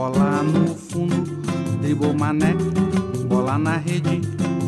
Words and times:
Bola 0.00 0.42
no 0.42 0.74
fundo, 0.74 1.42
dribou 1.82 2.14
mané. 2.14 2.54
Bola 3.28 3.58
na 3.58 3.76
rede, 3.76 4.22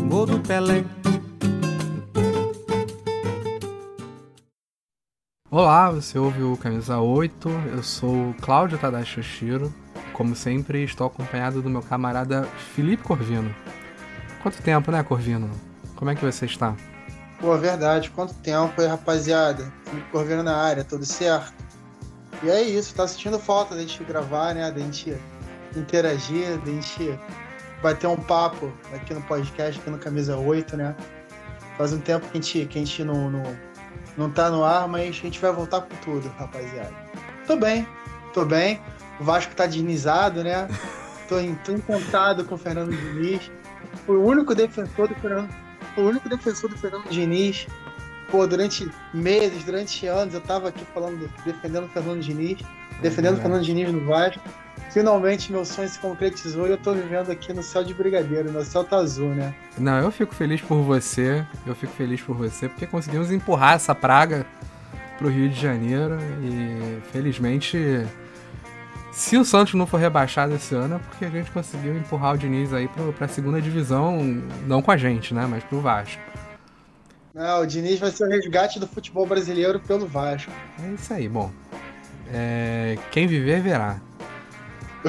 gol 0.07 0.27
do 0.27 0.39
Pelé. 0.39 0.85
Olá, 5.51 5.91
você 5.91 6.19
ouve 6.19 6.43
o 6.43 6.55
Camisa 6.59 6.99
8, 6.99 7.49
eu 7.75 7.83
sou 7.83 8.29
o 8.29 8.35
Cláudio 8.43 8.77
Tadashi 8.77 9.21
Yoshiro. 9.21 9.73
Como 10.13 10.37
sempre, 10.37 10.85
estou 10.85 11.07
acompanhado 11.07 11.63
do 11.63 11.71
meu 11.71 11.81
camarada 11.81 12.43
Felipe 12.75 13.03
Corvino. 13.03 13.55
Quanto 14.43 14.63
tempo, 14.63 14.91
né, 14.91 15.03
Corvino? 15.03 15.51
Como 15.97 16.11
é 16.11 16.15
que 16.15 16.23
você 16.23 16.45
está? 16.45 16.77
Pô, 17.41 17.57
verdade, 17.57 18.11
quanto 18.11 18.35
tempo 18.35 18.79
aí, 18.83 18.87
rapaziada? 18.87 19.73
Felipe 19.87 20.11
Corvino 20.11 20.43
na 20.43 20.59
área, 20.59 20.85
tudo 20.85 21.07
certo? 21.07 21.72
E 22.43 22.51
é 22.51 22.61
isso, 22.63 22.95
tá 22.95 23.07
sentindo 23.07 23.39
falta 23.39 23.75
da 23.75 23.81
gente 23.83 24.03
gravar, 24.05 24.55
né? 24.55 24.71
Da 24.71 24.81
gente 24.81 25.17
interagir, 25.77 26.59
da 26.59 26.71
gente 26.73 27.19
bater 27.81 28.07
um 28.07 28.17
papo 28.17 28.73
aqui 28.93 29.15
no 29.15 29.23
podcast, 29.23 29.81
aqui 29.81 29.91
no 29.91 29.99
Camisa 29.99 30.37
8, 30.37 30.77
né? 30.77 30.97
Faz 31.79 31.93
um 31.93 32.01
tempo 32.01 32.27
que 32.29 32.39
a 32.39 32.41
gente, 32.41 32.67
que 32.67 32.79
a 32.79 32.85
gente 32.85 33.05
não, 33.05 33.31
não, 33.31 33.59
não 34.17 34.31
tá 34.31 34.51
no 34.51 34.65
ar, 34.65 34.89
mas 34.89 35.09
a 35.09 35.13
gente 35.13 35.39
vai 35.41 35.53
voltar 35.53 35.83
com 35.83 35.95
tudo, 35.97 36.29
rapaziada. 36.37 36.95
Tô 37.47 37.57
bem, 37.57 37.87
tô 38.33 38.45
bem. 38.45 38.81
O 39.21 39.25
Vasco 39.25 39.55
tá 39.55 39.67
dinizado, 39.67 40.43
né? 40.43 40.69
Tô, 41.29 41.37
tô 41.65 41.73
encantado 41.73 42.45
com 42.45 42.57
o 42.57 42.59
Fernando 42.59 42.91
Diniz. 42.91 43.51
O 44.07 44.15
único 44.15 44.55
defensor 44.55 45.09
do 45.09 45.15
Fernando, 45.15 45.49
o 45.97 46.01
único 46.03 46.29
defensor 46.29 46.69
do 46.69 46.77
Fernando 46.77 47.09
Diniz. 47.09 47.67
Pô, 48.33 48.47
durante 48.47 48.91
meses, 49.13 49.63
durante 49.63 50.07
anos, 50.07 50.33
eu 50.33 50.41
tava 50.41 50.71
aqui 50.71 50.87
falando, 50.95 51.31
defendendo 51.45 51.85
o 51.85 51.89
Fernando 51.89 52.21
Diniz, 52.21 52.59
defendendo 53.03 53.35
o 53.35 53.39
É. 53.39 53.43
Fernando 53.43 53.63
Diniz 53.63 53.93
no 53.93 54.07
Vasco. 54.07 54.41
Finalmente 54.91 55.53
meu 55.53 55.67
sonho 55.67 55.89
se 55.89 55.99
concretizou 55.99 56.67
e 56.67 56.71
eu 56.71 56.79
tô 56.79 56.95
vivendo 56.95 57.31
aqui 57.31 57.53
no 57.53 57.63
céu 57.63 57.85
de 57.85 57.93
brigadeiro, 57.93 58.51
no 58.51 58.65
céu 58.65 58.85
tá 58.85 58.97
azul, 58.97 59.29
né? 59.29 59.55
Não, 59.79 59.99
eu 59.99 60.11
fico 60.11 60.35
feliz 60.35 60.63
por 60.63 60.83
você, 60.83 61.47
eu 61.67 61.75
fico 61.75 61.93
feliz 61.93 62.23
por 62.23 62.35
você, 62.35 62.71
porque 62.71 62.87
conseguimos 62.87 63.31
empurrar 63.31 63.75
essa 63.75 63.95
praga 63.95 64.47
pro 65.19 65.29
Rio 65.29 65.51
de 65.51 65.61
Janeiro 65.61 66.17
e 66.43 67.03
felizmente, 67.13 68.07
se 69.13 69.37
o 69.37 69.45
Santos 69.45 69.75
não 69.75 69.87
for 69.87 69.99
rebaixado 70.01 70.55
esse 70.55 70.75
ano, 70.75 70.97
é 70.97 70.99
porque 70.99 71.27
a 71.27 71.31
gente 71.31 71.51
conseguiu 71.51 71.95
empurrar 71.95 72.35
o 72.35 72.39
Diniz 72.39 72.73
aí 72.73 72.89
pro, 72.89 73.13
pra 73.13 73.29
segunda 73.29 73.61
divisão, 73.61 74.23
não 74.67 74.81
com 74.81 74.91
a 74.91 74.97
gente, 74.97 75.35
né, 75.35 75.47
mas 75.47 75.63
pro 75.65 75.81
Vasco. 75.81 76.32
Não, 77.35 77.63
o 77.63 77.67
Diniz 77.67 77.99
vai 77.99 78.11
ser 78.11 78.25
o 78.27 78.29
resgate 78.31 78.79
do 78.79 78.87
futebol 78.87 79.27
brasileiro 79.27 79.81
pelo 79.81 80.07
Vasco. 80.07 80.53
É 80.83 80.93
isso 80.93 81.13
aí, 81.15 81.29
bom. 81.29 81.51
É, 82.33 82.99
quem 83.11 83.27
viver, 83.27 83.61
verá. 83.63 84.01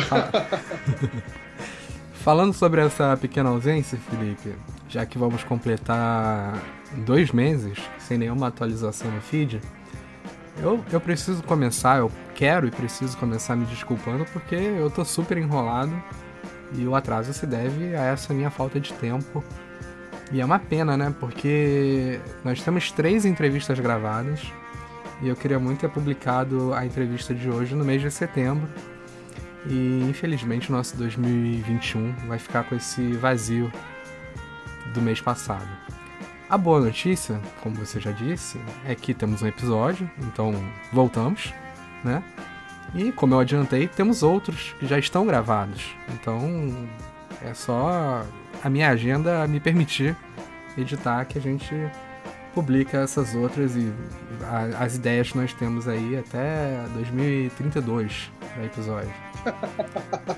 Fala- 0.08 0.32
Falando 2.24 2.54
sobre 2.54 2.80
essa 2.82 3.18
pequena 3.18 3.50
ausência, 3.50 3.98
Felipe, 4.10 4.56
já 4.88 5.06
que 5.06 5.18
vamos 5.18 5.44
completar 5.44 6.58
dois 7.06 7.32
meses 7.32 7.78
sem 8.00 8.18
nenhuma 8.18 8.48
atualização 8.48 9.12
no 9.12 9.20
feed, 9.20 9.60
eu, 10.62 10.82
eu 10.92 11.02
preciso 11.02 11.44
começar, 11.44 11.98
eu 11.98 12.10
quero 12.34 12.66
e 12.66 12.72
preciso 12.72 13.18
começar 13.18 13.58
me 13.58 13.66
desculpando 13.66 14.24
porque 14.32 14.56
eu 14.56 14.90
tô 14.90 15.04
super 15.04 15.38
enrolado 15.38 15.92
e 16.76 16.88
o 16.88 16.96
atraso 16.96 17.34
se 17.34 17.46
deve 17.46 17.94
a 17.94 18.04
essa 18.06 18.34
minha 18.34 18.50
falta 18.50 18.80
de 18.80 18.94
tempo. 18.94 19.44
E 20.34 20.42
é 20.42 20.46
uma 20.46 20.58
pena, 20.58 20.98
né? 20.98 21.14
Porque 21.20 22.20
nós 22.44 22.60
temos 22.64 22.92
três 22.92 23.24
entrevistas 23.24 23.80
gravadas 23.80 24.42
e 25.22 25.30
eu 25.30 25.36
queria 25.36 25.60
muito 25.60 25.82
ter 25.82 25.90
publicado 25.90 26.74
a 26.74 26.84
entrevista 26.84 27.36
de 27.36 27.48
hoje 27.52 27.76
no 27.76 27.86
mês 27.86 28.02
de 28.02 28.10
setembro. 28.10 28.68
E 29.68 30.04
infelizmente 30.10 30.72
o 30.72 30.74
nosso 30.74 30.98
2021 30.98 32.14
vai 32.28 32.40
ficar 32.40 32.64
com 32.64 32.76
esse 32.76 33.14
vazio 33.14 33.72
do 34.92 35.02
mês 35.04 35.22
passado. 35.22 35.70
A 36.50 36.58
boa 36.58 36.80
notícia, 36.80 37.40
como 37.62 37.76
você 37.76 38.00
já 38.00 38.12
disse, 38.12 38.60
é 38.88 38.96
que 38.96 39.14
temos 39.14 39.44
um 39.44 39.48
episódio, 39.48 40.10
então 40.24 40.52
voltamos, 40.92 41.54
né? 42.04 42.24
E 42.96 43.12
como 43.12 43.36
eu 43.36 43.40
adiantei, 43.40 43.88
temos 43.88 44.24
outros 44.24 44.76
que 44.80 44.88
já 44.88 44.98
estão 44.98 45.28
gravados. 45.28 45.96
Então 46.10 46.42
é 47.40 47.54
só 47.54 48.26
a 48.64 48.70
minha 48.70 48.90
agenda 48.90 49.46
me 49.48 49.60
permitir 49.60 50.16
editar 50.78 51.26
que 51.26 51.38
a 51.38 51.42
gente 51.42 51.74
publica 52.54 52.98
essas 53.00 53.34
outras 53.36 53.76
e 53.76 53.92
a- 54.44 54.84
as 54.84 54.96
ideias 54.96 55.32
que 55.32 55.38
nós 55.38 55.54
temos 55.54 55.88
aí 55.88 56.18
até 56.18 56.84
2032 56.94 58.32
da 58.58 58.64
episódio. 58.66 59.12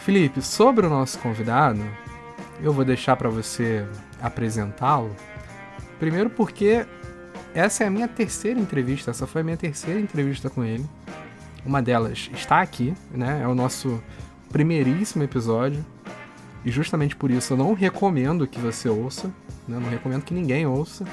Felipe, 0.00 0.42
sobre 0.42 0.86
o 0.86 0.90
nosso 0.90 1.18
convidado, 1.18 1.80
eu 2.60 2.72
vou 2.72 2.84
deixar 2.84 3.16
para 3.16 3.28
você 3.28 3.86
apresentá-lo. 4.20 5.14
Primeiro 6.00 6.28
porque 6.30 6.84
essa 7.54 7.84
é 7.84 7.86
a 7.86 7.90
minha 7.90 8.08
terceira 8.08 8.58
entrevista, 8.58 9.10
essa 9.12 9.26
foi 9.26 9.42
a 9.42 9.44
minha 9.44 9.56
terceira 9.56 10.00
entrevista 10.00 10.50
com 10.50 10.64
ele. 10.64 10.84
Uma 11.64 11.80
delas 11.80 12.28
está 12.34 12.60
aqui, 12.60 12.92
né? 13.12 13.40
É 13.44 13.46
o 13.46 13.54
nosso 13.54 14.02
primeiríssimo 14.50 15.22
episódio. 15.22 15.84
E 16.64 16.70
justamente 16.70 17.16
por 17.16 17.30
isso 17.30 17.52
eu 17.52 17.56
não 17.56 17.74
recomendo 17.74 18.46
que 18.46 18.60
você 18.60 18.88
ouça, 18.88 19.28
né? 19.66 19.78
Não 19.78 19.88
recomendo 19.88 20.22
que 20.22 20.34
ninguém 20.34 20.66
ouça. 20.66 21.04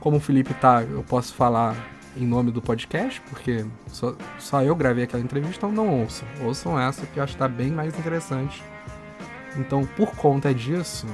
Como 0.00 0.18
o 0.18 0.20
Felipe 0.20 0.54
tá, 0.54 0.82
eu 0.82 1.02
posso 1.02 1.34
falar 1.34 1.76
em 2.16 2.26
nome 2.26 2.50
do 2.50 2.60
podcast, 2.60 3.20
porque 3.28 3.64
só, 3.88 4.14
só 4.38 4.62
eu 4.62 4.74
gravei 4.74 5.04
aquela 5.04 5.22
entrevista, 5.22 5.66
então 5.66 5.72
não 5.72 6.00
ouçam. 6.00 6.26
Ouçam 6.42 6.78
essa 6.78 7.06
que 7.06 7.18
eu 7.18 7.24
acho 7.24 7.34
que 7.34 7.38
tá 7.38 7.48
bem 7.48 7.70
mais 7.70 7.96
interessante. 7.98 8.62
Então, 9.56 9.84
por 9.96 10.14
conta 10.14 10.54
disso, 10.54 11.06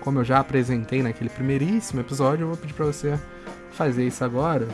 como 0.00 0.18
eu 0.18 0.24
já 0.24 0.38
apresentei 0.38 1.02
naquele 1.02 1.30
primeiríssimo 1.30 2.00
episódio, 2.00 2.44
eu 2.44 2.48
vou 2.48 2.56
pedir 2.56 2.74
pra 2.74 2.86
você 2.86 3.18
fazer 3.70 4.06
isso 4.06 4.24
agora. 4.24 4.68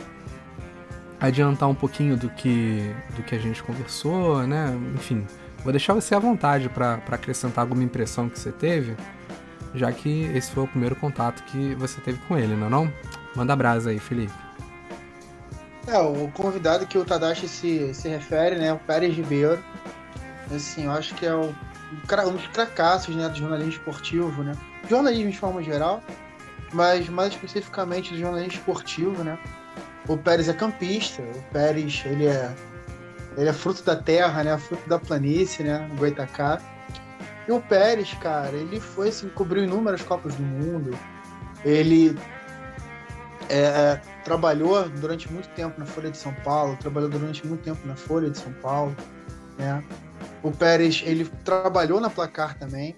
Adiantar 1.19 1.69
um 1.69 1.75
pouquinho 1.75 2.15
do 2.15 2.29
que, 2.29 2.93
do 3.15 3.23
que 3.23 3.35
a 3.35 3.39
gente 3.39 3.61
conversou, 3.61 4.47
né? 4.47 4.75
Enfim, 4.95 5.25
vou 5.63 5.71
deixar 5.71 5.93
você 5.93 6.15
à 6.15 6.19
vontade 6.19 6.69
pra 6.69 7.01
acrescentar 7.09 7.63
alguma 7.63 7.83
impressão 7.83 8.29
que 8.29 8.39
você 8.39 8.51
teve, 8.51 8.95
já 9.73 9.91
que 9.91 10.23
esse 10.35 10.51
foi 10.51 10.63
o 10.63 10.67
primeiro 10.67 10.95
contato 10.95 11.43
que 11.43 11.75
você 11.75 11.99
teve 12.01 12.19
com 12.27 12.37
ele, 12.37 12.55
não 12.55 12.67
é 12.67 12.69
não? 12.69 12.93
Manda 13.35 13.55
brasa 13.55 13.89
aí, 13.91 13.99
Felipe. 13.99 14.33
É, 15.87 15.97
o 15.97 16.29
convidado 16.31 16.85
que 16.85 16.97
o 16.97 17.05
Tadashi 17.05 17.47
se, 17.47 17.93
se 17.93 18.07
refere, 18.07 18.55
né, 18.57 18.71
o 18.73 18.77
Pérez 18.77 19.15
Ribeiro. 19.15 19.63
Assim, 20.53 20.85
eu 20.85 20.91
acho 20.91 21.15
que 21.15 21.25
é 21.25 21.33
o, 21.33 21.49
um 21.49 22.31
dos 22.31 22.47
cracassos, 22.47 23.15
né, 23.15 23.27
do 23.29 23.35
jornalismo 23.35 23.73
esportivo, 23.73 24.43
né? 24.43 24.53
Jornalismo 24.87 25.31
de 25.31 25.37
forma 25.37 25.63
geral, 25.63 26.03
mas 26.73 27.09
mais 27.09 27.33
especificamente 27.33 28.13
do 28.13 28.19
jornalismo 28.19 28.53
esportivo, 28.53 29.23
né? 29.23 29.37
O 30.07 30.17
Pérez 30.17 30.47
é 30.47 30.53
campista, 30.53 31.21
o 31.21 31.41
Pérez, 31.51 32.03
ele 32.05 32.25
é 32.25 32.51
ele 33.37 33.49
é 33.49 33.53
fruto 33.53 33.83
da 33.83 33.95
terra, 33.95 34.43
né, 34.43 34.57
fruto 34.57 34.87
da 34.87 34.99
planície, 34.99 35.63
né, 35.63 35.89
Goitacá. 35.97 36.61
E 37.47 37.51
o 37.51 37.61
Pérez, 37.61 38.13
cara, 38.21 38.55
ele 38.55 38.79
foi 38.79 39.09
assim, 39.09 39.29
cobriu 39.29 39.63
inúmeras 39.63 40.01
Copas 40.01 40.35
do 40.35 40.43
Mundo. 40.43 40.97
Ele 41.65 42.15
é, 43.49 43.99
trabalhou 44.23 44.87
durante 44.89 45.31
muito 45.31 45.49
tempo 45.49 45.79
na 45.79 45.85
Folha 45.85 46.11
de 46.11 46.17
São 46.17 46.33
Paulo, 46.43 46.77
trabalhou 46.79 47.09
durante 47.09 47.45
muito 47.45 47.63
tempo 47.63 47.85
na 47.87 47.95
Folha 47.95 48.29
de 48.29 48.37
São 48.37 48.53
Paulo, 48.53 48.95
né? 49.57 49.83
O 50.43 50.51
Pérez, 50.51 51.01
ele 51.05 51.25
trabalhou 51.43 51.99
na 51.99 52.09
Placar 52.09 52.57
também. 52.57 52.95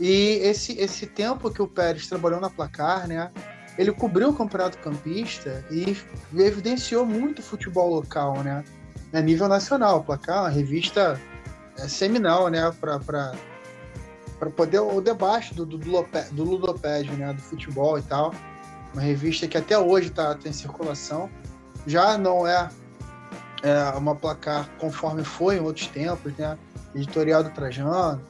E 0.00 0.38
esse, 0.42 0.78
esse 0.78 1.06
tempo 1.06 1.50
que 1.50 1.60
o 1.60 1.68
Pérez 1.68 2.06
trabalhou 2.06 2.40
na 2.40 2.48
Placar, 2.48 3.06
né? 3.06 3.30
Ele 3.76 3.92
cobriu 3.92 4.30
o 4.30 4.34
Campeonato 4.34 4.78
Campista 4.78 5.64
e 5.70 5.96
evidenciou 6.34 7.04
muito 7.04 7.40
o 7.40 7.42
futebol 7.42 7.90
local, 7.92 8.42
né? 8.42 8.64
A 9.12 9.20
nível 9.20 9.48
nacional. 9.48 9.98
A 9.98 10.02
Placar 10.02 10.42
uma 10.42 10.48
revista 10.48 11.20
é, 11.76 11.88
seminal, 11.88 12.48
né? 12.48 12.72
Para 12.80 13.32
poder 14.56 14.80
o 14.80 15.00
debate 15.00 15.54
do, 15.54 15.64
do, 15.64 15.78
do, 15.78 16.44
ludopédio, 16.44 17.12
né? 17.14 17.32
Do 17.32 17.40
futebol 17.40 17.98
e 17.98 18.02
tal 18.02 18.32
uma 18.92 19.02
revista 19.02 19.48
que 19.48 19.56
até 19.56 19.78
hoje 19.78 20.08
está 20.08 20.38
em 20.44 20.52
circulação. 20.52 21.30
Já 21.86 22.16
não 22.16 22.46
é 22.46 22.68
é, 23.62 23.84
uma 23.96 24.14
placar 24.14 24.68
conforme 24.78 25.24
foi 25.24 25.56
em 25.56 25.60
outros 25.60 25.86
tempos, 25.86 26.32
né? 26.36 26.58
Editorial 26.94 27.42
do 27.42 27.50
Trajano, 27.50 28.20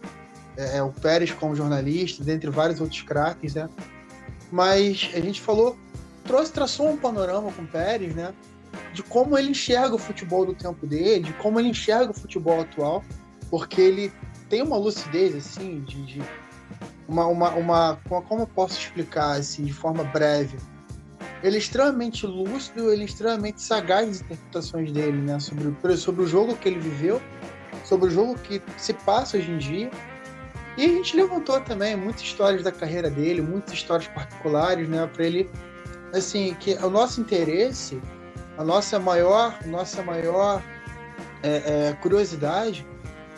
é, 0.56 0.78
é, 0.78 0.82
o 0.82 0.90
Pérez 0.92 1.32
como 1.32 1.56
jornalista, 1.56 2.22
dentre 2.22 2.48
vários 2.50 2.80
outros 2.80 3.02
craques, 3.02 3.54
né? 3.54 3.68
Mas 4.50 5.10
a 5.14 5.20
gente 5.20 5.40
falou, 5.40 5.76
trouxe, 6.24 6.52
traçou 6.52 6.90
um 6.90 6.96
panorama 6.96 7.50
com 7.52 7.62
o 7.62 7.66
Pérez, 7.66 8.14
né? 8.14 8.32
De 8.92 9.02
como 9.02 9.38
ele 9.38 9.50
enxerga 9.50 9.94
o 9.94 9.98
futebol 9.98 10.46
do 10.46 10.54
tempo 10.54 10.86
dele, 10.86 11.24
de 11.24 11.32
como 11.34 11.58
ele 11.58 11.68
enxerga 11.68 12.10
o 12.10 12.14
futebol 12.14 12.60
atual, 12.60 13.04
porque 13.50 13.80
ele 13.80 14.12
tem 14.48 14.62
uma 14.62 14.76
lucidez, 14.76 15.34
assim, 15.34 15.80
de, 15.80 16.02
de 16.04 16.22
uma, 17.08 17.26
uma, 17.26 17.50
uma, 17.50 18.00
como 18.06 18.42
eu 18.42 18.46
posso 18.46 18.78
explicar, 18.78 19.38
assim, 19.38 19.64
de 19.64 19.72
forma 19.72 20.04
breve, 20.04 20.56
ele 21.42 21.56
é 21.56 21.58
extremamente 21.58 22.26
lúcido, 22.26 22.92
ele 22.92 23.02
é 23.02 23.04
extremamente 23.04 23.60
sagaz 23.60 24.06
nas 24.06 24.20
interpretações 24.20 24.92
dele, 24.92 25.18
né? 25.18 25.40
Sobre, 25.40 25.96
sobre 25.96 26.22
o 26.22 26.26
jogo 26.26 26.56
que 26.56 26.68
ele 26.68 26.78
viveu, 26.78 27.20
sobre 27.84 28.08
o 28.08 28.10
jogo 28.10 28.38
que 28.38 28.62
se 28.78 28.92
passa 28.92 29.36
hoje 29.36 29.50
em 29.50 29.58
dia. 29.58 29.90
E 30.76 30.84
a 30.84 30.88
gente 30.88 31.16
levantou 31.16 31.60
também 31.60 31.96
muitas 31.96 32.22
histórias 32.22 32.62
da 32.62 32.70
carreira 32.70 33.10
dele, 33.10 33.42
muitas 33.42 33.74
histórias 33.74 34.08
particulares, 34.08 34.88
né? 34.88 35.06
Para 35.12 35.26
ele, 35.26 35.50
assim, 36.14 36.54
que 36.60 36.74
o 36.74 36.88
nosso 36.88 37.20
interesse, 37.20 38.00
a 38.56 38.64
nossa 38.64 38.98
maior, 38.98 39.58
nossa 39.66 40.02
maior 40.02 40.62
é, 41.42 41.88
é, 41.88 41.92
curiosidade 42.00 42.86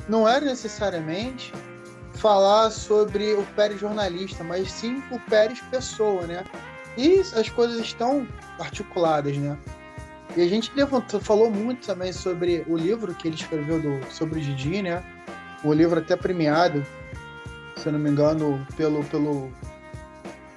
não 0.08 0.28
era 0.28 0.44
necessariamente 0.44 1.52
falar 2.14 2.70
sobre 2.70 3.32
o 3.34 3.42
Pérez 3.56 3.80
jornalista, 3.80 4.44
mas 4.44 4.70
sim 4.70 5.02
o 5.10 5.18
Pérez 5.20 5.60
pessoa, 5.70 6.26
né? 6.26 6.44
E 6.96 7.20
as 7.20 7.48
coisas 7.48 7.78
estão 7.80 8.26
articuladas, 8.58 9.36
né? 9.36 9.58
E 10.36 10.42
a 10.42 10.48
gente 10.48 10.72
levantou, 10.74 11.20
falou 11.20 11.50
muito 11.50 11.86
também 11.86 12.12
sobre 12.12 12.64
o 12.68 12.76
livro 12.76 13.14
que 13.14 13.28
ele 13.28 13.36
escreveu 13.36 13.80
do, 13.80 14.00
sobre 14.10 14.40
o 14.40 14.42
Didi, 14.42 14.82
né? 14.82 15.02
O 15.62 15.72
livro 15.72 15.98
até 15.98 16.16
premiado, 16.16 16.84
se 17.76 17.86
eu 17.86 17.92
não 17.92 17.98
me 17.98 18.10
engano, 18.10 18.64
pelo. 18.76 19.02
pelo... 19.04 19.50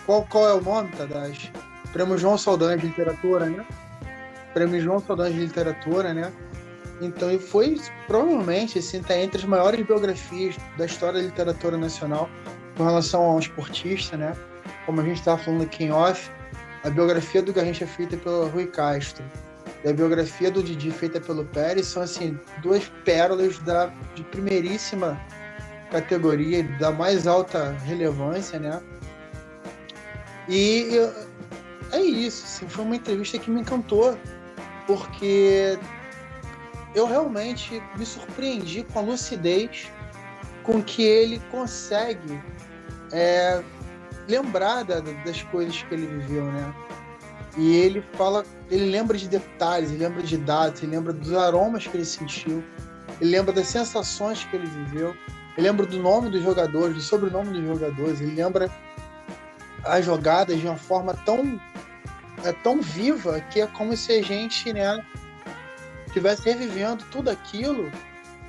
Qual, 0.06 0.24
qual 0.24 0.48
é 0.48 0.54
o 0.54 0.62
nome, 0.62 0.90
Tadashi? 0.92 1.52
Prêmio 1.92 2.18
João 2.18 2.38
Saldanha 2.38 2.78
de 2.78 2.88
Literatura, 2.88 3.46
né? 3.46 3.66
Prêmio 4.58 4.82
João 4.82 5.00
Saldanha 5.00 5.34
de 5.34 5.40
Literatura, 5.40 6.14
né? 6.14 6.32
Então, 7.00 7.32
e 7.32 7.38
foi 7.38 7.80
provavelmente, 8.08 8.80
assim, 8.80 9.02
tá 9.02 9.16
entre 9.16 9.38
as 9.38 9.46
maiores 9.46 9.86
biografias 9.86 10.56
da 10.78 10.86
história 10.86 11.22
da 11.22 11.28
literatura 11.28 11.78
nacional 11.78 12.28
com 12.76 12.84
relação 12.84 13.22
a 13.24 13.36
um 13.36 13.40
esportista, 13.40 14.18
né? 14.18 14.36
como 14.88 15.02
a 15.02 15.04
gente 15.04 15.18
estava 15.18 15.38
falando 15.38 15.64
aqui 15.64 15.84
em 15.84 15.92
off, 15.92 16.32
a 16.84 16.90
biografia 16.90 17.42
do 17.42 17.52
Garrincha 17.52 17.84
é 17.84 17.88
feita 17.88 18.16
pelo 18.16 18.48
Rui 18.48 18.66
Castro 18.68 19.24
e 19.84 19.90
a 19.90 19.94
biografia 19.94 20.50
do 20.50 20.64
Didi 20.64 20.90
feita 20.92 21.20
pelo 21.20 21.44
Pérez 21.46 21.88
são 21.88 22.02
assim 22.02 22.40
duas 22.64 22.86
pérolas 23.04 23.60
da, 23.60 23.88
de 24.16 24.24
primeiríssima 24.24 25.20
categoria, 25.92 26.64
da 26.80 26.90
mais 26.92 27.28
alta 27.28 27.72
relevância, 27.86 28.60
né? 28.60 28.82
E 30.48 30.90
é 31.92 32.00
isso, 32.00 32.46
assim, 32.46 32.68
foi 32.68 32.86
uma 32.86 32.96
entrevista 32.96 33.38
que 33.38 33.52
me 33.52 33.62
encantou, 33.62 34.18
porque 34.88 35.78
eu 36.96 37.06
realmente 37.06 37.84
me 37.96 38.06
surpreendi 38.06 38.84
com 38.86 39.00
a 39.00 39.02
lucidez 39.04 39.92
com 40.64 40.82
que 40.82 41.04
ele 41.04 41.40
consegue 41.52 42.42
é, 43.12 43.62
lembrar 44.28 44.84
da, 44.84 45.00
das 45.00 45.44
coisas 45.44 45.84
que 45.84 45.94
ele 45.94 46.08
viveu, 46.08 46.46
né? 46.46 46.74
E 47.58 47.76
ele 47.76 48.04
fala, 48.14 48.46
ele 48.70 48.90
lembra 48.90 49.18
de 49.18 49.28
detalhes, 49.28 49.90
ele 49.90 50.04
lembra 50.04 50.22
de 50.22 50.38
dados, 50.38 50.82
ele 50.84 50.92
lembra 50.92 51.12
dos 51.12 51.34
aromas 51.34 51.88
que 51.88 51.98
ele 51.98 52.06
sentiu, 52.06 52.64
ele 53.20 53.32
lembra 53.32 53.52
das 53.52 53.68
sensações 53.68 54.44
que 54.46 54.56
ele 54.56 54.68
viveu, 54.68 55.16
ele 55.58 55.68
lembra 55.68 55.86
do 55.86 55.98
nome 55.98 56.30
dos 56.30 56.44
jogadores, 56.44 56.96
do 56.96 57.02
sobrenome 57.02 57.60
dos 57.60 57.80
jogadores, 57.80 58.22
ele 58.22 58.36
lembra 58.36 58.70
as 59.84 60.06
jogadas 60.06 60.60
de 60.60 60.68
uma 60.68 60.76
forma 60.76 61.14
tão 61.26 61.60
é 62.48 62.54
tão 62.54 62.82
viva 62.82 63.40
que 63.52 63.62
é 63.62 63.68
como 63.68 63.96
se 63.96 64.12
a 64.14 64.22
gente, 64.22 64.72
né, 64.74 65.04
estivesse 66.08 66.44
revivendo 66.44 67.04
tudo 67.12 67.30
aquilo 67.30 67.92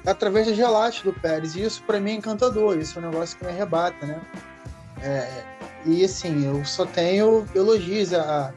através 0.06 0.46
dos 0.46 0.56
relatos 0.56 1.02
do 1.02 1.12
Pérez. 1.12 1.54
E 1.54 1.62
isso 1.62 1.82
para 1.82 2.00
mim 2.00 2.12
é 2.12 2.14
encantador, 2.14 2.78
isso 2.78 2.98
é 2.98 3.02
um 3.02 3.10
negócio 3.10 3.36
que 3.36 3.44
me 3.44 3.50
arrebata, 3.50 4.06
né? 4.06 4.20
É, 5.02 5.44
e 5.84 6.04
assim, 6.04 6.46
eu 6.46 6.64
só 6.64 6.86
tenho 6.86 7.46
elogios 7.54 8.12
a, 8.12 8.52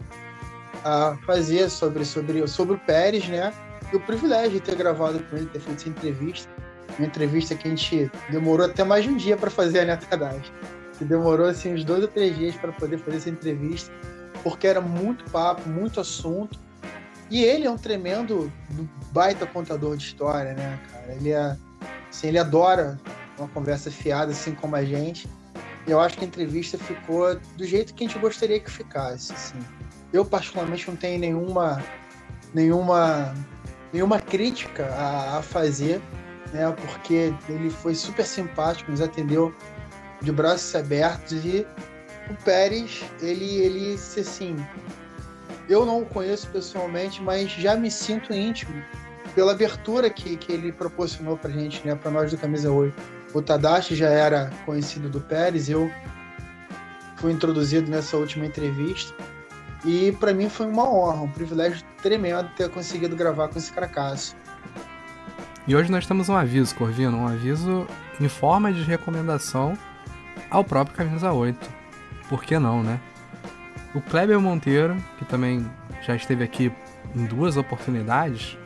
a 0.83 1.17
fazer 1.25 1.69
sobre, 1.69 2.05
sobre, 2.05 2.47
sobre 2.47 2.75
o 2.75 2.79
Pérez, 2.79 3.27
né? 3.27 3.53
E 3.91 3.95
o 3.95 3.99
privilégio 3.99 4.51
de 4.51 4.59
ter 4.61 4.75
gravado 4.75 5.19
com 5.23 5.35
ele, 5.35 5.45
ter 5.47 5.59
feito 5.59 5.79
essa 5.79 5.89
entrevista. 5.89 6.49
Uma 6.97 7.07
entrevista 7.07 7.55
que 7.55 7.67
a 7.67 7.71
gente 7.71 8.11
demorou 8.29 8.65
até 8.65 8.83
mais 8.83 9.03
de 9.03 9.09
um 9.09 9.17
dia 9.17 9.37
para 9.37 9.49
fazer, 9.49 9.85
né, 9.85 9.95
Tadashi? 9.95 10.51
Que 10.97 11.05
demorou 11.05 11.47
assim 11.47 11.73
uns 11.73 11.83
dois 11.83 12.01
ou 12.01 12.07
três 12.07 12.35
dias 12.35 12.55
para 12.55 12.71
poder 12.73 12.97
fazer 12.99 13.17
essa 13.17 13.29
entrevista, 13.29 13.91
porque 14.43 14.67
era 14.67 14.81
muito 14.81 15.29
papo, 15.31 15.67
muito 15.69 15.99
assunto. 15.99 16.59
E 17.29 17.43
ele 17.43 17.65
é 17.65 17.71
um 17.71 17.77
tremendo 17.77 18.51
baita 19.11 19.45
contador 19.45 19.95
de 19.95 20.03
história, 20.03 20.53
né, 20.53 20.79
cara? 20.91 21.13
Ele 21.13 21.31
é, 21.31 21.57
assim, 22.09 22.27
ele 22.27 22.37
adora 22.37 22.99
uma 23.37 23.47
conversa 23.47 23.89
fiada, 23.89 24.31
assim 24.31 24.53
como 24.53 24.75
a 24.75 24.83
gente 24.83 25.29
eu 25.87 25.99
acho 25.99 26.17
que 26.17 26.23
a 26.23 26.27
entrevista 26.27 26.77
ficou 26.77 27.35
do 27.57 27.65
jeito 27.65 27.93
que 27.93 28.03
a 28.03 28.07
gente 28.07 28.19
gostaria 28.19 28.59
que 28.59 28.69
ficasse. 28.69 29.33
Assim. 29.33 29.59
Eu, 30.13 30.25
particularmente, 30.25 30.87
não 30.87 30.95
tenho 30.95 31.19
nenhuma, 31.19 31.83
nenhuma, 32.53 33.33
nenhuma 33.91 34.19
crítica 34.19 34.85
a, 34.87 35.39
a 35.39 35.41
fazer, 35.41 36.01
né? 36.53 36.71
porque 36.71 37.33
ele 37.49 37.69
foi 37.69 37.95
super 37.95 38.25
simpático, 38.25 38.91
nos 38.91 39.01
atendeu 39.01 39.53
de 40.21 40.31
braços 40.31 40.75
abertos 40.75 41.43
e 41.43 41.65
o 42.29 42.43
Pérez, 42.43 43.03
ele, 43.21 43.57
ele, 43.57 43.93
assim, 43.93 44.55
eu 45.67 45.85
não 45.85 46.01
o 46.01 46.05
conheço 46.05 46.47
pessoalmente, 46.49 47.21
mas 47.21 47.51
já 47.51 47.75
me 47.75 47.89
sinto 47.89 48.33
íntimo 48.33 48.83
pela 49.35 49.51
abertura 49.53 50.09
que, 50.09 50.35
que 50.37 50.51
ele 50.51 50.71
proporcionou 50.71 51.37
pra 51.37 51.49
gente, 51.49 51.85
né, 51.85 51.95
para 51.95 52.11
nós 52.11 52.31
do 52.31 52.37
Camisa 52.37 52.71
8 52.71 53.21
o 53.33 53.41
Tadashi 53.41 53.95
já 53.95 54.09
era 54.09 54.49
conhecido 54.65 55.09
do 55.09 55.21
Pérez, 55.21 55.69
eu 55.69 55.91
fui 57.17 57.31
introduzido 57.31 57.89
nessa 57.89 58.17
última 58.17 58.45
entrevista. 58.45 59.13
E 59.85 60.11
para 60.13 60.33
mim 60.33 60.49
foi 60.49 60.67
uma 60.67 60.87
honra, 60.87 61.21
um 61.21 61.31
privilégio 61.31 61.83
tremendo 62.01 62.49
ter 62.55 62.69
conseguido 62.69 63.15
gravar 63.15 63.47
com 63.47 63.57
esse 63.57 63.71
cracaço. 63.71 64.35
E 65.67 65.75
hoje 65.75 65.91
nós 65.91 66.05
temos 66.05 66.29
um 66.29 66.35
aviso, 66.35 66.75
Corvino, 66.75 67.17
um 67.17 67.27
aviso 67.27 67.87
em 68.19 68.27
forma 68.27 68.71
de 68.71 68.83
recomendação 68.83 69.77
ao 70.49 70.63
próprio 70.63 70.95
Camisa 70.95 71.31
8. 71.31 71.80
Por 72.31 72.45
que 72.45 72.57
não, 72.57 72.81
né? 72.81 72.97
O 73.93 73.99
Kleber 73.99 74.39
Monteiro, 74.39 74.95
que 75.19 75.25
também 75.25 75.69
já 76.01 76.15
esteve 76.15 76.45
aqui 76.45 76.71
em 77.13 77.25
duas 77.25 77.57
oportunidades, 77.57 78.57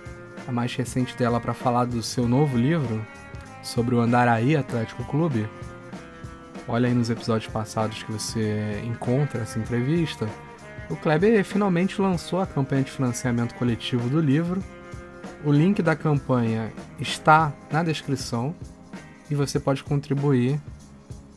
a 0.47 0.51
mais 0.51 0.75
recente 0.75 1.17
dela 1.17 1.39
para 1.39 1.55
falar 1.55 1.85
do 1.85 2.03
seu 2.03 2.27
novo 2.27 2.55
livro, 2.55 3.03
sobre 3.63 3.95
o 3.95 3.99
Andaraí 3.99 4.55
Atlético 4.55 5.03
Clube, 5.05 5.49
olha 6.67 6.87
aí 6.87 6.93
nos 6.93 7.09
episódios 7.09 7.51
passados 7.51 8.03
que 8.03 8.11
você 8.11 8.83
encontra 8.85 9.41
essa 9.41 9.57
entrevista, 9.57 10.29
o 10.87 10.95
Kleber 10.95 11.43
finalmente 11.43 11.99
lançou 11.99 12.39
a 12.39 12.45
campanha 12.45 12.83
de 12.83 12.91
financiamento 12.91 13.55
coletivo 13.55 14.07
do 14.07 14.21
livro. 14.21 14.63
O 15.43 15.51
link 15.51 15.81
da 15.81 15.95
campanha 15.95 16.71
está 16.99 17.51
na 17.71 17.81
descrição 17.81 18.53
e 19.27 19.33
você 19.33 19.59
pode 19.59 19.83
contribuir 19.83 20.61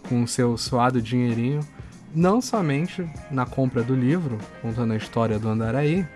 com 0.06 0.22
o 0.22 0.28
seu 0.28 0.58
suado 0.58 1.00
dinheirinho, 1.00 1.60
não 2.14 2.40
somente 2.40 3.08
na 3.30 3.46
compra 3.46 3.82
do 3.82 3.94
livro, 3.94 4.38
contando 4.62 4.92
a 4.92 4.96
história 4.96 5.38
do 5.38 5.48
Andaraí, 5.48 6.06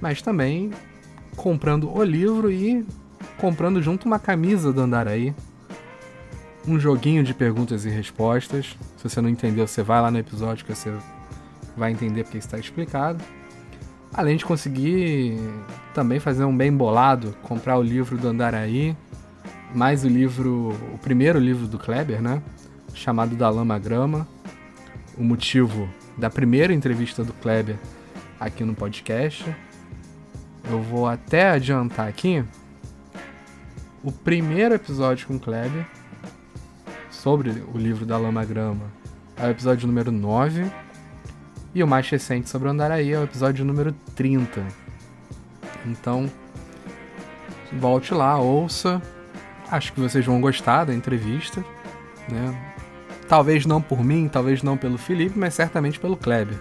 mas 0.00 0.22
também 0.22 0.70
comprando 1.36 1.90
o 1.90 2.02
livro 2.02 2.50
e 2.50 2.86
comprando 3.38 3.80
junto 3.82 4.06
uma 4.06 4.18
camisa 4.18 4.72
do 4.72 4.80
Andaraí, 4.80 5.34
um 6.66 6.78
joguinho 6.78 7.22
de 7.22 7.32
perguntas 7.32 7.84
e 7.84 7.88
respostas. 7.88 8.76
Se 8.96 9.08
você 9.08 9.20
não 9.20 9.28
entendeu, 9.28 9.66
você 9.66 9.82
vai 9.82 10.00
lá 10.00 10.10
no 10.10 10.18
episódio 10.18 10.64
que 10.64 10.74
você 10.74 10.92
vai 11.76 11.92
entender 11.92 12.24
porque 12.24 12.38
está 12.38 12.58
explicado. 12.58 13.22
Além 14.12 14.36
de 14.36 14.44
conseguir 14.44 15.38
também 15.94 16.18
fazer 16.18 16.44
um 16.44 16.56
bem 16.56 16.72
bolado, 16.72 17.36
comprar 17.42 17.78
o 17.78 17.82
livro 17.82 18.16
do 18.18 18.28
Andaraí, 18.28 18.96
mais 19.74 20.04
o 20.04 20.08
livro, 20.08 20.74
o 20.94 20.98
primeiro 20.98 21.38
livro 21.38 21.66
do 21.66 21.78
Kleber, 21.78 22.20
né? 22.20 22.42
Chamado 22.94 23.36
Da 23.36 23.48
Lama 23.48 23.78
Grama. 23.78 24.26
O 25.18 25.24
motivo 25.24 25.88
da 26.16 26.30
primeira 26.30 26.72
entrevista 26.72 27.24
do 27.24 27.32
Kleber 27.32 27.76
aqui 28.38 28.64
no 28.64 28.74
podcast. 28.74 29.44
Eu 30.70 30.80
vou 30.82 31.06
até 31.06 31.50
adiantar 31.50 32.08
aqui 32.08 32.44
o 34.02 34.12
primeiro 34.12 34.74
episódio 34.74 35.26
com 35.26 35.36
o 35.36 35.40
Kleber 35.40 35.84
sobre 37.10 37.50
o 37.74 37.76
livro 37.76 38.06
da 38.06 38.16
Lama 38.16 38.44
Grama 38.44 38.98
é 39.36 39.46
o 39.46 39.50
episódio 39.50 39.86
número 39.86 40.10
9. 40.10 40.66
E 41.74 41.82
o 41.82 41.86
mais 41.86 42.08
recente 42.08 42.48
sobre 42.48 42.68
o 42.68 42.70
Andaraí 42.70 43.12
é 43.12 43.18
o 43.18 43.24
episódio 43.24 43.64
número 43.64 43.92
30. 44.16 44.66
Então, 45.86 46.30
volte 47.72 48.12
lá, 48.12 48.38
ouça. 48.38 49.00
Acho 49.70 49.92
que 49.92 50.00
vocês 50.00 50.24
vão 50.24 50.40
gostar 50.40 50.84
da 50.84 50.94
entrevista, 50.94 51.64
né? 52.28 52.67
Talvez 53.28 53.66
não 53.66 53.82
por 53.82 54.02
mim, 54.02 54.26
talvez 54.26 54.62
não 54.62 54.76
pelo 54.76 54.96
Felipe, 54.96 55.38
mas 55.38 55.52
certamente 55.52 56.00
pelo 56.00 56.16
Kleber. 56.16 56.58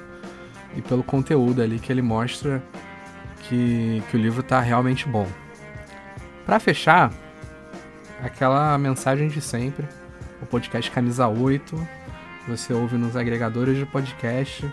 E 0.75 0.81
pelo 0.81 1.01
conteúdo 1.01 1.61
ali 1.61 1.79
que 1.79 1.91
ele 1.91 2.01
mostra 2.01 2.61
que, 3.43 4.03
que 4.11 4.17
o 4.17 4.19
livro 4.19 4.41
está 4.41 4.59
realmente 4.59 5.07
bom. 5.07 5.25
Para 6.45 6.59
fechar, 6.59 7.11
aquela 8.21 8.77
mensagem 8.77 9.29
de 9.29 9.39
sempre, 9.39 9.87
o 10.41 10.45
podcast 10.45 10.91
Camisa 10.91 11.25
8, 11.27 11.87
você 12.49 12.73
ouve 12.73 12.97
nos 12.97 13.15
agregadores 13.15 13.77
de 13.77 13.85
podcast, 13.85 14.69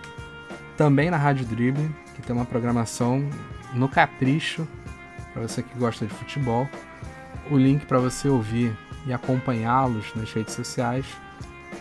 também 0.76 1.10
na 1.10 1.16
Rádio 1.16 1.46
Dribble, 1.46 1.90
que 2.16 2.22
tem 2.22 2.34
uma 2.34 2.44
programação 2.44 3.28
no 3.72 3.88
capricho 3.88 4.66
para 5.32 5.42
você 5.42 5.62
que 5.62 5.78
gosta 5.78 6.04
de 6.04 6.12
futebol. 6.12 6.68
O 7.50 7.56
link 7.56 7.86
para 7.86 7.98
você 7.98 8.28
ouvir 8.28 8.76
e 9.06 9.12
acompanhá-los 9.12 10.12
nas 10.14 10.32
redes 10.32 10.54
sociais 10.54 11.06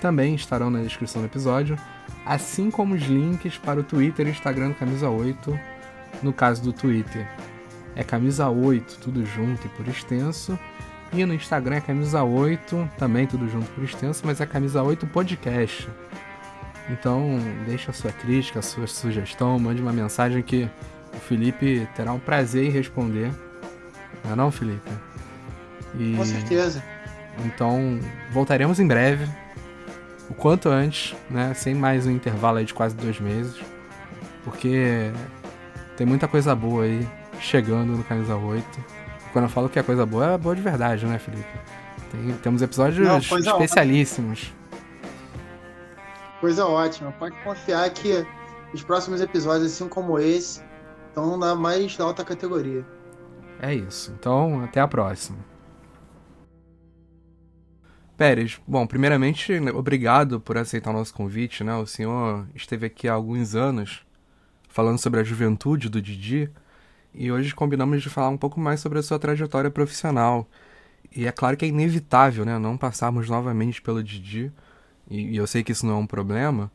também 0.04 0.36
estarão 0.36 0.70
na 0.70 0.82
descrição 0.82 1.22
do 1.22 1.28
episódio, 1.28 1.80
assim 2.26 2.70
como 2.70 2.94
os 2.94 3.04
links 3.04 3.58
para 3.58 3.80
o 3.80 3.84
Twitter 3.84 4.28
e 4.28 4.32
Instagram 4.32 4.68
do 4.68 4.76
Camisa 4.76 5.10
8. 5.10 5.58
No 6.22 6.34
caso 6.34 6.62
do 6.62 6.74
Twitter, 6.74 7.26
é 7.96 8.04
Camisa 8.04 8.50
8, 8.50 8.98
tudo 9.00 9.26
junto 9.26 9.66
e 9.66 9.70
por 9.70 9.88
extenso. 9.88 10.60
E 11.14 11.26
no 11.26 11.34
Instagram 11.34 11.78
é 11.78 11.82
Camisa 11.82 12.22
8, 12.22 12.92
também 12.98 13.26
tudo 13.26 13.48
junto 13.48 13.72
por 13.72 13.82
extenso, 13.82 14.24
mas 14.26 14.42
é 14.42 14.46
Camisa 14.46 14.84
8 14.84 15.08
Podcast. 15.08 15.88
Então, 16.90 17.40
deixa 17.66 17.92
a 17.92 17.94
sua 17.94 18.12
crítica, 18.12 18.60
a 18.60 18.62
sua 18.62 18.88
sugestão, 18.88 19.58
mande 19.58 19.82
uma 19.82 19.94
mensagem 19.94 20.44
que 20.44 20.70
o 21.16 21.20
Felipe 21.22 21.88
terá 21.96 22.12
um 22.12 22.20
prazer 22.20 22.66
em 22.66 22.70
responder. 22.70 23.32
Não 24.26 24.34
é 24.34 24.36
não, 24.36 24.52
Felipe? 24.52 24.92
E... 25.98 26.14
Com 26.18 26.26
certeza. 26.26 26.84
Então, 27.46 28.02
voltaremos 28.34 28.82
em 28.82 28.86
breve 28.86 29.43
o 30.34 30.36
quanto 30.36 30.68
antes, 30.68 31.16
né? 31.30 31.54
Sem 31.54 31.76
mais 31.76 32.08
um 32.08 32.12
intervalo 32.12 32.58
aí 32.58 32.66
de 32.66 32.74
quase 32.74 32.96
dois 32.96 33.20
meses. 33.20 33.56
Porque 34.44 35.12
tem 35.96 36.06
muita 36.08 36.28
coisa 36.28 36.56
boa 36.56 36.84
aí 36.84 37.08
chegando 37.40 37.96
no 37.96 38.04
Camisa 38.04 38.36
8. 38.36 38.66
Quando 39.32 39.46
eu 39.46 39.50
falo 39.50 39.70
que 39.70 39.78
é 39.78 39.84
coisa 39.84 40.06
boa, 40.06 40.34
é 40.34 40.38
boa 40.38 40.56
de 40.56 40.62
verdade, 40.62 41.06
né, 41.06 41.20
Felipe? 41.20 41.48
Tem, 42.12 42.34
temos 42.42 42.62
episódios 42.62 43.08
Não, 43.08 43.20
especialíssimos. 43.20 44.40
Ótima. 44.40 44.80
Coisa 46.42 46.66
ótima. 46.66 47.12
Pode 47.14 47.36
confiar 47.44 47.90
que 47.92 48.26
os 48.74 48.84
próximos 48.84 49.22
episódios, 49.22 49.72
assim 49.72 49.88
como 49.88 50.20
esse, 50.20 50.62
estão 51.10 51.38
na 51.38 51.56
mais 51.56 51.98
alta 52.00 52.26
categoria. 52.26 52.84
É 53.62 53.74
isso. 53.74 54.14
Então, 54.20 54.64
até 54.64 54.82
a 54.82 54.88
próxima. 54.88 55.38
Pérez, 58.18 58.60
bom, 58.68 58.86
primeiramente, 58.86 59.52
obrigado 59.74 60.40
por 60.40 60.58
aceitar 60.58 60.92
o 60.92 60.94
nosso 60.94 61.14
convite, 61.14 61.64
né? 61.64 61.76
O 61.76 61.88
senhor 61.88 62.48
esteve 62.54 62.86
aqui 62.86 63.08
há 63.08 63.14
alguns 63.14 63.56
anos 63.56 64.06
falando 64.70 65.00
sobre 65.00 65.20
a 65.20 65.24
juventude 65.24 65.90
do 65.90 66.02
Didi 66.02 66.50
e 67.14 67.32
hoje 67.32 67.56
combinamos 67.56 68.04
de 68.04 68.10
falar 68.10 68.30
um 68.30 68.38
pouco 68.38 68.60
mais 68.60 68.80
sobre 68.80 69.00
a 69.00 69.04
sua 69.04 69.18
trajetória 69.18 69.72
profissional. 69.72 70.48
E 71.16 71.26
é 71.26 71.32
claro 71.32 71.58
que 71.58 71.66
é 71.66 71.68
inevitável, 71.68 72.46
né? 72.46 72.58
Não 72.60 72.78
passarmos 72.78 73.30
novamente 73.30 73.82
pelo 73.82 74.04
Didi, 74.04 74.52
e, 75.10 75.36
eu 75.36 75.48
sei 75.48 75.64
que 75.64 75.72
isso 75.72 75.86
não 75.86 75.96
é 75.96 75.98
um 75.98 76.08
problema, 76.08 76.72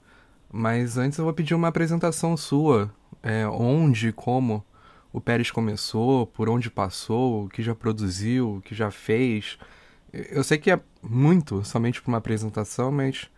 mas 0.50 0.98
antes 0.98 1.18
eu 1.18 1.24
vou 1.24 1.34
pedir 1.34 1.54
uma 1.54 1.68
apresentação 1.68 2.36
sua, 2.36 2.92
é, 3.22 3.46
onde, 3.46 4.12
como 4.12 4.64
o 5.12 5.20
Pérez 5.20 5.50
começou, 5.50 6.26
por 6.26 6.48
onde 6.48 6.70
passou, 6.70 7.44
o 7.44 7.48
que 7.48 7.62
já 7.62 7.74
produziu, 7.74 8.56
o 8.56 8.60
que 8.60 8.74
já 8.74 8.90
fez 8.90 9.58
eu 10.12 10.42
sei 10.42 10.58
que 10.58 10.70
é 10.70 10.80
muito 11.02 11.64
somente 11.64 12.00
para 12.02 12.08
uma 12.08 12.18
apresentação, 12.18 12.90
mas 12.90 13.30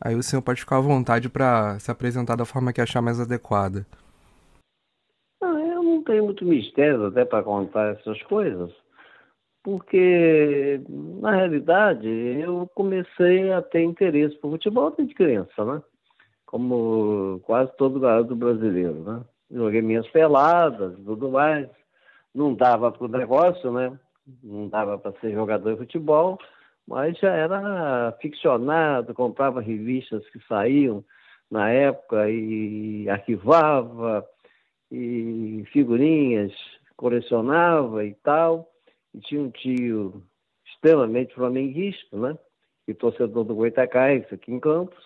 aí 0.00 0.14
o 0.14 0.22
senhor 0.22 0.42
pode 0.42 0.60
ficar 0.60 0.78
à 0.78 0.80
vontade 0.80 1.28
para 1.28 1.78
se 1.78 1.90
apresentar 1.90 2.36
da 2.36 2.44
forma 2.44 2.72
que 2.72 2.80
achar 2.80 3.02
mais 3.02 3.20
adequada. 3.20 3.86
Não, 5.40 5.58
eu 5.58 5.82
não 5.82 6.02
tenho 6.04 6.24
muito 6.24 6.44
mistério 6.44 7.06
até 7.06 7.24
para 7.24 7.42
contar 7.42 7.94
essas 7.94 8.22
coisas, 8.22 8.70
porque 9.62 10.80
na 10.88 11.34
realidade 11.34 12.08
eu 12.08 12.68
comecei 12.74 13.52
a 13.52 13.60
ter 13.60 13.82
interesse 13.82 14.36
por 14.36 14.52
futebol 14.52 14.94
desde 14.96 15.14
criança, 15.14 15.64
né? 15.64 15.82
Como 16.46 17.40
quase 17.44 17.74
todo 17.76 18.00
garoto 18.00 18.36
brasileiro, 18.36 19.02
né? 19.02 19.22
Joguei 19.50 19.82
minhas 19.82 20.08
peladas 20.08 20.92
e 20.98 21.02
tudo 21.02 21.30
mais. 21.30 21.68
Não 22.34 22.54
dava 22.54 22.90
para 22.90 23.04
o 23.04 23.08
negócio, 23.08 23.70
né? 23.72 23.98
Não 24.42 24.68
dava 24.68 24.98
para 24.98 25.18
ser 25.20 25.32
jogador 25.32 25.72
de 25.72 25.78
futebol, 25.78 26.38
mas 26.86 27.16
já 27.18 27.32
era 27.34 28.16
ficcionado, 28.20 29.14
comprava 29.14 29.60
revistas 29.60 30.28
que 30.30 30.40
saíam 30.46 31.04
na 31.50 31.70
época 31.70 32.30
e 32.30 33.08
arquivava, 33.08 34.26
e 34.90 35.64
figurinhas, 35.72 36.52
colecionava 36.96 38.04
e 38.04 38.14
tal. 38.14 38.68
E 39.14 39.20
tinha 39.20 39.40
um 39.40 39.50
tio 39.50 40.22
extremamente 40.66 41.34
flamenguista, 41.34 42.16
né? 42.16 42.36
E 42.88 42.94
torcedor 42.94 43.44
do 43.44 43.54
Goitacás, 43.54 44.24
aqui 44.32 44.52
em 44.52 44.60
Campos. 44.60 45.02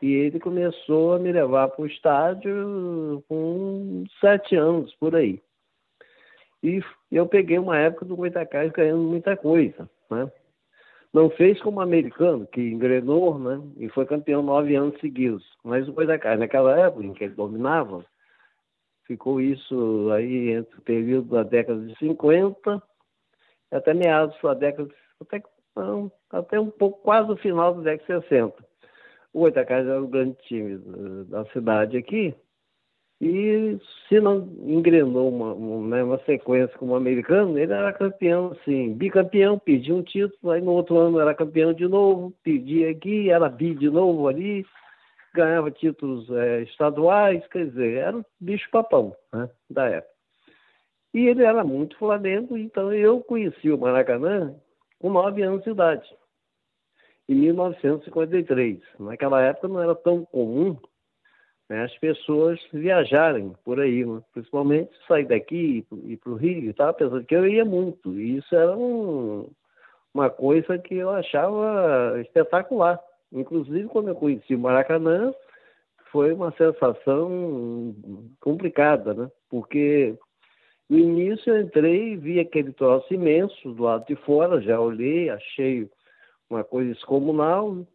E 0.00 0.12
ele 0.12 0.38
começou 0.38 1.14
a 1.14 1.18
me 1.18 1.32
levar 1.32 1.68
para 1.68 1.82
o 1.82 1.86
estádio 1.86 3.24
com 3.28 4.04
sete 4.20 4.54
anos, 4.54 4.94
por 4.94 5.16
aí. 5.16 5.42
E 6.62 6.82
eu 7.10 7.26
peguei 7.26 7.58
uma 7.58 7.78
época 7.78 8.04
do 8.04 8.16
Goitacás 8.16 8.72
ganhando 8.72 9.02
muita 9.02 9.36
coisa, 9.36 9.88
né? 10.10 10.30
Não 11.12 11.30
fez 11.30 11.60
como 11.62 11.78
o 11.78 11.82
americano, 11.82 12.46
que 12.46 12.60
engrenou, 12.60 13.38
né? 13.38 13.62
E 13.76 13.88
foi 13.88 14.04
campeão 14.04 14.42
nove 14.42 14.74
anos 14.74 14.98
seguidos. 15.00 15.44
Mas 15.64 15.88
o 15.88 15.92
Goitacás, 15.92 16.38
naquela 16.38 16.78
época 16.78 17.04
em 17.04 17.14
que 17.14 17.24
ele 17.24 17.34
dominava, 17.34 18.04
ficou 19.04 19.40
isso 19.40 20.10
aí 20.12 20.50
entre 20.50 20.78
o 20.78 20.82
período 20.82 21.30
da 21.30 21.42
década 21.42 21.80
de 21.80 21.96
50 21.98 22.82
até 23.70 23.94
meados 23.94 24.36
da 24.42 24.54
década, 24.54 24.88
até, 25.20 25.42
não, 25.76 26.10
até 26.30 26.60
um 26.60 26.70
pouco, 26.70 27.02
quase 27.02 27.30
o 27.30 27.36
final 27.36 27.74
da 27.74 27.82
década 27.82 28.20
de 28.20 28.28
60. 28.28 28.64
O 29.32 29.40
Goitacás 29.40 29.86
era 29.86 30.02
o 30.02 30.08
grande 30.08 30.36
time 30.42 30.78
da 31.26 31.44
cidade 31.46 31.96
aqui, 31.96 32.34
e 33.20 33.78
se 34.08 34.20
não 34.20 34.48
engrenou 34.62 35.28
uma, 35.28 35.52
uma, 35.52 35.96
né, 35.96 36.04
uma 36.04 36.18
sequência 36.20 36.76
como 36.78 36.94
americano, 36.94 37.58
ele 37.58 37.72
era 37.72 37.92
campeão, 37.92 38.52
assim, 38.52 38.94
bicampeão, 38.94 39.58
pedia 39.58 39.94
um 39.94 40.02
título, 40.02 40.52
aí 40.52 40.60
no 40.60 40.72
outro 40.72 40.96
ano 40.98 41.18
era 41.18 41.34
campeão 41.34 41.72
de 41.72 41.88
novo, 41.88 42.32
pedia 42.44 42.90
aqui, 42.90 43.28
era 43.28 43.48
bi 43.48 43.74
de 43.74 43.90
novo 43.90 44.28
ali, 44.28 44.64
ganhava 45.34 45.70
títulos 45.70 46.30
é, 46.30 46.62
estaduais, 46.62 47.44
quer 47.48 47.66
dizer, 47.66 47.96
era 47.96 48.16
o 48.16 48.24
bicho-papão 48.40 49.16
né, 49.32 49.50
da 49.68 49.86
época. 49.86 50.14
E 51.12 51.26
ele 51.26 51.42
era 51.42 51.64
muito 51.64 51.98
Flamengo, 51.98 52.56
então 52.56 52.92
eu 52.92 53.20
conheci 53.20 53.70
o 53.70 53.78
Maracanã 53.78 54.54
com 55.00 55.10
nove 55.10 55.42
anos 55.42 55.64
de 55.64 55.70
idade, 55.70 56.08
em 57.28 57.34
1953. 57.34 58.78
Naquela 59.00 59.42
época 59.42 59.66
não 59.66 59.82
era 59.82 59.94
tão 59.96 60.24
comum 60.24 60.76
né, 61.68 61.84
as 61.84 61.96
pessoas 61.98 62.58
viajarem 62.72 63.52
por 63.64 63.78
aí, 63.80 64.04
né? 64.04 64.22
principalmente 64.32 64.90
sair 65.06 65.26
daqui 65.26 65.86
e 66.04 66.16
para 66.16 66.32
o 66.32 66.36
Rio, 66.36 66.72
tá? 66.74 66.88
apesar 66.88 67.20
de 67.20 67.26
que 67.26 67.36
eu 67.36 67.46
ia 67.46 67.64
muito. 67.64 68.18
E 68.18 68.38
isso 68.38 68.54
era 68.54 68.76
um, 68.76 69.50
uma 70.14 70.30
coisa 70.30 70.78
que 70.78 70.94
eu 70.94 71.10
achava 71.10 72.18
espetacular. 72.20 72.98
Inclusive, 73.30 73.88
quando 73.88 74.08
eu 74.08 74.14
conheci 74.14 74.54
o 74.54 74.58
Maracanã, 74.58 75.32
foi 76.10 76.32
uma 76.32 76.50
sensação 76.52 77.94
complicada, 78.40 79.12
né? 79.12 79.30
Porque 79.50 80.16
no 80.88 80.98
início 80.98 81.52
eu 81.52 81.60
entrei 81.60 82.12
e 82.12 82.16
vi 82.16 82.40
aquele 82.40 82.72
troço 82.72 83.12
imenso 83.12 83.74
do 83.74 83.82
lado 83.82 84.06
de 84.06 84.16
fora, 84.16 84.62
já 84.62 84.80
olhei, 84.80 85.28
achei 85.28 85.86
uma 86.48 86.64
coisa 86.64 86.94
descomunal, 86.94 87.86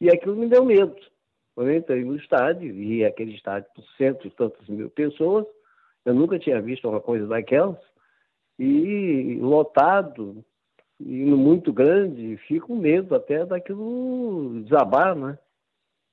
e 0.00 0.10
aquilo 0.10 0.34
me 0.34 0.48
deu 0.48 0.64
medo. 0.64 0.96
Quando 1.54 1.70
eu 1.70 1.76
entrei 1.76 2.04
no 2.04 2.16
estádio, 2.16 2.74
e 2.74 3.04
aquele 3.04 3.34
estádio 3.34 3.70
por 3.74 3.84
cento 3.96 4.26
e 4.26 4.30
tantas 4.30 4.68
mil 4.68 4.90
pessoas, 4.90 5.46
eu 6.04 6.14
nunca 6.14 6.38
tinha 6.38 6.60
visto 6.60 6.88
uma 6.88 7.00
coisa 7.00 7.26
daquelas, 7.26 7.78
e 8.58 9.38
lotado, 9.40 10.44
e 11.00 11.24
muito 11.24 11.72
grande, 11.72 12.36
fico 12.48 12.68
com 12.68 12.76
medo 12.76 13.14
até 13.14 13.44
daquilo 13.44 14.62
desabar, 14.62 15.16
né? 15.16 15.38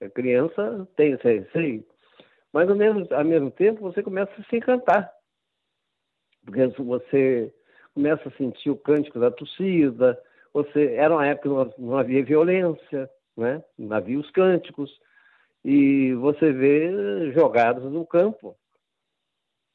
A 0.02 0.10
criança 0.10 0.88
tem 0.96 1.14
esse 1.14 1.40
receio. 1.40 1.86
Mas 2.52 2.70
ao 2.70 2.76
mesmo, 2.76 3.08
ao 3.12 3.24
mesmo 3.24 3.52
tempo 3.52 3.82
você 3.82 4.02
começa 4.02 4.32
a 4.38 4.44
se 4.44 4.56
encantar. 4.56 5.12
Porque 6.44 6.68
você 6.68 7.54
começa 7.94 8.28
a 8.28 8.32
sentir 8.32 8.70
o 8.70 8.78
cântico 8.78 9.20
da 9.20 9.30
torcida, 9.30 10.20
você 10.54 10.96
era 10.96 11.14
uma 11.14 11.26
época 11.26 11.50
que 11.74 11.82
não, 11.82 11.98
havia 11.98 12.24
violência, 12.24 13.10
né? 13.38 13.64
Não 13.78 13.96
havia 13.96 14.20
os 14.20 14.30
cânticos, 14.32 15.00
e 15.64 16.14
você 16.16 16.52
vê 16.52 17.32
jogadas 17.34 17.84
no 17.84 18.06
campo 18.06 18.56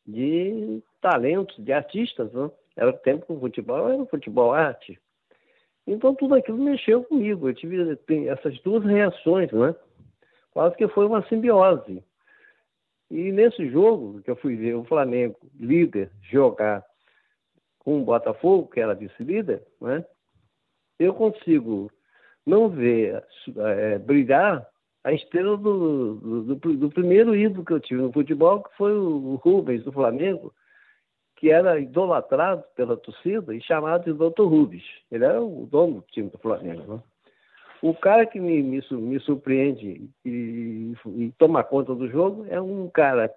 de 0.07 0.83
talentos, 1.01 1.57
de 1.65 1.73
artistas, 1.73 2.33
né? 2.33 2.51
Era 2.77 2.91
o 2.91 2.99
tempo 2.99 3.27
que 3.27 3.33
o 3.33 3.41
futebol 3.41 3.89
era 3.89 4.03
o 4.03 4.07
futebol 4.07 4.53
arte. 4.53 5.01
Então 5.87 6.15
tudo 6.15 6.35
aquilo 6.35 6.59
mexeu 6.59 7.05
comigo. 7.05 7.49
Eu 7.49 7.55
tive 7.55 7.99
essas 8.29 8.59
duas 8.61 8.85
reações, 8.85 9.51
né? 9.53 9.75
Quase 10.51 10.77
que 10.77 10.89
foi 10.89 11.07
uma 11.07 11.27
simbiose. 11.29 12.03
E 13.11 13.31
nesse 13.33 13.69
jogo 13.71 14.21
que 14.23 14.31
eu 14.31 14.37
fui 14.37 14.57
ver 14.57 14.75
o 14.75 14.85
Flamengo, 14.85 15.39
líder, 15.59 16.11
jogar 16.23 16.85
com 17.79 18.01
o 18.01 18.05
Botafogo, 18.05 18.69
que 18.69 18.81
era 18.81 18.95
vice-líder, 18.95 19.63
né? 19.81 20.05
eu 20.99 21.15
consigo 21.15 21.91
não 22.45 22.69
ver 22.69 23.25
é, 23.57 23.99
brilhar 23.99 24.67
a 25.07 25.13
estrela 25.13 25.57
do, 25.57 26.17
do, 26.17 26.55
do, 26.57 26.91
primeiro 26.91 27.33
ídolo 27.37 27.65
que 27.65 27.73
eu 27.73 27.79
tive 27.79 28.03
no 28.03 28.13
futebol, 28.13 28.65
que 28.65 28.77
foi 28.77 28.93
o 28.93 29.37
Rubens 29.37 29.85
do 29.85 29.93
Flamengo, 29.93 30.53
que 31.37 31.49
era 31.49 31.79
idolatrado 31.79 32.65
pela 32.75 32.97
torcida 32.97 33.55
e 33.55 33.63
chamado 33.63 34.03
de 34.03 34.13
Dr. 34.13 34.43
Rubens. 34.43 34.83
Ele 35.09 35.25
era 35.25 35.41
o 35.41 35.65
dono 35.71 36.01
do 36.01 36.07
time 36.11 36.29
do 36.29 36.39
Flamengo. 36.39 36.95
Né? 36.95 37.03
O 37.81 37.95
cara 37.95 38.27
que 38.27 38.41
me, 38.41 38.61
me, 38.61 38.83
me 38.91 39.21
surpreende 39.21 40.11
e, 40.25 40.93
e, 41.07 41.33
toma 41.39 41.63
conta 41.63 41.95
do 41.95 42.09
jogo 42.09 42.45
é 42.49 42.61
um 42.61 42.89
cara, 42.89 43.33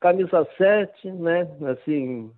camisa 0.00 0.48
7, 0.56 1.12
né? 1.12 1.46
Assim, 1.70 2.32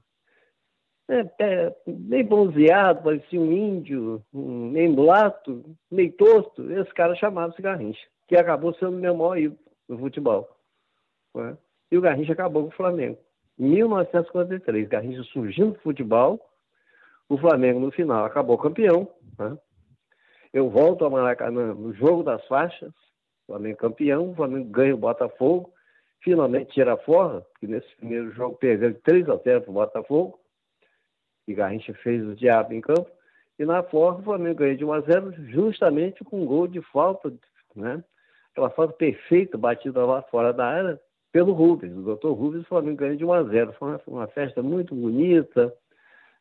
é, 1.08 1.30
é, 1.38 1.76
meio 1.86 2.26
bronzeado, 2.26 3.04
parecia 3.04 3.40
um 3.40 3.52
índio, 3.52 4.24
um, 4.34 4.70
meio 4.70 4.90
mulato, 4.90 5.62
meio 5.88 6.10
torto. 6.14 6.68
Esse 6.72 6.92
cara 6.94 7.14
chamava-se 7.14 7.62
Garrincha, 7.62 8.08
que 8.32 8.36
acabou 8.38 8.72
sendo 8.76 8.92
meu 8.92 9.14
maior 9.14 9.36
ídolo 9.36 9.60
no 9.86 9.98
futebol. 9.98 10.48
Né? 11.34 11.54
E 11.90 11.98
o 11.98 12.00
Garrincha 12.00 12.32
acabou 12.32 12.62
com 12.62 12.68
o 12.70 12.76
Flamengo. 12.76 13.18
Em 13.58 13.68
1953, 13.68 14.88
Garrincha 14.88 15.22
surgindo 15.24 15.72
do 15.72 15.80
futebol, 15.80 16.40
o 17.28 17.36
Flamengo 17.36 17.78
no 17.78 17.90
final 17.90 18.24
acabou 18.24 18.56
campeão. 18.56 19.06
Né? 19.38 19.58
Eu 20.50 20.70
volto 20.70 21.04
ao 21.04 21.10
Maracanã 21.10 21.74
no 21.74 21.92
jogo 21.92 22.22
das 22.22 22.42
faixas, 22.46 22.90
Flamengo 23.46 23.76
campeão, 23.76 24.30
o 24.30 24.34
Flamengo 24.34 24.70
ganha 24.70 24.94
o 24.94 24.98
Botafogo, 24.98 25.70
finalmente 26.20 26.72
tira 26.72 26.94
a 26.94 26.96
forra, 26.96 27.42
porque 27.42 27.66
nesse 27.66 27.94
primeiro 27.96 28.32
jogo 28.32 28.56
perdeu 28.56 28.98
3 29.02 29.28
a 29.28 29.36
0 29.36 29.60
para 29.60 29.70
o 29.70 29.74
Botafogo, 29.74 30.40
e 31.46 31.52
Garrincha 31.52 31.92
fez 31.92 32.26
o 32.26 32.34
diabo 32.34 32.72
em 32.72 32.80
campo, 32.80 33.10
e 33.58 33.66
na 33.66 33.82
forra 33.82 34.20
o 34.20 34.22
Flamengo 34.22 34.60
ganha 34.60 34.74
de 34.74 34.86
1 34.86 34.92
a 34.94 35.00
0 35.02 35.32
justamente 35.50 36.24
com 36.24 36.40
um 36.40 36.46
gol 36.46 36.66
de 36.66 36.80
falta, 36.80 37.30
né? 37.76 38.02
Aquela 38.52 38.70
falta 38.70 38.92
perfeita 38.94 39.58
batida 39.58 40.04
lá 40.04 40.22
fora 40.22 40.52
da 40.52 40.66
área 40.66 41.00
pelo 41.32 41.52
Rubens, 41.52 41.96
o 41.96 42.02
doutor 42.02 42.34
Rubens, 42.34 42.62
o 42.62 42.68
Flamengo 42.68 42.98
ganha 42.98 43.16
de 43.16 43.24
1 43.24 43.32
a 43.32 43.42
0 43.44 43.72
Foi 43.72 43.88
uma, 43.88 44.00
uma 44.06 44.26
festa 44.28 44.62
muito 44.62 44.94
bonita, 44.94 45.74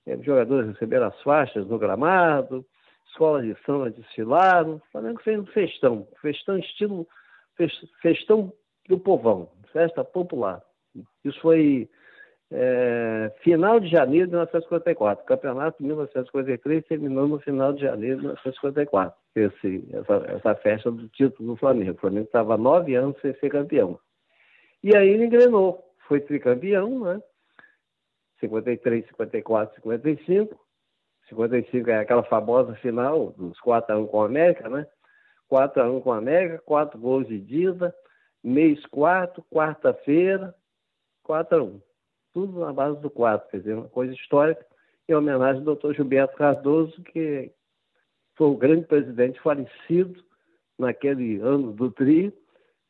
os 0.05 0.25
jogadores 0.25 0.69
receberam 0.69 1.07
as 1.07 1.21
faixas 1.21 1.65
no 1.67 1.79
gramado, 1.79 2.65
escolas 3.07 3.45
de 3.45 3.55
samba 3.65 3.89
desfilaram. 3.89 4.75
O 4.75 4.91
Flamengo 4.91 5.21
fez 5.21 5.39
um 5.39 5.45
festão, 5.45 6.07
festão 6.21 6.57
estilo 6.57 7.07
festão 8.01 8.51
do 8.89 8.99
povão, 8.99 9.49
festa 9.71 10.03
popular. 10.03 10.61
Isso 11.23 11.39
foi 11.39 11.89
é, 12.51 13.31
final 13.41 13.79
de 13.79 13.87
janeiro 13.87 14.25
de 14.27 14.31
1954. 14.31 15.23
O 15.23 15.27
campeonato 15.27 15.77
de 15.77 15.85
1953 15.85 16.85
terminou 16.85 17.27
no 17.27 17.39
final 17.39 17.71
de 17.71 17.81
janeiro 17.81 18.17
de 18.17 18.21
1954. 18.23 19.15
Esse, 19.35 19.87
essa, 19.93 20.13
essa 20.27 20.55
festa 20.55 20.91
do 20.91 21.07
título 21.09 21.53
do 21.53 21.55
Flamengo. 21.55 21.91
O 21.91 22.01
Flamengo 22.01 22.25
estava 22.25 22.57
nove 22.57 22.95
anos 22.95 23.19
sem 23.21 23.33
ser 23.35 23.49
campeão. 23.49 23.97
E 24.83 24.95
aí 24.95 25.09
ele 25.09 25.25
engrenou. 25.25 25.83
Foi 26.07 26.19
tricampeão, 26.19 26.99
né? 27.05 27.21
53, 28.41 29.07
54, 29.07 29.75
55. 29.75 30.59
55 31.29 31.89
é 31.89 31.99
aquela 31.99 32.23
famosa 32.23 32.75
final 32.75 33.31
dos 33.37 33.57
4x1 33.61 34.07
com 34.07 34.21
a 34.21 34.25
América, 34.25 34.67
né? 34.67 34.85
4x1 35.49 36.01
com 36.01 36.11
a 36.11 36.17
América, 36.17 36.61
4 36.65 36.99
gols 36.99 37.27
de 37.27 37.39
Dida, 37.39 37.95
mês 38.43 38.85
4, 38.87 39.41
quarta-feira, 39.49 40.53
4x1. 41.25 41.81
Tudo 42.33 42.59
na 42.59 42.71
base 42.71 42.99
do 43.01 43.09
4, 43.09 43.49
quer 43.49 43.57
dizer, 43.57 43.73
uma 43.73 43.89
coisa 43.89 44.13
histórica, 44.13 44.65
em 45.07 45.13
homenagem 45.13 45.59
ao 45.59 45.65
doutor 45.65 45.93
Gilberto 45.93 46.37
Cardoso, 46.37 47.01
que 47.03 47.51
foi 48.35 48.47
o 48.47 48.57
grande 48.57 48.85
presidente 48.85 49.39
falecido 49.41 50.23
naquele 50.79 51.39
ano 51.39 51.73
do 51.73 51.91
Tri, 51.91 52.33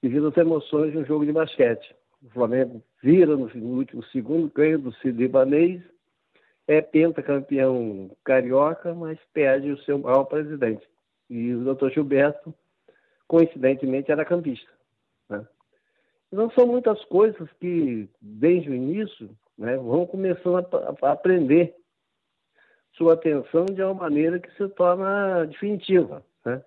devido 0.01 0.27
às 0.27 0.38
emoções 0.38 0.91
de 0.91 0.99
um 0.99 1.06
jogo 1.06 1.25
de 1.25 1.32
basquete. 1.32 1.95
O 2.23 2.30
Flamengo 2.30 2.84
vira 3.01 3.36
no 3.36 3.49
último 3.77 4.04
segundo, 4.06 4.51
ganha 4.54 4.77
do 4.77 4.93
Cid 4.93 5.30
é 6.67 6.82
pentacampeão 6.82 8.12
carioca, 8.23 8.93
mas 8.93 9.19
perde 9.34 9.71
o 9.71 9.82
seu 9.84 9.97
maior 9.97 10.23
presidente. 10.25 10.88
E 11.30 11.54
o 11.54 11.63
doutor 11.63 11.91
Gilberto, 11.91 12.54
coincidentemente, 13.27 14.12
era 14.12 14.23
campista. 14.23 14.69
Então, 16.32 16.50
são 16.52 16.65
muitas 16.65 17.04
coisas 17.06 17.50
que, 17.60 18.10
desde 18.22 18.70
o 18.70 18.74
início, 18.74 19.30
né, 19.58 19.76
vão 19.78 20.06
começando 20.06 20.58
a, 20.58 21.08
a 21.08 21.12
aprender 21.12 21.76
sua 22.94 23.13
atenção 23.13 23.65
de 23.65 23.82
uma 23.82 23.94
maneira 23.94 24.39
que 24.39 24.50
se 24.56 24.67
torna 24.70 25.46
definitiva. 25.46 26.24
Né? 26.46 26.63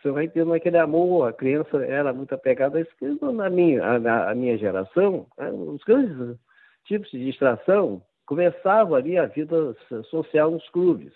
Você 0.00 0.10
vai 0.10 0.28
tendo 0.28 0.52
aquele 0.52 0.78
amor, 0.78 1.28
a 1.28 1.32
criança 1.32 1.84
era 1.84 2.12
muito 2.12 2.34
apegada 2.34 2.78
a 2.78 2.80
isso. 2.80 3.32
Na 3.32 3.50
minha, 3.50 3.98
na, 3.98 4.30
a 4.30 4.34
minha 4.34 4.56
geração, 4.56 5.26
né, 5.38 5.50
os 5.50 5.82
grandes 5.84 6.38
tipos 6.84 7.10
de 7.10 7.24
distração 7.24 8.02
começava 8.26 8.96
ali 8.96 9.18
a 9.18 9.26
vida 9.26 9.74
social 10.10 10.50
nos 10.50 10.68
clubes. 10.70 11.12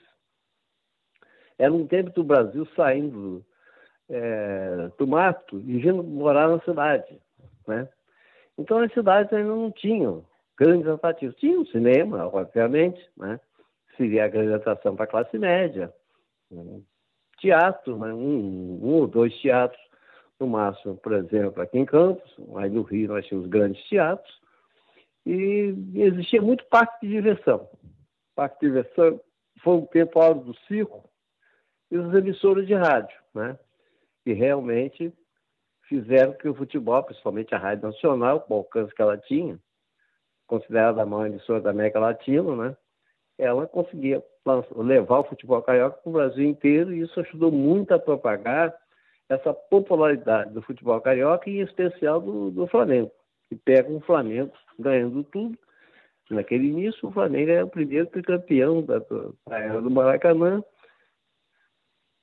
Era 1.58 1.72
um 1.72 1.86
tempo 1.86 2.10
do 2.10 2.22
Brasil 2.22 2.66
saindo 2.76 3.44
é, 4.08 4.90
do 4.98 5.06
mato 5.06 5.58
e 5.60 5.78
vindo 5.78 6.02
morar 6.02 6.48
na 6.48 6.60
cidade. 6.60 7.20
Né? 7.68 7.88
Então 8.58 8.78
as 8.78 8.92
cidades 8.92 9.32
ainda 9.32 9.54
não 9.54 9.70
tinham 9.70 10.24
grandes 10.56 10.88
atrativos. 10.88 11.36
Tinha 11.36 11.60
o 11.60 11.66
cinema, 11.66 12.26
obviamente, 12.26 13.00
né? 13.16 13.38
seria 13.96 14.24
a 14.24 14.28
grande 14.28 14.54
atração 14.54 14.96
para 14.96 15.04
a 15.04 15.08
classe 15.08 15.38
média. 15.38 15.92
Né? 16.50 16.80
Teatro, 17.38 17.98
né? 17.98 18.12
um, 18.12 18.80
um 18.82 18.94
ou 18.94 19.06
dois 19.06 19.38
teatros, 19.40 19.80
no 20.40 20.46
máximo, 20.46 20.96
por 20.96 21.12
exemplo, 21.12 21.62
aqui 21.62 21.78
em 21.78 21.84
Campos, 21.84 22.36
aí 22.56 22.70
no 22.70 22.82
Rio 22.82 23.08
nós 23.08 23.26
tínhamos 23.26 23.48
grandes 23.48 23.82
teatros, 23.88 24.40
e 25.26 25.74
existia 25.94 26.40
muito 26.40 26.64
parque 26.66 27.06
de 27.06 27.12
diversão. 27.12 27.68
Parque 28.34 28.60
de 28.60 28.66
diversão 28.66 29.20
foi 29.62 29.74
um 29.74 29.86
tempo 29.86 30.20
áureo 30.20 30.44
do 30.44 30.56
circo 30.60 31.10
e 31.90 31.98
os 31.98 32.14
emissores 32.14 32.66
de 32.66 32.74
rádio, 32.74 33.16
né? 33.34 33.58
que 34.24 34.32
realmente 34.32 35.12
fizeram 35.88 36.32
que 36.34 36.48
o 36.48 36.54
futebol, 36.54 37.02
principalmente 37.02 37.54
a 37.54 37.58
Rádio 37.58 37.86
Nacional, 37.86 38.40
com 38.40 38.54
o 38.54 38.56
alcance 38.58 38.94
que 38.94 39.02
ela 39.02 39.16
tinha, 39.16 39.58
considerada 40.46 41.02
a 41.02 41.06
maior 41.06 41.26
emissora 41.26 41.60
da 41.60 41.70
América 41.70 41.98
Latina, 41.98 42.56
né? 42.56 42.76
ela 43.38 43.66
conseguia 43.66 44.22
levar 44.76 45.20
o 45.20 45.24
futebol 45.24 45.62
carioca 45.62 45.98
para 45.98 46.10
o 46.10 46.12
Brasil 46.12 46.44
inteiro 46.44 46.92
e 46.92 47.02
isso 47.02 47.20
ajudou 47.20 47.52
muito 47.52 47.92
a 47.92 47.98
propagar 47.98 48.74
essa 49.28 49.52
popularidade 49.52 50.52
do 50.52 50.62
futebol 50.62 51.00
carioca 51.00 51.48
e 51.48 51.58
em 51.58 51.62
especial 51.62 52.20
do, 52.20 52.50
do 52.50 52.66
Flamengo 52.66 53.10
que 53.48 53.56
pega 53.56 53.90
um 53.90 54.00
Flamengo 54.00 54.52
ganhando 54.78 55.24
tudo. 55.24 55.58
Naquele 56.30 56.68
início, 56.68 57.08
o 57.08 57.12
Flamengo 57.12 57.50
é 57.50 57.64
o 57.64 57.68
primeiro 57.68 58.06
tricampeão 58.06 58.82
da, 58.82 58.98
da 58.98 59.58
era 59.58 59.80
do 59.80 59.90
Maracanã, 59.90 60.62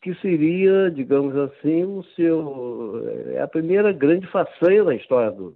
que 0.05 0.13
seria, 0.21 0.91
digamos 0.91 1.35
assim, 1.35 1.83
o 1.83 2.03
seu, 2.15 3.01
é 3.33 3.41
a 3.41 3.47
primeira 3.47 3.91
grande 3.91 4.27
façanha 4.27 4.83
na 4.83 4.93
história 4.93 5.31
do, 5.31 5.55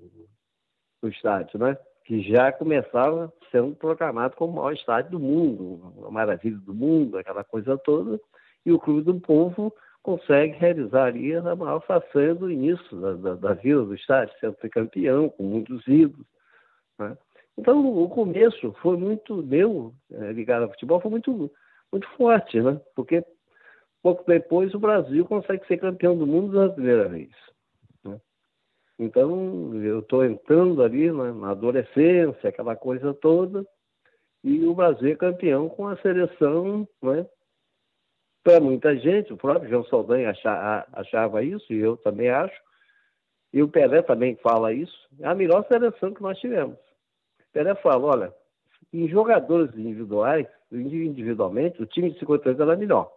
do 1.03 1.07
estádio, 1.07 1.59
né? 1.59 1.77
que 2.03 2.23
já 2.23 2.51
começava 2.51 3.31
sendo 3.51 3.75
proclamado 3.75 4.35
como 4.35 4.53
o 4.53 4.55
maior 4.55 4.73
estádio 4.73 5.11
do 5.11 5.19
mundo, 5.19 5.93
a 6.03 6.09
maravilha 6.09 6.57
do 6.57 6.73
mundo, 6.73 7.19
aquela 7.19 7.43
coisa 7.43 7.77
toda, 7.77 8.19
e 8.65 8.71
o 8.71 8.79
Clube 8.79 9.03
do 9.03 9.19
Povo 9.19 9.71
consegue 10.01 10.57
realizar 10.57 11.03
ali 11.03 11.35
a 11.35 11.55
maior 11.55 11.85
façanha 11.85 12.33
do 12.33 12.49
início 12.49 12.99
da, 12.99 13.13
da, 13.13 13.35
da 13.35 13.53
vida 13.53 13.83
do 13.83 13.93
estádio, 13.93 14.33
sendo 14.39 14.55
campeão, 14.71 15.29
com 15.29 15.43
muitos 15.43 15.87
ídolos. 15.87 16.25
Né? 16.97 17.15
Então, 17.55 17.85
o 17.85 18.09
começo 18.09 18.73
foi 18.81 18.97
muito, 18.97 19.43
meu, 19.43 19.93
é, 20.11 20.31
ligado 20.31 20.63
ao 20.63 20.71
futebol, 20.71 20.99
foi 20.99 21.11
muito, 21.11 21.51
muito 21.91 22.07
forte, 22.17 22.59
né? 22.59 22.81
porque 22.95 23.23
pouco 24.01 24.23
depois 24.25 24.73
o 24.73 24.79
Brasil 24.79 25.25
consegue 25.25 25.65
ser 25.67 25.77
campeão 25.77 26.17
do 26.17 26.25
mundo 26.25 26.51
pela 26.51 26.69
primeira 26.69 27.07
vez. 27.07 27.31
Né? 28.03 28.19
Então, 28.97 29.73
eu 29.75 29.99
estou 29.99 30.25
entrando 30.25 30.83
ali 30.83 31.11
né, 31.11 31.31
na 31.31 31.51
adolescência, 31.51 32.49
aquela 32.49 32.75
coisa 32.75 33.13
toda, 33.13 33.65
e 34.43 34.65
o 34.65 34.73
Brasil 34.73 35.11
é 35.11 35.15
campeão 35.15 35.67
com 35.67 35.87
a 35.87 35.97
seleção 35.97 36.87
né, 37.01 37.25
para 38.43 38.59
muita 38.59 38.95
gente, 38.97 39.33
o 39.33 39.37
próprio 39.37 39.69
João 39.69 39.85
Saldanha 39.85 40.33
achava, 40.93 41.43
isso, 41.43 41.71
e 41.73 41.77
eu 41.77 41.97
também 41.97 42.29
acho, 42.29 42.59
e 43.51 43.61
o 43.61 43.67
Pelé 43.67 44.01
também 44.01 44.35
fala 44.37 44.71
isso, 44.71 45.09
é 45.19 45.27
a 45.27 45.35
melhor 45.35 45.65
seleção 45.67 46.13
que 46.13 46.21
nós 46.21 46.39
tivemos. 46.39 46.77
Pelé 47.51 47.75
fala, 47.75 48.05
olha, 48.05 48.33
em 48.93 49.07
jogadores 49.07 49.75
individuais, 49.75 50.47
individualmente, 50.71 51.81
o 51.81 51.85
time 51.85 52.11
de 52.11 52.19
58 52.19 52.61
era 52.61 52.75
melhor. 52.75 53.11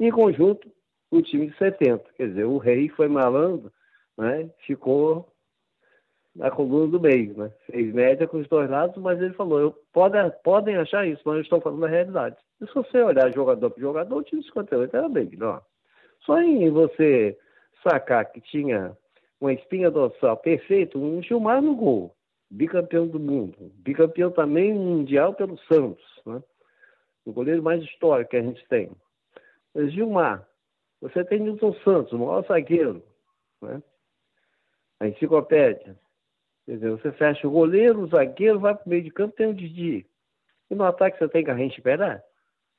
Em 0.00 0.10
conjunto, 0.10 0.70
o 1.10 1.22
time 1.22 1.48
de 1.48 1.56
70. 1.56 2.04
Quer 2.16 2.28
dizer, 2.28 2.44
o 2.44 2.58
rei 2.58 2.88
foi 2.90 3.08
malando, 3.08 3.72
né? 4.16 4.50
ficou 4.66 5.32
na 6.38 6.50
coluna 6.50 6.86
do 6.86 7.00
meio. 7.00 7.36
Né? 7.36 7.52
Fez 7.66 7.92
média 7.92 8.26
com 8.26 8.38
os 8.38 8.48
dois 8.48 8.70
lados, 8.70 8.96
mas 9.02 9.20
ele 9.20 9.34
falou: 9.34 9.60
eu, 9.60 9.74
pode, 9.92 10.16
podem 10.44 10.76
achar 10.76 11.06
isso, 11.06 11.22
mas 11.24 11.36
eu 11.36 11.42
estou 11.42 11.60
falando 11.60 11.80
da 11.80 11.88
realidade. 11.88 12.36
E 12.60 12.66
se 12.66 12.74
você 12.74 13.02
olhar 13.02 13.32
jogador 13.34 13.70
por 13.70 13.80
jogador, 13.80 14.16
o 14.16 14.22
time 14.22 14.40
de 14.40 14.46
58 14.48 14.96
era 14.96 15.08
bem 15.08 15.26
melhor. 15.26 15.62
Só 16.24 16.40
em 16.40 16.70
você 16.70 17.36
sacar 17.82 18.24
que 18.30 18.40
tinha 18.40 18.96
uma 19.40 19.52
espinha 19.52 19.90
dorsal 19.90 20.36
perfeito, 20.36 20.98
um 20.98 21.22
Gilmar 21.22 21.62
no 21.62 21.74
gol, 21.74 22.14
bicampeão 22.50 23.06
do 23.06 23.20
mundo, 23.20 23.72
bicampeão 23.76 24.30
também 24.30 24.74
mundial 24.74 25.34
pelo 25.34 25.58
Santos, 25.60 26.04
né? 26.26 26.42
o 27.24 27.32
goleiro 27.32 27.62
mais 27.62 27.82
histórico 27.82 28.30
que 28.30 28.36
a 28.36 28.42
gente 28.42 28.66
tem. 28.68 28.90
Mas 29.78 29.92
Gilmar, 29.92 30.44
você 31.00 31.24
tem 31.24 31.38
Nilton 31.38 31.72
Santos, 31.84 32.12
o 32.12 32.18
maior 32.18 32.44
zagueiro, 32.48 33.00
né? 33.62 33.80
a 34.98 35.06
enciclopédia. 35.06 35.96
Quer 36.66 36.72
dizer, 36.72 36.90
você 36.90 37.12
fecha 37.12 37.46
o 37.46 37.50
goleiro, 37.52 38.00
o 38.00 38.08
zagueiro, 38.08 38.58
vai 38.58 38.74
para 38.74 38.84
o 38.84 38.88
meio 38.88 39.04
de 39.04 39.12
campo, 39.12 39.36
tem 39.36 39.46
o 39.46 39.54
Didi. 39.54 40.04
E 40.68 40.74
no 40.74 40.82
ataque 40.82 41.16
você 41.16 41.28
tem 41.28 41.44
que 41.44 41.50
esperar? 41.52 42.20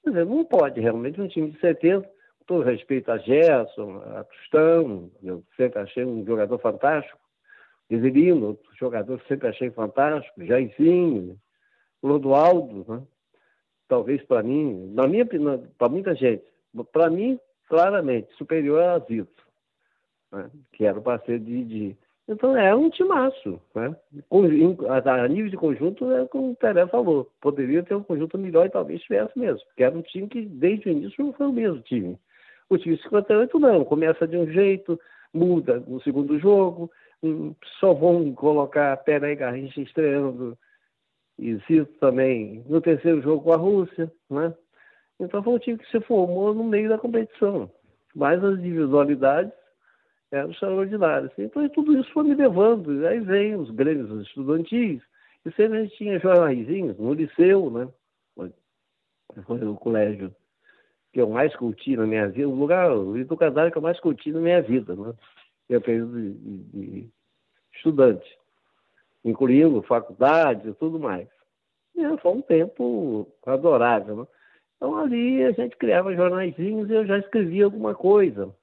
Quer 0.04 0.10
dizer, 0.10 0.26
não 0.26 0.44
pode 0.44 0.82
realmente 0.82 1.22
um 1.22 1.28
time 1.30 1.52
de 1.52 1.60
70 1.62 2.06
todo 2.46 2.66
respeito 2.66 3.10
a 3.10 3.18
Gerson, 3.18 4.02
a 4.18 4.26
Tostão, 4.26 5.10
eu 5.24 5.42
sempre 5.56 5.80
achei 5.80 6.04
um 6.04 6.26
jogador 6.26 6.60
fantástico. 6.60 7.18
Evelino, 7.90 8.48
outro 8.48 8.76
jogador 8.76 9.22
que 9.22 9.28
sempre 9.30 9.48
achei 9.48 9.72
fantástico. 9.72 10.44
Jairzinho, 10.44 11.40
Lodoaldo, 12.04 12.86
né? 12.90 13.08
talvez 13.88 14.22
para 14.26 14.44
mim, 14.44 14.92
na 14.94 15.08
minha 15.08 15.26
para 15.78 15.88
muita 15.88 16.14
gente, 16.14 16.44
para 16.92 17.10
mim, 17.10 17.40
claramente, 17.68 18.34
superior 18.36 18.82
a 18.82 19.00
Zito, 19.00 19.44
né? 20.32 20.50
que 20.74 20.86
era 20.86 20.98
o 20.98 21.02
parceiro 21.02 21.44
de. 21.44 21.96
Então 22.28 22.56
é 22.56 22.76
um 22.76 22.90
timaço. 22.90 23.60
Né? 23.74 23.96
A 25.06 25.28
nível 25.28 25.50
de 25.50 25.58
conjunto, 25.58 26.12
é 26.12 26.26
como 26.28 26.52
o 26.52 26.56
Pelé 26.56 26.86
falou, 26.88 27.32
poderia 27.42 27.82
ter 27.82 27.96
um 27.96 28.04
conjunto 28.04 28.38
melhor 28.38 28.68
e 28.68 28.72
talvez 28.72 29.02
tivesse 29.02 29.38
mesmo, 29.38 29.66
porque 29.68 29.84
era 29.84 29.98
um 29.98 30.02
time 30.04 30.28
que 30.28 30.42
desde 30.44 30.90
o 30.90 30.92
início 30.92 31.26
não 31.26 31.34
foi 31.34 31.48
o 31.48 31.54
mesmo 31.54 31.82
time. 31.82 32.18
O 32.70 32.78
time 32.78 32.98
58 32.98 33.60
não, 33.60 33.84
começa 33.84 34.28
de 34.28 34.38
um 34.38 34.46
jeito, 34.46 35.00
muda 35.34 35.84
no 35.88 36.00
segundo 36.02 36.38
jogo, 36.38 36.92
hum, 37.24 37.56
só 37.80 37.94
vão 37.94 38.32
colocar 38.34 38.96
Pérez 38.98 39.34
e 39.34 39.36
Garrincha 39.36 39.82
estreando 39.82 40.56
e 41.40 41.56
Zito 41.68 41.94
também 42.00 42.64
no 42.68 42.82
terceiro 42.82 43.22
jogo 43.22 43.44
com 43.44 43.54
a 43.54 43.58
Rússia, 43.58 44.12
né? 44.30 44.54
Então 45.20 45.44
foi 45.44 45.54
um 45.54 45.60
time 45.60 45.78
que 45.78 45.90
se 45.92 46.00
formou 46.02 46.54
no 46.54 46.64
meio 46.64 46.90
da 46.90 46.98
competição. 46.98 47.70
Mas 48.16 48.44
as 48.44 48.58
individualidades 48.60 49.54
eram 50.32 50.52
extraordinárias. 50.52 51.32
Então 51.38 51.68
tudo 51.70 52.00
isso 52.00 52.12
foi 52.12 52.24
me 52.24 52.36
levando. 52.36 53.06
Aí 53.06 53.20
vem 53.20 53.56
os 53.56 53.70
grêmios 53.72 54.28
estudantis, 54.28 55.02
e 55.46 55.52
sempre 55.52 55.78
a 55.78 55.84
gente 55.84 55.98
tinha 55.98 56.20
jornaizinhos 56.20 56.98
no 56.98 57.14
liceu, 57.14 57.70
né? 57.70 57.88
Foi 59.46 59.64
o 59.64 59.76
colégio 59.76 60.34
que 61.14 61.22
eu 61.22 61.30
mais 61.30 61.56
curti 61.56 61.96
na 61.96 62.06
minha 62.06 62.28
vida, 62.28 62.48
o 62.48 62.56
lugar, 62.56 62.92
o 62.92 63.18
educadário 63.18 63.72
que 63.72 63.78
eu 63.78 63.82
mais 63.82 64.00
curti 64.00 64.32
na 64.32 64.40
minha 64.40 64.62
vida, 64.62 64.96
né? 64.96 65.14
Eu 65.68 65.82
período 65.82 66.20
de, 66.20 66.34
de, 66.34 66.58
de 66.64 67.10
estudante, 67.76 68.38
incluindo 69.24 69.82
faculdade 69.84 70.70
e 70.70 70.74
tudo 70.74 71.00
mais. 71.00 71.28
E 71.96 72.18
foi 72.18 72.32
um 72.32 72.42
tempo 72.42 73.28
adorável, 73.46 74.16
né? 74.16 74.28
Então 74.80 74.96
ali 74.96 75.44
a 75.44 75.52
gente 75.52 75.76
criava 75.76 76.16
jornaizinhos 76.16 76.90
e 76.90 76.94
eu 76.94 77.06
já 77.06 77.20
escrevia 77.20 77.66
alguma 77.66 77.94
coisa, 77.94 78.56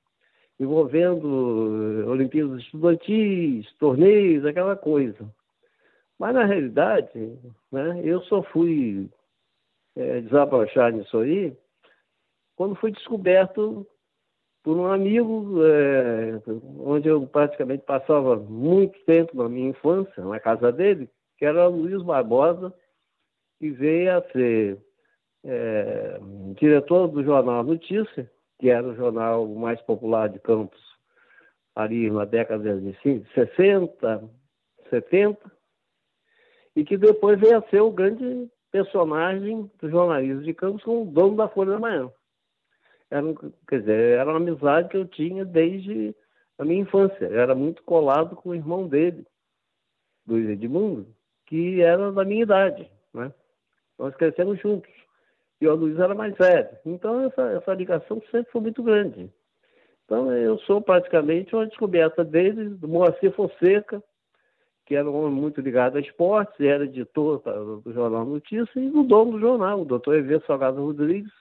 envolvendo 0.59 2.09
Olimpíadas 2.09 2.63
Estudantis, 2.63 3.71
torneios, 3.79 4.47
aquela 4.47 4.75
coisa. 4.75 5.31
Mas 6.19 6.35
na 6.35 6.47
realidade, 6.47 7.39
né, 7.71 8.01
eu 8.03 8.23
só 8.23 8.43
fui 8.43 9.11
é, 9.95 10.23
desabrochar 10.23 10.91
nisso 10.91 11.19
aí 11.19 11.55
quando 12.57 12.75
foi 12.77 12.91
descoberto 12.91 13.87
por 14.65 14.77
um 14.79 14.87
amigo, 14.87 15.63
é, 15.65 16.43
onde 16.81 17.09
eu 17.09 17.27
praticamente 17.27 17.85
passava 17.85 18.37
muito 18.37 18.99
tempo 19.05 19.37
na 19.37 19.49
minha 19.49 19.69
infância, 19.69 20.25
na 20.25 20.41
casa 20.41 20.73
dele, 20.73 21.09
que 21.37 21.45
era 21.45 21.69
Luiz 21.69 22.03
Barbosa, 22.03 22.75
que 23.59 23.71
veio 23.71 24.17
a 24.17 24.23
ser 24.33 24.79
é, 25.47 26.19
diretor 26.59 27.09
do 27.09 27.23
jornal 27.23 27.63
Notícia, 27.63 28.31
que 28.59 28.69
era 28.69 28.87
o 28.87 28.97
jornal 28.97 29.47
mais 29.47 29.81
popular 29.83 30.29
de 30.29 30.39
Campos 30.41 30.81
ali 31.75 32.11
na 32.11 32.25
década 32.25 32.81
de 32.81 32.97
60, 33.35 34.31
70, 34.91 35.53
e 36.75 36.85
que 36.85 36.97
depois 36.97 37.39
veio 37.39 37.59
a 37.59 37.63
ser 37.69 37.81
o 37.81 37.93
grande 37.93 38.51
personagem 38.73 39.71
do 39.79 39.91
jornalismo 39.91 40.43
de 40.43 40.55
Campos 40.55 40.83
como 40.83 41.11
dono 41.11 41.37
da 41.37 41.49
Folha 41.49 41.73
da 41.73 41.79
Manhã. 41.79 42.11
Era, 43.11 43.23
quer 43.69 43.81
dizer, 43.81 44.19
era 44.19 44.31
uma 44.31 44.39
amizade 44.39 44.89
que 44.89 44.97
eu 44.97 45.07
tinha 45.07 45.45
desde 45.45 46.15
a 46.59 46.65
minha 46.65 46.81
infância. 46.81 47.27
Eu 47.27 47.41
era 47.41 47.55
muito 47.55 47.83
colado 47.85 48.35
com 48.35 48.51
o 48.51 48.55
irmão 48.55 48.89
dele, 48.89 49.25
Luiz 50.27 50.49
Edmundo, 50.49 51.07
que 51.47 51.81
era 51.83 52.11
da 52.11 52.25
minha 52.25 52.43
idade. 52.43 52.91
Né? 53.15 53.33
Nós 53.99 54.15
crescemos 54.17 54.59
juntos. 54.61 54.91
E 55.61 55.67
o 55.67 55.75
Luiz 55.75 55.99
era 55.99 56.15
mais 56.15 56.37
velho. 56.37 56.69
Então, 56.85 57.25
essa, 57.25 57.43
essa 57.53 57.75
ligação 57.75 58.23
sempre 58.31 58.51
foi 58.53 58.61
muito 58.61 58.83
grande. 58.83 59.31
Então, 60.05 60.33
eu 60.33 60.59
sou 60.61 60.81
praticamente 60.81 61.55
uma 61.55 61.67
descoberta 61.67 62.25
dele, 62.25 62.71
do 62.71 62.87
Moacir 62.87 63.33
Fonseca, 63.33 64.03
que 64.87 64.95
era 64.95 65.11
um 65.11 65.17
homem 65.17 65.41
muito 65.41 65.61
ligado 65.61 65.97
a 65.97 66.01
esportes, 66.01 66.61
era 66.61 66.85
editor 66.85 67.43
do 67.83 67.93
Jornal 67.93 68.25
Notícia, 68.25 68.79
e 68.79 68.89
do 68.89 69.03
dono 69.03 69.33
do 69.33 69.41
jornal, 69.41 69.81
o 69.81 69.85
doutor 69.85 70.17
Evê 70.17 70.41
Salgado 70.47 70.85
Rodrigues, 70.85 71.33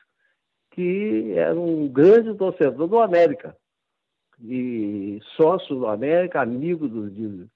que 0.72 1.34
era 1.36 1.54
um 1.54 1.88
grande 1.88 2.34
torcedor 2.34 2.88
do 2.88 3.00
América. 3.00 3.56
E 4.42 5.20
sócio 5.38 5.76
do 5.76 5.88
América, 5.88 6.42
amigo 6.42 6.88
do, 6.88 7.10
de, 7.10 7.48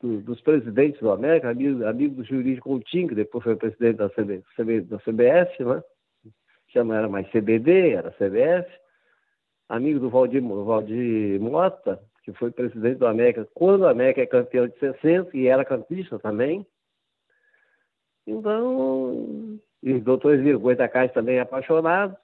do, 0.00 0.20
dos 0.20 0.40
presidentes 0.40 1.00
do 1.00 1.10
América, 1.10 1.50
amigo, 1.50 1.84
amigo 1.84 2.14
do 2.16 2.24
Jurídico 2.24 2.70
Coutinho, 2.70 3.08
que 3.08 3.14
depois 3.14 3.44
foi 3.44 3.56
presidente 3.56 3.96
da, 3.96 4.08
CB, 4.10 4.42
CB, 4.56 4.80
da 4.82 4.98
CBF, 4.98 5.64
né? 5.64 5.82
Chama, 6.68 6.96
era 6.96 7.08
mais 7.08 7.28
CBD, 7.30 7.90
era 7.90 8.10
CBF. 8.12 8.70
Amigo 9.68 10.00
do 10.00 10.08
Valdir, 10.08 10.42
Valdir 10.42 11.40
Mota, 11.40 12.00
que 12.24 12.32
foi 12.32 12.50
presidente 12.50 12.98
do 12.98 13.06
América 13.06 13.46
quando 13.54 13.82
o 13.82 13.88
América 13.88 14.22
é 14.22 14.26
campeão 14.26 14.66
de 14.66 14.78
60 14.78 15.36
e 15.36 15.46
era 15.46 15.64
campista 15.64 16.18
também. 16.18 16.66
Então, 18.26 19.58
e 19.82 19.92
o 19.92 20.00
doutor 20.00 20.34
Esviro 20.34 20.60
Goitacás 20.60 21.12
também 21.12 21.36
é 21.36 21.40
apaixonado. 21.40 22.16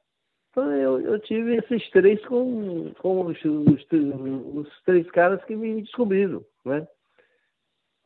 Então 0.50 0.72
eu, 0.72 1.00
eu 1.00 1.18
tive 1.20 1.56
esses 1.56 1.88
três 1.90 2.24
com, 2.26 2.92
com 2.94 3.26
os, 3.26 3.44
os, 3.44 3.86
os, 4.54 4.82
três 4.84 5.08
caras 5.10 5.44
que 5.44 5.54
me 5.54 5.82
descobriram, 5.82 6.44
né? 6.64 6.86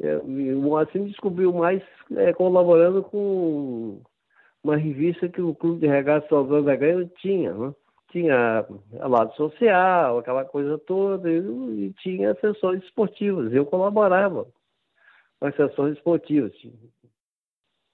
É, 0.03 0.17
o 0.17 0.61
Moacir 0.61 1.05
descobriu 1.05 1.53
mais 1.53 1.83
é, 2.17 2.33
colaborando 2.33 3.03
com 3.03 4.01
uma 4.65 4.77
revista 4.77 5.29
que 5.29 5.43
o 5.43 5.55
Clube 5.55 5.81
de 5.81 5.87
Regatas 5.87 6.29
Salvador 6.29 6.65
da 6.65 6.77
Grande 6.77 7.11
tinha, 7.17 7.53
né? 7.53 7.75
Tinha 8.11 8.67
lado 8.93 9.33
social, 9.37 10.19
aquela 10.19 10.45
coisa 10.45 10.77
toda, 10.79 11.31
e, 11.31 11.39
e 11.87 11.93
tinha 12.03 12.35
sessões 12.41 12.83
esportivas. 12.83 13.53
Eu 13.53 13.65
colaborava 13.65 14.49
com 15.39 15.47
as 15.47 15.55
sessões 15.55 15.97
esportivas. 15.97 16.53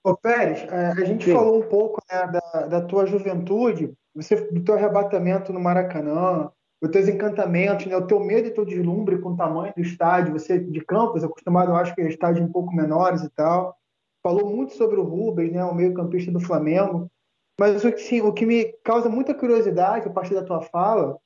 Ô 0.02 0.16
Pérez, 0.16 0.62
é, 0.72 0.86
a 0.86 1.04
gente 1.04 1.24
Sim. 1.24 1.34
falou 1.34 1.58
um 1.58 1.68
pouco 1.68 2.00
né, 2.10 2.26
da, 2.28 2.66
da 2.66 2.80
tua 2.80 3.06
juventude, 3.06 3.92
você, 4.14 4.36
do 4.50 4.64
teu 4.64 4.74
arrebatamento 4.74 5.52
no 5.52 5.60
Maracanã, 5.60 6.50
os 6.82 6.90
teus 6.90 7.08
encantamentos, 7.08 7.86
né, 7.86 7.96
o 7.96 8.06
teu 8.06 8.20
medo 8.20 8.48
e 8.48 8.50
teu 8.50 8.64
deslumbre 8.64 9.18
com 9.18 9.30
o 9.30 9.36
tamanho 9.36 9.72
do 9.74 9.82
estádio, 9.82 10.32
você 10.32 10.58
de 10.58 10.80
campos, 10.82 11.24
acostumado, 11.24 11.70
eu 11.70 11.76
acho 11.76 11.94
que 11.94 12.02
é 12.02 12.08
estádio 12.08 12.44
um 12.44 12.52
pouco 12.52 12.74
menores 12.74 13.22
e 13.22 13.30
tal. 13.30 13.76
Falou 14.22 14.50
muito 14.54 14.74
sobre 14.74 14.98
o 14.98 15.04
Rubens, 15.04 15.52
né, 15.52 15.64
o 15.64 15.74
meio-campista 15.74 16.30
do 16.30 16.40
Flamengo. 16.40 17.10
Mas 17.58 17.84
o 17.84 17.92
que, 17.92 18.00
sim, 18.00 18.20
o 18.20 18.32
que 18.32 18.44
me 18.44 18.64
causa 18.84 19.08
muita 19.08 19.34
curiosidade 19.34 20.06
a 20.06 20.12
partir 20.12 20.34
da 20.34 20.44
tua 20.44 20.60
fala 20.60 21.18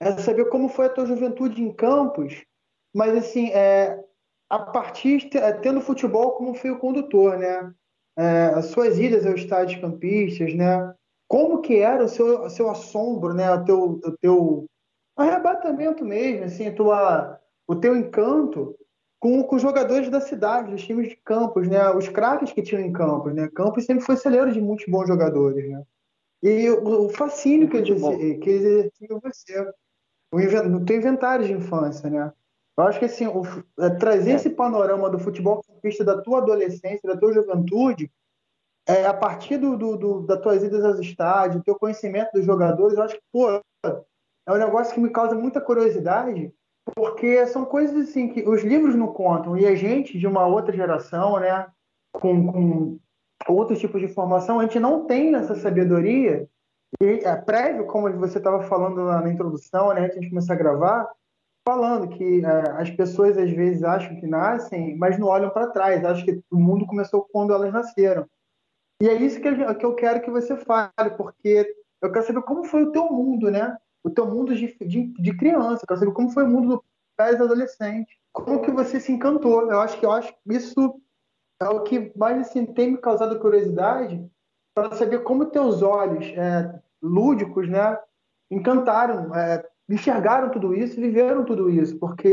é 0.00 0.12
saber 0.18 0.46
como 0.46 0.68
foi 0.68 0.86
a 0.86 0.90
tua 0.90 1.06
juventude 1.06 1.62
em 1.62 1.72
campos, 1.72 2.44
mas 2.94 3.16
assim, 3.16 3.48
é, 3.48 4.04
a 4.48 4.58
partir 4.58 5.28
tendo 5.62 5.80
futebol 5.80 6.32
como 6.32 6.54
fio 6.54 6.78
condutor, 6.78 7.38
né? 7.38 7.72
É, 8.16 8.46
as 8.54 8.66
suas 8.66 8.98
idas 8.98 9.24
aos 9.24 9.40
estádios 9.40 9.80
campistas, 9.80 10.54
né? 10.54 10.94
Como 11.28 11.60
que 11.60 11.76
era 11.76 12.04
o 12.04 12.08
seu, 12.08 12.44
o 12.44 12.50
seu 12.50 12.70
assombro, 12.70 13.34
né? 13.34 13.52
O 13.52 13.64
teu, 13.64 13.82
o 13.82 14.16
teu 14.18 14.66
arrebatamento 15.14 16.04
mesmo, 16.04 16.44
assim, 16.44 16.74
tua, 16.74 17.38
o 17.66 17.76
teu 17.76 17.94
encanto 17.94 18.74
com, 19.20 19.42
com 19.42 19.56
os 19.56 19.62
jogadores 19.62 20.08
da 20.08 20.20
cidade, 20.20 20.70
dos 20.70 20.84
times 20.84 21.08
de 21.10 21.16
campos, 21.16 21.68
né? 21.68 21.90
Os 21.90 22.08
craques 22.08 22.52
que 22.52 22.62
tinham 22.62 22.82
em 22.82 22.92
campos, 22.92 23.34
né? 23.34 23.48
Campos 23.54 23.84
sempre 23.84 24.04
foi 24.04 24.16
celeiro 24.16 24.50
de 24.50 24.60
muitos 24.60 24.86
bons 24.86 25.06
jogadores, 25.06 25.68
né? 25.68 25.82
E 26.42 26.70
o, 26.70 27.06
o 27.06 27.08
fascínio 27.10 27.68
que 27.68 27.76
eles, 27.76 28.00
que 28.40 28.48
eles 28.48 28.64
exerciam 28.64 29.20
você. 29.20 29.72
O, 30.32 30.84
teu 30.84 30.96
inventário 30.96 31.44
de 31.44 31.52
infância, 31.52 32.08
né? 32.08 32.32
Eu 32.76 32.84
acho 32.84 32.98
que 32.98 33.06
assim, 33.06 33.26
o, 33.26 33.42
é, 33.80 33.90
trazer 33.90 34.32
é. 34.32 34.34
esse 34.34 34.50
panorama 34.50 35.10
do 35.10 35.18
futebol 35.18 35.62
campista 35.62 36.04
da 36.04 36.22
tua 36.22 36.38
adolescência, 36.38 37.00
da 37.02 37.16
tua 37.16 37.32
juventude, 37.32 38.10
é, 38.88 39.04
a 39.04 39.12
partir 39.12 39.58
do, 39.58 39.76
do, 39.76 39.96
do, 39.96 40.20
das 40.22 40.40
tuas 40.40 40.62
idas 40.62 40.82
aos 40.82 40.98
estádios, 40.98 41.56
do 41.56 41.62
teu 41.62 41.74
conhecimento 41.74 42.32
dos 42.32 42.44
jogadores, 42.44 42.96
eu 42.96 43.04
acho 43.04 43.16
que, 43.16 43.22
pô, 43.30 43.60
é 43.84 44.52
um 44.52 44.56
negócio 44.56 44.94
que 44.94 45.00
me 45.00 45.10
causa 45.10 45.34
muita 45.34 45.60
curiosidade, 45.60 46.50
porque 46.96 47.46
são 47.46 47.66
coisas 47.66 48.08
assim 48.08 48.28
que 48.28 48.48
os 48.48 48.62
livros 48.62 48.94
não 48.94 49.08
contam, 49.08 49.58
e 49.58 49.66
a 49.66 49.74
gente, 49.74 50.18
de 50.18 50.26
uma 50.26 50.46
outra 50.46 50.74
geração, 50.74 51.38
né, 51.38 51.66
com, 52.12 52.50
com 52.50 52.98
outros 53.52 53.78
tipos 53.78 54.00
de 54.00 54.08
formação, 54.08 54.58
a 54.58 54.62
gente 54.62 54.80
não 54.80 55.04
tem 55.04 55.34
essa 55.34 55.54
sabedoria, 55.54 56.48
e 57.02 57.04
é 57.04 57.36
prévio, 57.36 57.84
como 57.84 58.10
você 58.14 58.38
estava 58.38 58.62
falando 58.62 59.04
na, 59.04 59.20
na, 59.20 59.30
introdução, 59.30 59.92
né, 59.92 60.06
antes 60.06 60.18
de 60.18 60.30
começar 60.30 60.54
a 60.54 60.56
gravar, 60.56 61.12
falando 61.62 62.08
que 62.08 62.42
é, 62.42 62.70
as 62.80 62.90
pessoas 62.90 63.36
às 63.36 63.50
vezes 63.50 63.82
acham 63.82 64.16
que 64.16 64.26
nascem, 64.26 64.96
mas 64.96 65.18
não 65.18 65.26
olham 65.26 65.50
para 65.50 65.66
trás, 65.66 66.02
acham 66.02 66.24
que 66.24 66.40
o 66.50 66.56
mundo 66.56 66.86
começou 66.86 67.28
quando 67.30 67.52
elas 67.52 67.70
nasceram. 67.70 68.26
E 69.00 69.08
é 69.08 69.14
isso 69.14 69.40
que 69.40 69.48
eu, 69.48 69.74
que 69.76 69.86
eu 69.86 69.94
quero 69.94 70.20
que 70.20 70.30
você 70.30 70.56
fale, 70.56 71.10
porque 71.16 71.74
eu 72.02 72.12
quero 72.12 72.26
saber 72.26 72.42
como 72.42 72.64
foi 72.64 72.82
o 72.84 72.92
teu 72.92 73.10
mundo, 73.10 73.50
né? 73.50 73.76
O 74.02 74.10
teu 74.10 74.26
mundo 74.26 74.54
de, 74.54 74.76
de, 74.80 75.06
de 75.06 75.36
criança, 75.36 75.82
eu 75.82 75.86
quero 75.86 76.00
saber 76.00 76.12
como 76.12 76.30
foi 76.30 76.44
o 76.44 76.48
mundo 76.48 76.68
do 76.68 76.84
pés 77.16 77.40
adolescente, 77.40 78.18
como 78.32 78.60
que 78.62 78.70
você 78.70 78.98
se 78.98 79.12
encantou. 79.12 79.70
Eu 79.70 79.80
acho 79.80 79.98
que 79.98 80.06
eu 80.06 80.12
acho 80.12 80.32
que 80.32 80.54
isso 80.54 81.00
é 81.60 81.68
o 81.68 81.82
que 81.82 82.12
mais 82.16 82.40
assim, 82.40 82.66
tem 82.66 82.92
me 82.92 82.98
causado 82.98 83.38
curiosidade 83.38 84.24
para 84.74 84.94
saber 84.94 85.22
como 85.24 85.46
teus 85.46 85.82
olhos 85.82 86.26
é, 86.26 86.80
lúdicos, 87.02 87.68
né, 87.68 87.98
encantaram, 88.50 89.34
é, 89.34 89.64
enxergaram 89.88 90.50
tudo 90.50 90.74
isso, 90.74 91.00
viveram 91.00 91.44
tudo 91.44 91.68
isso, 91.68 91.98
porque 91.98 92.28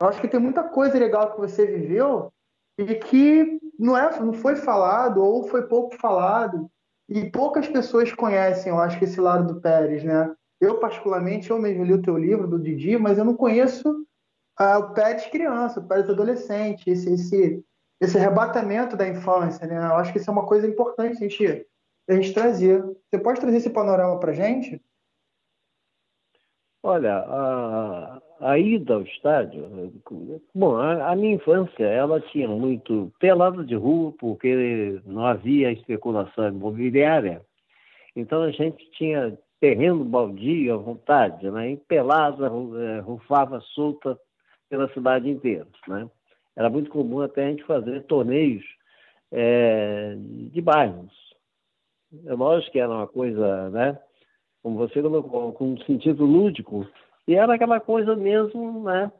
eu 0.00 0.08
acho 0.08 0.20
que 0.20 0.28
tem 0.28 0.40
muita 0.40 0.64
coisa 0.64 0.98
legal 0.98 1.32
que 1.32 1.40
você 1.40 1.66
viveu 1.66 2.32
e 2.76 2.94
que 2.96 3.60
não 3.78 3.96
é, 3.96 4.18
não 4.20 4.32
foi 4.32 4.56
falado 4.56 5.22
ou 5.22 5.44
foi 5.44 5.62
pouco 5.62 5.96
falado 5.96 6.68
e 7.08 7.30
poucas 7.30 7.68
pessoas 7.68 8.12
conhecem, 8.12 8.70
eu 8.70 8.78
acho 8.78 9.02
esse 9.02 9.20
lado 9.20 9.54
do 9.54 9.60
Pérez, 9.60 10.04
né? 10.04 10.34
Eu 10.60 10.78
particularmente, 10.78 11.50
eu 11.50 11.58
mesmo 11.58 11.84
li 11.84 11.92
o 11.92 12.02
teu 12.02 12.18
livro 12.18 12.48
do 12.48 12.58
Didi, 12.58 12.98
mas 12.98 13.16
eu 13.16 13.24
não 13.24 13.34
conheço 13.34 13.88
uh, 14.60 14.78
o 14.80 14.92
Pérez 14.92 15.26
criança, 15.26 15.80
o 15.80 15.86
Pérez 15.86 16.10
adolescente, 16.10 16.90
esse, 16.90 17.10
esse, 17.12 17.64
esse 18.00 18.18
arrebatamento 18.18 18.96
da 18.96 19.08
infância, 19.08 19.66
né? 19.66 19.76
Eu 19.76 19.96
acho 19.96 20.12
que 20.12 20.18
isso 20.18 20.28
é 20.28 20.32
uma 20.32 20.46
coisa 20.46 20.66
importante 20.66 21.16
a 21.16 21.28
gente, 21.28 21.66
a 22.10 22.14
gente 22.14 22.34
trazer. 22.34 22.82
Você 22.82 23.18
pode 23.18 23.40
trazer 23.40 23.58
esse 23.58 23.70
panorama 23.70 24.18
para 24.18 24.32
gente? 24.32 24.82
Olha, 26.82 27.24
a 28.40 28.58
ida 28.58 28.94
ao 28.94 29.02
estádio, 29.02 29.92
bom, 30.54 30.76
a, 30.76 31.10
a, 31.10 31.16
minha 31.16 31.34
infância, 31.34 31.84
ela 31.84 32.20
tinha 32.20 32.48
muito 32.48 33.12
pelada 33.18 33.64
de 33.64 33.74
rua, 33.74 34.12
porque 34.18 35.00
não 35.04 35.26
havia 35.26 35.72
especulação 35.72 36.48
imobiliária. 36.48 37.42
Então 38.14 38.42
a 38.42 38.50
gente 38.50 38.88
tinha 38.92 39.36
terreno 39.60 40.04
baldio 40.04 40.74
à 40.74 40.76
vontade, 40.76 41.50
né? 41.50 41.72
E 41.72 41.76
pelada, 41.76 42.46
é, 42.46 43.00
rufava 43.00 43.60
solta 43.74 44.18
pela 44.68 44.92
cidade 44.92 45.28
inteira, 45.28 45.66
né? 45.86 46.08
Era 46.56 46.70
muito 46.70 46.90
comum 46.90 47.20
até 47.20 47.46
a 47.46 47.50
gente 47.50 47.64
fazer 47.64 48.04
torneios 48.04 48.64
é, 49.32 50.14
de 50.16 50.60
bairros. 50.60 51.12
É 52.26 52.32
lógico 52.34 52.72
que 52.72 52.80
era 52.80 52.90
uma 52.90 53.06
coisa, 53.06 53.70
né? 53.70 53.98
Como 54.62 54.76
você 54.76 55.00
colocou, 55.00 55.52
com 55.52 55.72
um 55.72 55.80
sentido 55.82 56.24
lúdico, 56.24 56.86
e 57.28 57.34
era 57.34 57.54
aquela 57.54 57.78
coisa 57.78 58.16
mesmo, 58.16 58.82
né? 58.84 59.12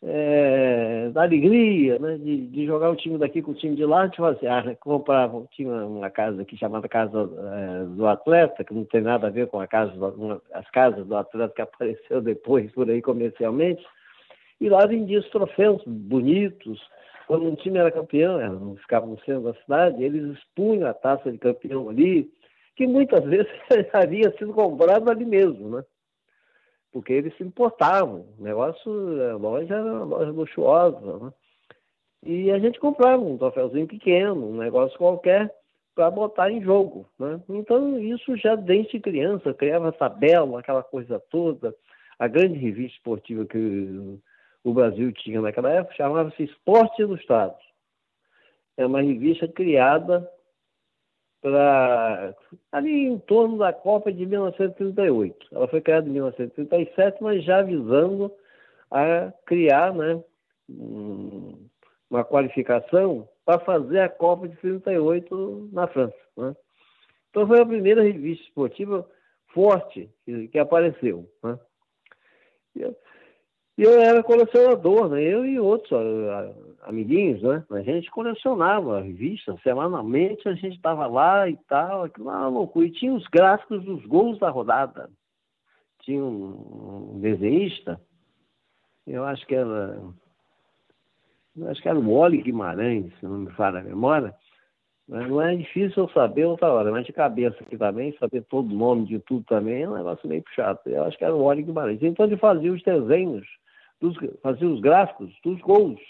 É, 0.00 1.10
da 1.10 1.22
alegria, 1.22 1.98
né? 1.98 2.16
De, 2.16 2.46
de, 2.46 2.64
jogar 2.64 2.90
o 2.90 2.96
time 2.96 3.18
daqui 3.18 3.42
com 3.42 3.50
o 3.50 3.54
time 3.54 3.74
de 3.74 3.84
lá, 3.84 4.04
gente 4.04 4.18
fazia, 4.18 4.56
ah, 4.56 4.76
comprava, 4.76 5.44
tinha 5.50 5.68
uma 5.68 6.08
casa 6.08 6.42
aqui 6.42 6.56
chamada 6.56 6.88
Casa 6.88 7.18
é, 7.18 7.84
do 7.86 8.06
Atleta, 8.06 8.62
que 8.62 8.72
não 8.72 8.84
tem 8.84 9.00
nada 9.00 9.26
a 9.26 9.30
ver 9.30 9.48
com 9.48 9.58
a 9.58 9.66
casa, 9.66 9.92
uma, 9.92 10.40
as 10.52 10.70
casas 10.70 11.04
do 11.04 11.16
atleta 11.16 11.54
que 11.56 11.62
apareceu 11.62 12.20
depois 12.20 12.70
por 12.70 12.88
aí 12.88 13.02
comercialmente, 13.02 13.84
e 14.60 14.68
lá 14.68 14.86
vendia 14.86 15.18
os 15.18 15.28
troféus 15.30 15.82
bonitos. 15.84 16.80
Quando 17.26 17.46
um 17.46 17.56
time 17.56 17.78
era 17.78 17.90
campeão, 17.90 18.38
não 18.60 18.76
ficava 18.76 19.06
no 19.06 19.18
centro 19.22 19.42
da 19.42 19.54
cidade, 19.54 20.04
eles 20.04 20.36
expunham 20.36 20.88
a 20.88 20.94
taça 20.94 21.32
de 21.32 21.38
campeão 21.38 21.88
ali, 21.88 22.30
que 22.76 22.86
muitas 22.86 23.24
vezes 23.26 23.50
havia 23.92 24.30
sido 24.38 24.52
comprado 24.52 25.10
ali 25.10 25.24
mesmo, 25.24 25.68
né? 25.70 25.84
Porque 26.92 27.12
eles 27.12 27.36
se 27.36 27.42
importavam. 27.42 28.26
O 28.38 28.42
negócio, 28.42 28.90
a 29.30 29.36
loja 29.36 29.74
era 29.74 29.84
uma 29.84 30.04
loja 30.04 30.30
luxuosa, 30.30 31.18
né? 31.18 31.32
E 32.22 32.50
a 32.50 32.58
gente 32.58 32.80
comprava 32.80 33.22
um 33.22 33.38
troféuzinho 33.38 33.86
pequeno, 33.86 34.48
um 34.48 34.56
negócio 34.56 34.98
qualquer, 34.98 35.54
para 35.94 36.10
botar 36.10 36.50
em 36.50 36.60
jogo. 36.60 37.08
Né? 37.18 37.40
Então, 37.48 37.98
isso 38.00 38.36
já 38.36 38.56
desde 38.56 38.98
criança, 38.98 39.54
criava 39.54 39.92
tabela, 39.92 40.58
aquela 40.58 40.82
coisa 40.82 41.20
toda. 41.30 41.74
A 42.18 42.26
grande 42.26 42.58
revista 42.58 42.96
esportiva 42.96 43.44
que 43.46 44.18
o 44.64 44.72
Brasil 44.74 45.12
tinha 45.12 45.40
naquela 45.40 45.70
época 45.70 45.94
chamava-se 45.94 46.42
Esporte 46.42 47.00
Ilustrado. 47.00 47.54
É 48.76 48.84
uma 48.84 49.00
revista 49.00 49.46
criada 49.46 50.28
para 51.46 52.34
ali 52.72 53.06
em 53.06 53.18
torno 53.20 53.58
da 53.58 53.72
Copa 53.72 54.12
de 54.12 54.26
1938. 54.26 55.46
Ela 55.52 55.68
foi 55.68 55.80
criada 55.80 56.08
em 56.08 56.12
1937, 56.12 57.22
mas 57.22 57.44
já 57.44 57.62
visando 57.62 58.32
a 58.90 59.32
criar 59.46 59.94
né, 59.94 60.20
uma 62.10 62.24
qualificação 62.24 63.28
para 63.44 63.60
fazer 63.60 64.00
a 64.00 64.08
Copa 64.08 64.48
de 64.48 64.56
38 64.56 65.70
na 65.72 65.86
França. 65.86 66.16
Né? 66.36 66.56
Então 67.30 67.46
foi 67.46 67.60
a 67.60 67.66
primeira 67.66 68.02
revista 68.02 68.44
esportiva 68.44 69.08
forte 69.54 70.10
que, 70.50 70.58
apareceu. 70.58 71.30
Né? 71.44 71.58
E 73.78 73.82
eu 73.82 74.00
era 74.00 74.22
colecionador, 74.22 75.10
né? 75.10 75.22
Eu 75.22 75.44
e 75.44 75.60
outros 75.60 75.92
amiguinhos, 76.82 77.42
né? 77.42 77.62
A 77.70 77.82
gente 77.82 78.10
colecionava 78.10 79.02
revistas, 79.02 79.60
semanalmente 79.62 80.48
a 80.48 80.54
gente 80.54 80.76
estava 80.76 81.06
lá 81.06 81.48
e 81.48 81.56
tal, 81.68 82.04
aquilo 82.04 82.28
uma 82.28 82.48
loucura. 82.48 82.86
E 82.86 82.90
tinha 82.90 83.12
os 83.12 83.26
gráficos 83.26 83.84
dos 83.84 84.04
gols 84.06 84.38
da 84.38 84.48
rodada. 84.48 85.10
Tinha 86.00 86.24
um 86.24 87.18
desenhista, 87.20 88.00
eu 89.06 89.24
acho 89.24 89.46
que 89.46 89.54
era. 89.54 90.00
Eu 91.56 91.70
acho 91.70 91.82
que 91.82 91.88
era 91.88 91.98
o 91.98 92.18
Wally 92.18 92.42
Guimarães, 92.42 93.12
se 93.18 93.24
não 93.26 93.38
me 93.38 93.50
falha 93.52 93.80
a 93.80 93.84
memória. 93.84 94.34
Não 95.08 95.40
é 95.40 95.54
difícil 95.54 96.04
eu 96.04 96.08
saber 96.10 96.44
outra 96.46 96.72
hora, 96.72 96.90
mas 96.90 97.06
de 97.06 97.12
cabeça 97.12 97.56
aqui 97.60 97.76
também, 97.76 98.16
saber 98.18 98.42
todo 98.42 98.72
o 98.72 98.76
nome 98.76 99.06
de 99.06 99.20
tudo 99.20 99.44
também 99.44 99.82
é 99.82 99.88
um 99.88 99.94
negócio 99.94 100.28
meio 100.28 100.42
chato. 100.54 100.88
Eu 100.88 101.04
acho 101.04 101.16
que 101.16 101.24
era 101.24 101.34
o 101.34 101.44
Wally 101.44 101.62
Guimarães. 101.62 102.02
Então 102.02 102.26
ele 102.26 102.36
fazia 102.36 102.72
os 102.72 102.82
desenhos 102.82 103.46
dos, 104.00 104.16
fazia 104.42 104.68
os 104.68 104.80
gráficos 104.80 105.32
dos 105.42 105.60
gols. 105.60 106.00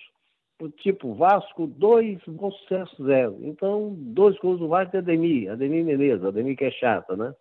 Tipo, 0.79 1.15
Vasco 1.15 1.67
2, 1.67 2.19
Bom 2.29 2.51
Sucesso 2.51 3.05
0. 3.05 3.39
Então, 3.43 3.95
dois 3.99 4.39
gols 4.39 4.59
do 4.59 4.69
Vasco 4.69 4.93
de 4.93 4.99
Ademir, 4.99 5.51
Ademir 5.51 5.85
Menezes, 5.85 6.25
Ademir 6.25 6.57
que 6.57 6.65
é 6.65 6.71
chata, 6.71 7.15
né? 7.15 7.35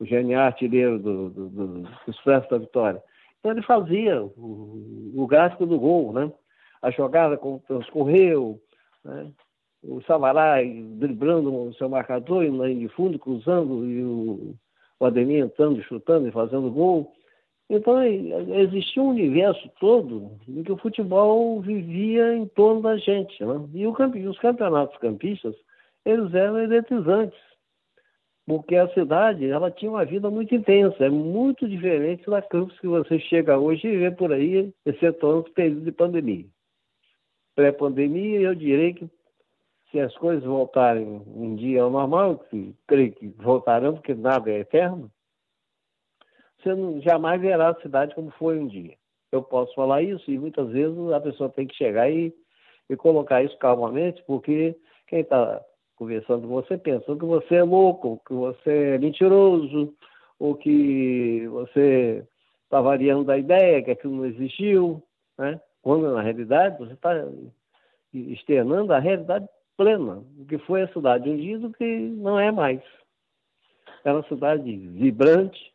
O 0.00 0.04
genial 0.04 0.42
artilheiro 0.42 0.98
do, 0.98 1.30
do, 1.30 1.48
do, 1.48 1.88
Sucesso 2.04 2.50
da 2.50 2.58
Vitória. 2.58 3.02
Então, 3.38 3.52
ele 3.52 3.62
fazia 3.62 4.22
o, 4.22 5.12
o 5.14 5.26
gráfico 5.26 5.64
do 5.66 5.78
gol, 5.78 6.12
né? 6.12 6.32
A 6.82 6.90
jogada 6.90 7.36
como 7.36 7.62
transcorreu, 7.66 8.60
né? 9.04 9.32
o 9.82 10.02
Samará 10.02 10.56
driblando 10.62 11.54
o 11.54 11.74
seu 11.74 11.88
marcador 11.88 12.44
e 12.44 12.50
na 12.50 12.66
linha 12.66 12.88
de 12.88 12.94
fundo, 12.94 13.18
cruzando, 13.18 13.84
e 13.86 14.02
o, 14.02 14.54
o 14.98 15.04
Ademir 15.04 15.44
entrando, 15.44 15.82
chutando 15.84 16.28
e 16.28 16.32
fazendo 16.32 16.70
gol. 16.70 17.12
Então, 17.68 18.00
existia 18.02 19.02
um 19.02 19.08
universo 19.08 19.68
todo 19.80 20.38
em 20.48 20.62
que 20.62 20.70
o 20.70 20.76
futebol 20.76 21.60
vivia 21.60 22.34
em 22.36 22.46
torno 22.46 22.82
da 22.82 22.96
gente. 22.96 23.44
Né? 23.44 23.68
E, 23.74 23.86
o, 23.86 23.92
os 24.30 24.38
campeonatos 24.38 24.96
campistas, 24.98 25.54
eles 26.04 26.32
eram 26.32 26.58
eletrizantes, 26.58 27.38
porque 28.46 28.76
a 28.76 28.88
cidade 28.94 29.50
ela 29.50 29.72
tinha 29.72 29.90
uma 29.90 30.04
vida 30.04 30.30
muito 30.30 30.54
intensa, 30.54 31.04
é 31.04 31.10
muito 31.10 31.68
diferente 31.68 32.30
da 32.30 32.40
campus 32.40 32.78
que 32.78 32.86
você 32.86 33.18
chega 33.18 33.58
hoje 33.58 33.88
e 33.88 33.96
vê 33.96 34.12
por 34.12 34.32
aí, 34.32 34.72
excetuando 34.84 35.42
os 35.42 35.52
períodos 35.52 35.84
de 35.84 35.90
pandemia. 35.90 36.46
Pré-pandemia, 37.56 38.40
eu 38.42 38.54
direi 38.54 38.94
que 38.94 39.10
se 39.90 39.98
as 39.98 40.14
coisas 40.16 40.44
voltarem 40.44 41.22
um 41.26 41.56
dia 41.56 41.82
ao 41.82 41.90
normal, 41.90 42.38
que 42.38 42.72
creio 42.86 43.12
que 43.12 43.26
voltarão, 43.28 43.94
porque 43.94 44.14
nada 44.14 44.50
é 44.50 44.60
eterno, 44.60 45.10
você 46.66 47.00
jamais 47.00 47.40
verá 47.40 47.70
a 47.70 47.80
cidade 47.80 48.14
como 48.14 48.30
foi 48.32 48.58
um 48.58 48.66
dia. 48.66 48.94
eu 49.30 49.42
posso 49.42 49.74
falar 49.74 50.02
isso 50.02 50.30
e 50.30 50.38
muitas 50.38 50.68
vezes 50.70 50.98
a 51.12 51.20
pessoa 51.20 51.48
tem 51.48 51.66
que 51.66 51.76
chegar 51.76 52.10
e, 52.10 52.34
e 52.88 52.96
colocar 52.96 53.42
isso 53.42 53.56
calmamente, 53.58 54.22
porque 54.26 54.76
quem 55.06 55.20
está 55.20 55.60
conversando 55.94 56.46
com 56.46 56.54
você 56.54 56.76
pensa 56.76 57.04
que 57.16 57.24
você 57.24 57.56
é 57.56 57.62
louco, 57.62 58.20
que 58.26 58.32
você 58.32 58.94
é 58.94 58.98
mentiroso, 58.98 59.94
ou 60.38 60.54
que 60.54 61.46
você 61.48 62.26
está 62.64 62.80
variando 62.80 63.24
da 63.24 63.38
ideia, 63.38 63.82
que 63.82 63.90
aquilo 63.90 64.16
não 64.16 64.26
existiu, 64.26 65.02
né? 65.38 65.60
quando 65.82 66.12
na 66.12 66.20
realidade 66.20 66.78
você 66.78 66.92
está 66.92 67.12
externando 68.12 68.92
a 68.92 68.98
realidade 68.98 69.48
plena, 69.76 70.22
o 70.38 70.44
que 70.46 70.58
foi 70.58 70.82
a 70.82 70.92
cidade 70.92 71.28
um 71.30 71.36
dia 71.36 71.58
do 71.58 71.70
que 71.70 71.84
não 71.84 72.38
é 72.38 72.50
mais. 72.50 72.82
É 74.04 74.12
uma 74.12 74.22
cidade 74.24 74.76
vibrante, 74.76 75.72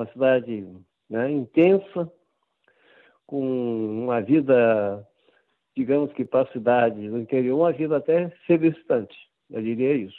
uma 0.00 0.06
cidade 0.12 0.66
né, 1.08 1.30
intensa, 1.30 2.10
com 3.26 4.02
uma 4.02 4.20
vida, 4.20 5.06
digamos 5.76 6.12
que 6.14 6.24
para 6.24 6.48
a 6.48 6.52
cidade 6.52 7.08
no 7.08 7.18
interior, 7.18 7.58
uma 7.58 7.72
vida 7.72 7.98
até 7.98 8.30
solicitante, 8.46 9.16
eu 9.50 9.62
diria 9.62 9.94
isso. 9.94 10.18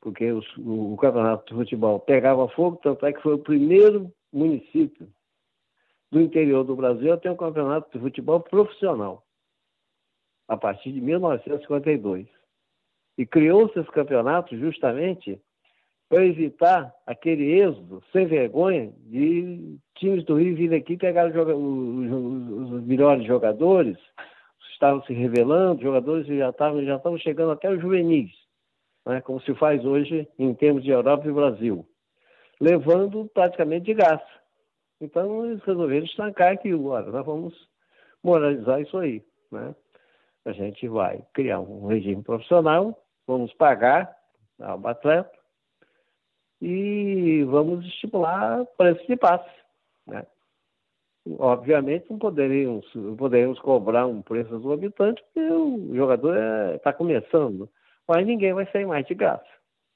Porque 0.00 0.32
os, 0.32 0.44
o, 0.56 0.94
o 0.94 0.96
campeonato 0.96 1.44
de 1.46 1.60
futebol 1.60 2.00
pegava 2.00 2.48
fogo, 2.48 2.80
tanto 2.82 3.04
é 3.06 3.12
que 3.12 3.22
foi 3.22 3.34
o 3.34 3.38
primeiro 3.38 4.10
município 4.32 5.08
do 6.10 6.20
interior 6.20 6.64
do 6.64 6.74
Brasil 6.74 7.12
a 7.12 7.16
ter 7.16 7.30
um 7.30 7.36
campeonato 7.36 7.90
de 7.92 8.02
futebol 8.02 8.40
profissional, 8.40 9.24
a 10.48 10.56
partir 10.56 10.92
de 10.92 11.00
1952. 11.00 12.26
E 13.18 13.26
criou-se 13.26 13.78
esse 13.78 13.90
campeonato 13.90 14.56
justamente 14.58 15.40
para 16.12 16.26
evitar 16.26 16.94
aquele 17.06 17.58
êxodo 17.58 18.02
sem 18.12 18.26
vergonha 18.26 18.92
de 19.06 19.78
times 19.94 20.22
do 20.26 20.34
Rio 20.36 20.54
vir 20.54 20.74
aqui 20.74 20.94
pegar 20.94 21.30
os, 21.30 21.34
os, 21.34 22.70
os, 22.70 22.84
melhores 22.84 23.26
jogadores, 23.26 23.96
estavam 24.74 25.02
se 25.04 25.14
revelando, 25.14 25.80
jogadores 25.80 26.26
já 26.26 26.50
estavam, 26.50 26.84
já 26.84 26.96
estavam 26.96 27.16
chegando 27.16 27.52
até 27.52 27.70
os 27.70 27.80
juvenis, 27.80 28.30
né, 29.06 29.22
como 29.22 29.40
se 29.40 29.54
faz 29.54 29.82
hoje 29.86 30.28
em 30.38 30.52
termos 30.52 30.82
de 30.82 30.90
Europa 30.90 31.26
e 31.26 31.32
Brasil, 31.32 31.86
levando 32.60 33.24
praticamente 33.32 33.86
de 33.86 33.94
graça. 33.94 34.28
Então 35.00 35.46
eles 35.46 35.64
resolveram 35.64 36.04
estancar 36.04 36.52
aqui 36.52 36.72
agora, 36.72 37.10
nós 37.10 37.24
vamos 37.24 37.54
moralizar 38.22 38.82
isso 38.82 38.98
aí. 38.98 39.24
Né? 39.50 39.74
A 40.44 40.52
gente 40.52 40.86
vai 40.88 41.24
criar 41.32 41.60
um 41.60 41.86
regime 41.86 42.22
profissional, 42.22 43.02
vamos 43.26 43.50
pagar 43.54 44.14
ao 44.60 44.86
atleta, 44.86 45.41
e 46.62 47.42
vamos 47.42 47.84
estimular 47.84 48.64
preço 48.78 49.04
de 49.08 49.16
passe. 49.16 49.50
Né? 50.06 50.24
Obviamente 51.38 52.06
não 52.08 52.20
poderíamos, 52.20 52.88
poderíamos 53.18 53.58
cobrar 53.58 54.06
um 54.06 54.22
preço 54.22 54.54
exorbitante 54.54 55.20
porque 55.24 55.40
o 55.40 55.92
jogador 55.92 56.36
está 56.76 56.90
é, 56.90 56.92
começando, 56.92 57.68
mas 58.06 58.24
ninguém 58.24 58.54
vai 58.54 58.70
sair 58.70 58.86
mais 58.86 59.04
de 59.06 59.14
graça. 59.14 59.44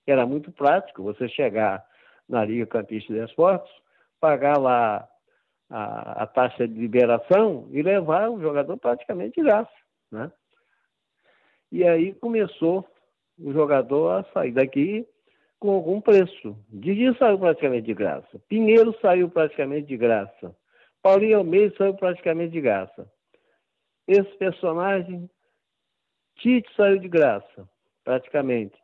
Era 0.05 0.27
muito 0.27 0.51
prático 0.51 1.05
você 1.05 1.29
chegar 1.29 1.85
na 2.29 2.45
Liga 2.45 2.67
Campista 2.67 3.13
de 3.13 3.21
Esportes, 3.21 3.73
pagar 4.21 4.59
lá 4.59 5.09
a, 5.71 6.25
a, 6.25 6.27
taxa 6.27 6.67
de 6.67 6.75
liberação 6.75 7.69
e 7.71 7.81
levar 7.81 8.29
o 8.29 8.41
jogador 8.41 8.77
praticamente 8.77 9.37
de 9.37 9.47
graça. 9.47 9.71
Né? 10.11 10.33
E 11.71 11.85
aí 11.85 12.13
começou 12.15 12.85
o 13.39 13.53
jogador 13.53 14.11
a 14.11 14.25
sair 14.33 14.51
daqui 14.51 15.07
com 15.67 15.73
algum 15.73 16.01
preço. 16.01 16.57
Didi 16.69 17.13
saiu 17.19 17.41
praticamente 17.41 17.87
de 17.87 17.95
graça. 17.95 18.39
Pinheiro 18.49 18.97
saiu 19.03 19.29
praticamente 19.29 19.89
de 19.89 19.97
graça. 19.97 20.57
Paulinho 21.03 21.39
Almeida 21.39 21.75
saiu 21.77 21.93
praticamente 21.95 22.53
de 22.53 22.61
graça. 22.61 23.11
Esse 24.07 24.31
personagem, 24.39 25.29
Tite 26.37 26.73
saiu 26.77 26.99
de 26.99 27.09
graça, 27.09 27.69
praticamente. 28.05 28.79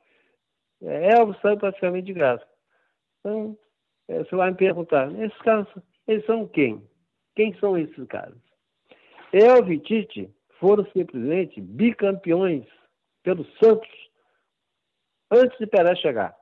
Elvis 0.83 1.41
saiu 1.41 1.57
praticamente 1.57 2.07
de 2.07 2.15
graça. 2.15 2.47
Então, 3.21 3.57
é, 4.09 4.19
você 4.19 4.35
vai 4.35 4.51
me 4.51 4.57
perguntar, 4.57 5.09
esses 5.23 5.39
caras, 5.39 5.69
eles 6.09 6.27
são 6.27 6.49
quem? 6.49 6.83
Quem 7.37 7.55
são 7.61 7.79
esses 7.79 8.07
caras? 8.09 8.39
Elvis 9.33 9.79
e 9.79 9.83
Tite 9.83 10.35
foram 10.59 10.85
simplesmente 10.87 11.61
bicampeões 11.61 12.67
pelo 13.23 13.45
Santos 13.63 13.89
antes 15.31 15.57
de 15.59 15.67
Pelé 15.69 15.95
chegar. 15.95 16.42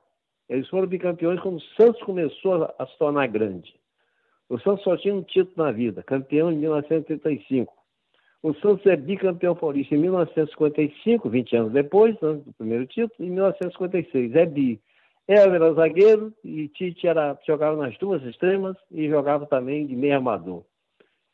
Eles 0.51 0.67
foram 0.67 0.85
bicampeões 0.85 1.39
quando 1.39 1.55
o 1.55 1.61
Santos 1.81 2.03
começou 2.03 2.69
a, 2.77 2.85
se 2.85 2.97
tornar 2.97 3.25
grande. 3.27 3.73
O 4.49 4.59
Santos 4.59 4.83
só 4.83 4.97
tinha 4.97 5.15
um 5.15 5.23
título 5.23 5.65
na 5.65 5.71
vida, 5.71 6.03
campeão 6.03 6.51
em 6.51 6.57
1935. 6.57 7.73
O 8.43 8.53
Santos 8.55 8.85
é 8.85 8.97
bicampeão 8.97 9.55
paulista 9.55 9.95
em 9.95 9.99
1955, 9.99 11.29
20 11.29 11.55
anos 11.55 11.71
depois, 11.71 12.21
antes 12.21 12.43
do 12.43 12.51
primeiro 12.51 12.85
título, 12.85 13.25
em 13.25 13.31
1956. 13.31 14.35
É 14.35 14.45
bi. 14.45 14.81
Ela 15.25 15.55
era 15.55 15.73
zagueiro 15.73 16.33
e 16.43 16.67
Tite 16.67 17.07
era, 17.07 17.39
jogava 17.47 17.77
nas 17.77 17.97
duas 17.97 18.21
extremas 18.23 18.75
e 18.91 19.07
jogava 19.07 19.45
também 19.45 19.87
de 19.87 19.95
meio 19.95 20.15
armador. 20.15 20.65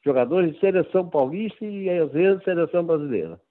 Jogadores 0.06 0.54
de 0.54 0.60
seleção 0.60 1.10
paulista 1.10 1.66
e 1.66 1.90
às 1.90 2.12
vezes 2.12 2.44
seleção 2.44 2.86
brasileira. 2.86 3.42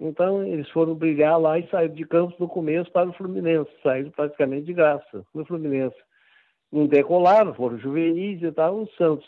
Então, 0.00 0.44
eles 0.44 0.68
foram 0.70 0.94
brigar 0.94 1.40
lá 1.40 1.58
e 1.58 1.68
saíram 1.68 1.94
de 1.94 2.04
Campos 2.04 2.38
no 2.38 2.48
começo 2.48 2.90
para 2.90 3.08
o 3.08 3.12
Fluminense, 3.12 3.70
saíram 3.82 4.10
praticamente 4.10 4.66
de 4.66 4.72
graça 4.72 5.24
no 5.32 5.44
Fluminense. 5.44 5.96
Não 6.72 6.86
decolaram, 6.86 7.54
foram 7.54 7.78
juvenis 7.78 8.42
e 8.42 8.50
tal, 8.50 8.82
o 8.82 8.88
Santos. 8.98 9.26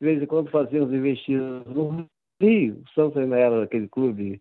De 0.00 0.06
vez 0.06 0.22
em 0.22 0.26
quando 0.26 0.50
faziam 0.50 0.86
os 0.86 0.92
investidos 0.92 1.66
no 1.66 2.08
Rio, 2.40 2.82
o 2.84 2.90
Santos 2.90 3.16
ainda 3.16 3.36
era 3.36 3.64
aquele 3.64 3.88
clube 3.88 4.40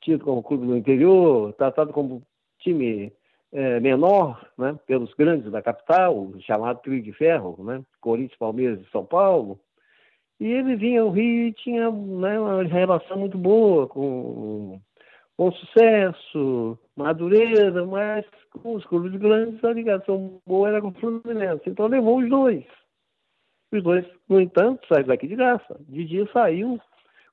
tido 0.00 0.24
como 0.24 0.42
clube 0.42 0.66
do 0.66 0.76
interior, 0.76 1.52
tratado 1.54 1.92
como 1.92 2.22
time 2.58 3.12
é, 3.52 3.80
menor, 3.80 4.44
né, 4.58 4.78
pelos 4.86 5.12
grandes 5.14 5.50
da 5.50 5.62
capital, 5.62 6.32
chamado 6.40 6.80
Trio 6.80 7.02
de 7.02 7.12
Ferro, 7.12 7.56
né, 7.62 7.82
Corinthians, 8.00 8.38
Palmeiras 8.38 8.80
e 8.80 8.90
São 8.90 9.04
Paulo. 9.04 9.60
E 10.38 10.46
ele 10.46 10.76
vinha 10.76 11.02
ao 11.02 11.10
Rio 11.10 11.48
e 11.48 11.52
tinha 11.52 11.90
né, 11.90 12.38
uma 12.38 12.62
relação 12.64 13.18
muito 13.18 13.38
boa 13.38 13.86
com 13.86 14.80
com 15.36 15.52
sucesso, 15.52 16.78
Madureira, 16.96 17.84
mas 17.84 18.24
com 18.62 18.74
os 18.74 18.84
clubes 18.86 19.12
grandes 19.20 19.62
a 19.62 19.72
ligação 19.72 20.40
boa 20.46 20.68
era 20.68 20.80
com 20.80 20.88
o 20.88 20.94
Fluminense. 20.94 21.62
Então 21.66 21.86
levou 21.86 22.18
os 22.18 22.28
dois. 22.28 22.64
Os 23.72 23.82
dois, 23.82 24.06
no 24.28 24.40
entanto, 24.40 24.86
saíram 24.88 25.08
daqui 25.08 25.26
de 25.26 25.36
graça. 25.36 25.76
Didi 25.88 26.26
saiu 26.32 26.80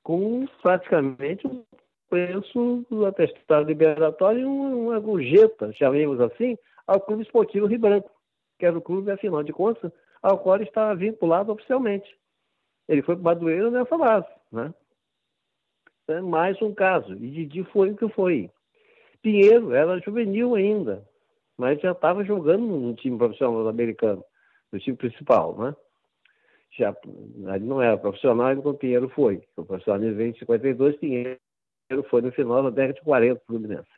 com 0.02 0.46
praticamente 0.62 1.46
um 1.46 1.64
preço 2.10 2.84
do 2.90 3.06
atestado 3.06 3.66
liberatório 3.66 4.40
e 4.40 4.44
uma 4.44 5.00
gorjeta, 5.00 5.72
chamemos 5.72 6.20
assim, 6.20 6.58
ao 6.86 7.00
Clube 7.00 7.22
Esportivo 7.22 7.66
Rio 7.66 7.78
Branco, 7.78 8.10
que 8.58 8.66
era 8.66 8.76
o 8.76 8.82
clube, 8.82 9.10
afinal 9.10 9.42
de 9.42 9.52
contas, 9.52 9.90
ao 10.22 10.38
qual 10.38 10.56
ele 10.56 10.64
estava 10.64 10.94
vinculado 10.94 11.50
oficialmente. 11.50 12.14
Ele 12.86 13.02
foi 13.02 13.14
para 13.14 13.22
o 13.22 13.24
Madureira 13.24 13.70
nessa 13.70 13.96
base, 13.96 14.28
né? 14.52 14.74
É 16.08 16.20
mais 16.20 16.60
um 16.60 16.74
caso. 16.74 17.14
E 17.14 17.30
Didi 17.30 17.64
foi 17.64 17.90
o 17.90 17.96
que 17.96 18.08
foi. 18.08 18.50
Pinheiro 19.22 19.72
era 19.72 19.98
juvenil 20.00 20.54
ainda, 20.54 21.02
mas 21.56 21.80
já 21.80 21.92
estava 21.92 22.22
jogando 22.24 22.66
no 22.66 22.94
time 22.94 23.16
profissional 23.16 23.66
americano, 23.66 24.22
no 24.70 24.78
time 24.78 24.96
principal, 24.96 25.56
né? 25.56 25.74
Já, 26.76 26.94
ele 27.54 27.64
não 27.64 27.80
era 27.80 27.96
profissional 27.96 28.54
quando 28.60 28.76
Pinheiro 28.76 29.08
foi. 29.10 29.42
O 29.56 29.64
profissional 29.64 30.00
veio 30.00 30.30
em 30.30 30.38
52, 30.38 30.96
Pinheiro 30.96 31.38
foi 32.10 32.20
no 32.20 32.32
final 32.32 32.64
da 32.64 32.70
década 32.70 32.94
de 32.94 33.00
40 33.02 33.34
do 33.34 33.46
Fluminense. 33.46 33.88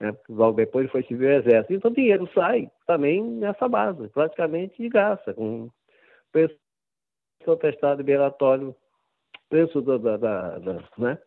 Né? 0.00 0.14
Logo 0.28 0.56
depois 0.56 0.84
ele 0.84 0.92
foi 0.92 1.02
civil 1.04 1.30
exército. 1.30 1.72
Então 1.72 1.94
Pinheiro 1.94 2.28
sai 2.34 2.70
também 2.86 3.22
nessa 3.22 3.68
base, 3.68 4.08
praticamente 4.08 4.82
de 4.82 4.88
graça, 4.88 5.32
com 5.32 5.70
preço 6.30 6.56
testado 7.60 7.98
liberatório, 7.98 8.74
preço 9.48 9.80
da, 9.80 9.96
da, 9.96 10.16
da, 10.16 10.58
da 10.58 10.84
né? 10.98 11.18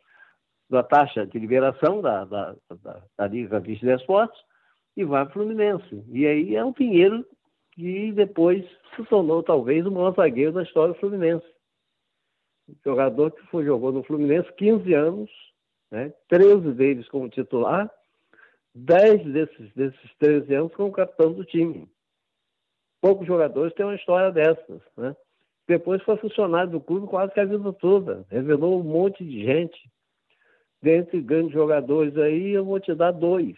Da 0.71 0.81
taxa 0.81 1.27
de 1.27 1.37
liberação 1.37 2.01
da, 2.01 2.23
da, 2.23 2.55
da, 2.81 3.01
da 3.17 3.27
Liga 3.27 3.49
Campista 3.49 3.85
de 3.85 3.93
Esportes 3.93 4.41
e 4.95 5.03
vai 5.03 5.25
para 5.25 5.31
o 5.31 5.33
Fluminense. 5.33 6.03
E 6.09 6.25
aí 6.25 6.55
é 6.55 6.63
um 6.63 6.71
Pinheiro 6.71 7.25
que 7.73 8.11
depois 8.13 8.65
se 8.95 9.03
tornou 9.05 9.43
talvez 9.43 9.85
o 9.85 9.91
maior 9.91 10.15
zagueiro 10.15 10.53
da 10.53 10.63
história 10.63 10.93
do 10.93 10.99
Fluminense. 10.99 11.45
jogador 12.85 13.31
que 13.31 13.45
foi, 13.47 13.65
jogou 13.65 13.91
no 13.91 14.03
Fluminense 14.03 14.51
15 14.53 14.93
anos, 14.93 15.29
né? 15.91 16.13
13 16.29 16.71
deles 16.71 17.07
como 17.09 17.29
titular, 17.29 17.91
10 18.73 19.25
desses, 19.25 19.73
desses 19.73 20.15
13 20.19 20.53
anos 20.53 20.75
como 20.75 20.91
capitão 20.91 21.33
do 21.33 21.43
time. 21.43 21.87
Poucos 23.01 23.27
jogadores 23.27 23.73
têm 23.73 23.85
uma 23.85 23.95
história 23.95 24.31
dessas. 24.31 24.81
Né? 24.95 25.15
Depois 25.67 26.01
foi 26.03 26.15
funcionário 26.17 26.71
do 26.71 26.79
clube 26.79 27.07
quase 27.07 27.33
que 27.33 27.39
a 27.39 27.45
vida 27.45 27.73
toda, 27.73 28.25
revelou 28.29 28.79
um 28.79 28.83
monte 28.83 29.23
de 29.25 29.43
gente 29.43 29.91
dentre 30.81 31.21
grandes 31.21 31.53
jogadores 31.53 32.17
aí, 32.17 32.51
eu 32.51 32.65
vou 32.65 32.79
te 32.79 32.93
dar 32.95 33.11
dois. 33.11 33.55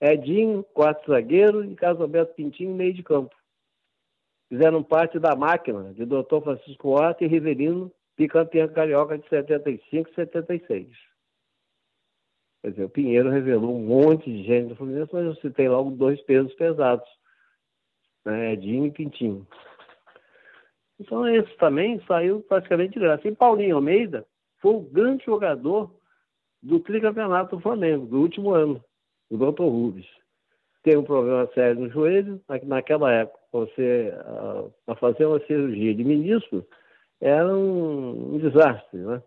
Edinho, 0.00 0.62
quarto 0.62 1.10
zagueiro, 1.10 1.64
e 1.64 1.74
Carlos 1.74 2.00
Alberto 2.00 2.34
Pintinho, 2.34 2.74
meio 2.74 2.94
de 2.94 3.02
campo. 3.02 3.34
Fizeram 4.48 4.82
parte 4.82 5.18
da 5.18 5.36
máquina 5.36 5.92
de 5.92 6.04
Dr. 6.04 6.40
Francisco 6.42 6.88
Horta 6.88 7.24
e 7.24 7.28
Riverino 7.28 7.92
bicampeão 8.16 8.68
carioca 8.68 9.16
de 9.16 9.28
75 9.28 10.10
e 10.10 10.14
76. 10.14 10.88
Quer 12.62 12.70
dizer, 12.70 12.84
o 12.84 12.90
Pinheiro 12.90 13.30
revelou 13.30 13.76
um 13.76 13.86
monte 13.86 14.24
de 14.24 14.42
gente 14.42 14.68
do 14.68 14.76
Fluminense, 14.76 15.12
mas 15.12 15.24
eu 15.24 15.36
citei 15.36 15.68
logo 15.68 15.92
dois 15.92 16.20
pesos 16.22 16.52
pesados, 16.54 17.08
né? 18.24 18.54
Edinho 18.54 18.86
e 18.86 18.90
Pintinho. 18.90 19.46
Então 20.98 21.28
esse 21.28 21.56
também 21.56 22.02
saiu 22.06 22.42
praticamente 22.42 22.94
de 22.94 23.00
graça. 23.00 23.28
E 23.28 23.34
Paulinho 23.34 23.76
Almeida 23.76 24.26
foi 24.60 24.74
o 24.74 24.80
grande 24.80 25.24
jogador 25.24 25.94
do 26.62 26.80
tricampeonato 26.80 27.56
do 27.56 27.62
Flamengo, 27.62 28.06
do 28.06 28.20
último 28.20 28.52
ano, 28.52 28.82
o 29.30 29.36
Dr. 29.36 29.62
Rubens. 29.62 30.06
Tem 30.82 30.96
um 30.96 31.04
problema 31.04 31.48
sério 31.54 31.80
no 31.80 31.90
joelho, 31.90 32.40
naquela 32.64 33.12
época, 33.12 33.38
você, 33.52 34.12
ah, 34.16 34.64
para 34.86 34.96
fazer 34.96 35.26
uma 35.26 35.40
cirurgia 35.46 35.94
de 35.94 36.04
ministro, 36.04 36.66
era 37.20 37.46
um, 37.46 38.34
um 38.34 38.38
desastre, 38.38 38.98
né? 39.00 39.22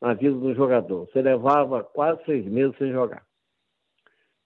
Na 0.00 0.14
vida 0.14 0.34
do 0.34 0.54
jogador. 0.54 1.06
Você 1.06 1.20
levava 1.20 1.84
quase 1.84 2.24
seis 2.24 2.44
meses 2.46 2.76
sem 2.78 2.90
jogar. 2.90 3.24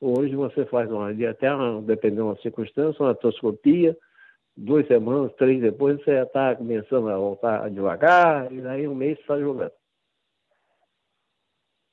Hoje 0.00 0.34
você 0.34 0.66
faz 0.66 0.90
uma, 0.90 1.10
até 1.10 1.48
dependendo 1.82 2.34
da 2.34 2.40
circunstância, 2.42 3.02
uma 3.02 3.10
artroscopia, 3.10 3.96
duas 4.56 4.86
semanas, 4.86 5.32
três 5.34 5.60
depois, 5.60 6.02
você 6.02 6.14
já 6.14 6.22
está 6.22 6.56
começando 6.56 7.08
a 7.08 7.16
voltar 7.16 7.70
devagar, 7.70 8.52
e 8.52 8.60
daí 8.60 8.86
um 8.86 8.94
mês 8.94 9.18
está 9.18 9.38
jogando. 9.38 9.72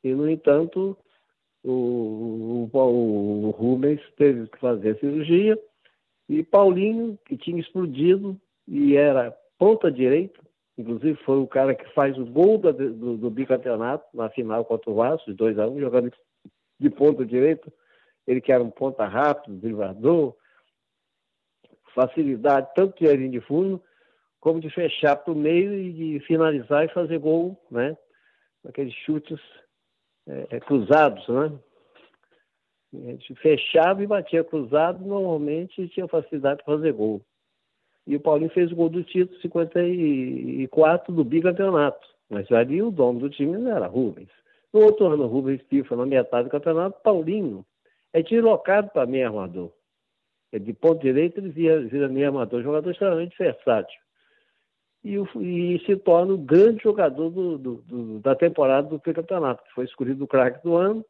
E, 0.03 0.14
no 0.14 0.30
entanto, 0.30 0.97
o, 1.64 2.70
o, 2.72 3.47
o 3.47 3.49
Rubens 3.51 4.01
teve 4.18 4.47
que 4.47 4.59
fazer 4.59 4.99
cirurgia, 4.99 5.59
e 6.30 6.43
Paulinho, 6.43 7.18
que 7.26 7.38
tinha 7.38 7.59
explodido 7.59 8.39
e 8.68 8.95
era 8.95 9.36
ponta 9.57 9.91
direita, 9.91 10.39
inclusive 10.78 11.16
foi 11.24 11.38
o 11.38 11.47
cara 11.47 11.76
que 11.76 11.93
faz 11.93 12.18
o 12.18 12.26
gol 12.26 12.57
do, 12.57 12.72
do, 12.72 13.18
do 13.18 13.30
bicampeonato 13.30 14.05
na 14.14 14.30
final 14.30 14.64
contra 14.64 14.89
o 14.89 14.95
Vasco, 14.95 15.30
de 15.30 15.36
2 15.36 15.59
a 15.59 15.68
1 15.68 15.72
um, 15.72 15.80
jogando 15.80 16.12
de 16.80 16.89
ponta 16.89 17.26
direita. 17.26 17.72
Ele 18.26 18.39
que 18.39 18.51
era 18.51 18.64
um 18.64 18.70
ponta 18.70 19.05
rápido, 19.05 19.57
driblador, 19.57 20.36
facilidade 21.94 22.70
tanto 22.76 22.98
de 22.98 23.16
linha 23.16 23.30
de 23.30 23.42
fundo, 23.42 23.82
como 24.39 24.60
de 24.60 24.70
fechar 24.70 25.16
para 25.16 25.34
o 25.34 25.36
meio 25.36 25.74
e 25.74 25.94
de 25.94 26.20
finalizar 26.26 26.86
e 26.86 26.94
fazer 26.94 27.20
gol, 27.20 27.58
né? 27.70 27.96
Aqueles 28.68 28.94
chutes 29.06 29.39
é, 30.28 30.48
é, 30.52 30.60
cruzados, 30.60 31.28
né? 31.28 31.52
A 32.94 33.12
gente 33.12 33.36
fechava 33.36 34.04
e 34.04 34.08
batia 34.08 34.44
cruzado, 34.44 35.06
normalmente 35.06 35.88
tinha 35.89 36.08
facilidade 36.08 36.64
para 36.64 36.76
fazer 36.76 36.92
gol. 36.92 37.22
E 38.06 38.16
o 38.16 38.20
Paulinho 38.20 38.52
fez 38.52 38.72
o 38.72 38.76
gol 38.76 38.89
do 38.89 39.04
título 39.04 39.39
54 39.42 41.14
do 41.14 41.24
bicampeonato. 41.24 42.06
Mas 42.30 42.52
ali 42.52 42.82
o 42.82 42.92
dono 42.92 43.20
do 43.20 43.30
time 43.30 43.70
era 43.70 43.88
Rubens. 43.88 44.30
No 44.74 44.82
outro 44.82 45.08
ano, 45.08 45.28
Rubens 45.28 45.62
pifa 45.64 45.96
na 45.96 46.06
metade 46.06 46.46
do 46.46 46.52
campeonato, 46.52 47.02
Paulinho 47.02 47.66
é 48.14 48.22
deslocado 48.22 48.89
para 48.89 49.06
meio 49.06 49.28
armador. 49.28 49.72
É 50.52 50.60
de 50.60 50.74
ponto 50.74 51.02
direito, 51.02 51.39
ele 51.39 51.49
vira, 51.49 51.80
vira 51.82 52.10
meio 52.10 52.28
armador, 52.28 52.62
jogador 52.62 52.91
extremamente 52.91 53.38
versátil. 53.38 53.99
E, 55.04 55.16
e, 55.16 55.80
se 55.86 55.95
torna 55.95 56.34
o 56.34 56.38
grande 56.38 56.84
jogador 56.84 57.30
do, 57.30 57.58
do, 57.58 57.76
do, 57.78 58.20
da 58.20 58.36
temporada 58.36 58.88
do 58.88 58.99
campeonato, 58.99 59.64
que 59.64 59.74
foi 59.74 59.86
escolhido 59.86 60.24
o 60.24 60.28
craque 60.28 60.62
do 60.62 60.76
ano 60.76 61.04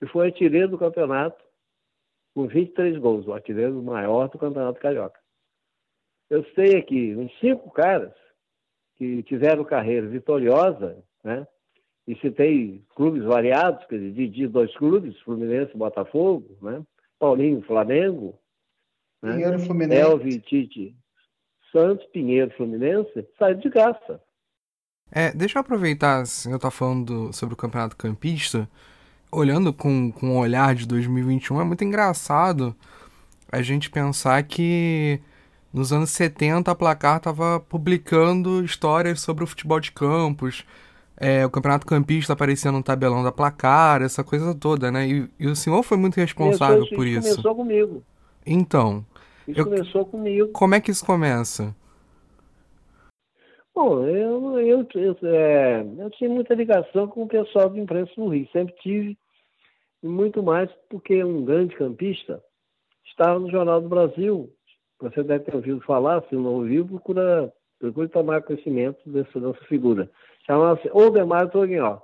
e 0.00 0.06
foi 0.06 0.26
artilheiro 0.26 0.68
do 0.68 0.78
campeonato 0.78 1.44
com 2.34 2.46
23 2.46 2.96
gols, 2.98 3.26
o 3.26 3.32
artilheiro 3.32 3.82
maior 3.82 4.28
do 4.28 4.38
campeonato 4.38 4.80
carioca. 4.80 5.18
Eu 6.30 6.44
sei 6.54 6.76
aqui 6.76 7.14
uns 7.16 7.36
cinco 7.40 7.70
caras 7.70 8.12
que 8.96 9.22
tiveram 9.24 9.64
carreira 9.64 10.06
vitoriosa, 10.06 11.02
né? 11.22 11.46
E 12.06 12.14
citei 12.16 12.82
clubes 12.94 13.24
variados, 13.24 13.84
quer 13.86 13.98
dizer, 13.98 14.28
de 14.28 14.46
dois 14.46 14.74
clubes, 14.76 15.18
Fluminense 15.20 15.72
e 15.74 15.78
Botafogo, 15.78 16.56
né? 16.62 16.82
Paulinho, 17.18 17.60
Flamengo, 17.62 18.38
né? 19.22 19.32
Pinheiro, 19.32 19.58
Fluminense. 19.60 20.00
Elvi, 20.00 20.40
Tite, 20.40 20.96
Santos, 21.72 22.06
Pinheiro, 22.12 22.50
Fluminense, 22.56 23.26
saíram 23.38 23.60
de 23.60 23.68
graça. 23.68 24.20
É, 25.10 25.32
deixa 25.32 25.58
eu 25.58 25.60
aproveitar, 25.60 26.20
assim, 26.20 26.52
eu 26.52 26.58
tô 26.58 26.70
falando 26.70 27.32
sobre 27.32 27.54
o 27.54 27.56
Campeonato 27.56 27.96
Campista, 27.96 28.68
olhando 29.32 29.72
com, 29.72 30.12
com 30.12 30.36
o 30.36 30.38
olhar 30.38 30.74
de 30.74 30.86
2021, 30.86 31.60
é 31.60 31.64
muito 31.64 31.84
engraçado 31.84 32.76
a 33.50 33.62
gente 33.62 33.90
pensar 33.90 34.42
que 34.42 35.20
nos 35.72 35.92
anos 35.92 36.10
70 36.10 36.70
a 36.70 36.74
Placar 36.74 37.16
estava 37.16 37.60
publicando 37.60 38.62
histórias 38.62 39.20
sobre 39.20 39.44
o 39.44 39.46
futebol 39.46 39.80
de 39.80 39.92
campos, 39.92 40.64
é, 41.16 41.44
o 41.44 41.50
Campeonato 41.50 41.86
Campista 41.86 42.32
aparecia 42.34 42.70
no 42.70 42.82
tabelão 42.82 43.24
da 43.24 43.32
Placar, 43.32 44.02
essa 44.02 44.22
coisa 44.22 44.54
toda, 44.54 44.90
né? 44.90 45.08
E, 45.08 45.28
e 45.38 45.46
o 45.48 45.56
senhor 45.56 45.82
foi 45.82 45.96
muito 45.96 46.16
responsável 46.16 46.86
por 46.94 47.06
isso. 47.06 47.26
isso. 47.26 47.42
Começou 47.42 47.56
comigo. 47.56 48.04
Então. 48.48 49.04
Isso 49.46 49.60
eu, 49.60 49.64
começou 49.64 50.06
comigo. 50.06 50.48
Como 50.52 50.74
é 50.74 50.80
que 50.80 50.90
isso 50.90 51.04
começa? 51.04 51.74
Bom, 53.74 54.04
eu, 54.04 54.58
eu, 54.58 54.86
eu, 54.94 55.16
é, 55.22 55.86
eu 55.98 56.10
tinha 56.10 56.28
muita 56.28 56.54
ligação 56.54 57.06
com 57.06 57.22
o 57.22 57.28
pessoal 57.28 57.70
do 57.70 57.78
imprensa 57.78 58.10
no 58.16 58.28
Rio, 58.28 58.48
sempre 58.50 58.74
tive, 58.82 59.16
e 60.02 60.08
muito 60.08 60.42
mais 60.42 60.68
porque 60.90 61.22
um 61.22 61.44
grande 61.44 61.76
campista 61.76 62.42
estava 63.06 63.38
no 63.38 63.50
Jornal 63.50 63.80
do 63.80 63.88
Brasil. 63.88 64.52
Você 65.00 65.22
deve 65.22 65.44
ter 65.44 65.54
ouvido 65.54 65.80
falar, 65.82 66.24
se 66.28 66.34
não 66.34 66.54
ouviu, 66.54 66.84
procura, 66.86 67.52
procura 67.78 68.08
tomar 68.08 68.42
conhecimento 68.42 68.98
dessa, 69.06 69.38
dessa 69.38 69.64
figura. 69.66 70.10
Chamava-se 70.44 70.90
Odemar 70.92 71.48
Toguinhó. 71.48 72.00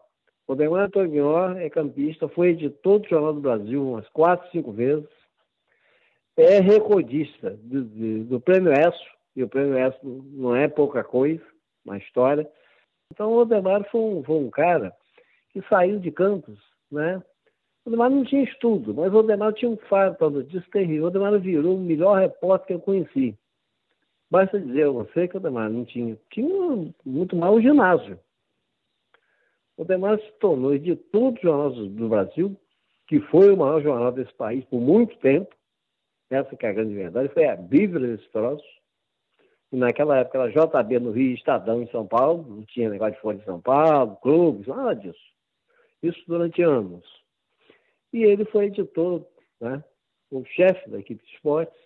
Odemar 0.47 0.91
Toguinhó 0.91 1.55
é 1.57 1.69
campista, 1.69 2.29
foi 2.29 2.51
editor 2.51 3.01
do 3.01 3.09
Jornal 3.09 3.35
do 3.35 3.41
Brasil 3.41 3.83
umas 3.83 4.09
quatro, 4.11 4.49
cinco 4.53 4.71
vezes, 4.71 5.09
é 6.37 6.61
recordista 6.61 7.51
do, 7.63 7.85
do, 7.85 8.25
do 8.25 8.41
Prêmio 8.41 8.73
ESSO, 8.73 9.15
e 9.37 9.43
o 9.43 9.49
Prêmio 9.49 9.79
ESSO 9.79 10.25
não 10.33 10.55
é 10.55 10.69
pouca 10.69 11.03
coisa 11.03 11.43
na 11.85 11.99
história. 11.99 12.49
Então, 13.13 13.33
o 13.33 13.39
Odemar 13.39 13.89
foi 13.91 14.01
um, 14.01 14.23
foi 14.25 14.37
um 14.37 14.51
cara 14.51 14.93
que 15.51 15.63
saiu 15.69 15.99
de 15.99 16.11
Campos, 16.11 16.59
né? 16.91 17.23
O 17.85 17.91
Odemar 17.91 18.11
não 18.11 18.25
tinha 18.25 18.43
estudo, 18.43 18.95
mas 18.95 19.13
o 19.13 19.19
Odemar 19.19 19.53
tinha 19.53 19.71
um 19.71 19.77
faro 19.77 20.15
para 20.15 20.31
notícia 20.31 20.65
terrível. 20.73 21.05
O 21.05 21.07
Odemar 21.09 21.39
virou 21.39 21.77
o 21.77 21.81
melhor 21.81 22.19
repórter 22.19 22.67
que 22.67 22.73
eu 22.75 22.81
conheci. 22.81 23.37
Basta 24.31 24.59
dizer 24.59 24.87
a 24.87 24.91
você 24.91 25.29
que 25.29 25.37
o 25.37 25.39
Odemar 25.39 25.71
não 25.71 25.85
tinha, 25.85 26.19
tinha 26.31 26.93
muito 27.05 27.37
mal 27.37 27.55
o 27.55 27.61
ginásio. 27.61 28.19
O 29.77 29.83
Odemar 29.83 30.19
se 30.19 30.33
tornou 30.41 30.77
de 30.79 30.97
todos 30.97 31.37
os 31.37 31.43
jornais 31.43 31.91
do 31.93 32.09
Brasil, 32.09 32.57
que 33.07 33.21
foi 33.21 33.53
o 33.53 33.57
maior 33.57 33.83
jornal 33.83 34.13
desse 34.13 34.33
país 34.35 34.65
por 34.65 34.81
muito 34.81 35.17
tempo, 35.19 35.55
essa 36.31 36.57
que 36.57 36.67
é 36.67 36.71
a 36.71 36.73
grande 36.73 36.95
verdade, 36.95 37.29
foi 37.33 37.47
a 37.47 37.57
bíblia 37.57 38.17
desse 38.17 38.29
troço. 38.31 38.65
E 39.73 39.77
naquela 39.77 40.19
época 40.19 40.39
era 40.39 40.51
JB 40.51 41.01
no 41.01 41.11
Rio, 41.11 41.35
Estadão 41.35 41.83
em 41.83 41.89
São 41.89 42.07
Paulo, 42.07 42.45
não 42.49 42.65
tinha 42.65 42.89
negócio 42.89 43.15
de 43.15 43.21
Folha 43.21 43.39
de 43.39 43.45
São 43.45 43.61
Paulo, 43.61 44.17
clubes, 44.17 44.67
nada 44.67 44.95
disso. 44.95 45.19
Isso 46.03 46.23
durante 46.29 46.63
anos. 46.63 47.05
E 48.13 48.23
ele 48.23 48.45
foi 48.45 48.67
editor, 48.67 49.27
né? 49.61 49.83
o 50.31 50.45
chefe 50.45 50.89
da 50.89 50.99
equipe 50.99 51.25
de 51.25 51.33
esportes, 51.33 51.79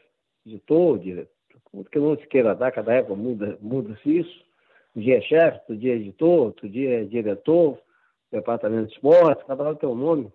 editor, 0.47 0.99
diretor, 0.99 1.30
que 1.91 1.99
não 1.99 2.16
se 2.16 2.26
queira 2.26 2.55
dar, 2.55 2.72
cada 2.72 2.95
época 2.95 3.14
muda-se 3.14 3.62
muda 3.62 3.99
isso. 4.05 4.45
Um 4.97 5.01
dia 5.01 5.18
é 5.18 5.20
chefe, 5.20 5.59
outro 5.59 5.76
dia 5.76 5.93
é 5.93 5.97
editor, 5.97 6.47
outro 6.47 6.68
dia 6.68 7.01
é 7.01 7.05
diretor, 7.05 7.78
departamento 8.30 8.89
de 8.89 8.95
esportes, 8.95 9.47
cada 9.47 9.70
um 9.70 9.74
tem 9.74 9.89
um 9.89 9.95
nome. 9.95 10.32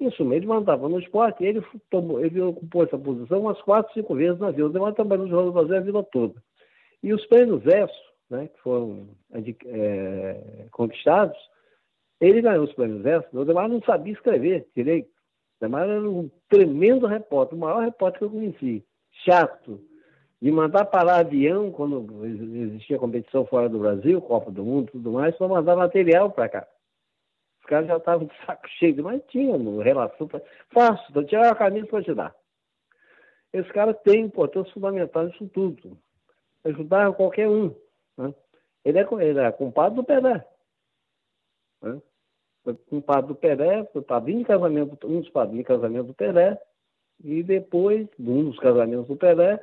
Isso 0.00 0.24
mesmo, 0.24 0.54
mandava 0.54 0.88
no 0.88 1.00
esporte, 1.00 1.44
ele, 1.44 1.60
tomou, 1.90 2.24
ele 2.24 2.40
ocupou 2.40 2.84
essa 2.84 2.96
posição 2.96 3.40
umas 3.40 3.60
quatro, 3.62 3.92
cinco 3.92 4.14
vezes 4.14 4.38
na 4.38 4.50
vida. 4.50 4.66
O 4.66 4.72
Demar 4.72 4.94
trabalhou 4.94 5.26
no 5.26 5.30
Jornal 5.30 5.50
do 5.50 5.54
Brasil 5.54 5.76
a 5.76 5.80
vida 5.80 6.02
toda. 6.04 6.34
E 7.02 7.12
os 7.12 7.26
prêmios 7.26 7.62
verso, 7.64 8.00
né, 8.30 8.48
que 8.48 8.60
foram 8.60 9.08
é, 9.32 10.66
conquistados, 10.70 11.36
ele 12.20 12.40
ganhou 12.40 12.64
os 12.64 12.72
prêmios 12.74 13.02
verso. 13.02 13.28
O 13.32 13.44
Demar 13.44 13.68
não 13.68 13.80
sabia 13.82 14.12
escrever 14.12 14.68
direito. 14.74 15.08
O 15.08 15.64
Demar 15.64 15.88
era 15.88 16.08
um 16.08 16.30
tremendo 16.48 17.06
repórter, 17.06 17.58
o 17.58 17.60
maior 17.60 17.80
repórter 17.80 18.20
que 18.20 18.24
eu 18.24 18.30
conheci. 18.30 18.84
Chato, 19.24 19.80
de 20.40 20.52
mandar 20.52 20.84
parar 20.84 21.16
avião 21.16 21.72
quando 21.72 22.24
existia 22.24 22.98
competição 22.98 23.44
fora 23.46 23.68
do 23.68 23.80
Brasil, 23.80 24.22
Copa 24.22 24.52
do 24.52 24.64
Mundo 24.64 24.92
tudo 24.92 25.10
mais, 25.10 25.34
para 25.36 25.48
mandar 25.48 25.74
material 25.74 26.30
para 26.30 26.48
cá 26.48 26.68
caras 27.68 27.86
já 27.86 27.96
estavam 27.96 28.26
de 28.26 28.34
saco 28.44 28.68
cheio, 28.78 29.04
mas 29.04 29.22
tinha 29.28 29.56
relação. 29.82 30.26
Pra... 30.26 30.42
Fácil, 30.70 31.06
então 31.10 31.24
tirar 31.24 31.52
a 31.52 31.54
camisa 31.54 31.86
para 31.86 32.02
te 32.02 32.14
dar. 32.14 32.34
Esse 33.52 33.68
cara 33.72 33.94
tem 33.94 34.22
importância 34.22 34.72
fundamental 34.72 35.24
nisso 35.24 35.48
tudo. 35.48 35.96
Ajudar 36.64 37.12
qualquer 37.14 37.48
um. 37.48 37.74
Né? 38.16 38.34
Ele, 38.84 38.98
é, 38.98 39.06
ele 39.20 39.38
é 39.38 39.52
compadre 39.52 39.96
do 39.96 40.04
Pelé. 40.04 40.44
Né? 41.82 42.02
Compadre 42.90 43.28
do 43.28 43.34
Pelé, 43.34 43.84
padrinho 44.06 44.40
de 44.40 44.44
casamento, 44.44 45.06
um 45.06 45.20
dos 45.20 45.30
padrinhos 45.30 45.64
de 45.64 45.68
casamento 45.68 46.06
do 46.08 46.14
Pelé, 46.14 46.60
e 47.22 47.42
depois, 47.42 48.06
um 48.18 48.44
dos 48.44 48.58
casamentos 48.58 49.08
do 49.08 49.16
Pelé, 49.16 49.60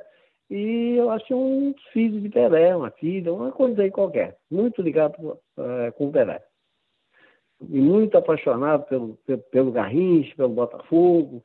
E 0.50 0.96
eu 0.96 1.10
acho 1.10 1.26
que 1.26 1.32
é 1.32 1.36
um 1.36 1.74
filho 1.92 2.20
de 2.20 2.28
Pelé, 2.28 2.74
uma 2.74 2.90
filha, 2.90 3.32
uma 3.32 3.52
coisa 3.52 3.82
aí 3.82 3.90
qualquer. 3.90 4.36
Muito 4.50 4.82
ligado 4.82 5.14
uh, 5.22 5.92
com 5.96 6.08
o 6.08 6.12
Pelé. 6.12 6.44
E 7.60 7.80
muito 7.80 8.16
apaixonado 8.16 8.84
pelo, 8.86 9.16
pelo, 9.26 9.42
pelo 9.42 9.72
Garrincha, 9.72 10.34
pelo 10.36 10.50
Botafogo. 10.50 11.42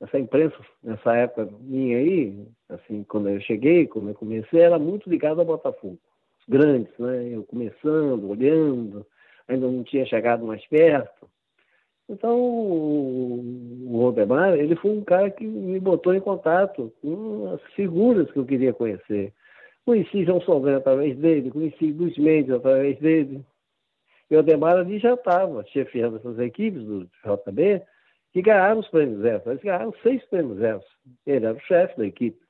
Essa 0.00 0.18
imprensa, 0.18 0.56
nessa 0.82 1.14
época 1.14 1.52
minha 1.60 1.98
aí, 1.98 2.46
assim, 2.70 3.04
quando 3.04 3.28
eu 3.28 3.40
cheguei, 3.40 3.86
quando 3.86 4.08
eu 4.08 4.14
comecei, 4.14 4.60
era 4.60 4.78
muito 4.78 5.10
ligado 5.10 5.40
ao 5.40 5.46
Botafogo. 5.46 5.98
Os 6.40 6.46
grandes, 6.48 6.92
né? 6.98 7.28
Eu 7.28 7.44
começando, 7.44 8.30
olhando, 8.30 9.06
ainda 9.46 9.66
não 9.66 9.84
tinha 9.84 10.06
chegado 10.06 10.46
mais 10.46 10.64
perto. 10.66 11.28
Então, 12.08 12.36
o 12.40 13.88
Rodemar, 13.92 14.54
ele 14.54 14.74
foi 14.74 14.90
um 14.90 15.04
cara 15.04 15.30
que 15.30 15.46
me 15.46 15.78
botou 15.78 16.12
em 16.12 16.20
contato 16.20 16.92
com 17.00 17.52
as 17.54 17.62
figuras 17.74 18.28
que 18.32 18.38
eu 18.38 18.44
queria 18.44 18.72
conhecer. 18.72 19.32
Conheci 19.84 20.24
João 20.24 20.40
Saldanha 20.42 20.78
através 20.78 21.16
dele, 21.16 21.52
conheci 21.52 21.92
Luiz 21.92 22.18
Mendes 22.18 22.50
através 22.52 22.98
dele. 22.98 23.44
E 24.30 24.36
o 24.36 24.38
Ademar 24.38 24.76
ali 24.76 24.98
já 24.98 25.14
estava 25.14 25.64
chefiando 25.66 26.16
essas 26.16 26.38
equipes 26.38 26.84
do 26.84 27.04
JB, 27.24 27.82
que 28.32 28.40
ganharam 28.40 28.78
os 28.78 28.88
prêmios 28.88 29.24
ESA. 29.24 29.50
Eles 29.50 29.62
ganharam 29.62 29.92
seis 30.02 30.24
prêmios 30.26 30.58
ESA. 30.60 30.84
Ele 31.26 31.46
era 31.46 31.56
o 31.56 31.60
chefe 31.60 31.98
da 31.98 32.06
equipe. 32.06 32.40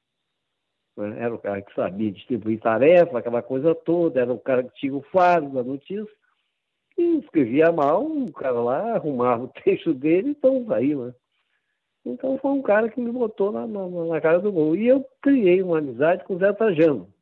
Era 0.98 1.34
o 1.34 1.38
cara 1.38 1.62
que 1.62 1.74
sabia 1.74 2.12
distribuir 2.12 2.60
tarefa, 2.60 3.18
aquela 3.18 3.42
coisa 3.42 3.74
toda, 3.74 4.20
era 4.20 4.30
o 4.30 4.38
cara 4.38 4.62
que 4.62 4.74
tinha 4.74 4.94
o 4.94 5.00
faro 5.00 5.48
da 5.48 5.62
notícia 5.62 6.14
e 6.98 7.18
escrevia 7.18 7.72
mal, 7.72 8.04
o 8.04 8.30
cara 8.32 8.60
lá 8.60 8.96
arrumava 8.96 9.44
o 9.44 9.48
texto 9.64 9.94
dele 9.94 10.28
e 10.28 10.32
estamos 10.32 10.70
aí, 10.70 10.94
né? 10.94 11.14
Então 12.04 12.36
foi 12.38 12.50
um 12.50 12.60
cara 12.60 12.90
que 12.90 13.00
me 13.00 13.10
botou 13.10 13.52
na, 13.52 13.66
na, 13.66 13.88
na, 13.88 14.20
cara 14.20 14.40
do 14.40 14.52
gol. 14.52 14.76
E 14.76 14.88
eu 14.88 15.06
criei 15.22 15.62
uma 15.62 15.78
amizade 15.78 16.24
com 16.24 16.34
o 16.34 16.38
Zé 16.38 16.52
Trajano. 16.52 17.12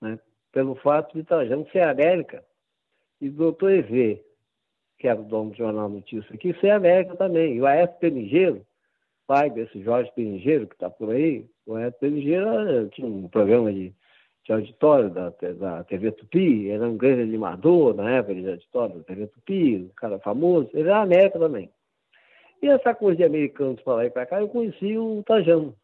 Né? 0.00 0.18
Pelo 0.52 0.74
fato 0.76 1.16
de 1.16 1.24
Trajano 1.24 1.68
ser 1.70 1.82
América 1.82 2.44
e 3.20 3.28
o 3.28 3.32
doutor 3.32 3.72
EV, 3.72 4.22
que 4.98 5.08
era 5.08 5.20
o 5.20 5.24
dono 5.24 5.50
do 5.50 5.56
Jornal 5.56 5.88
Notícia 5.88 6.34
aqui, 6.34 6.54
ser 6.60 6.70
América 6.70 7.16
também. 7.16 7.56
E 7.56 7.60
o 7.60 7.66
Aécio 7.66 7.96
Penigeiro, 7.98 8.66
pai 9.26 9.50
desse 9.50 9.82
Jorge 9.82 10.10
Penigeiro 10.14 10.66
que 10.66 10.74
está 10.74 10.88
por 10.88 11.10
aí, 11.10 11.46
o 11.66 11.74
Aécio 11.74 11.98
Penigeiro 12.00 12.88
tinha 12.90 13.06
um 13.06 13.28
programa 13.28 13.72
de 13.72 13.94
de 14.46 14.52
auditório 14.52 15.10
da, 15.10 15.32
da 15.58 15.82
TV 15.84 16.12
Tupi, 16.12 16.70
era 16.70 16.86
um 16.86 16.96
grande 16.96 17.22
animador 17.22 17.96
na 17.96 18.08
época 18.18 18.36
de 18.36 18.48
auditório 18.48 18.98
da 18.98 19.02
TV 19.02 19.26
Tupi, 19.26 19.76
um 19.76 19.88
cara 19.96 20.20
famoso, 20.20 20.70
ele 20.72 20.88
era 20.88 21.02
América 21.02 21.36
também. 21.36 21.68
E 22.62 22.68
essa 22.68 22.94
coisa 22.94 23.16
de 23.16 23.24
americanos 23.24 23.82
para 23.82 23.94
lá 23.94 24.06
e 24.06 24.10
para 24.10 24.24
cá, 24.24 24.40
eu 24.40 24.48
conheci 24.48 24.96
o 24.96 25.22
Tajano. 25.26 25.74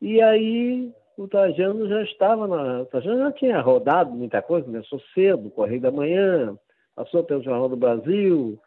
E 0.00 0.22
aí 0.22 0.92
o 1.16 1.28
Tajano 1.28 1.88
já 1.88 2.02
estava 2.02 2.46
na. 2.46 2.82
O 2.82 2.86
Tajano 2.86 3.18
já 3.18 3.32
tinha 3.32 3.60
rodado 3.60 4.10
muita 4.10 4.42
coisa, 4.42 4.66
começou 4.66 5.00
cedo, 5.14 5.50
Correio 5.50 5.80
da 5.80 5.90
Manhã, 5.90 6.56
passou 6.94 7.24
pelo 7.24 7.42
Jornal 7.42 7.68
do 7.68 7.76
Brasil, 7.76 8.60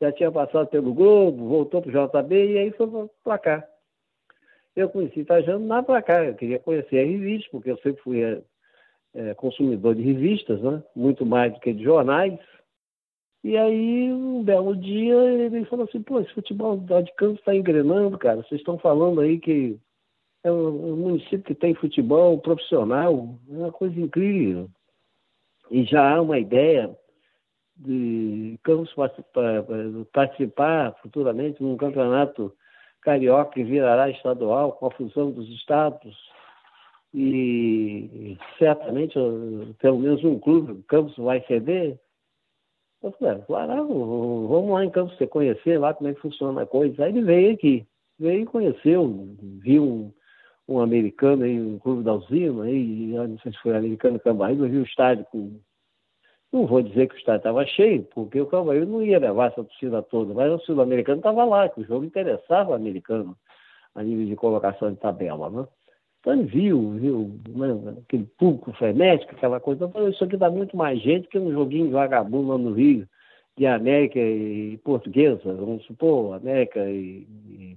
já 0.00 0.12
tinha 0.12 0.30
passado 0.30 0.68
pelo 0.68 0.92
Globo, 0.92 1.48
voltou 1.48 1.80
para 1.82 1.90
o 1.90 2.08
JB 2.08 2.52
e 2.52 2.58
aí 2.58 2.70
foi 2.72 2.88
para 3.22 3.38
cá 3.38 3.68
eu 4.74 4.88
conheci 4.88 5.20
Itajano 5.20 5.66
lá 5.66 5.82
para 5.82 6.02
cá. 6.02 6.24
Eu 6.24 6.34
queria 6.34 6.58
conhecer 6.58 6.98
a 6.98 7.06
revista, 7.06 7.48
porque 7.50 7.70
eu 7.70 7.76
sempre 7.78 8.02
fui 8.02 8.22
é, 8.22 8.42
é, 9.14 9.34
consumidor 9.34 9.94
de 9.94 10.02
revistas, 10.02 10.60
né? 10.60 10.82
muito 10.94 11.24
mais 11.26 11.52
do 11.52 11.60
que 11.60 11.72
de 11.72 11.84
jornais. 11.84 12.38
E 13.44 13.56
aí, 13.56 14.12
um 14.12 14.42
belo 14.42 14.76
dia, 14.76 15.14
ele 15.14 15.64
falou 15.64 15.84
assim: 15.84 16.00
pô, 16.02 16.20
esse 16.20 16.32
futebol 16.32 16.76
de 16.76 17.12
Campos 17.16 17.40
está 17.40 17.54
engrenando, 17.54 18.16
cara. 18.16 18.42
Vocês 18.42 18.60
estão 18.60 18.78
falando 18.78 19.20
aí 19.20 19.38
que 19.38 19.78
é 20.44 20.50
um, 20.50 20.96
município 20.96 21.42
que 21.42 21.54
tem 21.54 21.74
futebol 21.74 22.38
profissional, 22.38 23.38
é 23.48 23.54
uma 23.54 23.72
coisa 23.72 23.98
incrível. 23.98 24.68
E 25.70 25.84
já 25.84 26.14
há 26.14 26.20
uma 26.20 26.38
ideia 26.38 26.96
de 27.76 28.58
Campos 28.62 28.94
participar 30.12 30.94
futuramente 31.00 31.62
num 31.62 31.76
campeonato 31.76 32.52
carioca 33.00 33.52
que 33.52 33.64
virará 33.64 34.10
estadual 34.10 34.72
com 34.72 34.86
a 34.86 34.90
fusão 34.90 35.30
dos 35.30 35.48
estados 35.48 36.16
e 37.14 38.38
certamente 38.58 39.14
pelo 39.78 39.98
menos 39.98 40.24
um 40.24 40.38
clube, 40.38 40.82
Campos 40.84 41.16
vai 41.16 41.44
ceder. 41.46 41.98
Eu 43.02 43.10
falei, 43.12 43.42
claro, 43.46 43.88
vamos 44.48 44.70
lá 44.70 44.84
em 44.84 44.90
Campos 44.90 45.16
você 45.16 45.26
conhecer 45.26 45.78
lá 45.78 45.92
como 45.92 46.08
é 46.08 46.14
que 46.14 46.20
funciona 46.20 46.62
a 46.62 46.66
coisa. 46.66 47.04
Aí 47.04 47.10
ele 47.10 47.22
veio 47.22 47.54
aqui, 47.54 47.86
veio 48.18 48.42
e 48.42 48.46
conheceu, 48.46 49.36
viu 49.60 50.14
um, 50.68 50.80
americano 50.80 51.44
aí, 51.44 51.60
um 51.60 51.78
clube 51.78 52.02
da 52.02 52.14
usina, 52.14 52.64
aí, 52.64 53.12
não 53.12 53.38
sei 53.38 53.52
se 53.52 53.58
foi 53.58 53.76
americano 53.76 54.20
Cambaíba, 54.20 54.68
viu 54.68 54.82
o 54.82 54.84
estádio 54.84 55.24
com 55.26 55.60
não 56.52 56.66
vou 56.66 56.82
dizer 56.82 57.08
que 57.08 57.14
o 57.14 57.18
estádio 57.18 57.38
estava 57.38 57.64
cheio, 57.64 58.02
porque 58.14 58.38
o 58.38 58.46
Cavaleiro 58.46 58.86
não 58.86 59.02
ia 59.02 59.18
levar 59.18 59.46
essa 59.46 59.64
torcida 59.64 60.02
toda, 60.02 60.34
mas 60.34 60.52
o 60.52 60.58
sul-americano 60.58 61.18
estava 61.18 61.44
lá, 61.44 61.66
que 61.66 61.80
o 61.80 61.84
jogo 61.84 62.04
interessava 62.04 62.72
o 62.72 62.74
americano 62.74 63.34
a 63.94 64.02
nível 64.02 64.26
de 64.26 64.36
colocação 64.36 64.92
de 64.92 64.98
tabela, 64.98 65.48
né? 65.48 65.66
Então 66.20 66.34
ele 66.34 66.44
viu, 66.44 66.90
viu 66.92 67.40
né, 67.48 67.94
aquele 68.04 68.24
público 68.38 68.72
frenético, 68.74 69.34
aquela 69.34 69.58
coisa. 69.58 69.86
Então, 69.86 70.08
isso 70.08 70.22
aqui 70.22 70.36
dá 70.36 70.50
muito 70.50 70.76
mais 70.76 71.00
gente 71.00 71.26
que 71.26 71.38
um 71.38 71.50
joguinho 71.50 71.86
de 71.86 71.92
vagabundo 71.92 72.48
lá 72.48 72.58
no 72.58 72.72
Rio, 72.72 73.08
de 73.56 73.66
América 73.66 74.20
e 74.20 74.78
Portuguesa, 74.84 75.52
vamos 75.54 75.84
supor, 75.84 76.34
América 76.34 76.88
e, 76.88 77.26
e 77.48 77.76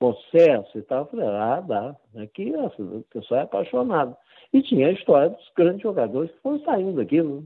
Bom 0.00 0.14
Sucesso 0.14 0.78
e 0.78 0.82
tal. 0.82 1.00
Eu 1.00 1.06
falei, 1.06 1.26
ah, 1.26 1.60
dá. 1.60 1.96
Aqui 2.16 2.54
assim, 2.54 2.82
o 2.82 3.04
pessoal 3.10 3.40
é 3.40 3.44
apaixonado. 3.44 4.16
E 4.52 4.62
tinha 4.62 4.88
a 4.88 4.92
história 4.92 5.30
dos 5.30 5.50
grandes 5.56 5.82
jogadores 5.82 6.30
que 6.30 6.40
foram 6.40 6.60
saindo 6.60 7.00
aqui, 7.00 7.22
né? 7.22 7.42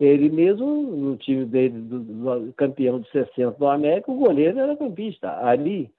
Ele 0.00 0.30
mesmo, 0.30 0.66
no 0.66 1.16
time 1.18 1.44
dele, 1.44 1.78
do, 1.78 2.00
do, 2.00 2.52
campeão 2.54 3.00
de 3.00 3.10
60 3.10 3.58
do 3.58 3.66
América, 3.66 4.10
o 4.10 4.18
goleiro 4.18 4.58
era 4.58 4.74
campista. 4.74 5.44
Ali, 5.46 5.92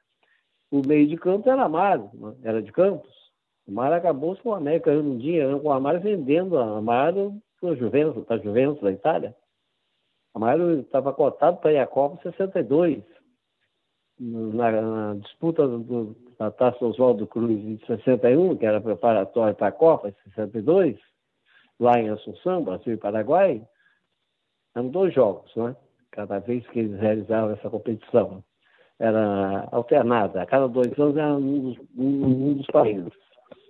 o 0.71 0.81
meio 0.85 1.07
de 1.07 1.15
campo 1.17 1.47
era 1.47 1.63
Amaro, 1.63 2.09
né? 2.13 2.33
era 2.43 2.63
de 2.63 2.71
Campos. 2.71 3.11
O 3.67 3.71
Amaro 3.71 3.93
acabou 3.93 4.35
com 4.37 4.49
o 4.49 4.55
América 4.55 4.89
um 4.91 5.17
dinheiro 5.19 5.59
com 5.59 5.67
o 5.67 5.71
Amaro 5.71 5.99
vendendo 5.99 6.57
a 6.57 6.79
Amaro 6.79 7.39
para 7.59 7.69
a 7.69 7.75
Juventus, 7.75 8.25
para 8.25 8.41
Juventus 8.41 8.81
da 8.81 8.91
Itália. 8.91 9.35
O 10.33 10.39
Amaro 10.39 10.79
estava 10.79 11.13
cotado 11.13 11.57
para 11.57 11.73
ir 11.73 11.77
à 11.77 11.85
Copa 11.85 12.19
62. 12.23 13.03
Na, 14.23 14.71
na 14.71 15.15
disputa 15.15 15.67
da 16.37 16.51
Taça 16.51 16.85
Oswaldo 16.85 17.25
Cruz 17.25 17.59
de 17.59 17.83
61, 17.87 18.55
que 18.55 18.67
era 18.67 18.79
preparatória 18.79 19.55
para 19.55 19.69
a 19.69 19.71
Copa 19.71 20.11
de 20.11 20.17
62, 20.35 20.95
lá 21.79 21.99
em 21.99 22.09
Assunção, 22.09 22.63
Brasil 22.63 22.93
e 22.93 22.97
Paraguai, 22.97 23.65
eram 24.75 24.89
dois 24.89 25.11
jogos, 25.11 25.51
né? 25.55 25.75
Cada 26.11 26.37
vez 26.37 26.67
que 26.67 26.79
eles 26.79 26.99
realizavam 26.99 27.53
essa 27.53 27.67
competição. 27.67 28.43
Era 28.99 29.67
alternada. 29.71 30.43
A 30.43 30.45
cada 30.45 30.67
dois 30.67 30.97
anos 30.99 31.17
era 31.17 31.33
um 31.33 31.71
dos, 31.71 31.77
um, 31.97 32.53
dos 32.53 32.67
países. 32.67 33.11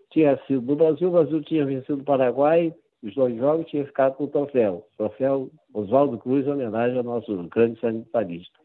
Tinha 0.09 0.37
sido 0.47 0.59
do 0.59 0.75
Brasil, 0.75 1.07
o 1.07 1.11
Brasil 1.11 1.41
tinha 1.43 1.65
vencido 1.65 2.01
o 2.01 2.03
Paraguai, 2.03 2.75
os 3.01 3.15
dois 3.15 3.37
jogos 3.37 3.67
tinha 3.67 3.85
ficado 3.85 4.15
com 4.15 4.25
o 4.25 4.27
troféu. 4.27 4.85
Troféu 4.97 5.49
Oswaldo 5.73 6.17
Cruz, 6.17 6.45
em 6.45 6.51
homenagem 6.51 6.97
ao 6.97 7.03
nosso 7.05 7.33
grande 7.47 7.79
sanitarista. 7.79 8.60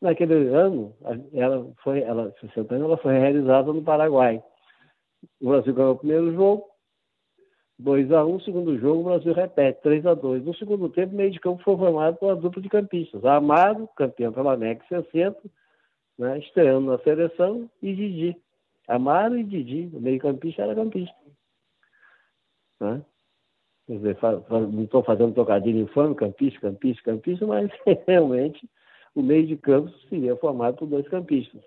Naquele 0.00 0.48
ano, 0.48 0.94
ela 1.32 1.70
foi, 1.82 2.00
ela, 2.00 2.34
60 2.40 2.74
anos, 2.74 2.86
ela 2.86 2.96
foi 2.96 3.18
realizada 3.18 3.72
no 3.72 3.82
Paraguai. 3.82 4.42
O 5.40 5.50
Brasil 5.50 5.74
ganhou 5.74 5.92
o 5.92 5.98
primeiro 5.98 6.32
jogo, 6.32 6.64
2x1, 7.82 8.26
um, 8.26 8.40
segundo 8.40 8.78
jogo, 8.78 9.00
o 9.00 9.04
Brasil 9.04 9.32
repete, 9.34 9.82
3x2. 9.82 10.42
No 10.42 10.54
segundo 10.54 10.88
tempo, 10.88 11.12
o 11.12 11.16
meio 11.16 11.30
de 11.30 11.40
campo 11.40 11.62
foi 11.62 11.76
formado 11.76 12.16
por 12.16 12.26
uma 12.26 12.36
dupla 12.36 12.62
de 12.62 12.68
campistas. 12.68 13.24
Amado, 13.24 13.88
campeão 13.96 14.32
pela 14.32 14.56
MEC 14.56 14.86
60, 14.88 15.38
né, 16.18 16.38
estreando 16.38 16.90
na 16.90 16.98
seleção, 16.98 17.68
e 17.82 17.94
Didi. 17.94 18.36
Amaro 18.88 19.38
e 19.38 19.44
Didi, 19.44 19.90
o 19.94 20.00
meio 20.00 20.18
campista 20.18 20.62
era 20.62 20.74
campista. 20.74 21.14
Né? 22.80 23.02
Quer 23.86 23.96
dizer, 23.96 24.18
não 24.50 24.84
estou 24.84 25.02
fazendo 25.02 25.34
trocadilho 25.34 25.80
infame, 25.80 26.14
campista, 26.14 26.60
campista, 26.60 27.02
campista, 27.02 27.46
mas 27.46 27.70
realmente 28.06 28.68
o 29.14 29.22
meio 29.22 29.46
de 29.46 29.56
campo 29.56 29.90
seria 30.08 30.36
formado 30.36 30.76
por 30.76 30.86
dois 30.86 31.06
campistas. 31.08 31.62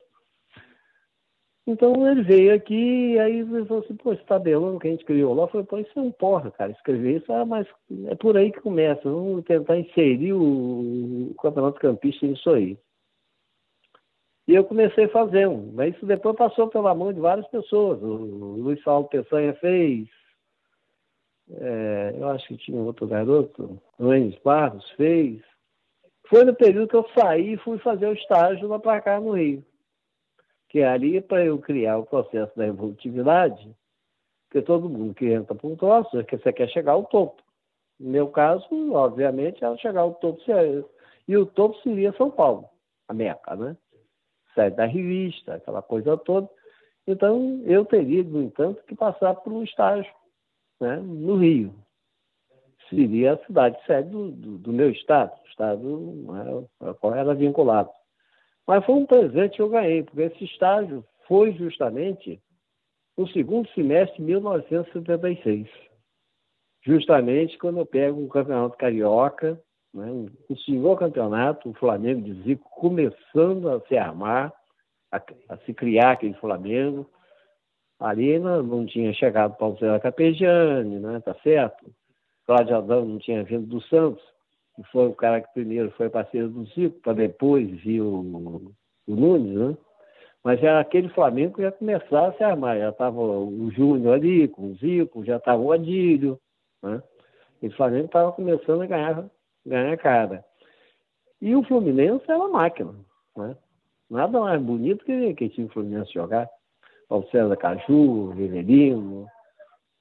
Então 1.65 2.09
ele 2.09 2.23
veio 2.23 2.53
aqui 2.53 3.13
e 3.13 3.19
aí 3.19 3.39
ele 3.39 3.65
falou 3.65 3.83
assim, 3.83 3.95
pô, 3.95 4.11
esse 4.11 4.25
tabelão 4.25 4.77
que 4.77 4.87
a 4.87 4.91
gente 4.91 5.05
criou 5.05 5.33
lá, 5.33 5.47
falei, 5.47 5.65
pô, 5.65 5.77
isso 5.77 5.97
é 5.97 6.01
um 6.01 6.11
porra, 6.11 6.51
cara, 6.51 6.71
escrever 6.71 7.17
isso, 7.17 7.31
ah, 7.31 7.45
mas 7.45 7.65
é 8.07 8.15
por 8.15 8.35
aí 8.35 8.51
que 8.51 8.59
começa, 8.59 9.09
vamos 9.09 9.45
tentar 9.45 9.77
inserir 9.77 10.33
o, 10.33 11.31
o 11.31 11.35
campeonato 11.41 11.79
campista 11.79 12.25
nisso 12.25 12.49
aí. 12.49 12.77
E 14.45 14.55
eu 14.55 14.65
comecei 14.65 15.07
fazendo, 15.07 15.71
mas 15.73 15.95
isso 15.95 16.05
depois 16.05 16.35
passou 16.35 16.67
pela 16.67 16.93
mão 16.93 17.13
de 17.13 17.19
várias 17.21 17.47
pessoas. 17.47 18.01
O 18.03 18.57
Luiz 18.57 18.83
Paulo 18.83 19.07
Peçanha 19.07 19.53
fez, 19.53 20.09
é, 21.49 22.15
eu 22.17 22.27
acho 22.27 22.47
que 22.49 22.57
tinha 22.57 22.81
outro 22.81 23.07
garoto, 23.07 23.81
o 23.97 24.13
Enes 24.13 24.37
Barros 24.43 24.89
fez. 24.91 25.41
Foi 26.27 26.43
no 26.43 26.55
período 26.55 26.87
que 26.87 26.95
eu 26.95 27.07
saí 27.17 27.53
e 27.53 27.57
fui 27.57 27.77
fazer 27.79 28.07
o 28.07 28.13
estágio 28.13 28.67
lá 28.67 28.79
para 28.79 29.01
cá 29.01 29.19
no 29.19 29.31
Rio 29.31 29.63
que 30.73 30.79
é 30.79 30.87
ali 30.87 31.21
para 31.21 31.45
eu 31.45 31.59
criar 31.59 31.99
o 31.99 32.05
processo 32.05 32.51
da 32.57 32.65
evolutividade, 32.65 33.77
porque 34.49 34.59
todo 34.65 34.89
mundo 34.89 35.13
que 35.13 35.31
entra 35.31 35.53
para 35.53 35.67
um 35.67 35.75
troço 35.75 36.19
é 36.19 36.23
que 36.23 36.35
você 36.35 36.51
quer 36.51 36.67
chegar 36.67 36.93
ao 36.93 37.05
topo. 37.05 37.43
No 37.99 38.09
meu 38.09 38.27
caso, 38.29 38.65
obviamente, 38.91 39.63
é 39.63 39.77
chegar 39.77 40.01
ao 40.01 40.15
topo. 40.15 40.41
E 41.27 41.37
o 41.37 41.45
topo 41.45 41.79
seria 41.83 42.11
São 42.13 42.31
Paulo, 42.31 42.67
a 43.07 43.13
Meca, 43.13 43.55
né? 43.55 43.77
Sede 44.55 44.75
da 44.75 44.85
revista, 44.85 45.53
aquela 45.53 45.83
coisa 45.83 46.17
toda. 46.17 46.49
Então, 47.05 47.61
eu 47.65 47.85
teria, 47.85 48.23
no 48.23 48.41
entanto, 48.41 48.83
que 48.87 48.95
passar 48.95 49.35
por 49.35 49.53
um 49.53 49.61
estágio 49.61 50.11
né, 50.81 50.95
no 50.97 51.35
Rio. 51.35 51.71
Seria 52.95 53.33
a 53.33 53.45
cidade 53.45 53.77
sede 53.85 54.09
do, 54.09 54.31
do, 54.31 54.57
do 54.57 54.73
meu 54.73 54.89
estado, 54.91 55.31
o 55.31 55.47
estado 55.47 55.99
né, 56.31 56.65
ao 56.79 56.95
qual 56.95 57.15
era 57.15 57.33
vinculado. 57.33 57.89
Mas 58.67 58.85
foi 58.85 58.95
um 58.95 59.05
presente 59.05 59.55
que 59.55 59.61
eu 59.61 59.69
ganhei, 59.69 60.03
porque 60.03 60.21
esse 60.21 60.43
estágio 60.45 61.03
foi 61.27 61.51
justamente 61.53 62.41
no 63.17 63.27
segundo 63.27 63.67
semestre 63.69 64.17
de 64.17 64.23
1976. 64.23 65.67
Justamente 66.85 67.57
quando 67.57 67.79
eu 67.79 67.85
pego 67.85 68.19
um 68.19 68.27
campeonato 68.27 68.77
carioca, 68.77 69.59
né, 69.93 70.05
um 70.11 70.55
senhor 70.65 70.97
campeonato, 70.97 71.69
o 71.69 71.73
Flamengo 71.73 72.21
de 72.21 72.41
Zico 72.43 72.69
começando 72.71 73.69
a 73.69 73.79
se 73.81 73.95
armar, 73.97 74.53
a, 75.11 75.21
a 75.49 75.57
se 75.57 75.73
criar 75.73 76.11
aquele 76.11 76.33
Flamengo. 76.35 77.09
Ali 77.99 78.39
não, 78.39 78.63
não 78.63 78.85
tinha 78.85 79.13
chegado 79.13 79.55
Paulo 79.55 79.77
César 79.77 79.99
Capejani, 79.99 80.99
né, 80.99 81.19
tá 81.21 81.35
certo? 81.43 81.85
Cláudio 82.45 82.77
Adão 82.77 83.05
não 83.05 83.19
tinha 83.19 83.43
vindo 83.43 83.65
do 83.67 83.81
Santos 83.83 84.23
que 84.75 84.83
foi 84.91 85.07
o 85.07 85.13
cara 85.13 85.41
que 85.41 85.53
primeiro 85.53 85.91
foi 85.91 86.09
parceiro 86.09 86.49
do 86.49 86.65
Zico, 86.65 86.99
para 87.01 87.13
depois 87.13 87.69
vir 87.81 88.01
o, 88.01 88.73
o 89.07 89.15
Nunes, 89.15 89.55
né? 89.55 89.77
Mas 90.43 90.61
era 90.61 90.79
aquele 90.79 91.07
Flamengo 91.09 91.55
que 91.55 91.61
ia 91.61 91.71
começar 91.71 92.27
a 92.27 92.33
se 92.33 92.43
armar. 92.43 92.77
Já 92.77 92.89
estava 92.89 93.17
o 93.17 93.71
Júnior 93.71 94.15
ali, 94.15 94.47
com 94.47 94.71
o 94.71 94.75
Zico, 94.75 95.23
já 95.23 95.37
estava 95.37 95.61
o 95.61 95.71
Adílio, 95.71 96.37
né? 96.81 97.01
E 97.61 97.67
o 97.67 97.75
Flamengo 97.75 98.07
estava 98.07 98.31
começando 98.33 98.81
a 98.81 98.87
ganhar, 98.87 99.25
ganhar 99.65 99.97
cara. 99.97 100.43
E 101.41 101.55
o 101.55 101.63
Fluminense 101.63 102.25
era 102.27 102.47
máquina, 102.49 102.93
né? 103.37 103.55
Nada 104.09 104.39
mais 104.39 104.61
bonito 104.61 105.05
que 105.05 105.33
que 105.33 105.49
tinha 105.49 105.67
o 105.67 105.69
Fluminense 105.69 106.11
jogar. 106.13 106.49
O 107.09 107.23
César 107.23 107.55
Caju, 107.55 108.31
Riverino, 108.31 109.27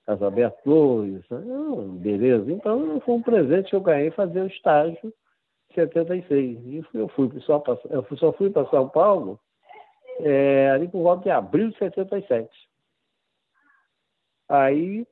Casalberto 0.07 0.63
Flores. 0.63 1.25
Ah, 1.31 1.99
beleza. 2.01 2.51
Então 2.51 3.01
foi 3.01 3.15
um 3.15 3.23
presente 3.23 3.71
que 3.71 3.77
eu 3.77 3.81
ganhei 3.81 4.11
fazer 4.11 4.41
o 4.41 4.47
estágio 4.47 4.99
em 5.71 5.75
76. 5.75 6.59
E 6.67 6.85
eu 6.95 7.09
fui 7.09 7.31
só 7.41 7.59
pra, 7.59 7.79
eu 7.91 8.05
só 8.17 8.33
fui 8.33 8.51
para 8.51 8.69
São 8.71 8.89
Paulo 8.89 9.39
é, 10.21 10.71
ali 10.71 10.89
por 10.89 11.03
volta 11.03 11.25
de 11.25 11.31
abril 11.31 11.71
de 11.71 11.79
77. 11.79 12.51
Aí 14.49 15.07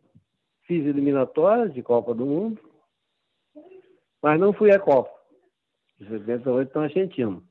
fiz 0.66 0.86
eliminatórias 0.86 1.72
de 1.72 1.82
Copa 1.82 2.14
do 2.14 2.26
Mundo, 2.26 2.61
mas 4.22 4.38
não 4.38 4.53
fui 4.53 4.70
à 4.70 4.78
Copa. 4.78 5.11
Em 6.01 6.07
78 6.09 6.74
na 6.74 6.84
Argentina. 6.84 7.43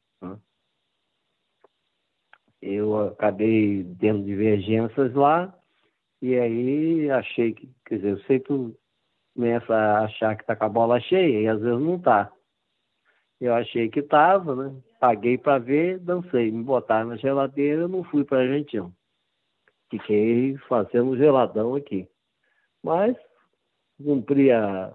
Eu 2.61 3.07
acabei 3.07 3.85
tendo 3.99 4.23
divergências 4.23 5.13
lá, 5.13 5.57
e 6.21 6.37
aí 6.37 7.09
achei 7.11 7.53
que, 7.53 7.69
quer 7.85 7.97
dizer, 7.97 8.23
eu 8.29 8.39
tu 8.41 8.75
começa 9.33 9.73
a 9.73 10.05
achar 10.05 10.35
que 10.35 10.45
tá 10.45 10.55
com 10.55 10.65
a 10.65 10.69
bola 10.69 10.99
cheia 10.99 11.41
e 11.41 11.47
às 11.47 11.61
vezes 11.61 11.79
não 11.79 11.99
tá. 11.99 12.31
Eu 13.39 13.53
achei 13.53 13.89
que 13.89 14.01
tava, 14.01 14.53
né? 14.53 14.75
Paguei 14.99 15.37
para 15.37 15.59
ver, 15.59 15.97
dancei, 15.99 16.51
me 16.51 16.61
botaram 16.61 17.09
na 17.09 17.15
geladeira, 17.15 17.87
não 17.87 18.03
fui 18.03 18.25
para 18.25 18.39
Argentina. 18.39 18.91
Fiquei 19.89 20.57
fazendo 20.67 21.17
geladão 21.17 21.73
aqui. 21.73 22.07
Mas 22.83 23.15
cumpri 24.03 24.51
a, 24.51 24.93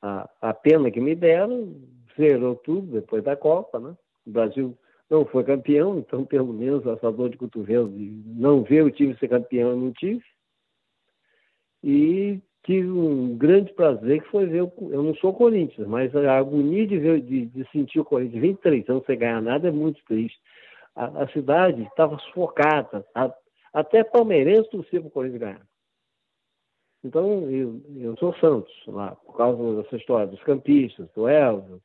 a, 0.00 0.30
a 0.40 0.54
pena 0.54 0.90
que 0.90 1.00
me 1.00 1.16
deram, 1.16 1.74
zerou 2.16 2.54
tudo 2.56 2.92
depois 2.92 3.24
da 3.24 3.36
Copa, 3.36 3.80
né? 3.80 3.96
O 4.24 4.30
Brasil 4.30 4.78
não 5.10 5.24
foi 5.26 5.44
campeão, 5.44 5.98
então 5.98 6.24
pelo 6.24 6.52
menos 6.52 6.86
essa 6.86 7.10
dor 7.10 7.28
de 7.28 7.36
cotovelo 7.36 7.88
de 7.90 8.10
não 8.24 8.62
ver 8.62 8.82
o 8.82 8.90
time 8.90 9.16
ser 9.18 9.28
campeão 9.28 9.70
eu 9.70 9.76
não 9.76 9.92
tive. 9.92 10.24
E 11.86 12.40
tive 12.64 12.88
um 12.88 13.36
grande 13.36 13.70
prazer 13.74 14.22
que 14.22 14.30
foi 14.30 14.46
ver, 14.46 14.62
o, 14.62 14.72
eu 14.90 15.02
não 15.02 15.14
sou 15.16 15.34
Corinthians, 15.34 15.86
mas 15.86 16.16
a 16.16 16.38
agonia 16.38 16.86
de, 16.86 16.98
ver, 16.98 17.20
de, 17.20 17.44
de 17.44 17.70
sentir 17.70 18.00
o 18.00 18.04
Corinthians 18.06 18.40
23 18.40 18.88
anos 18.88 19.04
sem 19.04 19.18
ganhar 19.18 19.42
nada 19.42 19.68
é 19.68 19.70
muito 19.70 20.02
triste. 20.06 20.40
A, 20.96 21.24
a 21.24 21.28
cidade 21.28 21.82
estava 21.82 22.18
sufocada, 22.20 23.04
a, 23.14 23.30
até 23.74 24.02
palmeirense 24.02 24.70
torcia 24.70 24.98
para 24.98 25.08
o 25.08 25.10
Corinthians 25.10 25.40
ganhar. 25.40 25.66
Então, 27.04 27.50
eu, 27.50 27.82
eu 28.00 28.16
sou 28.16 28.34
Santos, 28.36 28.72
lá, 28.86 29.14
por 29.14 29.36
causa 29.36 29.82
dessa 29.82 29.96
história 29.96 30.26
dos 30.26 30.42
campistas, 30.42 31.06
do 31.14 31.28
Elvio, 31.28 31.82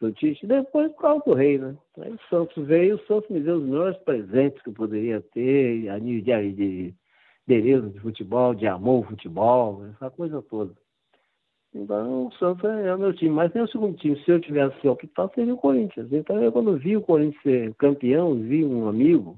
do 0.00 0.10
Tite, 0.10 0.46
depois 0.46 0.90
por 0.92 1.02
causa 1.02 1.24
do 1.26 1.34
rei, 1.34 1.58
né? 1.58 1.76
Aí 1.98 2.12
o 2.12 2.20
Santos 2.30 2.66
veio, 2.66 2.96
o 2.96 3.06
Santos 3.06 3.28
me 3.28 3.40
deu 3.40 3.56
os 3.56 3.62
melhores 3.62 3.98
presentes 3.98 4.62
que 4.62 4.70
eu 4.70 4.74
poderia 4.74 5.20
ter, 5.20 5.90
a 5.90 5.98
nível 5.98 6.40
de, 6.40 6.52
de 6.52 6.94
beleza 7.46 7.88
de 7.90 7.98
futebol, 8.00 8.54
de 8.54 8.66
amor 8.66 8.96
ao 8.96 9.10
futebol, 9.10 9.84
essa 9.86 10.10
coisa 10.10 10.42
toda. 10.42 10.74
Então, 11.74 12.26
o 12.26 12.32
Santos 12.34 12.64
é, 12.64 12.94
o 12.94 12.98
meu 12.98 13.12
time, 13.12 13.30
mas 13.30 13.52
nem 13.52 13.64
o 13.64 13.68
segundo 13.68 13.96
time. 13.96 14.16
Se 14.24 14.30
eu 14.30 14.40
tivesse 14.40 14.78
que 14.80 14.88
optar, 14.88 15.28
seria 15.34 15.54
o 15.54 15.58
Corinthians. 15.58 16.12
Então, 16.12 16.40
eu, 16.40 16.52
quando 16.52 16.78
vi 16.78 16.96
o 16.96 17.02
Corinthians 17.02 17.42
ser 17.42 17.74
campeão, 17.74 18.34
vi 18.34 18.64
um 18.64 18.86
amigo, 18.88 19.36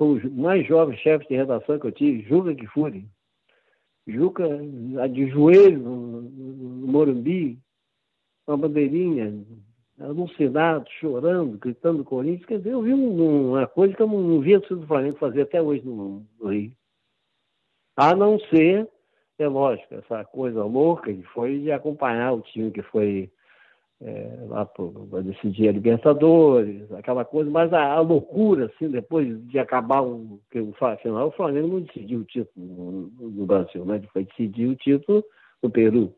o 0.00 0.18
mais 0.32 0.66
jovem 0.66 0.98
chefe 0.98 1.28
de 1.28 1.36
redação 1.36 1.78
que 1.78 1.86
eu 1.86 1.92
tive, 1.92 2.28
Juca 2.28 2.54
Kifuri. 2.54 3.06
Juca, 4.06 4.48
de 5.12 5.28
joelho 5.28 5.78
no, 5.78 6.22
no 6.22 6.86
Morumbi, 6.88 7.58
uma 8.46 8.56
bandeirinha, 8.56 9.44
alucinado, 10.00 10.88
chorando, 10.98 11.58
gritando 11.58 12.02
Corinthians. 12.04 12.46
Quer 12.46 12.58
dizer, 12.58 12.72
eu 12.72 12.82
vi 12.82 12.94
uma 12.94 13.66
coisa 13.66 13.94
que 13.94 14.02
eu 14.02 14.08
não 14.08 14.40
via 14.40 14.58
o 14.58 14.86
Flamengo 14.86 15.18
fazer 15.18 15.42
até 15.42 15.60
hoje 15.60 15.84
no, 15.84 16.26
no 16.40 16.48
Rio. 16.48 16.72
A 17.98 18.14
não 18.14 18.38
ser, 18.38 18.88
é 19.40 19.48
lógico, 19.48 19.92
essa 19.96 20.24
coisa 20.26 20.62
louca 20.62 21.12
que 21.12 21.24
foi 21.34 21.58
de 21.58 21.72
acompanhar 21.72 22.32
o 22.32 22.42
time 22.42 22.70
que 22.70 22.80
foi 22.80 23.28
é, 24.00 24.38
lá 24.46 24.64
para 24.64 25.20
decidir 25.22 25.68
a 25.68 25.72
Libertadores, 25.72 26.92
aquela 26.92 27.24
coisa, 27.24 27.50
mas 27.50 27.72
a, 27.72 27.94
a, 27.94 27.98
loucura, 27.98 28.66
assim, 28.66 28.88
depois 28.88 29.44
de 29.48 29.58
acabar 29.58 30.02
o 30.02 30.40
que 30.48 30.60
o 30.60 30.72
final, 31.02 31.26
o 31.26 31.32
Flamengo 31.32 31.66
não 31.66 31.80
decidiu 31.80 32.20
o 32.20 32.24
título 32.24 33.10
no, 33.18 33.46
Brasil, 33.46 33.84
né? 33.84 34.00
Foi 34.12 34.24
decidir 34.26 34.68
o 34.68 34.76
título 34.76 35.24
no 35.60 35.68
Peru. 35.68 36.14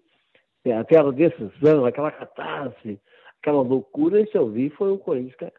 É, 0.66 0.76
aquela 0.76 1.10
decisão, 1.10 1.86
aquela 1.86 2.12
catástrofe, 2.12 3.00
aquela 3.40 3.62
loucura, 3.62 4.20
esse 4.20 4.36
eu 4.36 4.50
vi 4.50 4.68
foi 4.68 4.92
o 4.92 4.98
Corinthians. 4.98 5.50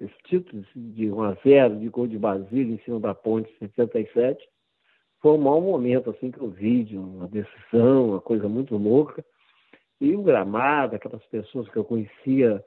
Esse 0.00 0.18
título 0.24 0.64
de 0.74 1.12
1 1.12 1.22
a 1.22 1.34
0 1.44 1.76
de 1.78 1.88
gol 1.90 2.08
de 2.08 2.18
Basílio 2.18 2.74
em 2.74 2.78
cima 2.78 2.98
da 2.98 3.14
ponte 3.14 3.56
77 3.60 4.44
foi 5.20 5.32
um 5.32 5.38
mau 5.38 5.60
momento, 5.60 6.10
assim, 6.10 6.30
que 6.30 6.42
o 6.42 6.48
vídeo, 6.48 7.00
uma 7.00 7.28
decisão, 7.28 8.10
uma 8.10 8.20
coisa 8.20 8.48
muito 8.48 8.76
louca. 8.76 9.24
E 10.00 10.14
o 10.14 10.22
gramado, 10.22 10.94
aquelas 10.94 11.24
pessoas 11.26 11.68
que 11.68 11.76
eu 11.76 11.84
conhecia 11.84 12.64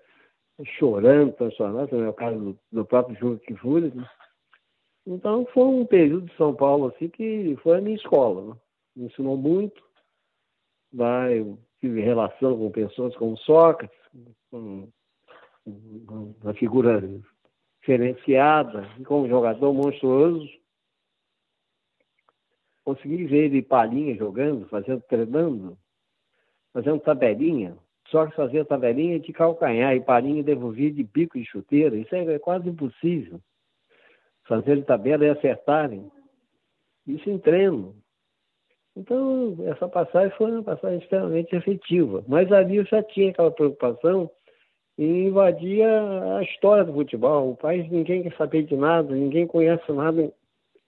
chorando, 0.78 1.34
transtornadas, 1.34 1.92
no 1.92 2.00
meu 2.00 2.14
caso 2.14 2.38
do, 2.38 2.60
do 2.72 2.86
próprio 2.86 3.18
Júlio 3.18 3.40
Kivuri. 3.40 3.92
Né? 3.96 4.06
Então 5.08 5.46
foi 5.54 5.64
um 5.64 5.86
período 5.86 6.26
de 6.26 6.36
São 6.36 6.54
Paulo 6.54 6.88
assim 6.88 7.08
que 7.08 7.58
foi 7.64 7.78
a 7.78 7.82
minha 7.82 7.96
escola. 7.96 8.54
Né? 8.54 8.60
Me 8.98 9.06
ensinou 9.06 9.38
muito. 9.38 9.82
Vai, 10.94 11.40
eu 11.40 11.58
tive 11.80 12.02
relação 12.02 12.58
com 12.58 12.70
pessoas 12.70 13.16
como 13.16 13.38
Sócrates, 13.38 13.98
com 14.52 14.90
uma 15.66 16.54
figura 16.56 17.02
diferenciada, 17.80 18.86
como 19.06 19.30
jogador 19.30 19.74
monstruoso 19.74 20.61
consegui 22.84 23.26
ver 23.26 23.46
ele 23.46 23.62
palhinha 23.62 24.16
jogando, 24.16 24.68
fazendo, 24.68 25.02
treinando, 25.02 25.78
fazendo 26.74 27.00
tabelinha. 27.00 27.78
Só 28.08 28.26
que 28.26 28.36
fazia 28.36 28.66
tabelinha 28.66 29.20
de 29.20 29.32
calcanhar 29.32 29.96
e 29.96 30.02
palhinha 30.02 30.44
devolvia 30.44 30.92
de 30.92 31.04
bico 31.04 31.40
de 31.40 31.46
chuteira. 31.46 31.96
Isso 31.96 32.14
é, 32.14 32.40
quase 32.40 32.68
impossível. 32.68 33.40
Fazer 34.46 34.84
tabela 34.84 35.26
e 35.26 35.30
acertarem. 35.30 36.12
Isso 37.08 37.30
em 37.30 37.38
treino. 37.38 37.96
Então, 38.96 39.56
essa 39.66 39.88
passagem 39.88 40.36
foi 40.38 40.52
uma 40.52 40.64
passagem 40.64 41.00
extremamente 41.00 41.56
efetiva. 41.56 42.24
Mas 42.28 42.52
ali 42.52 42.78
eu 42.78 42.86
já 42.86 43.02
tinha 43.02 43.30
aquela 43.30 43.52
preocupação 43.52 44.30
em 44.98 45.28
invadir 45.28 45.84
a 45.84 46.44
história 46.44 46.84
do 46.84 46.94
futebol. 46.94 47.52
O 47.52 47.56
país 47.56 47.90
ninguém 47.90 48.24
quer 48.24 48.36
saber 48.36 48.64
de 48.64 48.76
nada, 48.76 49.16
ninguém 49.16 49.48
conhece 49.48 49.90
nada 49.92 50.34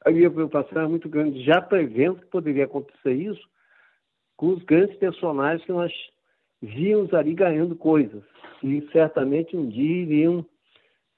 a 0.05 0.11
minha 0.11 0.29
preocupação 0.29 0.79
era 0.79 0.89
muito 0.89 1.07
grande, 1.09 1.43
já 1.43 1.61
prevendo 1.61 2.19
que 2.19 2.25
poderia 2.27 2.65
acontecer 2.65 3.13
isso 3.13 3.47
com 4.35 4.47
os 4.47 4.63
grandes 4.63 4.95
personagens 4.97 5.65
que 5.65 5.71
nós 5.71 5.91
víamos 6.61 7.13
ali 7.13 7.33
ganhando 7.33 7.75
coisas. 7.75 8.23
E 8.61 8.81
certamente 8.91 9.55
um 9.55 9.67
dia 9.67 10.03
iriam 10.03 10.45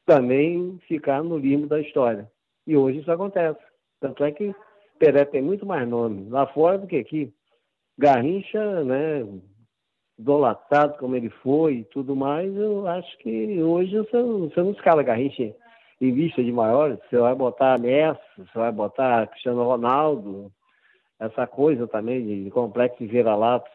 também 0.06 0.80
ficar 0.88 1.24
no 1.24 1.38
limbo 1.38 1.68
da 1.68 1.80
história. 1.80 2.30
E 2.68 2.76
hoje 2.76 3.00
isso 3.00 3.12
acontece. 3.12 3.60
Tanto 4.00 4.24
é 4.24 4.32
que 4.32 4.54
Pelé 5.00 5.26
tem 5.26 5.42
muito 5.42 5.66
mais 5.66 5.88
nome 5.88 6.30
lá 6.30 6.48
fora 6.48 6.78
do 6.78 6.88
que 6.88 6.98
aqui. 6.98 7.34
Garrincha, 7.98 8.84
né, 8.84 9.26
idolatrado 10.18 10.98
como 10.98 11.16
ele 11.16 11.30
foi 11.30 11.76
e 11.76 11.84
tudo 11.86 12.16
mais, 12.16 12.54
eu 12.56 12.88
acho 12.88 13.18
que 13.20 13.62
hoje 13.62 13.98
você 13.98 14.62
não 14.62 14.72
escala 14.72 15.04
Garrincha 15.04 15.56
em 16.02 16.14
vista 16.14 16.44
de 16.44 16.52
maiores, 16.52 17.00
você 17.10 17.18
vai 17.18 17.34
botar 17.34 17.80
Messi, 17.80 18.20
você 18.38 18.58
vai 18.58 18.72
botar 18.72 19.28
Cristiano 19.28 19.64
Ronaldo, 19.64 20.52
essa 21.20 21.48
coisa 21.48 21.88
também 21.88 22.44
de 22.44 22.52
complexo 22.52 22.98
de 23.00 23.08
vira-latas, 23.08 23.72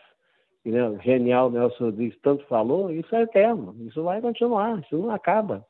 né, 0.64 0.98
genial 1.02 1.50
Nelson 1.50 1.84
Rodrigues 1.84 2.18
tanto 2.20 2.44
falou, 2.46 2.90
isso 2.90 3.14
é 3.14 3.22
eterno, 3.22 3.74
isso 3.80 4.02
vai 4.02 4.20
continuar, 4.20 4.78
isso 4.80 4.98
não 4.98 5.10
acaba. 5.10 5.66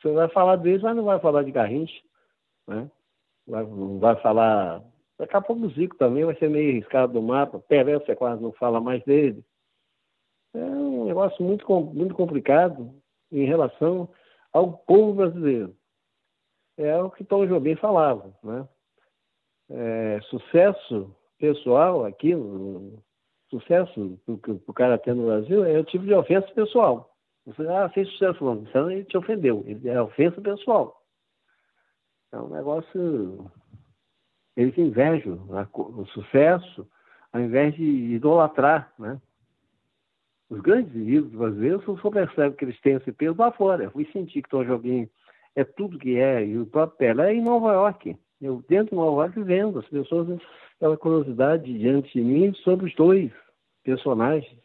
Você 0.00 0.12
vai 0.12 0.28
falar 0.28 0.56
deles, 0.56 0.82
mas 0.82 0.94
não 0.94 1.04
vai 1.04 1.18
falar 1.18 1.42
de 1.42 1.50
Garrincha, 1.50 2.02
né? 2.68 2.90
Vai, 3.46 3.64
vai 3.64 4.16
falar. 4.16 4.82
Daqui 5.18 5.36
a 5.36 5.40
pouco 5.40 5.64
o 5.64 5.70
Zico 5.70 5.96
também 5.96 6.24
vai 6.24 6.34
ser 6.36 6.50
meio 6.50 6.72
riscado 6.74 7.14
do 7.14 7.22
mapa. 7.22 7.58
Pelé, 7.60 7.94
você 7.98 8.14
quase 8.14 8.42
não 8.42 8.52
fala 8.52 8.80
mais 8.80 9.02
dele. 9.04 9.42
É 10.52 10.58
um 10.58 11.06
negócio 11.06 11.42
muito, 11.42 11.66
muito 11.80 12.14
complicado 12.14 12.94
em 13.32 13.44
relação 13.46 14.08
ao 14.54 14.72
povo 14.72 15.12
brasileiro. 15.14 15.76
É 16.78 16.96
o 16.96 17.10
que 17.10 17.24
Tom 17.24 17.46
Jobim 17.46 17.76
falava, 17.76 18.32
né? 18.42 18.66
É, 19.68 20.20
sucesso 20.22 21.14
pessoal 21.38 22.04
aqui, 22.04 22.32
sucesso 23.50 24.18
que 24.42 24.50
o 24.66 24.72
cara 24.72 24.98
tem 24.98 25.14
no 25.14 25.26
Brasil 25.26 25.64
é 25.64 25.78
o 25.78 25.84
tipo 25.84 26.04
de 26.04 26.14
ofensa 26.14 26.46
pessoal. 26.54 27.14
Você 27.46 27.66
ah, 27.68 27.88
fez 27.90 28.08
sucesso. 28.10 28.64
Então 28.68 28.90
ele 28.90 29.04
te 29.04 29.16
ofendeu. 29.16 29.64
É 29.84 30.00
ofensa 30.00 30.40
pessoal. 30.40 31.02
É 32.32 32.38
um 32.38 32.48
negócio. 32.48 33.50
Eles 34.56 34.76
invejam 34.78 35.46
o 35.74 36.06
sucesso 36.06 36.88
ao 37.32 37.40
invés 37.40 37.74
de 37.74 37.82
idolatrar, 37.82 38.92
né? 38.98 39.20
Os 40.54 40.60
grandes 40.60 40.94
ídolos 40.94 41.32
brasileiros 41.32 42.00
só 42.00 42.10
percebem 42.10 42.52
que 42.52 42.64
eles 42.64 42.80
têm 42.80 42.94
esse 42.94 43.10
peso 43.10 43.34
lá 43.36 43.50
fora. 43.50 43.82
Eu 43.82 43.90
fui 43.90 44.08
sentir 44.12 44.40
que 44.40 44.48
Tom 44.48 44.64
Jobim 44.64 45.10
é 45.56 45.64
tudo 45.64 45.98
que 45.98 46.16
é, 46.16 46.46
e 46.46 46.56
o 46.56 46.64
próprio 46.64 46.96
Pelé 46.96 47.32
é 47.32 47.34
em 47.34 47.42
Nova 47.42 47.72
York. 47.72 48.16
Eu 48.40 48.64
dentro 48.68 48.90
de 48.90 48.94
Nova 48.94 49.22
York 49.22 49.42
vendo 49.42 49.80
as 49.80 49.88
pessoas 49.88 50.40
aquela 50.76 50.96
curiosidade 50.96 51.76
diante 51.76 52.12
de 52.12 52.20
mim 52.24 52.54
sobre 52.62 52.86
os 52.86 52.94
dois 52.94 53.32
personagens. 53.82 54.56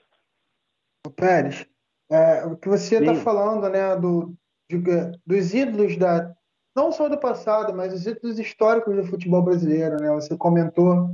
O 1.08 1.10
Pérez, 1.10 1.66
é, 2.12 2.46
o 2.46 2.56
que 2.56 2.70
você 2.70 2.98
está 2.98 3.16
falando, 3.16 3.68
né, 3.68 3.96
do, 3.96 4.36
de, 4.70 4.78
dos 5.26 5.54
ídolos 5.56 5.98
da 5.98 6.36
não 6.76 6.92
só 6.92 7.10
do 7.10 7.20
passado, 7.20 7.76
mas 7.76 7.94
os 7.94 8.06
ídolos 8.06 8.38
históricos 8.38 8.96
do 8.96 9.06
futebol 9.06 9.42
brasileiro, 9.42 9.98
né? 10.00 10.12
Você 10.12 10.38
comentou 10.38 11.10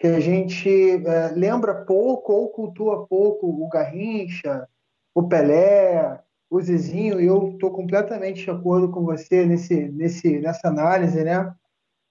que 0.00 0.06
a 0.06 0.18
gente 0.18 1.06
é, 1.06 1.28
lembra 1.36 1.84
pouco 1.84 2.32
ou 2.32 2.48
cultua 2.48 3.06
pouco 3.06 3.46
o 3.46 3.68
Garrincha, 3.68 4.66
o 5.14 5.28
Pelé, 5.28 6.18
o 6.48 6.58
Zizinho, 6.58 7.20
e 7.20 7.26
eu 7.26 7.50
estou 7.50 7.70
completamente 7.70 8.42
de 8.42 8.50
acordo 8.50 8.90
com 8.90 9.04
você 9.04 9.44
nesse, 9.44 9.88
nesse, 9.90 10.38
nessa 10.40 10.68
análise, 10.68 11.22
né? 11.22 11.54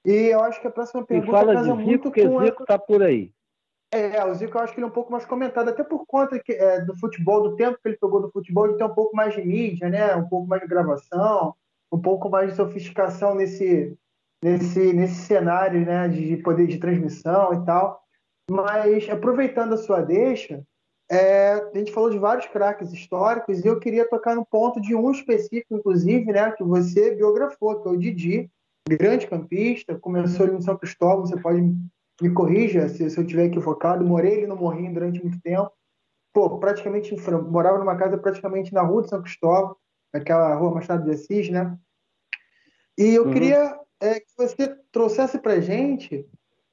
E 0.06 0.12
eu 0.12 0.44
acho 0.44 0.62
que 0.62 0.68
a 0.68 0.72
próxima 0.72 1.04
pergunta 1.04 1.30
e 1.30 1.32
fala 1.32 1.56
de 1.56 1.64
Zico, 1.64 1.76
muito 1.78 2.12
que 2.12 2.28
com... 2.28 2.46
Zico 2.46 2.62
está 2.62 2.78
por 2.78 3.02
aí. 3.02 3.32
É, 3.92 4.24
o 4.24 4.36
Zico 4.36 4.56
eu 4.56 4.62
acho 4.62 4.74
que 4.74 4.80
ele 4.80 4.86
é 4.86 4.90
um 4.90 4.94
pouco 4.94 5.12
mais 5.12 5.26
comentado, 5.26 5.70
até 5.70 5.84
por 5.84 6.06
conta 6.06 6.40
que, 6.40 6.52
é, 6.52 6.82
do 6.82 6.96
futebol, 6.96 7.42
do 7.42 7.56
tempo 7.56 7.80
que 7.82 7.90
ele 7.90 7.98
pegou 7.98 8.22
do 8.22 8.30
futebol, 8.30 8.68
ele 8.68 8.78
tem 8.78 8.86
um 8.86 8.94
pouco 8.94 9.16
mais 9.16 9.34
de 9.34 9.42
mídia, 9.42 9.90
né? 9.90 10.16
Um 10.16 10.30
pouco 10.30 10.48
mais 10.48 10.62
de 10.62 10.68
gravação, 10.68 11.56
um 11.92 12.00
pouco 12.00 12.30
mais 12.30 12.52
de 12.52 12.56
sofisticação 12.56 13.34
nesse, 13.34 13.98
nesse, 14.44 14.94
nesse 14.94 15.22
cenário 15.26 15.86
né, 15.86 16.08
de 16.08 16.38
poder 16.38 16.68
de 16.68 16.78
transmissão 16.78 17.54
e 17.54 17.66
tal. 17.66 18.02
Mas, 18.50 19.08
aproveitando 19.10 19.74
a 19.74 19.78
sua 19.78 20.02
deixa, 20.02 20.64
é, 21.12 21.54
a 21.54 21.78
gente 21.78 21.92
falou 21.92 22.10
de 22.10 22.18
vários 22.18 22.48
craques 22.48 22.92
históricos 22.92 23.64
e 23.64 23.68
eu 23.68 23.80
queria 23.80 24.08
tocar 24.08 24.36
no 24.36 24.46
ponto 24.46 24.80
de 24.80 24.96
um 24.96 25.12
específico, 25.12 25.76
inclusive, 25.76 26.32
né, 26.32 26.52
que 26.52 26.64
você 26.64 27.16
biografou, 27.16 27.82
que 27.82 27.88
é 27.88 27.92
o 27.92 27.98
Didi, 27.98 28.50
grande 28.88 29.28
campista, 29.28 29.98
começou 30.00 30.46
ali 30.46 30.56
no 30.56 30.62
São 30.62 30.78
Cristóvão, 30.78 31.26
você 31.26 31.40
pode 31.40 31.62
me 32.22 32.34
corrija 32.34 32.90
se, 32.90 33.10
se 33.10 33.18
eu 33.18 33.24
estiver 33.24 33.46
equivocado, 33.46 34.06
morei 34.06 34.38
ali 34.38 34.48
no 34.48 34.56
Morrinho 34.56 34.94
durante 34.94 35.22
muito 35.22 35.40
tempo, 35.42 35.72
pô, 36.34 36.60
praticamente 36.60 37.16
morava 37.50 37.78
numa 37.78 37.96
casa 37.96 38.18
praticamente 38.18 38.74
na 38.74 38.82
rua 38.82 39.04
de 39.04 39.10
São 39.10 39.22
Cristóvão, 39.22 39.76
naquela 40.14 40.54
rua 40.56 40.76
Machado 40.76 41.04
de 41.04 41.12
Assis, 41.12 41.50
né? 41.50 41.78
E 42.98 43.16
eu 43.16 43.26
uhum. 43.26 43.32
queria 43.32 43.80
é, 44.00 44.20
que 44.20 44.32
você 44.38 44.76
trouxesse 44.92 45.38
para 45.40 45.60
gente 45.60 46.26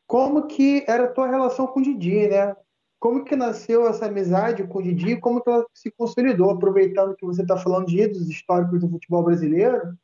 como 0.06 0.46
que 0.46 0.84
era 0.86 1.04
a 1.04 1.12
tua 1.12 1.26
relação 1.26 1.66
com 1.66 1.80
o 1.80 1.82
Didi, 1.82 2.28
né? 2.28 2.54
Como 2.98 3.24
que 3.24 3.36
nasceu 3.36 3.86
essa 3.86 4.06
amizade 4.06 4.66
com 4.66 4.78
o 4.78 4.82
Didi 4.82 5.16
como 5.16 5.42
que 5.42 5.50
ela 5.50 5.66
se 5.74 5.90
consolidou, 5.90 6.50
aproveitando 6.50 7.16
que 7.16 7.26
você 7.26 7.42
está 7.42 7.56
falando 7.56 7.86
de 7.86 8.00
ídolos 8.00 8.28
históricos 8.28 8.80
do 8.80 8.88
futebol 8.88 9.22
brasileiro. 9.24 9.96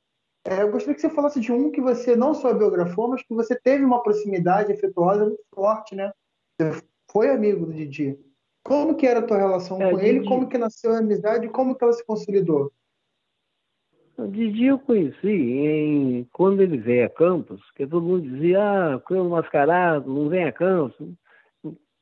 É, 0.45 0.63
eu 0.63 0.73
gostaria 0.73 0.95
que 0.95 1.01
você 1.01 1.09
falasse 1.09 1.41
de 1.41 1.53
um 1.53 1.71
que 1.71 1.81
você 1.81 2.17
não 2.17 2.35
só 2.35 2.53
biografou, 2.53 3.09
mas 3.09 3.23
que 3.23 3.33
você 3.33 3.55
teve 3.55 3.85
uma 3.85 4.03
proximidade 4.03 4.73
afetuosa 4.73 5.25
muito 5.25 5.45
forte, 5.55 5.95
né? 5.95 6.13
Você 6.61 6.83
foi 7.11 7.31
amigo 7.31 7.65
do 7.65 7.73
Didi. 7.73 8.19
Como 8.65 8.97
que 8.97 9.07
era 9.07 9.21
a 9.21 9.23
tua 9.23 9.39
relação 9.39 9.81
é, 9.81 9.91
com 9.91 9.97
Didi... 9.97 10.09
ele? 10.09 10.29
Como 10.29 10.49
que 10.49 10.59
nasceu 10.59 10.93
a 10.93 10.99
amizade? 10.99 11.49
Como 11.49 11.77
que 11.77 11.85
ela 11.85 11.93
se 11.93 12.05
consolidou? 12.05 12.73
O 14.19 14.27
Didi 14.27 14.67
eu 14.67 14.79
conheci 14.79 15.29
em, 15.29 16.25
quando 16.33 16.61
ele 16.61 16.77
veio 16.77 17.07
a 17.07 17.11
Campos, 17.11 17.63
que 17.73 17.87
todo 17.87 18.07
mundo 18.07 18.29
dizia, 18.29 18.61
ah, 18.61 19.01
Cleo 19.01 19.29
Mascarado, 19.29 20.13
não 20.13 20.29
vem 20.29 20.45
a 20.45 20.53
Campos. 20.53 21.17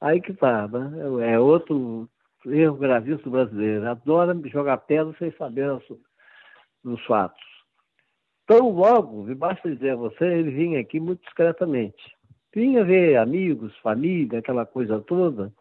Aí 0.01 0.21
que 0.21 0.33
tá, 0.33 0.67
né? 0.67 1.33
É 1.33 1.39
outro 1.39 2.09
erro 2.47 2.77
gravíssimo 2.77 3.31
brasileiro. 3.31 3.89
Adora 3.89 4.37
jogar 4.49 4.79
pedra 4.79 5.15
sem 5.19 5.31
saber 5.33 5.71
dos 6.83 7.05
fatos. 7.05 7.41
Então, 8.45 8.71
logo, 8.71 9.33
basta 9.37 9.71
dizer 9.71 9.91
a 9.91 9.97
você, 9.97 10.25
ele 10.25 10.51
vinha 10.51 10.81
aqui 10.81 10.99
muito 10.99 11.23
discretamente. 11.23 12.17
Vinha 12.53 12.83
ver 12.83 13.17
amigos, 13.17 13.77
família, 13.79 14.41
aquela 14.41 14.67
coisa 14.67 14.99
toda. 15.01 15.53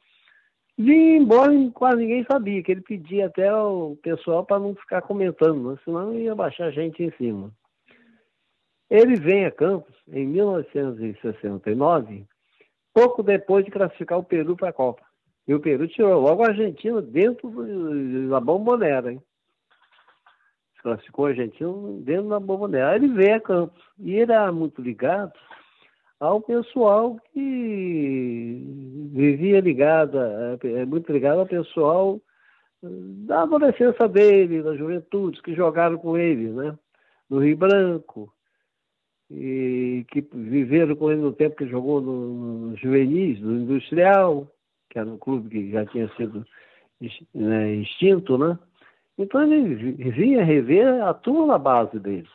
Vim 0.80 1.18
embora 1.18 1.52
quase 1.74 1.98
ninguém 1.98 2.24
sabia, 2.24 2.64
que 2.64 2.72
ele 2.72 2.80
pedia 2.80 3.26
até 3.26 3.54
o 3.54 3.98
pessoal 4.02 4.46
para 4.46 4.60
não 4.60 4.74
ficar 4.74 5.02
comentando, 5.02 5.72
né? 5.72 5.78
senão 5.84 6.14
ia 6.14 6.34
baixar 6.34 6.68
a 6.68 6.72
gente 6.72 7.04
em 7.04 7.12
cima. 7.18 7.52
Ele 8.90 9.18
vem 9.18 9.46
a 9.46 9.52
Campos 9.52 9.94
em 10.08 10.26
1969, 10.26 12.26
pouco 12.94 13.22
depois 13.22 13.66
de 13.66 13.72
classificar 13.72 14.20
o 14.20 14.24
Peru 14.24 14.56
para 14.56 14.70
a 14.70 14.74
Copa. 14.74 15.04
E 15.46 15.54
o 15.54 15.60
Peru 15.60 15.86
tirou 15.86 16.22
logo 16.22 16.44
a 16.44 16.48
Argentina 16.48 17.02
dentro 17.02 17.52
da 18.30 18.40
bombonera, 18.40 19.12
hein? 19.12 19.22
Classificou 20.82 21.26
a 21.26 21.30
Argentina 21.30 21.74
dentro 22.06 22.30
da 22.30 22.40
bombonera. 22.40 22.96
Ele 22.96 23.10
veio 23.10 23.36
a 23.36 23.42
Campos. 23.42 23.84
E 24.00 24.16
ele 24.16 24.32
era 24.32 24.50
muito 24.50 24.82
ligado 24.82 25.34
ao 26.20 26.42
pessoal 26.42 27.18
que 27.34 28.64
vivia 29.14 29.62
ligado, 29.62 30.18
é 30.64 30.86
muito 30.86 31.12
ligado 31.12 31.40
ao 31.40 31.48
pessoal 31.48 32.20
da 32.82 33.44
adolescência 33.44 34.08
dele, 34.08 34.64
da 34.64 34.76
juventude, 34.76 35.42
que 35.42 35.56
jogaram 35.56 35.98
com 35.98 36.18
ele, 36.18 36.50
né? 36.50 36.78
No 37.30 37.40
Rio 37.40 37.58
Branco, 37.58 38.34
e 39.30 40.06
que 40.10 40.22
viveram 40.34 40.96
com 40.96 41.12
ele 41.12 41.22
no 41.22 41.34
tempo 41.34 41.56
que 41.56 41.68
jogou 41.68 42.02
no, 42.02 42.70
no 42.70 42.78
Juvenis, 42.78 43.40
no 43.42 43.58
Industrial, 43.58 44.48
que 44.90 44.98
era 44.98 45.08
um 45.08 45.18
clube 45.18 45.50
que 45.50 45.72
já 45.72 45.86
tinha 45.86 46.10
sido 46.16 46.46
né, 47.34 47.74
extinto, 47.76 48.38
né? 48.38 48.58
Então 49.18 49.44
ele 49.44 49.94
vinha 50.12 50.44
rever 50.44 51.04
a 51.04 51.14
turma 51.14 51.48
na 51.48 51.58
base 51.58 52.00
dele. 52.00 52.28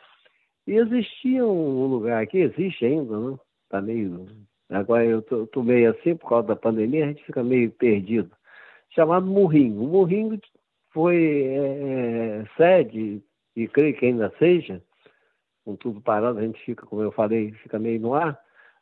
E 0.67 0.73
existia 0.73 1.45
um 1.45 1.87
lugar 1.87 2.25
que 2.27 2.37
existe 2.37 2.85
ainda, 2.85 3.19
né? 3.19 3.37
Tá 3.69 3.81
meio. 3.81 4.25
Agora 4.69 5.05
eu 5.05 5.21
tô, 5.21 5.47
tô, 5.47 5.63
meio 5.63 5.91
assim, 5.91 6.15
por 6.15 6.29
causa 6.29 6.47
da 6.47 6.55
pandemia, 6.55 7.05
a 7.05 7.07
gente 7.09 7.23
fica 7.23 7.43
meio 7.43 7.71
perdido. 7.71 8.31
Chamado 8.89 9.25
Morrinho. 9.25 9.83
O 9.83 9.87
Morrinho 9.87 10.39
foi 10.91 11.43
é, 11.43 12.41
é, 12.41 12.45
sede, 12.57 13.21
e 13.55 13.67
creio 13.67 13.95
que 13.95 14.05
ainda 14.05 14.33
seja, 14.37 14.81
com 15.63 15.75
tudo 15.75 16.01
parado, 16.01 16.39
a 16.39 16.41
gente 16.41 16.63
fica, 16.63 16.85
como 16.85 17.01
eu 17.01 17.11
falei, 17.11 17.51
fica 17.53 17.79
meio 17.79 17.99
no 17.99 18.13
ar, 18.13 18.39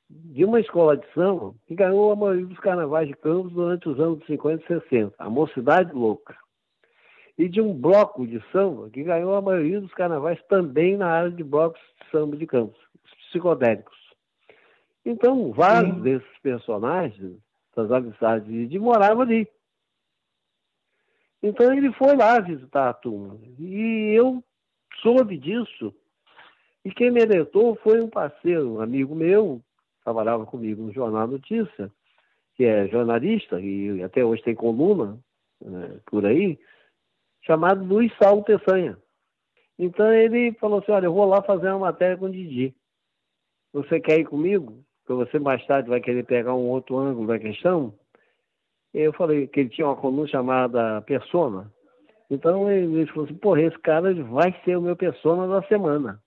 de 0.10 0.46
uma 0.46 0.60
escola 0.60 0.98
de 0.98 1.06
samba 1.14 1.54
que 1.66 1.76
ganhou 1.76 2.12
a 2.12 2.16
maioria 2.16 2.46
dos 2.46 2.60
carnavais 2.60 3.08
de 3.08 3.16
Campos 3.16 3.54
durante 3.54 3.90
os 3.90 4.00
anos 4.00 4.24
50 4.26 4.64
e 4.64 4.68
60, 4.68 5.16
a 5.18 5.30
Mocidade 5.30 5.94
Louca. 5.94 6.36
E 7.38 7.50
de 7.50 7.60
um 7.62 7.74
bloco 7.74 8.28
de 8.28 8.40
samba 8.52 8.90
que 8.92 9.04
ganhou 9.04 9.34
a 9.36 9.42
maioria 9.42 9.82
dos 9.82 9.94
carnavais 9.94 10.40
também 10.44 10.98
na 10.98 11.08
área 11.08 11.32
de 11.32 11.44
blocos 11.44 11.82
de 12.00 12.12
samba 12.12 12.38
de 12.38 12.46
Campos, 12.46 12.80
os 13.04 13.28
psicodélicos. 13.30 14.03
Então, 15.06 15.52
vários 15.52 15.96
Sim. 15.96 16.02
desses 16.02 16.40
personagens, 16.42 17.38
das 17.76 17.92
amizades 17.92 18.70
de 18.70 18.80
moravam 18.80 19.22
ali. 19.22 19.48
Então 21.42 21.74
ele 21.74 21.92
foi 21.94 22.16
lá 22.16 22.40
visitar 22.40 22.90
a 22.90 22.94
turma. 22.94 23.38
E 23.60 24.14
eu 24.16 24.42
soube 25.02 25.38
disso 25.38 25.94
e 26.86 26.92
quem 26.92 27.12
me 27.12 27.22
alertou 27.22 27.76
foi 27.78 28.02
um 28.02 28.10
parceiro, 28.10 28.76
um 28.76 28.82
amigo 28.82 29.16
meu, 29.16 29.62
trabalhava 30.04 30.46
comigo 30.46 30.84
no 30.84 30.92
Jornal 30.92 31.28
Notícia, 31.28 31.92
que 32.56 32.66
é 32.66 32.88
jornalista 32.88 33.60
e 33.60 34.04
até 34.04 34.24
hoje 34.24 34.44
tem 34.44 34.56
coluna 34.56 35.18
né, 35.62 36.00
por 36.06 36.26
aí, 36.26 36.60
chamado 37.42 37.84
Luiz 37.84 38.12
Saulo 38.18 38.44
Peçanha. 38.44 38.98
Então 39.80 40.12
ele 40.14 40.54
falou 40.54 40.80
assim, 40.80 40.92
olha, 40.92 41.06
eu 41.06 41.14
vou 41.14 41.26
lá 41.26 41.42
fazer 41.42 41.70
uma 41.70 41.80
matéria 41.80 42.18
com 42.18 42.26
o 42.26 42.32
Didi. 42.32 42.76
Você 43.72 44.00
quer 44.00 44.20
ir 44.20 44.26
comigo? 44.26 44.84
Porque 45.06 45.26
você 45.26 45.40
mais 45.40 45.66
tarde 45.66 45.90
vai 45.90 46.00
querer 46.00 46.24
pegar 46.24 46.54
um 46.54 46.70
outro 46.70 46.98
ângulo 46.98 47.28
da 47.28 47.40
questão. 47.40 47.94
Eu 48.94 49.12
falei 49.14 49.48
que 49.48 49.60
ele 49.60 49.70
tinha 49.70 49.88
uma 49.88 49.96
coluna 49.96 50.28
chamada 50.28 51.02
Persona. 51.02 51.72
Então 52.30 52.70
ele 52.72 53.06
falou 53.08 53.26
assim, 53.26 53.36
porra, 53.36 53.62
esse 53.62 53.78
cara 53.80 54.14
vai 54.24 54.56
ser 54.64 54.78
o 54.78 54.82
meu 54.82 54.96
persona 54.96 55.48
da 55.48 55.68
semana. 55.68 56.22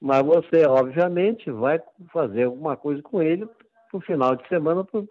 Mas 0.00 0.22
você, 0.22 0.66
obviamente, 0.66 1.50
vai 1.50 1.80
fazer 2.12 2.44
alguma 2.44 2.76
coisa 2.76 3.00
com 3.02 3.22
ele 3.22 3.48
pro 3.90 4.00
final 4.00 4.36
de 4.36 4.46
semana 4.48 4.84
pro, 4.84 5.06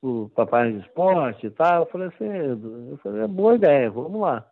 pro 0.00 0.30
papai 0.34 0.72
de 0.72 0.78
esporte 0.80 1.46
e 1.46 1.50
tal. 1.50 1.82
Eu 1.82 1.86
falei 1.86 2.08
assim, 2.08 2.26
eu 2.90 2.98
falei, 3.02 3.22
é 3.22 3.28
boa 3.28 3.54
ideia, 3.54 3.90
vamos 3.90 4.20
lá. 4.20 4.46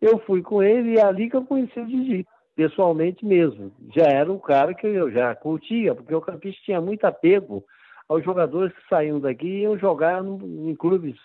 Eu 0.00 0.18
fui 0.20 0.42
com 0.42 0.62
ele 0.62 0.94
e 0.94 0.98
é 0.98 1.04
ali 1.04 1.30
que 1.30 1.36
eu 1.36 1.44
conheci 1.44 1.78
o 1.78 1.86
Didi, 1.86 2.26
pessoalmente 2.54 3.24
mesmo. 3.24 3.72
Já 3.94 4.04
era 4.04 4.30
um 4.30 4.38
cara 4.38 4.74
que 4.74 4.86
eu 4.86 5.10
já 5.10 5.34
curtia, 5.34 5.94
porque 5.94 6.14
o 6.14 6.20
campista 6.20 6.62
tinha 6.64 6.80
muito 6.80 7.04
apego 7.04 7.64
aos 8.08 8.24
jogadores 8.24 8.74
que 8.74 8.88
saíam 8.88 9.20
daqui 9.20 9.46
e 9.46 9.60
iam 9.62 9.78
jogar 9.78 10.22
em 10.24 10.74
clubes 10.74 11.16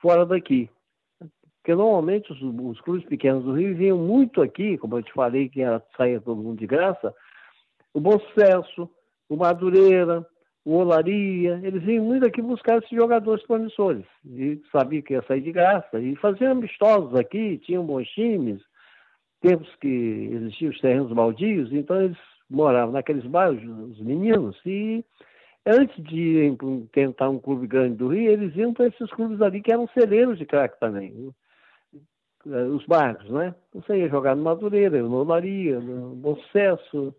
fora 0.00 0.26
daqui. 0.26 0.68
Porque 1.56 1.74
normalmente 1.74 2.32
os, 2.32 2.40
os, 2.42 2.80
clubes 2.80 3.04
pequenos 3.06 3.44
do 3.44 3.52
Rio 3.52 3.76
vinham 3.76 3.98
muito 3.98 4.40
aqui, 4.40 4.78
como 4.78 4.96
eu 4.96 5.02
te 5.02 5.12
falei, 5.12 5.48
que 5.48 5.60
era, 5.60 5.82
saía 5.96 6.20
todo 6.20 6.42
mundo 6.42 6.58
de 6.58 6.66
graça, 6.66 7.14
o 7.92 8.00
Bom 8.00 8.18
Sucesso, 8.20 8.88
o 9.28 9.36
Madureira, 9.36 10.26
o 10.64 10.76
Olaria, 10.76 11.60
eles 11.62 11.82
vinham 11.82 12.04
muito 12.04 12.26
aqui 12.26 12.42
buscar 12.42 12.78
esses 12.78 12.90
jogadores 12.90 13.44
promissores. 13.46 14.04
E 14.24 14.60
sabia 14.70 15.02
que 15.02 15.14
ia 15.14 15.22
sair 15.22 15.40
de 15.40 15.52
graça. 15.52 15.98
E 15.98 16.14
faziam 16.16 16.52
amistosos 16.52 17.14
aqui, 17.14 17.58
tinham 17.58 17.84
bons 17.84 18.06
times, 18.08 18.62
tempos 19.40 19.68
que 19.76 20.30
existiam 20.32 20.70
os 20.70 20.80
terrenos 20.80 21.12
baldios, 21.12 21.72
então 21.72 22.00
eles 22.00 22.18
moravam 22.48 22.92
naqueles 22.92 23.24
bairros, 23.26 23.62
os 23.62 24.00
meninos, 24.00 24.58
e 24.64 25.04
antes 25.66 26.02
de 26.04 26.16
irem 26.16 26.56
tentar 26.92 27.28
um 27.28 27.38
clube 27.38 27.66
grande 27.66 27.96
do 27.96 28.08
Rio, 28.08 28.30
eles 28.30 28.56
iam 28.56 28.72
para 28.72 28.86
esses 28.86 29.10
clubes 29.10 29.40
ali 29.42 29.60
que 29.60 29.72
eram 29.72 29.86
celeiros 29.88 30.38
de 30.38 30.46
craque 30.46 30.80
também. 30.80 31.32
Eh, 32.46 32.62
os 32.64 32.84
bairros, 32.86 33.28
né? 33.30 33.54
Você 33.74 33.98
ia 33.98 34.08
jogar 34.08 34.34
no 34.34 34.42
Madureira, 34.42 35.02
no 35.02 35.16
Olaria, 35.16 35.78
no 35.78 36.14
Bom 36.14 36.36
Sucesso, 36.36 37.14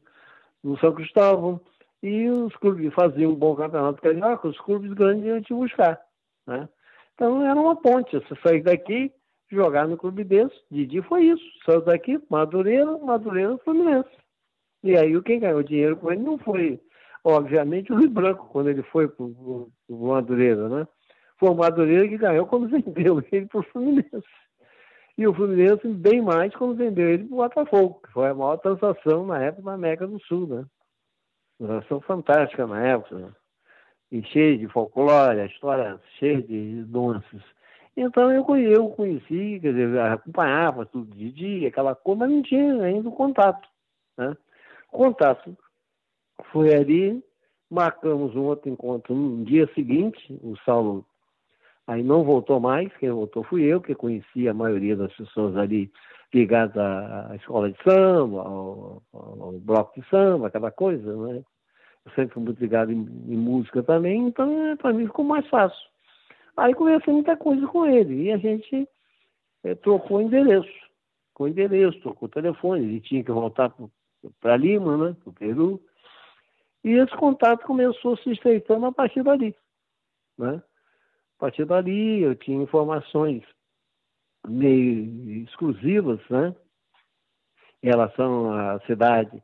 no 0.63 0.77
São 0.79 0.93
Cristóvão, 0.93 1.61
e 2.01 2.29
os 2.29 2.55
clubes 2.55 2.93
faziam 2.93 3.31
um 3.31 3.35
bom 3.35 3.55
campeonato 3.55 4.01
carioca, 4.01 4.47
os 4.47 4.59
clubes 4.61 4.91
grandes 4.93 5.25
iam 5.25 5.41
te 5.41 5.53
buscar, 5.53 5.99
né? 6.47 6.67
Então 7.13 7.45
era 7.45 7.59
uma 7.59 7.75
ponte, 7.75 8.17
você 8.17 8.35
sair 8.41 8.63
daqui, 8.63 9.11
jogar 9.51 9.87
no 9.87 9.97
clube 9.97 10.23
desse, 10.23 10.55
Didi 10.69 11.01
foi 11.01 11.25
isso, 11.25 11.43
saiu 11.65 11.81
daqui, 11.81 12.19
Madureira, 12.29 12.97
Madureira, 12.97 13.57
Fluminense. 13.59 14.09
E 14.83 14.95
aí 14.95 15.21
quem 15.23 15.39
ganhou 15.39 15.63
dinheiro 15.63 15.97
com 15.97 16.11
ele 16.11 16.21
não 16.21 16.37
foi, 16.37 16.79
obviamente, 17.23 17.91
o 17.91 17.97
Rio 17.97 18.09
Branco, 18.09 18.47
quando 18.51 18.69
ele 18.69 18.83
foi 18.83 19.07
para 19.07 19.25
o 19.25 19.71
Madureira, 19.89 20.69
né? 20.69 20.87
Foi 21.37 21.49
o 21.49 21.55
Madureira 21.55 22.07
que 22.07 22.17
ganhou 22.17 22.45
quando 22.45 22.67
vendeu 22.69 23.23
ele 23.31 23.45
para 23.47 23.59
o 23.59 23.63
Fluminense. 23.63 24.23
E 25.17 25.27
o 25.27 25.33
Fluminense 25.33 25.87
bem 25.87 26.21
mais 26.21 26.55
quando 26.55 26.75
vendeu 26.75 27.09
ele 27.09 27.25
para 27.25 27.33
o 27.33 27.37
Botafogo, 27.37 28.01
que 28.05 28.13
foi 28.13 28.29
a 28.29 28.33
maior 28.33 28.57
transação 28.57 29.25
na 29.25 29.43
época 29.43 29.63
da 29.63 29.73
América 29.73 30.07
do 30.07 30.19
Sul, 30.21 30.47
né? 30.47 30.65
Transação 31.57 31.99
fantástica 32.01 32.65
na 32.65 32.81
época, 32.81 33.15
né? 33.15 33.31
e 34.11 34.23
cheia 34.23 34.57
de 34.57 34.67
folclore, 34.67 35.39
a 35.39 35.45
história 35.45 35.99
cheia 36.17 36.41
de 36.41 36.85
nuances. 36.87 37.41
Então 38.01 38.31
eu, 38.31 38.45
eu 38.55 38.89
conheci, 38.89 39.59
quer 39.59 39.73
dizer, 39.73 39.99
acompanhava 39.99 40.85
tudo 40.85 41.13
de 41.15 41.31
dia, 41.31 41.67
aquela 41.67 41.95
coisa, 41.95 42.19
mas 42.19 42.31
não 42.31 42.41
tinha 42.41 42.83
ainda 42.83 43.09
o 43.09 43.11
contato. 43.11 43.67
Né? 44.17 44.35
O 44.91 44.97
contato 44.97 45.57
foi 46.51 46.73
ali, 46.73 47.23
marcamos 47.69 48.35
um 48.35 48.43
outro 48.43 48.69
encontro 48.69 49.13
no 49.13 49.43
dia 49.43 49.69
seguinte, 49.73 50.39
o 50.41 50.55
Saulo 50.65 51.05
Aí 51.89 52.03
não 52.03 52.23
voltou 52.23 52.59
mais, 52.59 52.95
quem 52.97 53.09
voltou 53.09 53.43
fui 53.43 53.63
eu, 53.63 53.81
que 53.81 53.95
conheci 53.95 54.47
a 54.47 54.53
maioria 54.53 54.95
das 54.95 55.11
pessoas 55.15 55.57
ali 55.57 55.91
ligadas 56.31 56.77
à, 56.77 57.35
escola 57.35 57.71
de 57.71 57.83
samba, 57.83 58.41
ao, 58.41 59.01
ao, 59.11 59.53
bloco 59.53 59.99
de 59.99 60.07
samba, 60.07 60.47
aquela 60.47 60.69
coisa, 60.69 61.17
né? 61.17 61.41
Eu 62.05 62.11
sempre 62.11 62.35
fui 62.35 62.43
muito 62.43 62.59
ligado 62.59 62.91
em, 62.91 62.99
em 63.27 63.35
música 63.35 63.81
também, 63.81 64.27
então 64.27 64.67
é, 64.67 64.75
para 64.75 64.93
mim 64.93 65.07
ficou 65.07 65.25
mais 65.25 65.47
fácil. 65.47 65.79
Aí 66.59 66.73
conheci 66.73 67.09
muita 67.09 67.37
coisa 67.37 67.65
com 67.67 67.85
ele 67.85 68.23
e 68.23 68.31
a 68.31 68.37
gente 68.37 68.87
é, 69.63 69.75
trocou 69.75 70.21
endereço, 70.21 70.69
com 71.33 71.47
endereço, 71.47 71.99
trocou 72.01 72.27
telefone, 72.27 72.83
ele 72.83 73.01
tinha 73.01 73.23
que 73.23 73.31
voltar 73.31 73.73
para 74.39 74.57
Lima, 74.57 74.97
né, 74.97 75.15
para 75.21 75.29
o 75.29 75.33
Peru, 75.33 75.81
e 76.83 76.91
esse 76.91 77.15
contato 77.15 77.65
começou 77.65 78.17
se 78.17 78.31
estreitando 78.31 78.85
a 78.85 78.91
partir 78.91 79.23
dali, 79.23 79.55
né? 80.37 80.61
A 81.37 81.39
partir 81.39 81.65
dali 81.65 82.21
eu 82.21 82.35
tinha 82.35 82.61
informações 82.61 83.43
meio 84.47 85.43
exclusivas, 85.43 86.19
né? 86.29 86.55
Em 87.83 87.87
relação 87.87 88.51
à 88.51 88.79
cidade, 88.81 89.41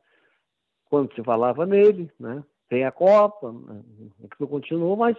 quando 0.85 1.13
se 1.13 1.23
falava 1.23 1.65
nele, 1.65 2.11
né? 2.19 2.43
Tem 2.67 2.83
a 2.83 2.91
Copa, 2.91 3.51
né? 3.51 3.83
aquilo 4.25 4.49
continuou, 4.49 4.95
mas 4.97 5.17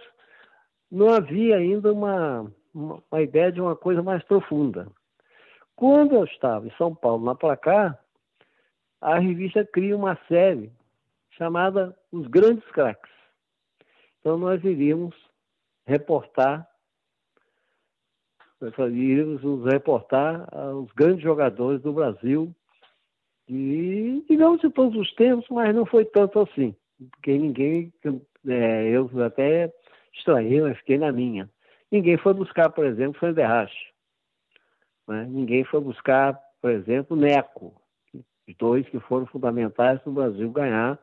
não 0.91 1.09
havia 1.09 1.57
ainda 1.57 1.91
uma, 1.91 2.51
uma, 2.73 3.21
ideia 3.21 3.51
de 3.51 3.61
uma 3.61 3.75
coisa 3.75 4.01
mais 4.01 4.23
profunda. 4.23 4.87
Quando 5.75 6.15
eu 6.15 6.23
estava 6.23 6.67
em 6.67 6.71
São 6.77 6.95
Paulo, 6.95 7.23
na 7.23 7.35
Placar, 7.35 7.99
a 9.01 9.19
revista 9.19 9.65
cria 9.65 9.95
uma 9.95 10.17
série 10.27 10.71
chamada 11.31 11.95
Os 12.11 12.27
Grandes 12.27 12.65
Craques. 12.71 13.11
Então 14.19 14.37
nós 14.37 14.63
iríamos 14.63 15.15
reportar, 15.85 16.67
iríamos 18.79 19.43
nos 19.43 19.65
reportar 19.65 20.47
os 20.75 20.91
grandes 20.93 21.21
jogadores 21.21 21.81
do 21.81 21.93
Brasil, 21.93 22.53
e, 23.47 24.25
e 24.27 24.35
não 24.35 24.57
de 24.57 24.69
todos 24.69 24.99
os 24.99 25.13
tempos, 25.13 25.45
mas 25.49 25.73
não 25.73 25.85
foi 25.85 26.03
tanto 26.03 26.39
assim, 26.39 26.75
porque 27.11 27.37
ninguém, 27.37 27.93
é, 28.45 28.89
eu 28.89 29.09
até 29.23 29.71
estranhei, 30.17 30.61
mas 30.61 30.77
fiquei 30.77 30.97
na 30.97 31.11
minha. 31.11 31.49
Ninguém 31.91 32.17
foi 32.17 32.33
buscar, 32.33 32.69
por 32.69 32.85
exemplo, 32.85 33.19
Fanderrache. 33.19 33.93
Né? 35.07 35.25
Ninguém 35.29 35.63
foi 35.63 35.79
buscar, 35.79 36.37
por 36.61 36.71
exemplo, 36.71 37.15
Neco, 37.15 37.73
dois 38.57 38.87
que 38.89 38.99
foram 38.99 39.25
fundamentais 39.25 40.01
para 40.01 40.09
o 40.09 40.13
Brasil 40.13 40.49
ganhar 40.51 40.99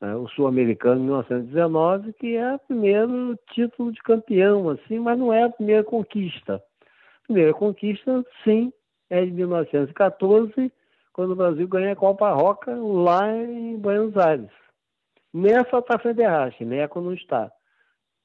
né, 0.00 0.14
o 0.16 0.28
Sul-Americano 0.28 1.00
em 1.00 1.04
1919, 1.04 2.12
que 2.14 2.36
é 2.36 2.54
o 2.54 2.58
primeiro 2.58 3.38
título 3.52 3.92
de 3.92 4.02
campeão, 4.02 4.68
assim, 4.68 4.98
mas 4.98 5.18
não 5.18 5.32
é 5.32 5.44
a 5.44 5.50
primeira 5.50 5.82
conquista. 5.82 6.56
A 6.56 7.26
primeira 7.26 7.54
conquista, 7.54 8.24
sim, 8.42 8.72
é 9.08 9.24
de 9.24 9.30
1914, 9.30 10.72
quando 11.12 11.30
o 11.30 11.36
Brasil 11.36 11.66
ganha 11.68 11.92
a 11.92 11.96
Copa 11.96 12.30
Roca 12.32 12.74
lá 12.74 13.34
em 13.34 13.78
Buenos 13.78 14.16
Aires. 14.16 14.50
Nessa 15.32 15.78
está 15.78 15.98
Federrache, 15.98 16.64
Neco 16.64 17.00
não 17.00 17.14
está. 17.14 17.50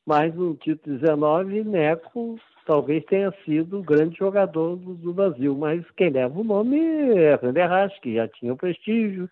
Mas 0.10 0.34
no 0.34 0.56
título 0.56 0.98
19, 0.98 1.64
Neco 1.66 2.40
talvez 2.66 3.06
tenha 3.06 3.32
sido 3.46 3.78
o 3.78 3.84
grande 3.84 4.18
jogador 4.18 4.76
do, 4.76 4.96
do 4.96 5.14
Brasil, 5.14 5.56
mas 5.56 5.86
quem 5.92 6.10
leva 6.10 6.40
o 6.40 6.44
nome 6.44 6.80
é 7.16 7.38
Federrache, 7.38 8.02
que 8.02 8.16
já 8.16 8.28
tinha 8.28 8.52
o 8.52 8.58
prestígio, 8.58 9.30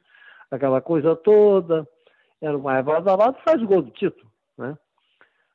aquela 0.51 0.79
coisa 0.79 1.15
toda 1.15 1.87
era 2.39 2.55
o 2.55 2.61
mais 2.61 2.85
badalado, 2.85 3.39
faz 3.43 3.59
gol 3.63 3.81
do 3.81 3.89
título, 3.89 4.29
né? 4.55 4.77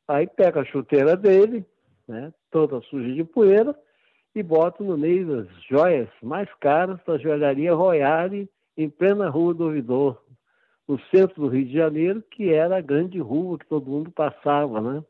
Aí 0.09 0.27
pega 0.27 0.63
a 0.63 0.65
chuteira 0.65 1.17
dele, 1.17 1.65
né, 2.09 2.35
toda 2.51 2.81
suja 2.81 3.15
de 3.15 3.23
poeira, 3.23 3.77
e 4.35 4.43
bota 4.43 4.83
no 4.83 4.99
meio 4.99 5.37
das 5.37 5.47
joias 5.69 6.09
mais 6.21 6.53
caras 6.55 6.99
da 7.07 7.17
joalharia 7.17 7.73
Royale, 7.73 8.51
em 8.77 8.91
plena 8.91 9.31
Rua 9.31 9.55
do 9.55 9.67
Ouvidor, 9.67 10.21
no 10.89 10.99
centro 11.15 11.43
do 11.43 11.49
Rio 11.49 11.65
de 11.65 11.75
Janeiro, 11.75 12.25
que 12.29 12.53
era 12.53 12.79
a 12.79 12.81
grande 12.81 13.21
rua 13.21 13.57
que 13.57 13.67
todo 13.67 13.89
mundo 13.89 14.11
passava, 14.11 14.81
né? 14.81 15.05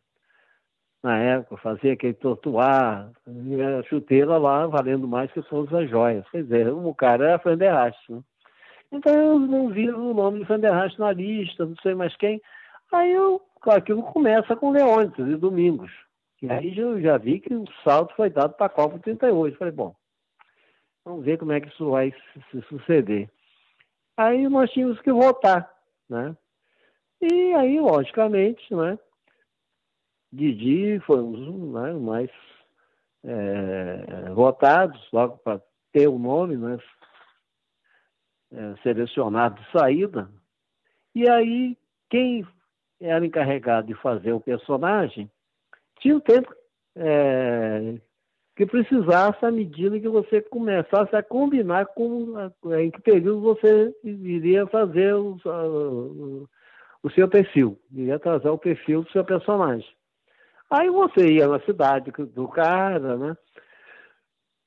Na 1.02 1.18
época, 1.18 1.56
fazia 1.56 1.94
aquele 1.94 2.14
tortuar, 2.14 3.10
a 3.26 3.82
chuteira 3.88 4.38
lá 4.38 4.66
valendo 4.66 5.08
mais 5.08 5.32
que 5.32 5.42
todas 5.42 5.74
as 5.74 5.90
joias. 5.90 6.28
Quer 6.30 6.44
dizer, 6.44 6.68
o 6.72 6.94
cara 6.94 7.30
era 7.30 7.38
Fernderrache, 7.38 8.12
né? 8.12 8.20
Então 8.92 9.14
eu 9.14 9.38
não 9.38 9.70
vi 9.70 9.90
o 9.90 10.14
nome 10.14 10.40
de 10.40 10.44
Vanderrast 10.44 10.98
na 10.98 11.12
lista, 11.12 11.64
não 11.64 11.74
sei 11.82 11.94
mais 11.94 12.14
quem. 12.16 12.40
Aí 12.92 13.10
eu, 13.10 13.40
aquilo 13.66 14.02
começa 14.02 14.54
com 14.54 14.70
Leônidas 14.70 15.28
e 15.28 15.36
Domingos. 15.36 15.90
E 16.42 16.50
aí 16.50 16.78
eu 16.78 17.00
já 17.00 17.16
vi 17.16 17.40
que 17.40 17.54
o 17.54 17.64
salto 17.82 18.14
foi 18.14 18.28
dado 18.28 18.52
para 18.52 18.66
a 18.66 18.68
Copa 18.68 18.98
38. 18.98 19.56
Falei, 19.56 19.72
bom, 19.72 19.94
Vamos 21.04 21.24
ver 21.24 21.38
como 21.38 21.52
é 21.52 21.60
que 21.60 21.68
isso 21.68 21.90
vai 21.90 22.14
se 22.50 22.62
suceder. 22.68 23.28
Aí 24.16 24.48
nós 24.48 24.70
tínhamos 24.70 25.00
que 25.00 25.12
votar, 25.12 25.72
né? 26.08 26.36
E 27.20 27.54
aí, 27.54 27.80
logicamente, 27.80 28.74
né? 28.74 28.98
Didi 30.32 30.98
foi 31.00 31.20
um 31.20 31.32
dos 31.32 31.72
né, 31.72 31.92
mais 31.92 32.30
é, 33.24 34.30
votados, 34.30 35.00
logo 35.12 35.36
para 35.38 35.60
ter 35.92 36.08
o 36.08 36.18
nome, 36.18 36.56
né? 36.56 36.78
É, 38.50 38.74
selecionado 38.82 39.60
de 39.60 39.70
saída. 39.70 40.28
E 41.14 41.28
aí, 41.28 41.76
quem 42.10 42.46
era 43.00 43.24
encarregado 43.24 43.86
de 43.86 43.94
fazer 43.94 44.32
o 44.32 44.40
personagem 44.40 45.30
tinha 46.00 46.16
o 46.16 46.20
tempo 46.20 46.54
é, 46.96 47.98
que 48.56 48.66
precisasse 48.66 49.44
à 49.44 49.50
medida 49.50 49.98
que 49.98 50.08
você 50.08 50.42
começasse 50.42 51.14
a 51.16 51.22
combinar 51.22 51.86
com 51.86 52.34
em 52.78 52.90
que 52.90 53.00
período 53.00 53.40
você 53.40 53.94
iria 54.04 54.66
fazer 54.66 55.14
o, 55.14 55.38
o, 55.44 56.48
o 57.02 57.10
seu 57.10 57.28
perfil, 57.28 57.78
iria 57.90 58.18
trazer 58.18 58.48
o 58.48 58.58
perfil 58.58 59.02
do 59.02 59.10
seu 59.10 59.24
personagem. 59.24 59.88
Aí 60.72 60.88
você 60.88 61.34
ia 61.34 61.46
na 61.46 61.60
cidade 61.60 62.10
do 62.10 62.48
cara, 62.48 63.18
né? 63.18 63.36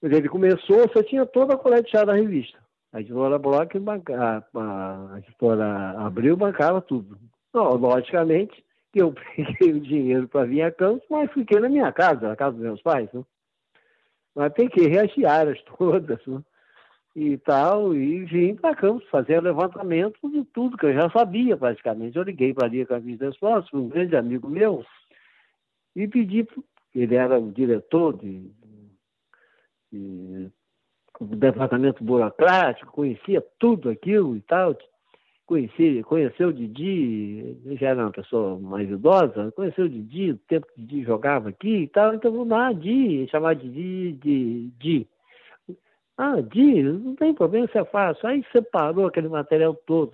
Ele 0.03 0.29
começou, 0.29 0.87
você 0.87 1.01
tinha 1.03 1.25
toda 1.25 1.55
a 1.55 1.57
coleteada 1.57 2.11
da 2.11 2.13
revista. 2.13 2.59
A 2.93 3.01
editora 3.01 3.39
Block, 3.39 3.75
a, 4.13 4.43
a, 4.55 5.17
editora 5.17 5.95
Abril 5.97 6.37
bancava 6.37 6.79
tudo. 6.79 7.17
Não, 7.51 7.71
logicamente 7.71 8.63
eu 8.93 9.11
peguei 9.35 9.73
o 9.73 9.79
dinheiro 9.79 10.27
para 10.27 10.45
vir 10.45 10.61
a 10.61 10.71
Campos, 10.71 11.07
mas 11.09 11.31
fiquei 11.31 11.59
na 11.59 11.69
minha 11.69 11.91
casa, 11.91 12.27
na 12.27 12.35
casa 12.35 12.51
dos 12.51 12.61
meus 12.61 12.81
pais. 12.83 13.11
Né? 13.11 13.23
Mas 14.35 14.53
peguei 14.53 14.99
as 14.99 15.11
diárias 15.11 15.59
todas 15.75 16.23
né? 16.27 16.39
e 17.15 17.35
tal, 17.39 17.95
e 17.95 18.25
vim 18.25 18.53
para 18.53 18.75
Campos 18.75 19.09
fazer 19.09 19.41
levantamento 19.41 20.19
de 20.29 20.43
tudo 20.53 20.77
que 20.77 20.85
eu 20.85 20.93
já 20.93 21.09
sabia 21.09 21.57
praticamente. 21.57 22.15
Eu 22.15 22.23
liguei 22.23 22.53
para 22.53 22.67
a 22.67 22.99
das 23.17 23.35
Flores, 23.37 23.67
um 23.73 23.89
grande 23.89 24.15
amigo 24.15 24.47
meu, 24.47 24.85
e 25.95 26.07
pedi, 26.07 26.47
ele 26.93 27.15
era 27.15 27.39
o 27.39 27.51
diretor 27.51 28.17
de, 28.17 28.51
de, 29.91 30.51
do 31.19 31.35
departamento 31.35 32.03
burocrático, 32.03 32.91
conhecia 32.91 33.43
tudo 33.57 33.89
aquilo 33.89 34.35
e 34.35 34.41
tal, 34.41 34.75
conheci, 35.45 36.03
conheceu 36.03 36.49
o 36.49 36.53
Didi, 36.53 37.57
já 37.79 37.89
era 37.89 38.03
uma 38.03 38.11
pessoa 38.11 38.59
mais 38.59 38.89
idosa, 38.89 39.51
conheceu 39.51 39.85
o 39.85 39.89
Didi, 39.89 40.31
o 40.31 40.37
tempo 40.37 40.67
que 40.67 40.81
o 40.81 40.85
Didi 40.85 41.03
jogava 41.03 41.49
aqui 41.49 41.83
e 41.83 41.87
tal, 41.87 42.13
então 42.13 42.31
vamos 42.31 42.49
lá, 42.49 42.73
Di, 42.73 43.27
chamar 43.29 43.55
de 43.55 43.69
Di, 43.69 44.11
de 44.13 44.67
Di. 44.77 45.07
Ah, 46.17 46.41
Di, 46.41 46.81
não 46.81 47.15
tem 47.15 47.33
problema, 47.33 47.65
isso 47.65 47.77
é 47.77 47.85
fácil. 47.85 48.27
Aí 48.27 48.43
separou 48.51 49.07
aquele 49.07 49.27
material 49.27 49.75
todo. 49.85 50.13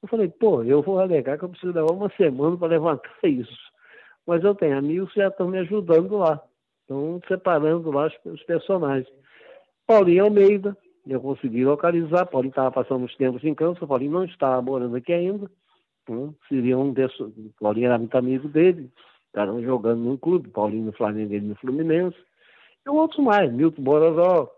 Eu 0.00 0.08
falei, 0.08 0.28
pô, 0.28 0.62
eu 0.62 0.82
vou 0.82 1.00
alegar 1.00 1.36
que 1.36 1.44
eu 1.44 1.48
preciso 1.48 1.72
levar 1.72 1.92
uma 1.92 2.10
semana 2.16 2.56
para 2.56 2.68
levantar 2.68 3.10
isso. 3.24 3.71
Mas 4.26 4.42
eu 4.44 4.54
tenho 4.54 4.78
amigos 4.78 5.12
que 5.12 5.20
já 5.20 5.28
estão 5.28 5.48
me 5.48 5.58
ajudando 5.58 6.16
lá. 6.16 6.40
Estão 6.82 7.20
separando 7.26 7.90
lá 7.90 8.08
os, 8.24 8.42
personagens. 8.44 9.08
Paulinho 9.86 10.24
Almeida, 10.24 10.76
eu 11.06 11.20
consegui 11.20 11.64
localizar. 11.64 12.26
Paulinho 12.26 12.50
estava 12.50 12.70
passando 12.70 13.04
uns 13.04 13.16
tempos 13.16 13.42
em 13.44 13.54
Campos, 13.54 13.86
Paulinho 13.86 14.12
não 14.12 14.24
estava 14.24 14.60
morando 14.62 14.96
aqui 14.96 15.12
ainda. 15.12 15.50
Então, 16.02 16.34
seria 16.48 16.78
um 16.78 16.92
desses. 16.92 17.16
Paulinho 17.60 17.86
era 17.86 17.98
muito 17.98 18.16
amigo 18.16 18.48
dele, 18.48 18.90
estavam 19.26 19.62
jogando 19.62 20.00
no 20.00 20.18
clube, 20.18 20.48
Paulinho 20.48 20.86
no 20.86 20.92
Flamengo 20.92 21.32
ele 21.32 21.46
no 21.46 21.54
Fluminense. 21.56 22.16
E 22.84 22.90
outros 22.90 23.24
mais, 23.24 23.52
Milton 23.52 23.82
Bororó, 23.82 24.50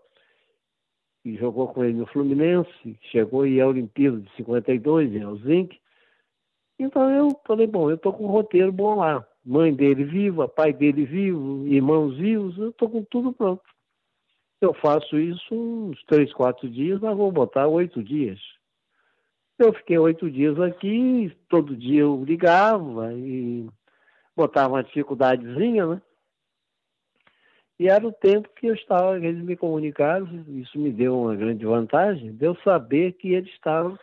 que 1.21 1.35
jogou 1.37 1.67
com 1.67 1.83
ele 1.83 1.93
no 1.93 2.07
Fluminense, 2.07 2.97
chegou 3.11 3.45
e 3.45 3.59
é 3.59 3.65
Olimpíada 3.65 4.17
de 4.19 4.29
52 4.35 5.13
em 5.13 5.21
Helsinki. 5.21 5.79
Então 6.77 7.09
eu 7.09 7.29
falei, 7.45 7.67
bom, 7.67 7.89
eu 7.89 7.95
estou 7.95 8.13
com 8.13 8.25
um 8.25 8.31
roteiro 8.31 8.71
bom 8.71 8.95
lá. 8.95 9.25
Mãe 9.45 9.73
dele 9.73 10.03
viva, 10.03 10.47
pai 10.47 10.73
dele 10.73 11.05
vivo, 11.05 11.67
irmãos 11.67 12.17
vivos, 12.17 12.57
eu 12.57 12.69
estou 12.69 12.89
com 12.89 13.03
tudo 13.03 13.31
pronto. 13.31 13.61
Eu 14.59 14.73
faço 14.73 15.19
isso 15.19 15.53
uns 15.53 16.03
três, 16.05 16.33
quatro 16.33 16.67
dias, 16.67 16.99
mas 16.99 17.15
vou 17.15 17.31
botar 17.31 17.67
oito 17.67 18.03
dias. 18.03 18.39
Eu 19.59 19.71
fiquei 19.73 19.99
oito 19.99 20.31
dias 20.31 20.59
aqui, 20.59 21.31
todo 21.47 21.77
dia 21.77 22.01
eu 22.01 22.23
ligava 22.25 23.13
e 23.13 23.69
botava 24.35 24.73
uma 24.73 24.83
dificuldadezinha, 24.83 25.85
né? 25.85 26.01
E 27.77 27.87
era 27.87 28.07
o 28.07 28.11
tempo 28.11 28.49
que 28.55 28.67
eu 28.67 28.73
estava, 28.73 29.17
eles 29.17 29.43
me 29.43 29.55
comunicaram, 29.55 30.27
isso 30.47 30.79
me 30.79 30.91
deu 30.91 31.19
uma 31.19 31.35
grande 31.35 31.65
vantagem, 31.65 32.33
de 32.33 32.45
eu 32.45 32.55
saber 32.63 33.13
que 33.13 33.33
eles 33.33 33.51
estavam 33.51 33.99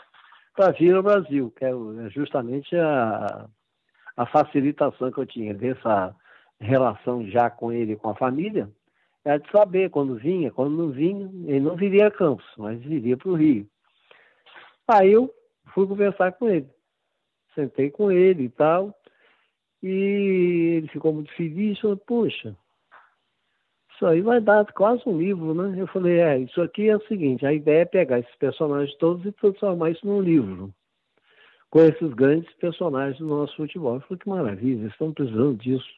para 0.55 0.73
vir 0.73 0.95
ao 0.95 1.03
Brasil, 1.03 1.51
que 1.57 1.65
é 1.65 1.73
justamente 2.11 2.77
a, 2.77 3.49
a 4.17 4.27
facilitação 4.27 5.11
que 5.11 5.19
eu 5.19 5.27
tinha 5.27 5.55
dessa 5.55 6.15
relação 6.61 7.27
já 7.27 7.51
com 7.51 7.73
ele 7.73 7.93
e 7.93 7.97
com 7.97 8.11
a 8.11 8.15
família, 8.15 8.71
era 9.25 9.39
de 9.39 9.51
saber 9.51 9.91
quando 9.91 10.17
vinha, 10.17 10.51
quando 10.51 10.77
não 10.77 10.91
vinha, 10.91 11.31
ele 11.47 11.61
não 11.61 11.77
viria 11.77 12.09
a 12.09 12.11
Campos, 12.11 12.47
mas 12.59 12.81
viria 12.83 13.17
para 13.17 13.29
o 13.29 13.35
Rio. 13.35 13.67
Aí 14.89 15.13
eu 15.13 15.33
fui 15.75 15.87
conversar 15.87 16.33
com 16.33 16.49
ele. 16.49 16.69
Sentei 17.55 17.91
com 17.91 18.11
ele 18.11 18.45
e 18.45 18.49
tal, 18.49 18.95
e 19.83 20.77
ele 20.77 20.89
ficou 20.89 21.13
muito 21.13 21.33
feliz, 21.35 21.79
falou, 21.81 21.97
poxa, 21.99 22.57
isso 23.95 24.07
aí 24.07 24.21
vai 24.23 24.41
dar 24.41 24.65
quase 24.73 25.03
um 25.07 25.19
livro, 25.19 25.55
né? 25.55 25.81
Eu 25.81 25.87
falei, 25.89 26.21
é, 26.21 26.39
isso 26.39 26.61
aqui 26.63 26.89
é 26.89 26.97
o 26.97 27.07
seguinte, 27.07 27.45
a 27.45 27.53
ideia 27.53 27.83
é 27.83 27.85
pegar 27.85 28.19
esses 28.19 28.35
personagens 28.37 28.97
todos 28.97 29.25
e 29.27 29.33
transformar 29.33 29.91
isso 29.91 30.07
num 30.07 30.21
livro, 30.21 30.73
com 31.73 31.81
esses 31.81 32.13
grandes 32.13 32.53
personagens 32.57 33.19
do 33.19 33.27
nosso 33.27 33.57
futebol. 33.57 33.95
Eu 33.95 34.01
falei, 34.03 34.19
que 34.19 34.29
maravilha, 34.29 34.87
estão 34.89 35.11
precisando 35.11 35.57
disso. 35.57 35.89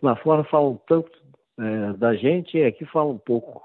Lá 0.00 0.14
fora 0.14 0.44
falam 0.44 0.80
tanto 0.86 1.10
é, 1.58 1.92
da 1.94 2.14
gente 2.14 2.56
e 2.56 2.64
aqui 2.64 2.86
falam 2.86 3.18
pouco. 3.18 3.60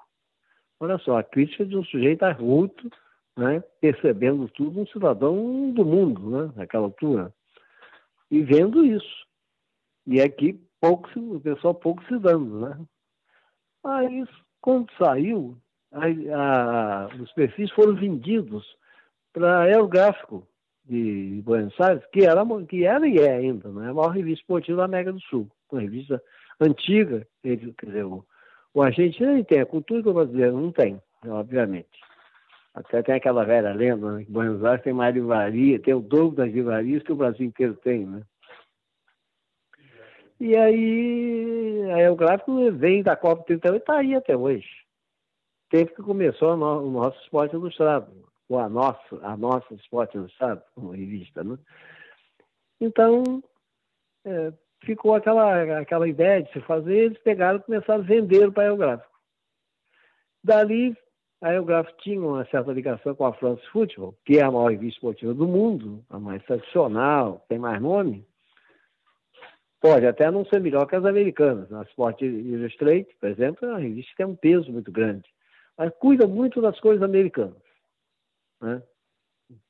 Olha 0.79 0.97
só, 0.97 1.19
a 1.19 1.23
crítica 1.23 1.63
de 1.63 1.77
um 1.77 1.83
sujeito 1.83 2.23
adulto, 2.23 2.89
né, 3.37 3.63
percebendo 3.79 4.49
tudo, 4.49 4.81
um 4.81 4.87
cidadão 4.87 5.71
do 5.71 5.85
mundo, 5.85 6.31
né, 6.31 6.53
naquela 6.55 6.85
altura, 6.85 7.31
e 8.31 8.41
vendo 8.41 8.83
isso. 8.83 9.27
E 10.07 10.19
aqui 10.19 10.59
pouco 10.81 11.07
se, 11.11 11.19
o 11.19 11.39
pessoal 11.39 11.75
pouco 11.75 12.03
se 12.05 12.17
dando, 12.17 12.61
né? 12.61 12.79
Aí, 13.83 14.25
quando 14.59 14.91
saiu, 14.97 15.55
a, 15.91 16.05
a, 16.35 17.07
os 17.15 17.31
perfis 17.33 17.69
foram 17.71 17.93
vendidos 17.93 18.65
para 19.31 19.59
Aerográfico 19.61 20.47
de 20.85 21.41
Buenos 21.43 21.79
Aires, 21.79 22.03
que 22.11 22.25
era, 22.25 22.43
que 22.67 22.85
era 22.85 23.07
e 23.07 23.17
é 23.17 23.37
ainda, 23.37 23.69
né, 23.69 23.89
a 23.89 23.93
maior 23.93 24.09
revista 24.09 24.41
esportiva 24.41 24.77
da 24.77 24.85
América 24.85 25.13
do 25.13 25.21
Sul, 25.21 25.49
uma 25.71 25.81
revista 25.81 26.21
antiga, 26.59 27.27
ele, 27.43 27.73
quer 27.77 27.85
dizer, 27.87 28.05
o, 28.05 28.25
o 28.73 28.81
argentino 28.81 29.43
tem, 29.45 29.61
a 29.61 29.65
cultura 29.65 30.01
que 30.01 30.09
o 30.09 30.13
brasileiro 30.13 30.59
não 30.59 30.71
tem, 30.71 31.01
obviamente. 31.25 31.99
Até 32.73 33.01
tem 33.01 33.15
aquela 33.15 33.43
velha 33.43 33.73
lenda, 33.73 34.11
né, 34.11 34.23
que 34.25 34.31
Buenos 34.31 34.63
Aires 34.63 34.83
tem 34.83 34.93
mais 34.93 35.13
livraria, 35.13 35.79
tem 35.79 35.93
o 35.93 36.01
dobro 36.01 36.37
das 36.37 36.51
livrarias 36.51 37.03
que 37.03 37.11
o 37.11 37.15
Brasil 37.15 37.45
inteiro 37.45 37.75
tem, 37.75 38.05
né? 38.05 38.21
E 40.39 40.55
aí, 40.55 41.91
aí 41.91 42.07
o 42.07 42.15
gráfico 42.15 42.71
vem 42.71 43.03
da 43.03 43.15
Copa 43.15 43.43
38 43.43 43.75
e 43.75 43.77
está 43.77 43.97
aí 43.97 44.15
até 44.15 44.37
hoje. 44.37 44.69
Tempo 45.69 45.93
que 45.93 46.01
começou 46.01 46.53
o 46.53 46.89
nosso 46.89 47.21
esporte 47.23 47.55
ilustrado, 47.55 48.09
ou 48.49 48.59
a 48.59 48.67
nossa, 48.67 49.15
a 49.21 49.37
nossa 49.37 49.73
esporte 49.75 50.17
ilustrado, 50.17 50.61
como 50.73 50.91
revista, 50.91 51.43
né? 51.43 51.57
Então, 52.81 53.43
é, 54.25 54.51
ficou 54.83 55.13
aquela, 55.13 55.79
aquela 55.79 56.07
ideia 56.07 56.41
de 56.41 56.51
se 56.51 56.59
fazer, 56.61 56.97
eles 56.97 57.17
pegaram 57.19 57.59
e 57.59 57.63
começaram 57.63 58.01
a 58.01 58.05
vender 58.07 58.49
o 58.49 58.59
aerográfico. 58.59 59.09
Dali, 60.43 60.97
a 61.41 61.49
aerográfico 61.49 62.01
tinha 62.01 62.19
uma 62.19 62.45
certa 62.45 62.71
ligação 62.71 63.13
com 63.13 63.25
a 63.25 63.33
France 63.33 63.61
Football, 63.71 64.17
que 64.25 64.39
é 64.39 64.41
a 64.41 64.51
maior 64.51 64.71
revista 64.71 64.97
esportiva 64.97 65.33
do 65.33 65.47
mundo, 65.47 66.03
a 66.09 66.19
mais 66.19 66.43
tradicional, 66.45 67.45
tem 67.47 67.59
mais 67.59 67.81
nome. 67.81 68.25
Pode 69.81 70.05
até 70.05 70.29
não 70.29 70.43
ser 70.45 70.59
melhor 70.59 70.85
que 70.87 70.95
as 70.95 71.05
americanas. 71.05 71.71
A 71.71 71.83
Sport 71.83 72.21
Illustrated, 72.21 73.15
por 73.17 73.29
exemplo, 73.29 73.65
é 73.65 73.71
uma 73.71 73.79
revista 73.79 74.11
que 74.11 74.17
tem 74.17 74.25
um 74.25 74.35
peso 74.35 74.71
muito 74.71 74.91
grande, 74.91 75.29
mas 75.77 75.93
cuida 75.99 76.27
muito 76.27 76.61
das 76.61 76.77
coisas 76.81 77.01
americanas. 77.01 77.68
Né? 78.61 78.81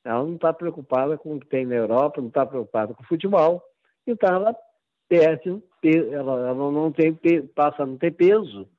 Ela 0.04 0.24
não 0.24 0.36
está 0.36 0.52
preocupada 0.52 1.18
com 1.18 1.36
o 1.36 1.40
que 1.40 1.48
tem 1.48 1.66
na 1.66 1.76
Europa, 1.76 2.22
não 2.22 2.28
está 2.28 2.46
preocupada 2.46 2.94
com 2.94 3.04
o 3.04 3.08
futebol, 3.08 3.64
então 4.06 4.30
ela 4.36 4.56
perde, 5.08 5.62
ela, 5.84 6.50
ela 6.50 6.72
não 6.72 6.92
tem, 6.92 7.18
passa 7.56 7.84
a 7.84 7.86
não 7.86 7.98
ter 7.98 8.12
peso 8.12 8.70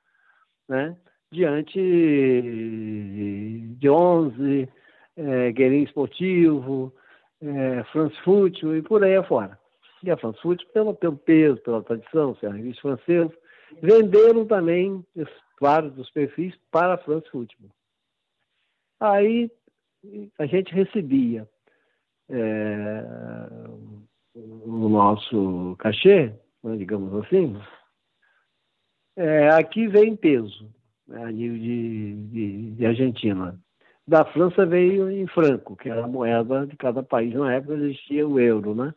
né? 0.69 0.97
diante 1.33 1.81
de 3.79 3.89
11, 3.89 4.69
é, 5.17 5.53
Guerin 5.53 5.83
Esportivo, 5.83 6.93
é, 7.41 7.83
France 7.85 8.17
Football 8.23 8.77
e 8.77 8.83
por 8.83 9.03
aí 9.05 9.17
afora. 9.17 9.59
E 10.03 10.11
a 10.11 10.17
France 10.17 10.41
Football, 10.41 10.73
pelo, 10.73 10.95
pelo 10.95 11.17
peso, 11.17 11.61
pela 11.63 11.83
tradição, 11.83 12.35
ser 12.37 12.47
a 12.47 12.53
revista 12.53 12.83
francesa, 12.83 13.33
venderam 13.83 14.47
também 14.47 15.05
vários 15.61 15.93
dos 15.95 16.11
perfis 16.11 16.55
para 16.71 16.95
a 16.95 16.99
France 16.99 17.29
Football. 17.31 17.71
Aí 18.99 19.51
a 20.39 20.47
gente 20.47 20.73
recebia 20.75 21.49
é, 22.29 23.05
o 24.35 24.89
nosso 24.89 25.77
cachê, 25.79 26.33
né, 26.63 26.77
digamos 26.77 27.13
assim, 27.25 27.57
é, 29.17 29.49
aqui 29.51 29.87
vem 29.89 30.11
em 30.11 30.17
peso, 30.17 30.73
né, 31.07 31.25
a 31.25 31.31
nível 31.31 31.59
de, 31.59 32.17
de, 32.29 32.71
de, 32.73 32.87
Argentina. 32.87 33.59
Da 34.07 34.25
França 34.25 34.67
veio 34.67 35.11
em 35.11 35.27
franco, 35.27 35.77
que 35.77 35.89
era 35.89 36.05
a 36.05 36.09
moeda 36.09 36.67
de 36.67 36.77
cada 36.77 37.03
país. 37.03 37.33
Na 37.35 37.55
época 37.55 37.75
existia 37.75 38.27
o 38.27 38.41
euro, 38.41 38.75
né? 38.75 38.93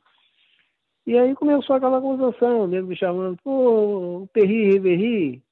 E 1.05 1.17
aí 1.17 1.35
começou 1.35 1.75
aquela 1.75 1.99
conversação, 2.01 2.65
nego 2.65 2.87
me 2.87 2.95
chamando, 2.95 3.37
pô, 3.43 4.27
Perri 4.33 4.71
Ribéry, 4.71 5.43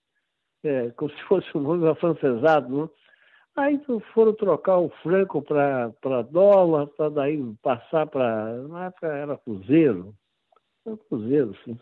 é, 0.63 0.89
como 0.91 1.11
se 1.11 1.21
fosse 1.23 1.45
um 1.55 1.61
nome 1.61 1.87
afrancesado, 1.87 2.83
né? 2.83 2.89
Aí 3.55 3.81
foram 4.13 4.33
trocar 4.33 4.77
o 4.79 4.89
franco 5.03 5.41
para 5.41 6.21
dólar, 6.29 6.87
para 6.87 7.09
daí 7.09 7.53
passar 7.61 8.07
para. 8.07 8.55
Na 8.67 8.85
época 8.85 9.07
era 9.07 9.37
cruzeiro. 9.37 10.15
Era 10.85 10.97
cruzeiro, 10.97 11.55
sim. 11.65 11.77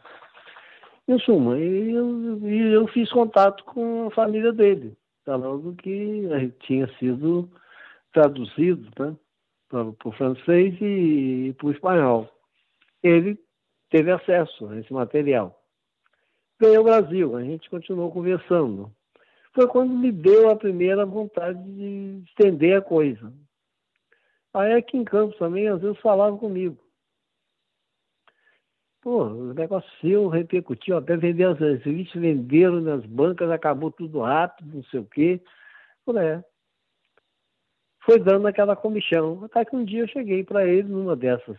Em 1.08 1.20
suma, 1.20 1.58
e 1.58 1.92
eu, 1.92 2.40
eu 2.72 2.88
fiz 2.88 3.12
contato 3.12 3.64
com 3.64 4.08
a 4.08 4.12
família 4.12 4.54
dele, 4.54 4.96
falando 5.26 5.76
que 5.76 6.54
tinha 6.60 6.88
sido 7.00 7.50
traduzido 8.14 8.88
né, 9.00 9.16
para 9.68 9.86
o 9.86 10.12
francês 10.12 10.76
e 10.80 11.56
para 11.58 11.68
o 11.68 11.72
espanhol. 11.72 12.30
Ele 13.02 13.40
teve 13.90 14.12
acesso 14.12 14.68
a 14.68 14.80
esse 14.80 14.94
material. 14.94 15.60
Veio 16.60 16.80
ao 16.80 16.84
Brasil, 16.84 17.36
a 17.36 17.44
gente 17.44 17.70
continuou 17.70 18.12
conversando 18.12 18.92
foi 19.54 19.68
quando 19.68 19.94
me 19.94 20.12
deu 20.12 20.50
a 20.50 20.56
primeira 20.56 21.06
vontade 21.06 21.62
de 21.64 22.24
estender 22.28 22.78
a 22.78 22.82
coisa. 22.82 23.34
Aí 24.54 24.74
aqui 24.74 24.98
em 24.98 25.04
Campos 25.04 25.38
também, 25.38 25.68
às 25.68 25.82
vezes 25.82 26.00
falavam 26.00 26.38
comigo. 26.38 26.78
Pô, 29.02 29.24
o 29.24 29.54
negócio 29.54 29.90
seu 30.02 30.28
repercutiu, 30.28 30.98
até 30.98 31.16
vender 31.16 31.46
as 31.46 31.58
revistas, 31.58 32.22
venderam 32.22 32.82
nas 32.82 33.06
bancas, 33.06 33.50
acabou 33.50 33.92
tudo 33.92 34.22
rápido, 34.22 34.76
não 34.76 34.84
sei 34.84 35.00
o 35.00 35.06
quê. 35.06 35.42
Falei, 36.06 36.28
é. 36.28 36.44
Foi 38.04 38.20
dando 38.20 38.48
aquela 38.48 38.76
comissão. 38.76 39.44
Até 39.46 39.64
que 39.64 39.76
um 39.76 39.86
dia 39.86 40.02
eu 40.02 40.08
cheguei 40.08 40.44
para 40.44 40.68
ele 40.68 40.90
numa 40.90 41.16
dessas 41.16 41.58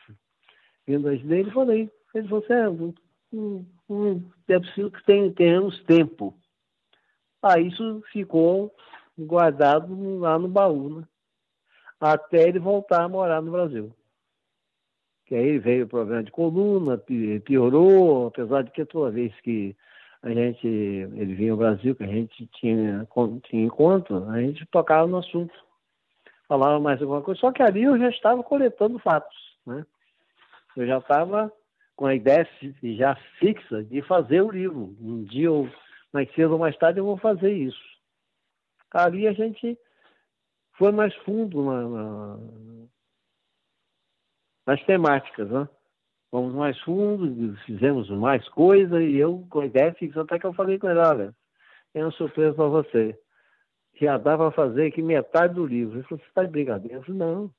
vendas 0.87 1.23
dele 1.23 1.49
e 1.49 1.53
falei, 1.53 1.91
ele 2.15 2.29
falou 2.29 2.45
assim, 2.45 2.95
é, 4.49 4.55
é 4.55 4.59
preciso 4.59 4.91
que 4.91 5.05
tenhamos 5.05 5.83
tempo. 5.85 6.35
Aí 7.43 7.69
isso 7.69 8.03
ficou 8.13 8.75
guardado 9.19 10.19
lá 10.19 10.39
no 10.39 10.49
baú, 10.49 11.01
né? 11.01 11.05
Até 12.01 12.49
ele 12.49 12.59
voltar 12.59 13.03
a 13.03 13.09
morar 13.09 13.43
no 13.43 13.53
Brasil. 13.53 13.95
Que 15.27 15.35
aí 15.35 15.59
veio 15.59 15.85
o 15.85 15.89
problema 15.89 16.23
de 16.23 16.31
coluna, 16.31 16.99
piorou, 17.45 18.29
apesar 18.29 18.63
de 18.63 18.71
que 18.71 18.85
toda 18.85 19.11
vez 19.11 19.33
que 19.41 19.77
a 20.23 20.31
gente, 20.31 20.67
ele 20.67 21.35
vinha 21.35 21.53
ao 21.53 21.59
Brasil, 21.59 21.95
que 21.95 22.03
a 22.03 22.07
gente 22.07 22.47
tinha, 22.49 23.07
tinha 23.45 23.65
encontro, 23.65 24.29
a 24.29 24.41
gente 24.41 24.67
tocava 24.67 25.07
no 25.07 25.19
assunto. 25.19 25.55
Falava 26.49 26.81
mais 26.81 27.01
alguma 27.01 27.23
coisa. 27.23 27.41
Só 27.41 27.53
que 27.53 27.63
ali 27.63 27.85
eu 27.85 27.99
já 27.99 28.09
estava 28.09 28.43
coletando 28.43 28.99
fatos, 28.99 29.37
né? 29.65 29.87
Eu 30.77 30.87
já 30.87 30.99
estava 30.99 31.53
com 31.97 32.07
a 32.07 32.15
ideia 32.15 32.49
já 32.83 33.15
fixa 33.39 33.85
de 33.85 34.03
fazer 34.03 34.43
o 34.43 34.51
livro. 34.51 34.97
Um 35.01 35.23
dia 35.23 35.47
eu 35.47 35.71
mais 36.13 36.33
cedo 36.35 36.53
ou 36.53 36.59
mais 36.59 36.77
tarde 36.77 37.01
eu 37.01 37.05
vou 37.05 37.17
fazer 37.17 37.53
isso. 37.53 37.81
Ali 38.93 39.27
a 39.29 39.33
gente 39.33 39.79
foi 40.77 40.93
mais 40.93 41.15
fundo 41.17 41.65
na, 41.65 41.89
na, 41.89 42.39
nas 44.67 44.83
temáticas, 44.85 45.49
né? 45.51 45.69
Fomos 46.31 46.55
mais 46.55 46.79
fundo, 46.81 47.57
fizemos 47.67 48.09
mais 48.11 48.49
coisa 48.51 49.03
e 49.03 49.17
eu, 49.17 49.45
com 49.51 49.61
a 49.61 49.67
ideia 49.67 49.93
fixa, 49.95 50.23
até 50.23 50.39
que 50.39 50.47
eu 50.47 50.53
falei 50.53 50.79
com 50.79 50.89
ele, 50.89 51.01
olha, 51.01 51.35
tem 51.93 52.03
uma 52.03 52.13
surpresa 52.13 52.55
para 52.55 52.67
você. 52.67 53.19
Já 54.01 54.17
dá 54.17 54.37
para 54.37 54.53
fazer 54.53 54.87
aqui 54.87 55.03
metade 55.03 55.55
do 55.55 55.67
livro. 55.67 55.97
Ele 55.97 56.05
falou, 56.05 56.19
você 56.19 56.29
está 56.29 56.45
de 56.45 56.51
brincadeira? 56.51 56.99
Eu 56.99 57.03
falei, 57.03 57.19
não. 57.19 57.51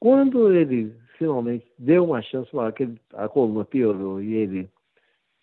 Quando 0.00 0.52
ele 0.52 1.00
finalmente 1.16 1.72
deu 1.78 2.04
uma 2.04 2.20
chance 2.20 2.50
que 2.76 2.92
a 3.14 3.28
coluna 3.28 3.64
piorou 3.64 4.20
e 4.20 4.34
ele 4.34 4.68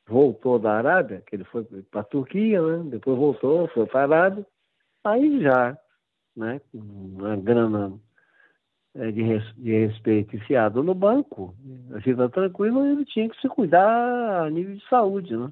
voltou 0.10 0.57
da 0.57 0.74
Arábia, 0.74 1.22
que 1.26 1.36
ele 1.36 1.43
foi 1.45 1.64
para 1.64 2.01
a 2.01 2.03
Turquia, 2.03 2.62
né? 2.62 2.89
depois 2.89 3.18
voltou, 3.18 3.68
foi 3.70 3.86
para 3.86 3.99
a 3.99 4.03
Arábia, 4.03 4.45
aí 5.03 5.41
já, 5.41 5.78
né, 6.36 6.60
com 6.72 6.78
uma 6.80 7.36
grana 7.38 7.93
é, 8.95 9.12
de, 9.12 9.22
res, 9.22 9.43
de 9.55 9.72
respeito 9.72 10.36
enfiado 10.36 10.82
no 10.82 10.95
banco, 10.95 11.55
a 11.93 11.99
vida 11.99 12.28
tranquila, 12.30 12.89
ele 12.89 13.05
tinha 13.05 13.30
que 13.30 13.39
se 13.39 13.47
cuidar 13.47 14.45
a 14.45 14.49
nível 14.49 14.76
de 14.76 14.88
saúde, 14.88 15.38
né? 15.38 15.51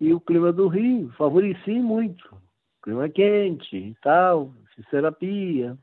E 0.00 0.12
o 0.12 0.20
clima 0.20 0.52
do 0.52 0.68
Rio 0.68 1.10
favorecia 1.16 1.80
muito. 1.80 2.36
Clima 2.82 3.08
quente 3.08 3.76
e 3.76 3.94
tal, 4.02 4.52
fiz 4.74 4.84
terapia, 4.88 5.78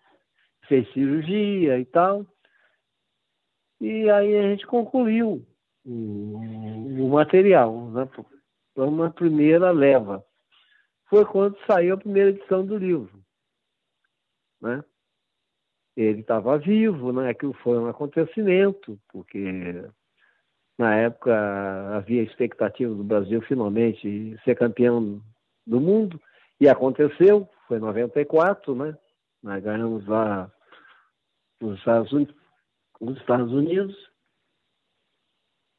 fez 0.68 0.88
cirurgia 0.94 1.80
e 1.80 1.86
tal. 1.86 2.26
E 3.80 4.10
aí 4.10 4.38
a 4.38 4.42
gente 4.44 4.68
concluiu 4.68 5.44
o, 5.86 6.38
o 7.06 7.10
material, 7.10 7.90
né? 7.92 8.08
Foi 8.74 8.88
uma 8.88 9.10
primeira 9.10 9.72
leva. 9.72 10.24
Foi 11.10 11.26
quando 11.26 11.58
saiu 11.66 11.96
a 11.96 11.98
primeira 11.98 12.30
edição 12.30 12.66
do 12.66 12.78
livro, 12.78 13.22
né? 14.62 14.84
Ele 15.96 16.22
estava 16.22 16.58
vivo, 16.58 17.12
né? 17.12 17.30
Aquilo 17.30 17.54
foi 17.56 17.78
um 17.78 17.88
acontecimento, 17.88 18.98
porque 19.12 19.84
na 20.78 20.96
época 20.96 21.36
havia 21.98 22.24
expectativa 22.24 22.94
do 22.94 23.04
Brasil 23.04 23.42
finalmente 23.42 24.40
ser 24.44 24.56
campeão 24.56 25.22
do 25.68 25.82
mundo 25.82 26.20
e 26.60 26.70
aconteceu, 26.70 27.50
foi 27.68 27.78
em 27.78 27.82
94, 27.82 28.74
né? 28.76 28.98
Nós 29.44 29.62
ganhamos 29.62 30.06
lá 30.08 30.52
nos 31.60 31.78
Estados 31.80 33.52
Unidos 33.52 34.11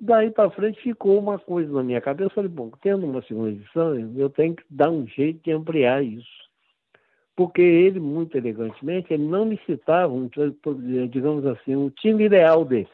Daí 0.05 0.33
para 0.33 0.51
frente 0.51 0.83
ficou 0.83 1.17
uma 1.17 1.39
coisa 1.39 1.73
na 1.73 1.81
minha 1.81 2.01
cabeça. 2.01 2.35
Falei, 2.35 2.51
bom, 2.51 2.73
tendo 2.83 3.07
uma 3.07 3.23
segunda 3.23 3.51
edição, 3.51 3.95
eu 4.17 4.29
tenho 4.29 4.57
que 4.57 4.65
dar 4.69 4.91
um 4.91 5.07
jeito 5.07 5.41
de 5.45 5.53
ampliar 5.53 6.03
isso. 6.03 6.43
Porque 7.37 7.63
ele, 7.63 8.01
muito 8.01 8.37
elegantemente, 8.37 9.15
ele 9.15 9.23
não 9.23 9.45
me 9.45 9.57
citava, 9.65 10.13
um, 10.13 10.29
digamos 11.09 11.47
assim, 11.47 11.77
um 11.77 11.89
time 11.89 12.25
ideal 12.25 12.65
dele. 12.65 12.89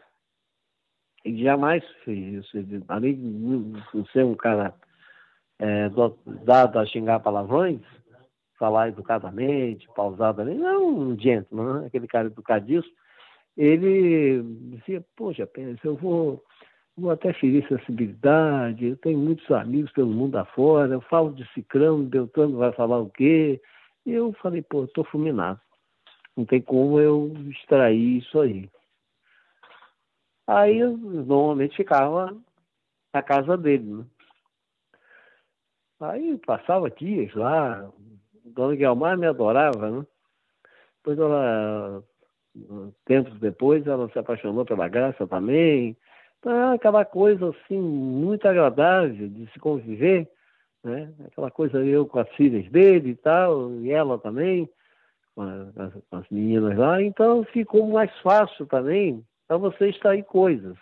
Ele 1.24 1.42
jamais 1.42 1.82
fez 2.04 2.44
isso. 2.44 2.58
Ele, 2.58 2.84
além 2.88 3.14
de 3.14 4.12
ser 4.12 4.26
um 4.26 4.34
cara 4.34 4.74
é, 5.58 5.88
dado 6.44 6.78
a 6.78 6.84
xingar 6.84 7.20
palavrões, 7.20 7.80
falar 8.58 8.88
educadamente, 8.88 9.88
pausadamente, 9.96 10.60
não 10.60 10.86
um 10.86 11.18
gentleman, 11.18 11.80
né? 11.80 11.86
aquele 11.86 12.06
cara 12.06 12.26
educadíssimo, 12.26 12.94
ele 13.56 14.42
dizia, 14.76 15.02
poxa, 15.16 15.46
pensa, 15.46 15.80
eu 15.84 15.96
vou 15.96 16.44
vou 16.98 17.10
até 17.10 17.32
ferir 17.32 17.66
sensibilidade, 17.68 18.86
eu 18.86 18.96
tenho 18.96 19.18
muitos 19.18 19.48
amigos 19.50 19.92
pelo 19.92 20.08
mundo 20.08 20.36
afora, 20.36 20.92
eu 20.92 21.00
falo 21.02 21.32
de 21.32 21.46
Cicrano, 21.52 22.02
Beltrano 22.04 22.58
vai 22.58 22.72
falar 22.72 22.98
o 22.98 23.10
quê? 23.10 23.60
E 24.04 24.12
eu 24.12 24.32
falei, 24.34 24.62
pô, 24.62 24.84
estou 24.84 25.04
fulminado. 25.04 25.60
Não 26.36 26.44
tem 26.44 26.60
como 26.60 27.00
eu 27.00 27.32
extrair 27.50 28.18
isso 28.18 28.40
aí. 28.40 28.70
Aí 30.46 30.78
eu 30.78 30.96
normalmente 30.96 31.76
ficava 31.76 32.36
na 33.12 33.22
casa 33.22 33.56
dele, 33.56 33.84
né? 33.84 34.04
Aí 36.00 36.30
eu 36.30 36.38
passava 36.38 36.88
dias 36.90 37.34
lá, 37.34 37.90
Dona 38.44 38.76
Guilmar 38.76 39.18
me 39.18 39.26
adorava, 39.26 39.90
né? 39.90 40.06
Depois 40.98 41.18
ela, 41.18 42.02
tempos 43.04 43.38
depois, 43.40 43.86
ela 43.86 44.08
se 44.10 44.18
apaixonou 44.18 44.64
pela 44.64 44.88
Graça 44.88 45.26
também, 45.26 45.96
então, 46.38 46.52
é 46.52 46.74
aquela 46.74 47.04
coisa 47.04 47.50
assim 47.50 47.78
muito 47.78 48.46
agradável 48.46 49.28
de 49.28 49.50
se 49.52 49.58
conviver, 49.58 50.28
né? 50.84 51.12
Aquela 51.26 51.50
coisa 51.50 51.84
eu 51.84 52.06
com 52.06 52.20
as 52.20 52.28
filhas 52.30 52.70
dele 52.70 53.10
e 53.10 53.16
tal, 53.16 53.72
e 53.74 53.90
ela 53.90 54.18
também, 54.18 54.68
com 55.34 55.42
as, 55.42 55.92
com 56.08 56.16
as 56.16 56.28
meninas 56.30 56.76
lá. 56.76 57.02
Então 57.02 57.42
ficou 57.44 57.88
mais 57.88 58.16
fácil 58.20 58.66
também 58.66 59.24
para 59.48 59.56
você 59.56 59.88
extrair 59.88 60.24
coisas, 60.24 60.76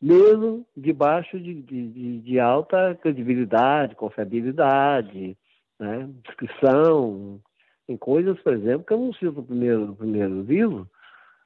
mesmo 0.00 0.64
debaixo 0.76 1.40
de, 1.40 1.54
de, 1.62 2.20
de 2.20 2.38
alta 2.38 2.94
credibilidade, 3.02 3.96
confiabilidade, 3.96 5.36
né? 5.78 6.08
descrição. 6.24 7.40
Tem 7.86 7.96
coisas, 7.96 8.40
por 8.42 8.52
exemplo, 8.52 8.84
que 8.84 8.92
eu 8.92 8.98
não 8.98 9.12
cito 9.12 9.32
no 9.32 9.44
primeiro, 9.44 9.86
no 9.86 9.96
primeiro 9.96 10.42
livro, 10.42 10.88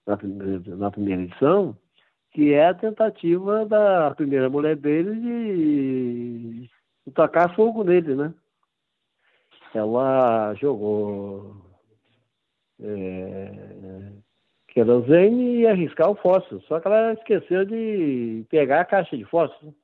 na, 0.07 0.19
na 0.77 0.91
primeira 0.91 1.23
edição, 1.23 1.77
que 2.33 2.53
é 2.53 2.69
a 2.69 2.75
tentativa 2.75 3.67
da 3.67 4.15
primeira 4.15 4.49
mulher 4.49 4.77
dele 4.77 5.15
de, 5.15 6.71
de 7.07 7.13
tacar 7.13 7.55
fogo 7.55 7.83
nele, 7.83 8.15
né? 8.15 8.33
Ela 9.75 10.55
jogou 10.55 11.57
é, 12.81 14.13
querosene 14.69 15.61
e 15.61 15.67
arriscar 15.67 16.11
o 16.11 16.17
fósforo. 16.17 16.63
Só 16.63 16.81
que 16.81 16.89
ela 16.89 17.13
esqueceu 17.13 17.65
de 17.65 18.45
pegar 18.49 18.81
a 18.81 18.85
caixa 18.85 19.17
de 19.17 19.25
fósforo. 19.25 19.75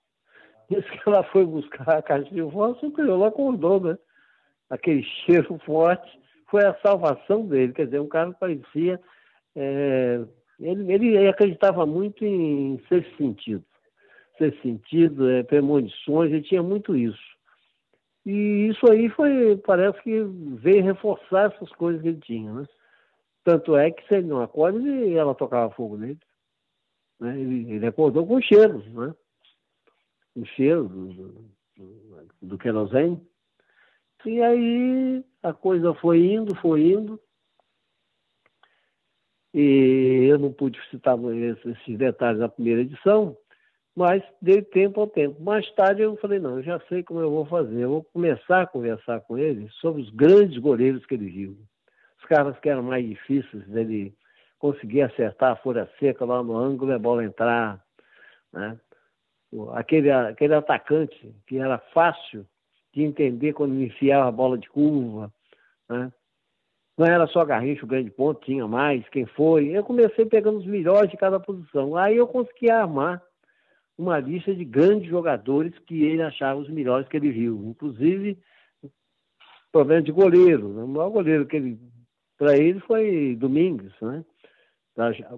Isso 0.70 0.88
que 0.88 1.08
ela 1.08 1.22
foi 1.24 1.44
buscar 1.44 1.88
a 1.88 2.02
caixa 2.02 2.30
de 2.30 2.42
fósforo, 2.42 2.88
o 2.88 2.92
crioulo 2.92 3.24
acordou, 3.24 3.80
né? 3.80 3.98
Aquele 4.70 5.02
cheiro 5.24 5.58
forte 5.64 6.08
foi 6.48 6.64
a 6.64 6.78
salvação 6.80 7.46
dele. 7.46 7.72
Quer 7.72 7.86
dizer, 7.86 8.00
um 8.00 8.08
cara 8.08 8.32
parecia. 8.32 9.00
É, 9.54 10.20
ele, 10.60 10.92
ele 10.92 11.28
acreditava 11.28 11.84
muito 11.84 12.24
em 12.24 12.80
ser 12.88 13.06
sentido. 13.16 13.64
Ser 14.38 14.54
sentido, 14.60 15.28
é, 15.28 15.42
premonições, 15.42 16.30
ele 16.30 16.42
tinha 16.42 16.62
muito 16.62 16.96
isso. 16.96 17.36
E 18.24 18.68
isso 18.68 18.90
aí 18.90 19.08
foi, 19.08 19.56
parece 19.58 20.02
que 20.02 20.22
veio 20.22 20.82
reforçar 20.82 21.52
essas 21.52 21.70
coisas 21.72 22.02
que 22.02 22.08
ele 22.08 22.20
tinha, 22.20 22.52
né? 22.52 22.66
Tanto 23.44 23.76
é 23.76 23.92
que 23.92 24.06
se 24.08 24.16
ele 24.16 24.26
não 24.26 24.42
acorda, 24.42 24.78
ele, 24.78 25.14
ela 25.14 25.34
tocava 25.34 25.72
fogo 25.72 25.96
nele. 25.96 26.18
Né? 27.20 27.40
Ele, 27.40 27.72
ele, 27.74 27.86
acordou 27.86 28.26
com 28.26 28.40
cheiro, 28.40 28.82
né? 28.90 29.14
O 30.34 30.44
cheiro 30.44 30.88
do, 30.88 31.06
do, 31.76 32.28
do 32.42 32.58
querosene. 32.58 33.24
E 34.24 34.42
aí 34.42 35.24
a 35.40 35.52
coisa 35.52 35.94
foi 35.94 36.32
indo, 36.32 36.56
foi 36.56 36.90
indo. 36.90 37.20
E 39.58 40.26
eu 40.28 40.38
não 40.38 40.52
pude 40.52 40.78
citar 40.90 41.16
esses 41.64 41.96
detalhes 41.96 42.40
na 42.40 42.46
primeira 42.46 42.82
edição, 42.82 43.34
mas 43.96 44.22
dei 44.42 44.60
tempo 44.60 45.00
ao 45.00 45.06
tempo. 45.06 45.42
Mais 45.42 45.66
tarde 45.72 46.02
eu 46.02 46.14
falei, 46.18 46.38
não, 46.38 46.58
eu 46.58 46.62
já 46.62 46.78
sei 46.80 47.02
como 47.02 47.20
eu 47.20 47.30
vou 47.30 47.46
fazer. 47.46 47.80
Eu 47.80 47.88
vou 47.88 48.04
começar 48.04 48.60
a 48.60 48.66
conversar 48.66 49.22
com 49.22 49.38
ele 49.38 49.66
sobre 49.80 50.02
os 50.02 50.10
grandes 50.10 50.58
goleiros 50.58 51.06
que 51.06 51.14
ele 51.14 51.30
viu. 51.30 51.56
Os 52.18 52.26
caras 52.26 52.58
que 52.58 52.68
eram 52.68 52.82
mais 52.82 53.08
difíceis 53.08 53.66
dele 53.66 54.14
conseguir 54.58 55.00
acertar 55.00 55.52
a 55.52 55.56
folha 55.56 55.88
seca 55.98 56.26
lá 56.26 56.42
no 56.42 56.54
ângulo 56.54 56.92
e 56.92 56.94
a 56.94 56.98
bola 56.98 57.24
entrar. 57.24 57.82
Né? 58.52 58.78
Aquele, 59.72 60.10
aquele 60.10 60.52
atacante 60.52 61.34
que 61.46 61.56
era 61.56 61.78
fácil 61.94 62.46
de 62.92 63.04
entender 63.04 63.54
quando 63.54 63.80
enfiava 63.80 64.28
a 64.28 64.32
bola 64.32 64.58
de 64.58 64.68
curva. 64.68 65.32
Né? 65.88 66.12
Não 66.96 67.06
era 67.06 67.26
só 67.26 67.44
Garrincha 67.44 67.84
o 67.84 67.88
grande 67.88 68.10
ponto, 68.10 68.44
tinha 68.44 68.66
mais, 68.66 69.06
quem 69.10 69.26
foi. 69.26 69.68
Eu 69.68 69.84
comecei 69.84 70.24
pegando 70.24 70.58
os 70.58 70.66
melhores 70.66 71.10
de 71.10 71.16
cada 71.16 71.38
posição. 71.38 71.96
Aí 71.96 72.16
eu 72.16 72.26
consegui 72.26 72.70
armar 72.70 73.22
uma 73.98 74.18
lista 74.18 74.54
de 74.54 74.64
grandes 74.64 75.08
jogadores 75.08 75.78
que 75.80 76.04
ele 76.04 76.22
achava 76.22 76.58
os 76.58 76.68
melhores 76.70 77.06
que 77.08 77.16
ele 77.16 77.30
viu. 77.30 77.62
Inclusive, 77.66 78.38
problema 79.70 80.02
de 80.02 80.12
goleiro. 80.12 80.68
Né? 80.68 80.82
O 80.82 80.88
maior 80.88 81.10
goleiro 81.10 81.46
que 81.46 81.56
ele, 81.56 81.78
para 82.38 82.56
ele 82.56 82.80
foi 82.80 83.36
Domingues, 83.36 83.92
né? 84.00 84.24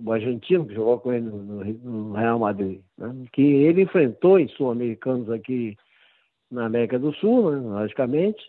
o 0.05 0.13
argentino 0.13 0.65
que 0.65 0.75
jogou 0.75 1.01
com 1.01 1.13
ele 1.13 1.27
no, 1.27 1.65
no 1.65 2.13
Real 2.13 2.39
Madrid, 2.39 2.81
né? 2.97 3.13
que 3.33 3.43
ele 3.43 3.83
enfrentou 3.83 4.39
em 4.39 4.47
sul-americanos 4.49 5.29
aqui 5.29 5.77
na 6.51 6.67
América 6.67 6.99
do 6.99 7.13
Sul, 7.15 7.51
né, 7.51 7.59
logicamente, 7.59 8.41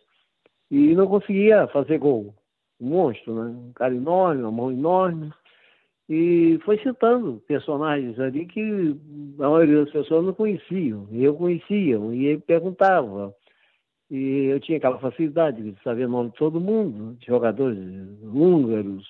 e 0.72 0.95
não 0.95 1.07
conseguia 1.07 1.68
fazer 1.68 1.98
gol. 1.98 2.34
Monstro, 2.80 3.35
né? 3.35 3.49
Um 3.49 3.73
cara 3.73 3.93
enorme, 3.93 4.41
uma 4.41 4.51
mão 4.51 4.72
enorme. 4.72 5.31
E 6.07 6.60
foi 6.65 6.80
citando 6.80 7.41
personagens 7.47 8.19
ali 8.19 8.45
que 8.47 8.95
a 9.39 9.49
maioria 9.49 9.84
das 9.84 9.91
pessoas 9.91 10.26
não 10.26 10.34
conheciam. 10.34 11.07
E 11.11 11.23
eu 11.23 11.35
conhecia, 11.35 11.97
e 11.97 12.26
ele 12.26 12.41
perguntava. 12.41 13.34
E 14.10 14.45
eu 14.45 14.60
tinha 14.60 14.80
aquela 14.80 14.97
facilidade 14.97 15.61
de 15.61 15.84
saber 15.84 16.06
o 16.06 16.10
nome 16.10 16.31
de 16.31 16.38
todo 16.38 16.60
mundo, 16.60 17.15
de 17.19 17.27
jogadores 17.27 17.77
húngaros, 18.23 19.07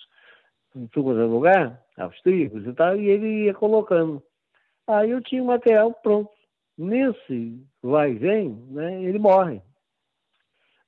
em 0.75 0.87
todo 0.87 1.25
lugar, 1.27 1.81
austríacos 1.97 2.65
e 2.65 2.73
tal, 2.73 2.97
e 2.97 3.07
ele 3.07 3.45
ia 3.45 3.53
colocando. 3.53 4.21
Aí 4.85 5.11
eu 5.11 5.21
tinha 5.21 5.41
o 5.41 5.47
material 5.47 5.93
pronto 5.93 6.31
nesse 6.77 7.61
vai 7.83 8.11
e 8.11 8.15
vem, 8.15 8.49
né, 8.69 9.03
ele 9.03 9.19
morre. 9.19 9.61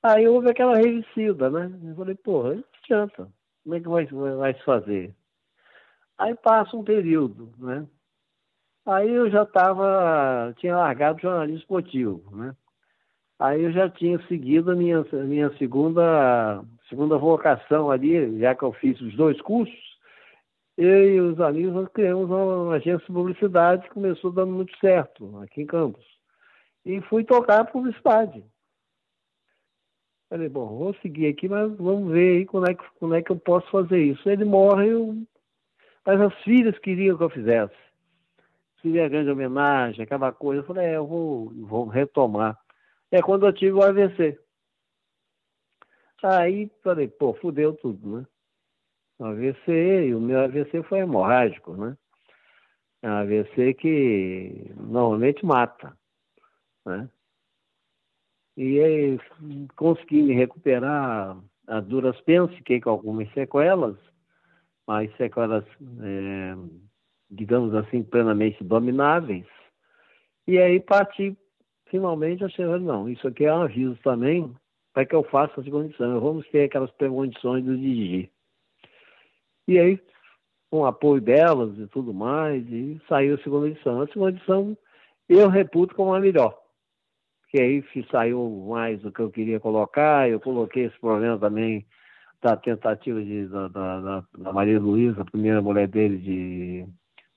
Aí 0.02 0.26
houve 0.26 0.50
aquela 0.50 0.76
revicida, 0.76 1.48
né? 1.48 1.70
Eu 1.84 1.94
falei, 1.94 2.14
porra, 2.16 2.62
adianta. 2.82 3.28
Como 3.62 3.74
é 3.74 3.80
que 3.80 3.88
vai, 3.88 4.06
vai, 4.06 4.54
se 4.54 4.64
fazer? 4.64 5.14
Aí 6.18 6.34
passa 6.34 6.76
um 6.76 6.84
período, 6.84 7.52
né? 7.58 7.86
Aí 8.84 9.10
eu 9.10 9.30
já 9.30 9.44
estava, 9.44 10.52
tinha 10.58 10.76
largado 10.76 11.18
o 11.18 11.22
jornalismo 11.22 11.60
esportivo, 11.60 12.36
né? 12.36 12.56
Aí 13.38 13.62
eu 13.62 13.72
já 13.72 13.88
tinha 13.88 14.20
seguido 14.26 14.72
a 14.72 14.74
minha, 14.74 15.04
minha 15.24 15.56
segunda, 15.56 16.62
segunda 16.88 17.16
vocação 17.16 17.90
ali, 17.90 18.38
já 18.38 18.54
que 18.54 18.62
eu 18.62 18.72
fiz 18.72 19.00
os 19.00 19.14
dois 19.16 19.40
cursos, 19.40 19.92
eu 20.76 21.14
e 21.14 21.20
os 21.20 21.40
amigos 21.40 21.74
nós 21.74 21.88
criamos 21.88 22.30
uma 22.30 22.74
agência 22.74 23.06
de 23.06 23.12
publicidade 23.12 23.82
que 23.82 23.94
começou 23.94 24.32
dando 24.32 24.52
muito 24.52 24.76
certo 24.78 25.38
aqui 25.38 25.62
em 25.62 25.66
Campos. 25.66 26.04
E 26.84 27.00
fui 27.02 27.24
tocar 27.24 27.64
publicidade. 27.66 28.44
Falei, 30.32 30.48
bom, 30.48 30.78
vou 30.78 30.94
seguir 31.02 31.26
aqui, 31.26 31.46
mas 31.46 31.70
vamos 31.76 32.10
ver 32.10 32.38
aí 32.38 32.46
como 32.46 32.64
é 32.64 32.74
que, 32.74 32.82
como 32.98 33.12
é 33.12 33.20
que 33.20 33.30
eu 33.30 33.38
posso 33.38 33.70
fazer 33.70 34.02
isso. 34.02 34.30
Ele 34.30 34.46
morre, 34.46 34.88
eu... 34.88 35.14
mas 36.06 36.18
as 36.22 36.34
filhas 36.42 36.78
queriam 36.78 37.18
que 37.18 37.22
eu 37.22 37.28
fizesse. 37.28 37.76
Seria 38.80 39.10
grande 39.10 39.30
homenagem, 39.30 40.02
aquela 40.02 40.32
coisa. 40.32 40.62
Eu 40.62 40.66
falei, 40.66 40.86
é, 40.86 40.96
eu 40.96 41.06
vou, 41.06 41.50
vou 41.50 41.86
retomar. 41.86 42.58
É 43.10 43.20
quando 43.20 43.44
eu 43.44 43.52
tive 43.52 43.72
o 43.72 43.82
AVC. 43.82 44.40
Aí 46.22 46.70
falei, 46.82 47.08
pô, 47.08 47.34
fudeu 47.34 47.74
tudo, 47.74 48.20
né? 48.20 48.26
um 49.20 49.26
AVC, 49.26 50.06
e 50.06 50.14
o 50.14 50.20
meu 50.20 50.40
AVC 50.40 50.82
foi 50.84 51.00
hemorrágico, 51.00 51.76
né? 51.76 51.94
É 53.02 53.10
um 53.10 53.16
AVC 53.16 53.74
que 53.74 54.72
normalmente 54.78 55.44
mata, 55.44 55.94
né? 56.86 57.10
E 58.56 58.80
aí 58.80 59.18
consegui 59.76 60.22
me 60.22 60.34
recuperar 60.34 61.36
a 61.66 61.80
duras 61.80 62.20
penas, 62.22 62.54
fiquei 62.54 62.80
com 62.80 62.90
algumas 62.90 63.32
sequelas, 63.32 63.96
mas 64.86 65.14
sequelas, 65.16 65.64
é, 66.00 66.54
digamos 67.30 67.74
assim, 67.74 68.02
plenamente 68.02 68.62
domináveis. 68.62 69.46
E 70.46 70.58
aí 70.58 70.80
parti 70.80 71.36
finalmente 71.92 72.42
a 72.42 72.78
não, 72.78 73.06
isso 73.06 73.28
aqui 73.28 73.44
é 73.44 73.54
um 73.54 73.62
aviso 73.62 73.96
também 74.02 74.50
para 74.94 75.04
que 75.04 75.14
eu 75.14 75.22
faça 75.24 75.60
as 75.60 75.68
condições. 75.68 76.20
Vamos 76.20 76.48
ter 76.48 76.64
aquelas 76.64 76.90
premonições 76.92 77.64
do 77.64 77.76
Didi. 77.76 78.30
E 79.68 79.78
aí, 79.78 80.00
com 80.70 80.80
o 80.80 80.86
apoio 80.86 81.20
delas 81.20 81.78
e 81.78 81.86
tudo 81.88 82.12
mais, 82.12 82.66
e 82.66 83.00
saiu 83.08 83.34
a 83.34 83.42
segunda 83.42 83.68
edição. 83.68 84.00
A 84.00 84.06
segunda 84.06 84.30
edição 84.30 84.76
eu 85.28 85.48
reputo 85.48 85.94
como 85.94 86.14
a 86.14 86.20
melhor. 86.20 86.61
Que 87.52 87.60
aí 87.60 87.84
saiu 88.10 88.66
mais 88.68 89.00
do 89.02 89.12
que 89.12 89.20
eu 89.20 89.30
queria 89.30 89.60
colocar, 89.60 90.28
eu 90.28 90.40
coloquei 90.40 90.86
esse 90.86 90.98
problema 90.98 91.38
também 91.38 91.86
da 92.40 92.56
tentativa 92.56 93.22
de, 93.22 93.46
da, 93.46 93.68
da, 93.68 94.24
da 94.38 94.52
Maria 94.52 94.80
Luísa, 94.80 95.20
a 95.20 95.24
primeira 95.24 95.60
mulher 95.60 95.86
dele, 95.86 96.16
de 96.16 96.86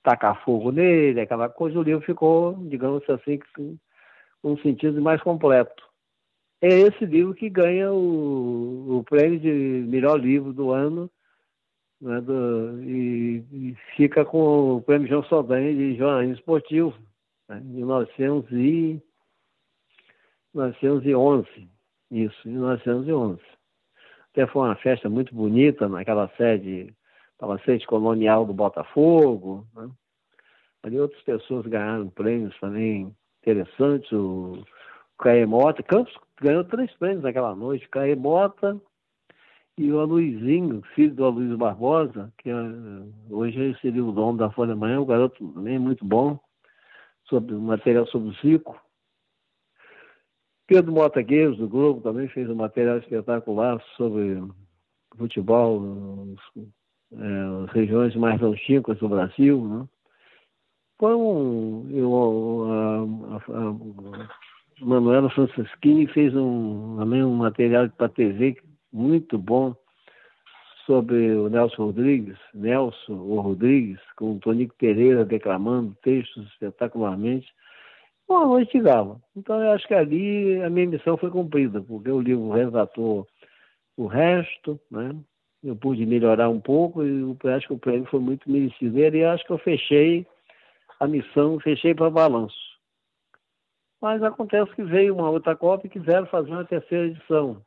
tacar 0.02 0.42
fogo 0.44 0.72
nele, 0.72 1.20
aquela 1.20 1.50
coisa, 1.50 1.78
o 1.78 1.84
livro 1.84 2.02
ficou, 2.06 2.56
digamos 2.70 3.04
assim, 3.10 3.40
com 3.54 3.78
um 4.44 4.58
sentido 4.60 5.02
mais 5.02 5.22
completo. 5.22 5.84
É 6.62 6.70
esse 6.70 7.06
livro 7.06 7.34
que 7.34 7.50
ganha 7.50 7.92
o, 7.92 9.00
o 9.00 9.04
prêmio 9.04 9.40
de 9.40 9.86
melhor 9.88 10.20
livro 10.20 10.54
do 10.54 10.72
ano 10.72 11.10
né, 12.00 12.22
do, 12.22 12.82
e, 12.84 13.44
e, 13.52 13.78
fica 13.96 14.24
com 14.24 14.78
o 14.78 14.82
prêmio 14.82 15.08
João 15.08 15.24
Saldanha 15.26 15.74
de 15.74 15.96
jornalismo 15.96 16.36
esportivo, 16.36 16.94
né, 17.50 17.60
em 17.60 17.76
1900 17.78 18.50
1911. 20.56 21.48
Isso, 22.12 22.48
em 22.48 22.52
1911. 22.52 23.42
Até 24.32 24.48
foi 24.48 24.64
uma 24.64 24.76
festa 24.76 25.10
muito 25.10 25.34
bonita 25.34 25.88
naquela 25.88 26.28
sede, 26.38 26.94
palacete 27.38 27.86
colonial 27.88 28.46
do 28.46 28.54
Botafogo. 28.54 29.66
Né? 29.76 29.90
Ali 30.84 31.00
outras 31.00 31.22
pessoas 31.24 31.66
ganharam 31.66 32.10
prêmios 32.10 32.58
também 32.60 33.16
interessantes. 33.42 34.12
O 34.12 34.64
Caemota, 35.20 35.82
Campos 35.84 36.14
ganhou 36.42 36.64
três 36.64 36.92
prêmios 36.98 37.24
naquela 37.24 37.56
noite. 37.56 37.88
Caemota, 37.90 38.80
e 39.78 39.92
o 39.92 40.06
Luizinho, 40.06 40.82
filho 40.94 41.14
do 41.14 41.26
Aloysio 41.26 41.58
Barbosa, 41.58 42.32
que 42.38 42.50
é, 42.50 42.54
hoje 43.30 43.78
seria 43.82 44.04
o 44.04 44.12
dono 44.12 44.38
da 44.38 44.50
Folha 44.50 44.76
Manhã, 44.76 45.02
um 45.02 45.06
garoto 45.06 45.46
também 45.52 45.78
muito 45.78 46.06
bom, 46.06 46.40
sobre 47.28 47.54
material 47.56 48.08
sobre 48.08 48.30
o 48.30 48.34
Zico. 48.34 48.80
Pedro 50.68 50.92
Mota 50.92 51.22
Gueiros, 51.22 51.58
do 51.58 51.68
Globo, 51.68 52.02
também 52.02 52.28
fez 52.30 52.50
um 52.50 52.56
material 52.56 52.98
espetacular 52.98 53.82
sobre 53.96 54.42
futebol, 55.18 56.36
é, 57.14 57.64
as 57.66 57.72
regiões 57.72 58.16
mais 58.16 58.42
longínquas 58.42 58.98
do 58.98 59.10
Brasil. 59.10 59.64
Né? 59.64 59.88
Foi 60.98 61.14
um. 61.14 61.88
Eu, 61.92 62.66
a, 62.72 63.36
a, 63.36 63.70
a 63.70 64.86
Manuela 64.86 65.30
Franceschini 65.30 66.08
fez 66.08 66.36
um, 66.36 66.98
também 66.98 67.24
um 67.24 67.36
material 67.36 67.90
para 67.90 68.10
TV 68.10 68.58
muito 68.92 69.38
bom 69.38 69.76
sobre 70.86 71.32
o 71.34 71.50
Nelson 71.50 71.86
Rodrigues, 71.86 72.38
Nelson 72.54 73.16
Rodrigues, 73.16 74.00
com 74.16 74.34
o 74.34 74.40
Tonico 74.40 74.76
Pereira 74.78 75.26
declamando 75.26 75.96
textos 76.04 76.46
espetacularmente, 76.54 77.48
uma 78.28 78.46
noite 78.46 78.80
gala. 78.80 79.20
Então 79.36 79.62
eu 79.62 79.72
acho 79.72 79.88
que 79.88 79.94
ali 79.94 80.62
a 80.62 80.70
minha 80.70 80.88
missão 80.88 81.18
foi 81.18 81.30
cumprida, 81.30 81.82
porque 81.82 82.10
o 82.10 82.22
livro 82.22 82.52
retratou 82.52 83.28
o 83.98 84.08
resto, 84.08 84.80
né? 84.90 85.16
Eu 85.64 85.76
pude 85.76 86.06
melhorar 86.06 86.50
um 86.50 86.60
pouco 86.60 87.04
e 87.04 87.22
eu 87.22 87.38
acho 87.56 87.68
que 87.68 87.74
o 87.74 87.80
prêmio 87.80 88.08
foi 88.10 88.20
muito 88.20 88.50
merecido. 88.50 88.98
E 89.00 89.24
acho 89.24 89.46
que 89.46 89.52
eu 89.52 89.58
fechei 89.58 90.26
a 91.00 91.08
missão, 91.08 91.60
fechei 91.60 91.96
para 91.96 92.10
balanço. 92.10 92.56
Mas 94.02 94.22
acontece 94.22 94.72
que 94.76 94.84
veio 94.84 95.16
uma 95.16 95.30
outra 95.30 95.56
cópia 95.56 95.88
e 95.88 95.90
quiseram 95.90 96.28
fazer 96.28 96.52
uma 96.52 96.66
terceira 96.66 97.08
edição. 97.08 97.62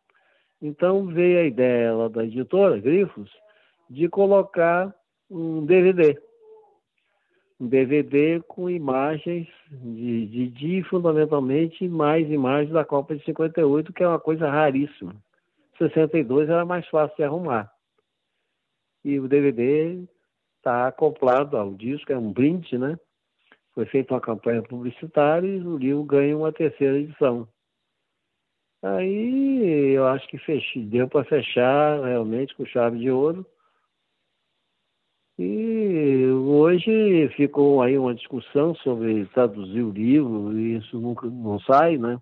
Então 0.63 1.07
veio 1.07 1.41
a 1.41 1.45
ideia 1.45 1.93
lá 1.95 2.09
da 2.09 2.25
editora, 2.25 2.79
Grifos, 2.79 3.31
de 3.91 4.09
colocar 4.09 4.95
um 5.31 5.65
DVD. 5.65 6.17
Um 7.61 7.67
DVD 7.67 8.41
com 8.47 8.71
imagens 8.71 9.49
de 9.71 10.27
Didi, 10.27 10.83
fundamentalmente 10.85 11.89
mais 11.89 12.31
imagens 12.31 12.73
da 12.73 12.85
Copa 12.85 13.17
de 13.17 13.25
58, 13.25 13.93
que 13.93 14.03
é 14.03 14.09
uma 14.09 14.21
coisa 14.21 14.49
raríssima. 14.49 15.15
62 15.77 16.49
era 16.49 16.65
mais 16.65 16.87
fácil 16.89 17.17
de 17.17 17.25
arrumar. 17.25 17.73
E 19.05 19.19
o 19.19 19.29
DVD 19.29 20.05
está 20.57 20.89
acoplado 20.89 21.57
ao 21.57 21.75
disco, 21.75 22.13
é 22.13 22.19
um 22.19 22.33
brinde, 22.33 22.77
né? 22.77 22.99
Foi 23.75 23.87
feita 23.87 24.15
uma 24.15 24.21
campanha 24.21 24.63
publicitária 24.63 25.47
e 25.47 25.61
o 25.61 25.79
livro 25.79 26.05
ganha 26.05 26.37
uma 26.37 26.53
terceira 26.53 26.99
edição. 26.99 27.49
Aí 28.83 29.93
eu 29.93 30.07
acho 30.07 30.29
que 30.29 30.39
fechei, 30.39 30.85
deu 30.85 31.09
para 31.09 31.25
fechar 31.25 32.05
realmente 32.05 32.55
com 32.55 32.65
chave 32.65 32.99
de 32.99 33.11
ouro. 33.11 33.47
E 35.39 35.88
hoje 36.33 37.29
ficou 37.37 37.83
aí 37.83 37.99
uma 37.99 38.15
discussão 38.15 38.75
sobre 38.77 39.27
traduzir 39.27 39.83
o 39.83 39.91
livro, 39.91 40.59
e 40.59 40.77
isso 40.77 41.01
nunca 41.01 41.27
não 41.29 41.59
sai, 41.61 41.97
né? 41.97 42.19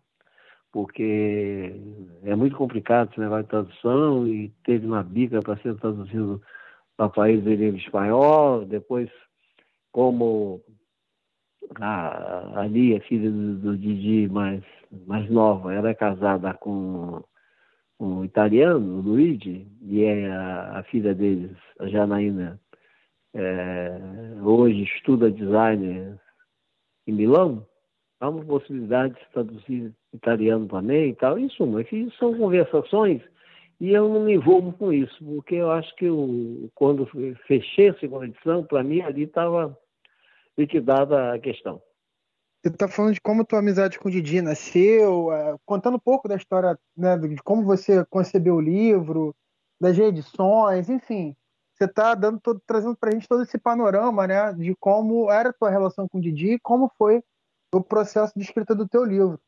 Porque 0.72 1.74
é 2.24 2.34
muito 2.36 2.56
complicado 2.56 3.10
esse 3.10 3.20
negócio 3.20 3.44
de 3.44 3.50
tradução, 3.50 4.26
e 4.26 4.50
teve 4.64 4.86
uma 4.86 5.02
bica 5.02 5.40
para 5.42 5.56
ser 5.58 5.74
traduzido 5.76 6.40
para 6.96 7.08
país 7.08 7.42
de 7.42 7.56
língua 7.56 7.78
espanhol, 7.78 8.64
depois 8.64 9.10
como 9.92 10.62
a, 11.80 12.60
a 12.60 12.66
Lia, 12.66 13.00
filha 13.00 13.30
do, 13.30 13.54
do, 13.56 13.76
Didi 13.78 14.28
mais, 14.28 14.62
mais 15.06 15.28
nova, 15.30 15.72
ela 15.72 15.90
é 15.90 15.94
casada 15.94 16.54
com 16.54 17.22
um 17.98 18.24
italiano, 18.24 18.98
o 18.98 19.00
Luigi, 19.00 19.66
e 19.82 20.04
é 20.04 20.30
a, 20.30 20.78
a 20.78 20.82
filha 20.84 21.14
deles, 21.14 21.56
a 21.80 21.88
Janaína, 21.88 22.60
é, 23.36 24.00
hoje 24.42 24.84
estuda 24.84 25.30
design 25.30 26.18
em 27.06 27.12
Milão, 27.12 27.66
há 28.18 28.30
uma 28.30 28.44
possibilidade 28.44 29.14
de 29.14 29.28
traduzir 29.32 29.94
italiano 30.12 30.66
também 30.66 31.10
e 31.10 31.14
tal. 31.14 31.38
Em 31.38 31.48
suma, 31.50 31.84
são 32.18 32.36
conversações 32.36 33.20
e 33.78 33.92
eu 33.92 34.08
não 34.08 34.24
me 34.24 34.34
envolvo 34.34 34.72
com 34.72 34.90
isso, 34.90 35.22
porque 35.22 35.56
eu 35.56 35.70
acho 35.70 35.94
que 35.96 36.06
eu, 36.06 36.70
quando 36.74 37.06
fechei 37.46 37.90
a 37.90 37.98
segunda 37.98 38.24
edição, 38.24 38.64
para 38.64 38.82
mim 38.82 39.02
ali 39.02 39.24
estava 39.24 39.78
liquidada 40.56 41.34
a 41.34 41.38
questão. 41.38 41.82
Você 42.62 42.72
está 42.72 42.88
falando 42.88 43.12
de 43.12 43.20
como 43.20 43.44
tua 43.44 43.58
amizade 43.58 43.98
com 43.98 44.08
o 44.08 44.10
Didi 44.10 44.40
nasceu, 44.40 45.30
é, 45.30 45.54
contando 45.66 45.96
um 45.96 46.00
pouco 46.00 46.26
da 46.26 46.36
história, 46.36 46.76
né, 46.96 47.16
de 47.18 47.36
como 47.42 47.64
você 47.64 48.02
concebeu 48.06 48.56
o 48.56 48.60
livro, 48.60 49.36
das 49.78 49.96
reedições, 49.96 50.88
enfim. 50.88 51.36
Você 51.76 51.84
está 51.84 52.14
dando 52.14 52.40
todo, 52.40 52.60
trazendo 52.66 52.96
para 52.96 53.10
a 53.10 53.12
gente 53.12 53.28
todo 53.28 53.42
esse 53.42 53.58
panorama, 53.58 54.26
né, 54.26 54.52
de 54.54 54.74
como 54.76 55.30
era 55.30 55.50
a 55.50 55.52
tua 55.52 55.68
relação 55.68 56.08
com 56.08 56.18
o 56.18 56.20
Didi 56.20 56.52
e 56.52 56.60
como 56.60 56.90
foi 56.96 57.22
o 57.74 57.82
processo 57.82 58.32
de 58.34 58.42
escrita 58.42 58.74
do 58.74 58.88
teu 58.88 59.04
livro. 59.04 59.38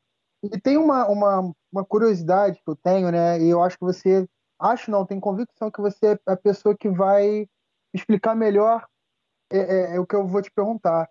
E 0.43 0.61
tem 0.61 0.77
uma, 0.77 1.09
uma, 1.09 1.53
uma 1.73 1.85
curiosidade 1.85 2.61
que 2.63 2.71
eu 2.71 2.77
tenho, 2.77 3.11
né, 3.11 3.41
e 3.41 3.49
eu 3.49 3.63
acho 3.63 3.79
que 3.79 3.85
você, 3.85 4.29
acho 4.59 4.91
não, 4.91 5.07
tenho 5.07 5.21
convicção 5.21 5.71
que 5.71 5.81
você 5.81 6.13
é 6.13 6.19
a 6.27 6.37
pessoa 6.37 6.77
que 6.77 6.91
vai 6.91 7.49
explicar 7.95 8.35
melhor 8.35 8.87
é, 9.51 9.59
é, 9.59 9.97
é, 9.97 10.01
o 10.01 10.07
que 10.07 10.15
eu 10.15 10.27
vou 10.27 10.43
te 10.43 10.51
perguntar. 10.51 11.09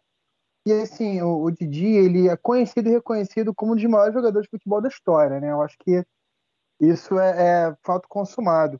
E 0.67 0.71
assim, 0.71 1.21
o, 1.21 1.43
o, 1.43 1.51
Didi, 1.51 1.87
ele 1.87 2.27
é 2.27 2.37
conhecido 2.37 2.89
e 2.89 2.91
reconhecido 2.91 3.55
como 3.55 3.71
um 3.71 3.75
dos 3.75 3.85
maiores 3.85 4.13
jogadores 4.13 4.45
de 4.45 4.51
futebol 4.51 4.81
da 4.81 4.89
história, 4.89 5.39
né? 5.39 5.51
Eu 5.51 5.61
acho 5.61 5.77
que 5.79 6.05
isso 6.79 7.17
é, 7.17 7.69
é 7.69 7.75
fato 7.83 8.07
consumado. 8.07 8.79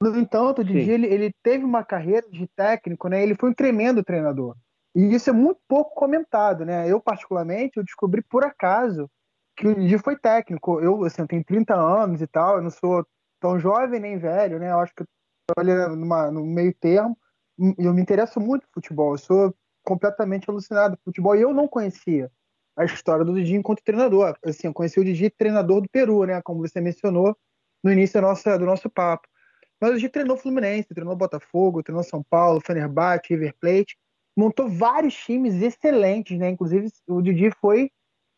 No 0.00 0.18
entanto, 0.18 0.62
o 0.62 0.64
Didi, 0.64 0.90
ele, 0.90 1.06
ele, 1.06 1.34
teve 1.42 1.64
uma 1.64 1.84
carreira 1.84 2.26
de 2.30 2.48
técnico, 2.56 3.08
né? 3.08 3.22
Ele 3.22 3.34
foi 3.34 3.50
um 3.50 3.54
tremendo 3.54 4.02
treinador. 4.02 4.56
E 4.94 5.14
isso 5.14 5.28
é 5.28 5.32
muito 5.32 5.60
pouco 5.68 5.94
comentado, 5.94 6.64
né? 6.64 6.90
Eu, 6.90 7.00
particularmente, 7.00 7.76
eu 7.76 7.84
descobri 7.84 8.22
por 8.22 8.42
acaso 8.42 9.10
que 9.56 9.68
o 9.68 9.74
Didi 9.74 9.98
foi 9.98 10.16
técnico. 10.16 10.80
Eu, 10.80 11.04
assim, 11.04 11.20
eu 11.20 11.28
tenho 11.28 11.44
30 11.44 11.74
anos 11.74 12.22
e 12.22 12.26
tal, 12.26 12.56
eu 12.56 12.62
não 12.62 12.70
sou 12.70 13.06
tão 13.38 13.58
jovem 13.58 14.00
nem 14.00 14.18
velho, 14.18 14.58
né? 14.58 14.70
Eu 14.70 14.80
acho 14.80 14.94
que 14.94 15.02
eu 15.02 15.06
tô 15.46 15.60
ali 15.60 15.74
numa, 15.96 16.30
no 16.30 16.44
meio 16.44 16.74
termo 16.74 17.16
eu 17.78 17.92
me 17.92 18.00
interesso 18.00 18.40
muito 18.40 18.62
por 18.62 18.74
futebol, 18.74 19.12
eu 19.12 19.18
sou 19.18 19.54
completamente 19.84 20.48
alucinado 20.48 20.96
por 20.96 21.04
futebol 21.04 21.36
e 21.36 21.42
eu 21.42 21.52
não 21.52 21.68
conhecia 21.68 22.30
a 22.76 22.84
história 22.84 23.24
do 23.24 23.34
Didi 23.34 23.54
enquanto 23.54 23.82
treinador. 23.84 24.34
Assim, 24.44 24.66
eu 24.66 24.72
conheci 24.72 24.98
o 24.98 25.04
Didi 25.04 25.28
treinador 25.30 25.82
do 25.82 25.88
Peru, 25.90 26.24
né, 26.24 26.40
como 26.42 26.60
você 26.60 26.80
mencionou 26.80 27.36
no 27.82 27.92
início 27.92 28.20
do 28.20 28.26
nosso, 28.26 28.58
do 28.58 28.64
nosso 28.64 28.88
papo. 28.88 29.28
Mas 29.80 29.90
o 29.92 29.94
Didi 29.94 30.08
treinou 30.08 30.36
Fluminense, 30.36 30.94
treinou 30.94 31.16
Botafogo, 31.16 31.82
treinou 31.82 32.04
São 32.04 32.22
Paulo, 32.22 32.60
Fenerbahçe, 32.60 33.28
River 33.30 33.54
Plate, 33.58 33.96
montou 34.36 34.68
vários 34.68 35.14
times 35.14 35.54
excelentes, 35.62 36.38
né? 36.38 36.50
Inclusive 36.50 36.88
o 37.08 37.22
Didi 37.22 37.50
foi 37.60 37.90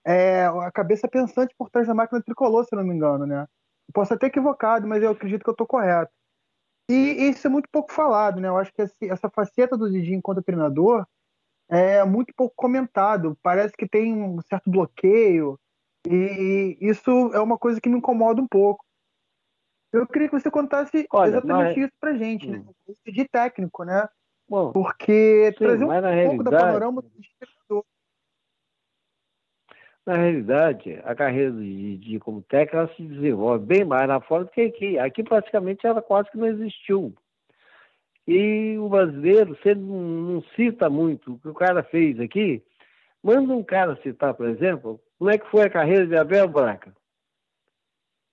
é, 0.07 0.45
a 0.47 0.71
cabeça 0.71 1.09
pensante 1.09 1.55
por 1.57 1.71
trás 1.71 1.87
da 1.87 1.95
máquina 1.95 2.23
tricolor, 2.23 2.65
se 2.65 2.75
não 2.77 2.85
me 2.85 2.95
engano, 2.95 3.27
né? 3.27 3.47
Posso 3.93 4.15
até 4.15 4.27
equivocado, 4.27 4.87
mas 4.87 5.03
eu 5.03 5.11
acredito 5.11 5.43
que 5.43 5.51
eu 5.51 5.53
estou 5.53 5.67
correto. 5.67 6.13
E 6.91 7.29
isso 7.29 7.47
é 7.47 7.51
muito 7.51 7.69
pouco 7.71 7.93
falado, 7.93 8.41
né? 8.41 8.49
Eu 8.49 8.57
acho 8.57 8.73
que 8.73 8.83
essa 8.83 9.31
faceta 9.31 9.77
do 9.77 9.91
Didi 9.91 10.15
enquanto 10.15 10.43
treinador 10.43 11.07
é 11.69 12.05
muito 12.05 12.33
pouco 12.37 12.55
comentado. 12.57 13.37
Parece 13.43 13.75
que 13.77 13.89
tem 13.89 14.13
um 14.13 14.41
certo 14.43 14.71
bloqueio, 14.71 15.59
e 16.07 16.77
isso 16.81 17.11
é 17.33 17.41
uma 17.41 17.57
coisa 17.57 17.81
que 17.81 17.89
me 17.89 17.99
incomoda 17.99 18.43
um 18.43 18.49
pouco. 18.49 18.85
Eu 19.93 20.07
queria 20.07 20.29
que 20.29 20.41
você 20.41 20.51
contasse 20.51 21.07
Olha, 21.13 21.29
exatamente 21.29 21.79
mas... 21.79 21.87
isso 21.87 21.93
pra 22.01 22.15
gente, 22.15 22.49
né? 22.49 22.59
hum. 22.59 22.75
né? 22.89 22.95
Didi 23.05 23.29
técnico, 23.29 23.85
né? 23.85 24.09
Bom, 24.49 24.73
Porque 24.73 25.51
sim, 25.53 25.59
trazer 25.59 25.85
um 25.85 25.89
pouco 25.89 26.01
realidade... 26.09 26.51
da 26.51 26.59
panorama 26.59 27.03
do 27.03 27.11
treinador. 27.11 27.85
Na 30.05 30.17
realidade, 30.17 31.01
a 31.05 31.15
carreira 31.15 31.53
de, 31.53 31.97
de 31.99 32.19
como 32.19 32.43
técnico 32.43 32.77
ela 32.77 32.95
se 32.97 33.03
desenvolve 33.03 33.65
bem 33.65 33.85
mais 33.85 34.09
lá 34.09 34.21
fora 34.21 34.45
do 34.45 34.51
que 34.51 34.63
aqui. 34.63 34.99
Aqui 34.99 35.23
praticamente 35.23 35.87
ela 35.87 36.03
quase 36.03 36.31
que 36.31 36.39
não 36.39 36.47
existiu. 36.47 37.15
E 38.27 38.77
o 38.79 38.89
brasileiro, 38.89 39.57
você 39.57 39.75
não, 39.75 40.01
não 40.01 40.43
cita 40.57 40.89
muito 40.89 41.35
o 41.35 41.39
que 41.39 41.49
o 41.49 41.55
cara 41.55 41.83
fez 41.83 42.19
aqui, 42.21 42.63
manda 43.23 43.53
um 43.53 43.63
cara 43.63 43.97
citar, 44.03 44.35
por 44.35 44.49
exemplo, 44.49 45.01
como 45.19 45.31
é 45.31 45.39
que 45.39 45.49
foi 45.51 45.63
a 45.63 45.71
carreira 45.71 46.07
de 46.07 46.17
Abel 46.17 46.49
Braga. 46.49 46.93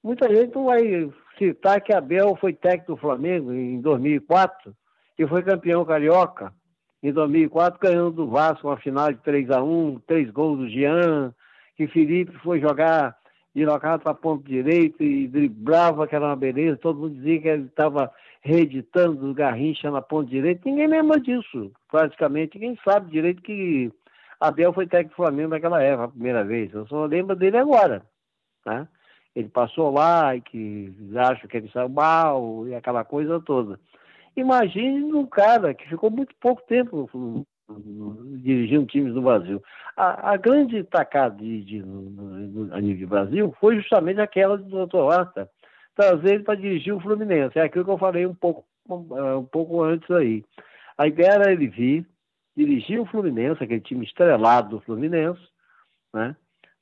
Muita 0.03 0.27
gente 0.33 0.55
não 0.55 0.65
vai 0.65 1.11
citar 1.39 1.81
que 1.81 1.93
Abel 1.93 2.35
foi 2.35 2.53
técnico 2.53 2.93
do 2.93 3.01
Flamengo 3.01 3.51
em 3.51 3.81
2004 3.81 4.75
e 5.17 5.27
foi 5.27 5.41
campeão 5.41 5.83
carioca 5.83 6.53
em 7.01 7.11
2004, 7.11 7.79
ganhando 7.79 8.11
do 8.11 8.27
Vasco 8.27 8.67
uma 8.67 8.77
final 8.77 9.11
de 9.11 9.19
3 9.19 9.49
a 9.51 9.63
1 9.63 10.01
três 10.05 10.29
gols 10.29 10.59
do 10.59 10.69
Jean, 10.69 11.33
que 11.75 11.87
Felipe 11.87 12.33
foi 12.43 12.59
jogar 12.59 13.17
deslocado 13.55 14.03
para 14.03 14.13
ponto 14.13 14.43
direito 14.43 15.01
e 15.01 15.27
driblava, 15.27 16.07
que 16.07 16.15
era 16.15 16.25
uma 16.25 16.35
beleza, 16.35 16.77
todo 16.77 16.99
mundo 16.99 17.15
dizia 17.15 17.41
que 17.41 17.47
ele 17.47 17.65
estava 17.65 18.11
reeditando 18.41 19.29
o 19.29 19.33
Garrincha 19.33 19.89
na 19.89 20.01
ponta 20.01 20.29
direita. 20.29 20.61
Ninguém 20.65 20.87
lembra 20.87 21.19
disso, 21.19 21.71
praticamente. 21.89 22.57
Ninguém 22.57 22.77
sabe 22.83 23.11
direito 23.11 23.41
que 23.41 23.91
Abel 24.39 24.71
foi 24.71 24.87
técnico 24.87 25.11
do 25.11 25.15
Flamengo 25.15 25.49
naquela 25.49 25.81
época, 25.81 26.05
a 26.05 26.09
primeira 26.09 26.43
vez. 26.43 26.73
Eu 26.73 26.87
só 26.87 27.05
lembro 27.05 27.35
dele 27.35 27.57
agora. 27.57 28.03
Né? 28.65 28.87
Ele 29.35 29.49
passou 29.49 29.91
lá 29.91 30.35
e 30.35 30.41
que 30.41 30.93
acho 31.15 31.47
que 31.47 31.57
ele 31.57 31.69
saiu 31.71 31.89
mal 31.89 32.67
e 32.67 32.75
aquela 32.75 33.05
coisa 33.05 33.39
toda. 33.39 33.79
Imagine 34.35 35.13
um 35.13 35.25
cara 35.25 35.73
que 35.73 35.87
ficou 35.87 36.09
muito 36.09 36.33
pouco 36.39 36.61
tempo 36.63 37.09
dirigindo 38.41 38.85
times 38.85 39.13
do 39.13 39.21
Brasil. 39.21 39.61
A, 39.95 40.31
a 40.31 40.37
grande 40.37 40.83
tacada 40.83 41.35
de, 41.35 41.63
de, 41.63 41.81
no, 41.81 42.73
a 42.73 42.81
nível 42.81 42.97
de 42.97 43.05
Brasil 43.05 43.55
foi 43.59 43.75
justamente 43.75 44.19
aquela 44.19 44.57
do 44.57 44.87
Dr. 44.87 44.97
Horta, 44.97 45.49
trazer 45.95 46.35
ele 46.35 46.43
para 46.43 46.59
dirigir 46.59 46.93
o 46.93 46.99
Fluminense. 46.99 47.59
É 47.59 47.63
aquilo 47.63 47.85
que 47.85 47.91
eu 47.91 47.97
falei 47.97 48.25
um 48.25 48.33
pouco, 48.33 48.65
um 48.89 49.45
pouco 49.45 49.83
antes 49.83 50.09
aí. 50.11 50.43
A 50.97 51.07
ideia 51.07 51.33
era 51.33 51.51
ele 51.51 51.67
vir, 51.67 52.07
dirigir 52.55 52.99
o 52.99 53.05
Fluminense, 53.05 53.63
aquele 53.63 53.81
time 53.81 54.05
estrelado 54.05 54.69
do 54.69 54.81
Fluminense, 54.81 55.41
né? 56.13 56.35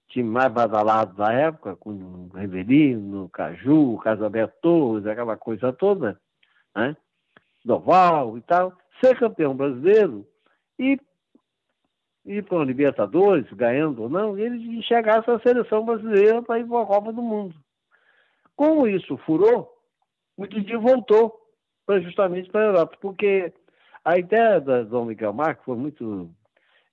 Time 0.07 0.29
mais 0.29 0.51
badalado 0.51 1.15
da 1.15 1.31
época, 1.31 1.75
com 1.75 1.91
o 1.91 2.29
Reverino, 2.33 3.29
Caju, 3.29 3.97
Casaberto 3.97 4.55
Torres, 4.61 5.05
aquela 5.05 5.35
coisa 5.35 5.73
toda, 5.73 6.19
né? 6.75 6.95
Doval 7.63 8.37
e 8.37 8.41
tal, 8.41 8.73
ser 9.01 9.17
campeão 9.19 9.55
brasileiro 9.55 10.25
e 10.79 10.97
ir 12.25 12.43
para 12.43 12.57
o 12.57 12.63
Libertadores, 12.63 13.51
ganhando 13.53 14.03
ou 14.03 14.09
não, 14.09 14.37
ele 14.37 14.81
chegasse 14.83 15.29
à 15.29 15.39
seleção 15.39 15.85
brasileira 15.85 16.41
para 16.41 16.59
ir 16.59 16.67
para 16.67 16.81
a 16.81 16.85
Copa 16.85 17.13
do 17.13 17.21
Mundo. 17.21 17.55
Como 18.55 18.87
isso 18.87 19.17
furou, 19.17 19.71
o 20.35 20.45
Didi 20.45 20.75
voltou 20.75 21.39
pra, 21.85 21.99
justamente 21.99 22.49
para 22.49 22.61
a 22.61 22.65
Europa, 22.65 22.97
porque 23.01 23.53
a 24.03 24.17
ideia 24.17 24.59
da 24.59 24.83
Miguel 25.05 25.33
Marques 25.33 25.63
foi 25.63 25.75
muito 25.75 26.29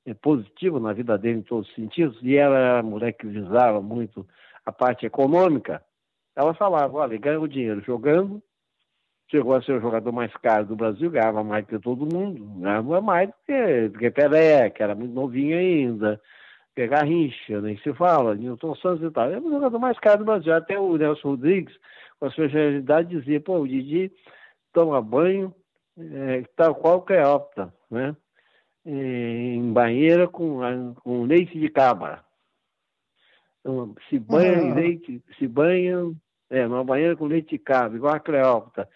é, 0.06 0.14
positiva 0.14 0.78
na 0.80 0.92
vida 0.92 1.16
dele 1.16 1.38
em 1.38 1.42
todos 1.42 1.68
os 1.68 1.74
sentidos, 1.74 2.18
e 2.22 2.36
ela 2.36 2.56
era 2.58 2.78
a 2.80 2.82
mulher 2.82 3.12
que 3.12 3.26
visava 3.26 3.80
muito 3.80 4.26
a 4.64 4.72
parte 4.72 5.06
econômica. 5.06 5.82
Ela 6.36 6.54
falava, 6.54 6.96
olha, 6.96 7.18
ganha 7.18 7.40
o 7.40 7.48
dinheiro 7.48 7.80
jogando, 7.80 8.42
chegou 9.30 9.54
a 9.54 9.62
ser 9.62 9.72
o 9.72 9.80
jogador 9.80 10.12
mais 10.12 10.34
caro 10.36 10.66
do 10.66 10.76
Brasil, 10.76 11.10
ganhava 11.10 11.42
mais 11.42 11.66
que 11.66 11.78
todo 11.78 12.12
mundo, 12.12 12.44
ganhava 12.60 13.00
mais 13.00 13.28
do 13.28 13.34
que, 13.46 13.88
do 13.88 13.98
que 13.98 14.10
Pelé, 14.10 14.70
que 14.70 14.82
era 14.82 14.94
muito 14.94 15.14
novinho 15.14 15.56
ainda, 15.56 16.20
que 16.74 16.86
Garrincha, 16.86 17.60
nem 17.60 17.76
se 17.78 17.92
fala, 17.94 18.34
Newton 18.34 18.74
Santos 18.76 19.04
e 19.04 19.10
tal. 19.10 19.30
Era 19.30 19.40
o 19.40 19.50
jogador 19.50 19.78
mais 19.78 19.98
caro 20.00 20.18
do 20.18 20.24
Brasil. 20.24 20.52
Até 20.52 20.78
o 20.78 20.96
Nelson 20.96 21.30
Rodrigues, 21.30 21.74
com 22.18 22.26
a 22.26 22.30
sua 22.30 22.48
realidade, 22.48 23.16
dizia, 23.16 23.40
pô, 23.40 23.60
o 23.60 23.68
Didi 23.68 24.12
toma 24.72 25.00
banho 25.00 25.54
é, 25.96 26.42
tal 26.56 26.74
qual 26.74 27.02
que 27.02 27.12
é 27.12 27.26
opta, 27.26 27.72
né? 27.90 28.16
Em 28.86 29.72
banheira 29.72 30.28
com, 30.28 30.94
com 31.02 31.24
leite 31.24 31.58
de 31.58 31.68
cabra. 31.70 32.22
Então, 33.60 33.94
se 34.10 34.18
banha 34.18 34.62
uhum. 34.62 34.74
leite, 34.74 35.22
se 35.38 35.48
banha 35.48 36.12
é, 36.50 36.66
numa 36.66 36.84
banheira 36.84 37.16
com 37.16 37.26
leite 37.26 37.50
de 37.50 37.58
cabra, 37.58 37.96
igual 37.96 38.14
a 38.14 38.20
Cleópatra 38.20 38.88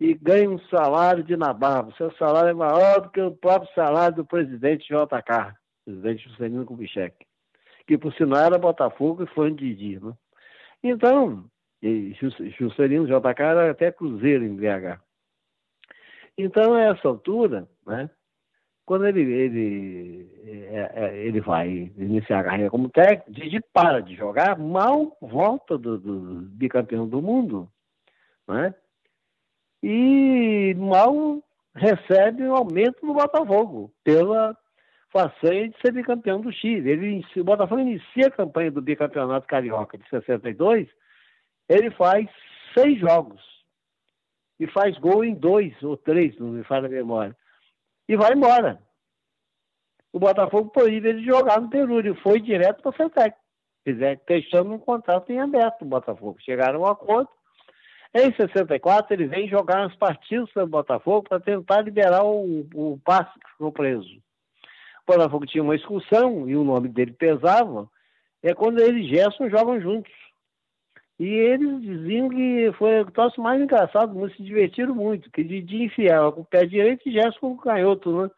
e 0.00 0.14
ganha 0.14 0.50
um 0.50 0.58
salário 0.68 1.22
de 1.22 1.36
nabarro. 1.36 1.94
Seu 1.96 2.12
salário 2.16 2.50
é 2.50 2.54
maior 2.54 3.00
do 3.00 3.10
que 3.10 3.20
o 3.20 3.30
próprio 3.30 3.72
salário 3.74 4.16
do 4.16 4.24
presidente 4.24 4.86
JK, 4.88 5.54
presidente 5.84 6.28
Juscelino 6.28 6.66
Kubitschek, 6.66 7.24
que 7.86 7.96
por 7.96 8.12
sinal 8.14 8.40
era 8.40 8.58
Botafogo 8.58 9.22
e 9.22 9.26
foi 9.28 9.50
de 9.50 9.74
Didi. 9.74 10.04
Né? 10.04 10.12
Então, 10.82 11.44
Juscelino 12.58 13.06
JK 13.06 13.40
era 13.40 13.70
até 13.70 13.92
cruzeiro 13.92 14.44
em 14.44 14.56
BH. 14.56 15.00
Então, 16.36 16.74
a 16.74 16.82
essa 16.82 17.06
altura, 17.06 17.68
né, 17.86 18.10
quando 18.86 19.06
ele, 19.06 19.22
ele, 19.22 20.30
é, 20.44 20.92
é, 20.94 21.26
ele 21.26 21.40
vai 21.40 21.90
iniciar 21.96 22.40
a 22.40 22.44
carreira 22.44 22.70
como 22.70 22.88
técnico, 22.88 23.32
Didi 23.32 23.60
para 23.72 24.00
de 24.00 24.14
jogar, 24.14 24.58
mal 24.58 25.16
volta 25.20 25.78
do, 25.78 25.98
do 25.98 26.40
bicampeão 26.50 27.08
do 27.08 27.22
mundo, 27.22 27.68
né? 28.46 28.74
e 29.82 30.74
mal 30.78 31.42
recebe 31.74 32.42
um 32.44 32.54
aumento 32.54 33.04
no 33.04 33.14
Botafogo 33.14 33.92
pela 34.02 34.56
façanha 35.10 35.68
de 35.68 35.76
ser 35.80 35.92
bicampeão 35.92 36.40
do 36.40 36.52
Chile. 36.52 36.90
Ele, 36.90 37.24
o 37.36 37.44
Botafogo 37.44 37.80
inicia 37.80 38.28
a 38.28 38.30
campanha 38.30 38.70
do 38.70 38.80
bicampeonato 38.80 39.46
carioca 39.46 39.98
de 39.98 40.08
62, 40.08 40.88
ele 41.68 41.90
faz 41.92 42.28
seis 42.74 42.98
jogos 42.98 43.42
e 44.58 44.66
faz 44.66 44.96
gol 44.98 45.24
em 45.24 45.34
dois 45.34 45.74
ou 45.82 45.96
três, 45.96 46.38
não 46.38 46.48
me 46.48 46.64
falha 46.64 46.86
a 46.86 46.90
memória, 46.90 47.36
e 48.08 48.16
vai 48.16 48.32
embora. 48.32 48.80
O 50.12 50.18
Botafogo 50.18 50.70
proíbe 50.70 51.08
ele 51.08 51.20
de 51.20 51.26
jogar 51.26 51.60
no 51.60 51.68
Peru, 51.68 51.98
ele 51.98 52.14
foi 52.16 52.40
direto 52.40 52.82
para 52.82 52.90
o 52.90 52.96
Centec, 52.96 53.36
testando 54.26 54.72
um 54.72 54.78
contrato 54.78 55.30
em 55.30 55.40
aberto 55.40 55.82
o 55.82 55.86
Botafogo. 55.86 56.36
Chegaram 56.40 56.84
a 56.84 56.88
um 56.88 56.92
acordo, 56.92 57.28
em 58.14 58.32
64, 58.32 59.12
ele 59.12 59.26
vem 59.26 59.48
jogar 59.48 59.84
as 59.84 59.96
partidas 59.96 60.48
do 60.54 60.66
Botafogo 60.68 61.28
para 61.28 61.40
tentar 61.40 61.80
liberar 61.80 62.24
o, 62.24 62.60
o 62.72 63.00
passe 63.04 63.32
que 63.40 63.50
ficou 63.50 63.72
preso. 63.72 64.08
O 65.02 65.12
Botafogo 65.12 65.44
tinha 65.46 65.64
uma 65.64 65.74
excursão 65.74 66.48
e 66.48 66.54
o 66.54 66.62
nome 66.62 66.88
dele 66.88 67.12
pesava. 67.12 67.90
É 68.40 68.54
quando 68.54 68.78
ele 68.78 69.00
e 69.00 69.08
Gerson 69.08 69.50
jogam 69.50 69.80
juntos. 69.80 70.12
E 71.18 71.26
eles 71.26 71.80
diziam 71.80 72.28
que 72.28 72.72
foi 72.76 73.00
o 73.02 73.10
troço 73.10 73.40
mais 73.40 73.62
engraçado, 73.62 74.14
não 74.14 74.28
se 74.30 74.42
divertiram 74.42 74.94
muito, 74.94 75.30
que 75.30 75.44
de, 75.44 75.62
de 75.62 75.84
enfiar 75.84 76.32
com 76.32 76.40
o 76.40 76.44
pé 76.44 76.66
direito 76.66 77.08
e 77.08 77.12
Gerson 77.12 77.38
com 77.38 77.52
o 77.52 77.56
canhoto, 77.56 78.22
né? 78.22 78.30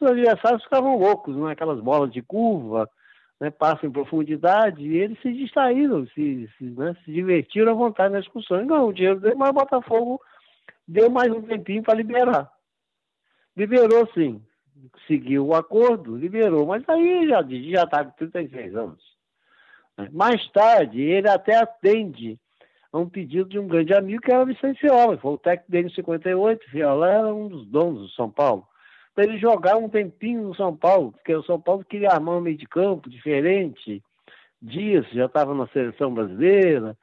Os 0.00 0.08
adversários 0.08 0.64
ficavam 0.64 0.98
loucos, 0.98 1.36
né? 1.36 1.52
Aquelas 1.52 1.80
bolas 1.80 2.12
de 2.12 2.20
curva, 2.20 2.90
né, 3.40 3.50
passam 3.50 3.88
em 3.88 3.92
profundidade, 3.92 4.82
e 4.82 4.96
eles 4.96 5.20
se 5.20 5.32
distraíram, 5.32 6.06
se, 6.08 6.50
se, 6.58 6.64
né, 6.64 6.96
se 7.04 7.12
divertiram 7.12 7.72
à 7.72 7.74
vontade 7.74 8.12
na 8.12 8.20
discussão. 8.20 8.60
E 8.60 8.66
ganhou 8.66 8.88
o 8.88 8.92
dinheiro 8.92 9.20
dele, 9.20 9.36
mas 9.36 9.50
o 9.50 9.54
Botafogo 9.54 10.20
deu 10.86 11.10
mais 11.10 11.30
um 11.32 11.42
tempinho 11.42 11.82
para 11.82 11.94
liberar. 11.94 12.50
Liberou 13.56 14.08
sim, 14.12 14.42
seguiu 15.06 15.46
o 15.46 15.54
acordo, 15.54 16.16
liberou, 16.16 16.66
mas 16.66 16.82
aí 16.88 17.28
já 17.28 17.42
já 17.42 17.84
está 17.84 18.04
com 18.04 18.10
36 18.12 18.74
anos. 18.74 19.13
Mais 20.12 20.46
tarde, 20.50 21.00
ele 21.00 21.28
até 21.28 21.56
atende 21.56 22.38
a 22.92 22.98
um 22.98 23.08
pedido 23.08 23.48
de 23.48 23.58
um 23.58 23.66
grande 23.66 23.94
amigo 23.94 24.22
que 24.22 24.32
era 24.32 24.42
o 24.42 24.46
Vicente 24.46 24.80
Fiola, 24.80 25.18
foi 25.18 25.32
o 25.32 25.38
técnico 25.38 25.70
dele 25.70 25.88
em 25.88 25.94
58, 25.94 26.70
Fiola 26.70 27.10
era 27.10 27.34
um 27.34 27.48
dos 27.48 27.66
donos 27.66 28.02
do 28.02 28.08
São 28.10 28.30
Paulo 28.30 28.66
para 29.14 29.24
ele 29.24 29.38
jogar 29.38 29.76
um 29.76 29.88
tempinho 29.88 30.42
no 30.42 30.54
São 30.54 30.76
Paulo, 30.76 31.12
porque 31.12 31.34
o 31.34 31.44
São 31.44 31.60
Paulo 31.60 31.84
queria 31.84 32.10
armar 32.10 32.36
um 32.36 32.40
meio 32.40 32.56
de 32.56 32.66
campo 32.66 33.08
diferente. 33.08 34.02
Dias 34.60 35.06
já 35.12 35.26
estava 35.26 35.54
na 35.54 35.68
seleção 35.68 36.12
brasileira, 36.12 36.96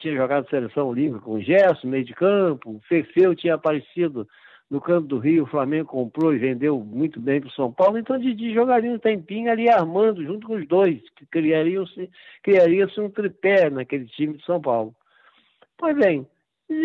tinha 0.00 0.16
jogado 0.16 0.48
seleção 0.48 0.92
livre 0.92 1.20
com 1.20 1.32
o 1.32 1.42
Gerson, 1.42 1.88
meio 1.88 2.04
de 2.04 2.14
campo. 2.14 2.80
Fefeu 2.88 3.34
tinha 3.34 3.54
aparecido 3.54 4.26
no 4.70 4.80
campo 4.80 5.06
do 5.06 5.18
Rio, 5.18 5.44
o 5.44 5.48
Flamengo 5.48 5.88
comprou 5.88 6.34
e 6.34 6.38
vendeu 6.38 6.80
muito 6.80 7.20
bem 7.20 7.40
para 7.40 7.48
o 7.48 7.52
São 7.52 7.72
Paulo. 7.72 7.98
Então, 7.98 8.18
Didi 8.18 8.52
jogaria 8.52 8.90
um 8.90 8.98
tempinho 8.98 9.50
ali 9.50 9.68
armando 9.68 10.24
junto 10.24 10.46
com 10.46 10.54
os 10.54 10.66
dois, 10.66 11.00
que 11.16 11.26
criaria-se 11.26 12.10
criaria 12.42 12.86
um 12.98 13.10
tripé 13.10 13.70
naquele 13.70 14.06
time 14.06 14.36
de 14.36 14.44
São 14.44 14.60
Paulo. 14.60 14.94
Pois 15.76 15.96
bem, 15.96 16.26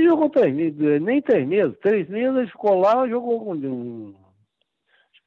jogou 0.03 0.29
três 0.29 0.53
meses, 0.53 1.01
nem 1.01 1.21
três 1.21 1.47
meses, 1.47 1.77
três 1.79 2.07
meses 2.09 2.35
ele 2.35 2.47
ficou 2.47 2.79
lá, 2.79 3.07
jogou 3.07 3.43
com 3.43 3.53
um 3.53 4.13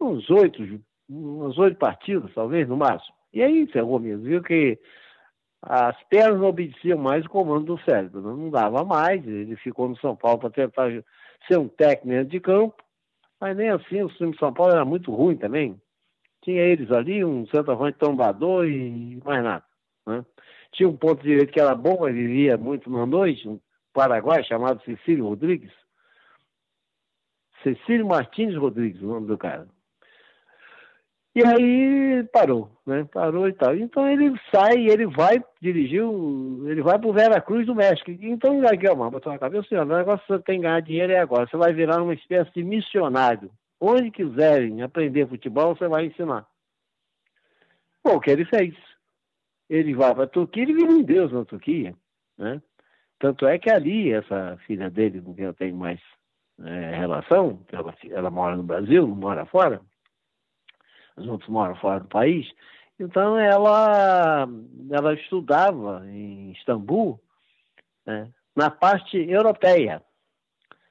uns 0.01 0.29
oito, 0.31 0.81
umas 1.09 1.57
oito 1.59 1.77
partidas, 1.77 2.33
talvez, 2.35 2.69
no 2.69 2.77
máximo. 2.77 3.15
E 3.33 3.43
aí 3.43 3.63
encerrou 3.63 3.99
mesmo, 3.99 4.25
viu 4.25 4.43
que 4.43 4.79
as 5.63 5.97
pernas 6.05 6.41
não 6.41 6.49
obedeciam 6.49 6.99
mais 6.99 7.25
o 7.25 7.29
comando 7.29 7.77
do 7.77 7.83
cérebro, 7.85 8.21
né? 8.21 8.35
não 8.37 8.51
dava 8.51 8.85
mais, 8.85 9.27
ele 9.27 9.55
ficou 9.57 9.89
no 9.89 9.97
São 9.99 10.17
Paulo 10.17 10.41
para 10.41 10.51
tentar 10.51 10.91
ser 11.47 11.59
um 11.59 11.69
técnico 11.69 12.31
de 12.31 12.41
campo, 12.41 12.83
mas 13.41 13.57
nem 13.57 13.71
assim, 13.71 14.03
o 14.03 14.09
time 14.09 14.33
de 14.33 14.39
São 14.39 14.53
Paulo 14.53 14.73
era 14.73 14.85
muito 14.85 15.13
ruim 15.13 15.37
também. 15.37 15.81
Tinha 16.43 16.63
eles 16.63 16.91
ali, 16.91 17.25
um 17.25 17.47
centroavante 17.47 17.99
tombador 17.99 18.67
e 18.67 19.21
mais 19.25 19.43
nada. 19.43 19.65
Né? 20.07 20.25
Tinha 20.73 20.89
um 20.89 20.97
ponto 20.97 21.23
direito 21.23 21.53
que 21.53 21.61
era 21.61 21.75
bom, 21.75 22.09
ele 22.09 22.27
vivia 22.27 22.57
muito 22.57 22.91
na 22.91 23.07
noite, 23.07 23.49
um 23.49 23.61
paraguai 23.93 24.43
chamado 24.45 24.83
Cecílio 24.85 25.29
Rodrigues. 25.29 25.73
Cecílio 27.63 28.07
Martins 28.07 28.57
Rodrigues, 28.57 29.01
o 29.03 29.07
nome 29.07 29.27
do 29.27 29.39
cara. 29.39 29.69
E 31.35 31.43
aí 31.43 32.25
parou, 32.25 32.71
né? 32.87 33.05
Parou 33.11 33.49
e 33.49 33.55
tal. 33.55 33.75
Então 33.75 34.07
ele 34.07 34.39
sai, 34.55 34.87
ele 34.87 35.07
vai 35.07 35.43
dirigir, 35.63 36.03
ele 36.03 36.83
vai 36.83 36.99
para 36.99 37.09
o 37.09 37.13
Veracruz 37.13 37.67
do 37.67 37.75
México. 37.75 38.11
Então, 38.11 38.61
Guilherme, 38.61 39.11
botou 39.11 39.33
na 39.33 39.39
cabeça, 39.39 39.65
assim, 39.65 39.77
o 39.77 39.97
negócio 39.97 40.27
você 40.27 40.43
tem 40.43 40.57
que 40.57 40.63
ganhar 40.67 40.81
dinheiro 40.81 41.13
é 41.13 41.21
agora. 41.21 41.47
Você 41.47 41.57
vai 41.57 41.73
virar 41.73 42.03
uma 42.03 42.13
espécie 42.13 42.53
de 42.53 42.63
missionário. 42.63 43.51
Onde 43.81 44.11
quiserem 44.11 44.83
aprender 44.83 45.27
futebol, 45.27 45.75
você 45.75 45.89
vai 45.89 46.07
ensinar. 46.07 46.47
Bom, 48.05 48.17
o 48.17 48.21
que 48.21 48.31
ele 48.31 48.45
fez? 48.45 48.75
Ele 49.71 49.95
vai 49.95 50.15
para 50.15 50.25
a 50.25 50.29
Turquia, 50.29 50.65
ele 50.65 50.75
vira 50.75 50.93
um 50.93 51.03
deus 51.03 51.33
na 51.33 51.45
Turquia, 51.47 51.95
né? 52.37 52.61
Tanto 53.19 53.47
é 53.47 53.59
que 53.59 53.71
ali, 53.71 54.13
essa 54.13 54.59
filha 54.67 54.91
dele, 54.91 55.23
com 55.23 55.35
quem 55.35 55.45
eu 55.45 55.55
tenho 55.55 55.77
mais 55.77 56.01
é, 56.63 56.97
relação, 56.97 57.65
ela, 57.73 57.95
ela 58.11 58.31
mora 58.31 58.57
no 58.57 58.63
Brasil, 58.65 59.07
não 59.07 59.15
mora 59.15 59.47
fora, 59.47 59.81
os 61.17 61.27
outros 61.27 61.49
moram 61.49 61.75
fora 61.77 62.01
do 62.01 62.09
país. 62.09 62.47
Então 62.99 63.39
ela, 63.39 64.47
ela 64.91 65.15
estudava 65.15 66.07
em 66.07 66.53
Istambul, 66.53 67.21
né, 68.07 68.29
na 68.55 68.71
parte 68.71 69.17
europeia 69.17 70.03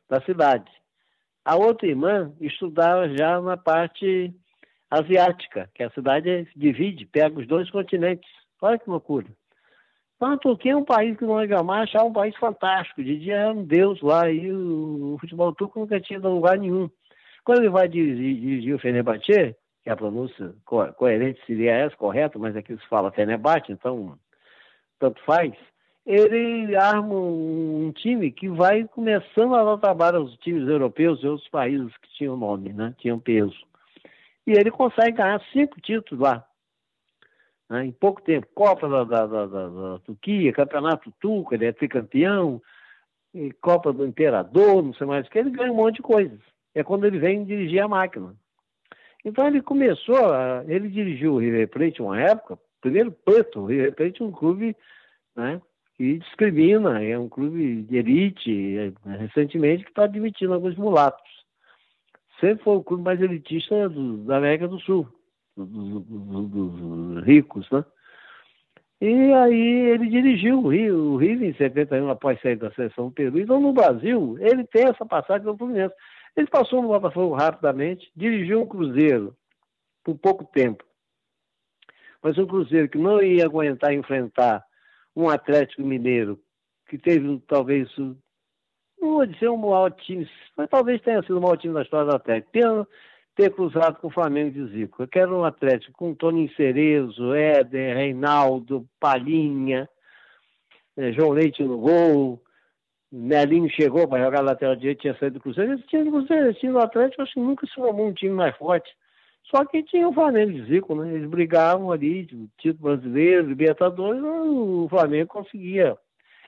da 0.10 0.22
cidade. 0.22 0.70
A 1.46 1.56
outra 1.56 1.88
irmã 1.88 2.34
estudava 2.40 3.10
já 3.16 3.40
na 3.42 3.58
parte 3.58 4.34
asiática, 4.90 5.70
que 5.74 5.84
a 5.84 5.90
cidade 5.92 6.48
divide, 6.56 7.06
pega 7.06 7.40
os 7.40 7.48
dois 7.48 7.70
continentes. 7.72 8.30
Olha 8.62 8.78
que 8.78 8.90
loucura. 8.90 9.28
Então 10.16 10.34
a 10.34 10.38
Turquia 10.38 10.74
é 10.74 10.76
um 10.76 10.86
país 10.86 11.18
que 11.18 11.26
nós 11.26 11.50
jamais 11.50 11.90
achava 11.90 12.06
um 12.06 12.14
país 12.14 12.36
fantástico. 12.36 13.04
De 13.04 13.18
dia 13.18 13.38
era 13.38 13.54
um 13.54 13.64
deus 13.64 14.00
lá 14.02 14.30
e 14.30 14.52
o, 14.52 15.18
futebol 15.20 15.52
turco 15.56 15.80
nunca 15.80 16.00
tinha 16.00 16.20
a 16.20 16.30
lugar 16.30 16.60
nenhum. 16.60 16.88
Quando 17.44 17.62
ele 17.62 17.70
vai 17.70 17.88
dirigir 17.88 18.76
o 18.76 18.80
Fenerbahçe, 18.80 19.56
que 19.84 19.90
a 19.90 19.96
pronúncia 19.96 20.54
co 20.66 20.86
coerente 20.94 21.44
seria 21.46 21.74
essa, 21.74 21.96
correta, 21.96 22.38
mas 22.38 22.56
aqui 22.56 22.76
se 22.78 22.88
fala 22.88 23.12
Fenerbahçe, 23.12 23.72
então 23.72 24.18
tanto 25.00 25.22
faz. 25.24 25.54
ele 26.06 26.76
arma 26.76 27.16
um, 27.16 27.92
time 27.96 28.32
que 28.32 28.48
vai 28.48 28.88
começando 28.88 29.56
a 29.56 29.64
dar 29.64 29.78
trabalho 29.78 30.18
aos 30.20 30.38
times 30.38 30.68
europeus 30.68 31.22
e 31.22 31.28
outros 31.28 31.50
países 31.50 31.96
que 31.98 32.10
tinham 32.12 32.38
nome, 32.38 32.72
né? 32.72 32.94
tinham 33.00 33.20
peso. 33.20 33.58
E 34.46 34.52
ele 34.52 34.72
consegue 34.72 35.18
ganhar 35.18 35.42
cinco 35.52 35.82
títulos 35.82 36.22
lá, 36.22 36.46
né? 37.70 37.86
em 37.86 37.92
pouco 37.92 38.22
tempo. 38.22 38.48
Copa 38.54 38.88
da, 38.88 39.04
da, 39.04 39.26
da, 39.26 39.46
da, 39.46 40.00
Turquia, 40.00 40.54
Campeonato 40.54 41.12
Turco, 41.20 41.54
ele 41.54 41.66
é 41.66 41.72
tricampeão, 41.72 42.62
Copa 43.62 43.94
do 43.94 44.06
Imperador, 44.06 44.84
não 44.84 44.94
sei 44.94 45.08
mais 45.08 45.26
o 45.26 45.30
que, 45.30 45.40
ele 45.40 45.52
ganha 45.52 45.72
um 45.72 45.76
monte 45.76 45.96
de 45.96 46.02
coisas. 46.02 46.40
É 46.76 46.84
quando 46.84 47.06
ele 47.06 47.18
vem 47.18 47.44
dirigir 47.44 47.82
a 47.82 47.88
máquina. 47.88 48.36
Então 49.24 49.48
ele 49.48 49.62
começou, 49.62 50.34
a, 50.34 50.64
ele 50.68 50.90
dirigiu 50.90 51.34
o 51.34 51.38
River 51.38 51.68
Plate 51.70 52.02
uma 52.02 52.20
época, 52.20 52.58
primeiro 52.82 53.12
preto, 53.12 53.60
o 53.60 53.66
River 53.66 53.96
Plate 53.96 54.22
é 54.22 54.26
um 54.26 54.32
clube 54.32 54.76
né, 55.36 55.62
que 55.96 56.18
discrimina, 56.18 57.04
é 57.04 57.18
um 57.18 57.30
clube 57.30 57.84
de 57.84 57.98
elite, 57.98 58.78
é, 58.78 59.18
recentemente 59.18 59.84
que 59.84 59.92
está 59.92 60.06
admitindo 60.06 60.54
alguns 60.54 60.76
mulatos. 60.76 61.32
Sempre 62.40 62.64
foi 62.64 62.78
o 62.78 62.84
clube 62.84 63.04
mais 63.04 63.22
elitista 63.22 63.88
do, 63.88 64.18
da 64.18 64.38
América 64.38 64.68
do 64.68 64.80
Sul, 64.80 65.08
dos 65.56 66.04
do, 66.06 66.48
do, 66.48 67.20
ricos, 67.22 67.70
né? 67.70 67.86
E 69.00 69.34
aí 69.34 69.90
ele 69.92 70.10
dirigiu 70.10 70.60
o 70.60 70.68
Rio, 70.68 71.14
o 71.14 71.18
Rio 71.18 71.44
em 71.44 71.54
71, 71.54 72.10
após 72.10 72.40
sair 72.42 72.56
da 72.56 72.72
seleção 72.72 73.08
do 73.08 73.12
Peru. 73.12 73.40
Então, 73.40 73.60
no 73.60 73.74
Brasil, 73.74 74.38
ele 74.40 74.64
tem 74.64 74.84
essa 74.84 75.04
passagem 75.06 75.44
do 75.44 75.58
Fluminense. 75.58 75.96
Ele 76.36 76.48
passou 76.48 76.82
no 76.82 76.88
Botafogo 76.88 77.36
rapidamente, 77.36 78.12
dirigiu 78.16 78.62
um 78.62 78.68
Cruzeiro 78.68 79.36
por 80.04 80.18
pouco 80.18 80.46
tempo. 80.46 80.84
Mas 82.22 82.38
um 82.38 82.46
Cruzeiro 82.46 82.90
que 82.90 82.98
não 82.98 83.22
ia 83.22 83.46
aguentar 83.46 83.94
enfrentar 83.94 84.64
um 85.16 85.30
Atlético 85.30 85.82
Mineiro, 85.82 86.40
que 86.88 86.98
teve 86.98 87.40
talvez, 87.48 87.90
não 87.98 88.16
vou 89.00 89.26
dizer 89.26 89.50
um 89.50 89.58
maior 89.58 89.92
time, 89.92 90.30
mas 90.56 90.70
talvez 90.70 91.02
tenha 91.02 91.22
sido 91.24 91.38
o 91.38 91.42
maior 91.42 91.58
time 91.58 91.74
da 91.74 91.82
história 91.82 92.10
do 92.10 92.16
Atlético. 92.16 92.52
Ter, 92.52 92.88
ter 93.36 93.54
cruzado 93.54 94.00
com 94.00 94.08
o 94.08 94.12
Flamengo 94.12 94.52
de 94.52 94.72
Zico. 94.72 95.04
Eu 95.04 95.08
quero 95.08 95.38
um 95.38 95.44
Atlético 95.44 95.94
com 95.94 96.16
Tony 96.16 96.54
Cerezo, 96.56 97.34
Éder, 97.34 97.98
Reinaldo, 97.98 98.88
Palhinha, 99.00 99.90
eh, 100.98 101.12
João 101.12 101.32
Leite 101.32 101.64
no 101.64 101.78
gol, 101.78 102.42
Nelinho 103.12 103.70
chegou 103.70 104.08
para 104.08 104.24
jogar 104.24 104.40
lateral 104.40 104.76
direito, 104.76 105.02
tinha 105.02 105.18
saído 105.18 105.34
do 105.34 105.42
Cruzeiro. 105.42 105.74
Esse 105.74 105.86
time 105.88 106.06
do 106.06 106.12
Cruzeiro, 106.12 106.50
esse 106.50 106.62
time 106.62 106.72
do 106.72 106.80
Atlético, 106.80 107.22
acho 107.22 107.34
que 107.34 107.40
nunca 107.42 107.68
se 107.68 107.74
formou 107.74 108.08
um 108.08 108.14
time 108.14 108.34
mais 108.34 108.56
forte. 108.56 108.90
Só 109.54 109.66
que 109.66 109.84
tinha 109.84 110.08
o 110.08 110.14
Flamengo 110.14 110.54
de 110.54 110.66
Zico, 110.66 110.96
né? 110.96 111.14
Eles 111.14 111.30
brigavam 111.30 111.92
ali, 111.92 112.26
título 112.58 112.96
brasileiro, 112.96 113.48
Libertadores, 113.48 114.22
o 114.24 114.88
Flamengo 114.90 115.28
conseguia. 115.28 115.98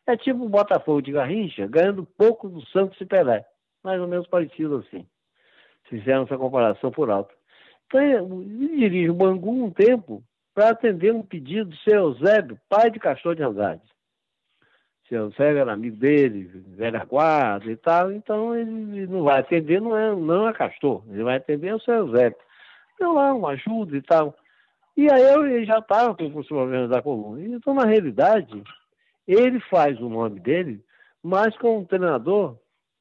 É 0.07 0.15
tipo 0.15 0.45
o 0.45 0.49
Botafogo 0.49 1.02
de 1.02 1.11
Garrincha, 1.11 1.68
ganhando 1.68 2.07
pouco 2.18 2.48
do 2.48 2.65
Santos 2.68 2.99
e 3.02 3.06
Pelé. 3.06 3.45
Mais 3.84 3.99
ou 3.99 4.07
menos 4.07 4.27
parecido 4.27 4.77
assim. 4.77 5.06
Fizeram 5.90 6.23
essa 6.23 6.38
comparação 6.38 6.91
por 6.91 7.10
alto. 7.10 7.34
Então, 7.88 8.02
ele 8.02 8.77
dirige 8.77 9.10
o 9.10 9.14
Bangu 9.14 9.65
um 9.65 9.69
tempo 9.69 10.23
para 10.53 10.69
atender 10.69 11.14
um 11.14 11.22
pedido 11.22 11.72
do 11.72 11.76
seu 11.77 11.95
Eusébio, 11.95 12.57
pai 12.69 12.90
de 12.90 12.99
Castor 12.99 13.35
de 13.35 13.44
Andrade 13.44 13.93
seu 15.08 15.30
Zé 15.32 15.58
era 15.58 15.74
amigo 15.74 15.98
dele, 15.98 16.50
velha 16.78 17.04
guarda 17.04 17.70
e 17.70 17.76
tal, 17.76 18.12
então 18.12 18.56
ele 18.56 19.06
não 19.08 19.24
vai 19.24 19.40
atender, 19.40 19.82
não 19.82 19.98
é, 19.98 20.16
não 20.16 20.48
é 20.48 20.54
Castor, 20.54 21.04
ele 21.10 21.24
vai 21.24 21.38
atender 21.38 21.74
o 21.74 21.80
seu 21.80 22.10
Zé. 22.12 22.34
Deu 23.00 23.14
lá 23.14 23.34
uma 23.34 23.50
ajuda 23.50 23.98
e 23.98 24.02
tal. 24.02 24.36
E 24.96 25.12
aí 25.12 25.22
eu 25.34 25.66
já 25.66 25.80
estava 25.80 26.16
com 26.16 26.26
os 26.40 26.48
problemas 26.48 26.90
da 26.90 27.02
coluna. 27.02 27.44
Então, 27.44 27.74
na 27.74 27.86
realidade, 27.86 28.64
ele 29.28 29.60
faz 29.62 30.00
o 30.00 30.08
nome 30.08 30.40
dele, 30.40 30.84
mas 31.22 31.58
com 31.58 31.80
um 31.80 31.86
treinador 31.86 32.58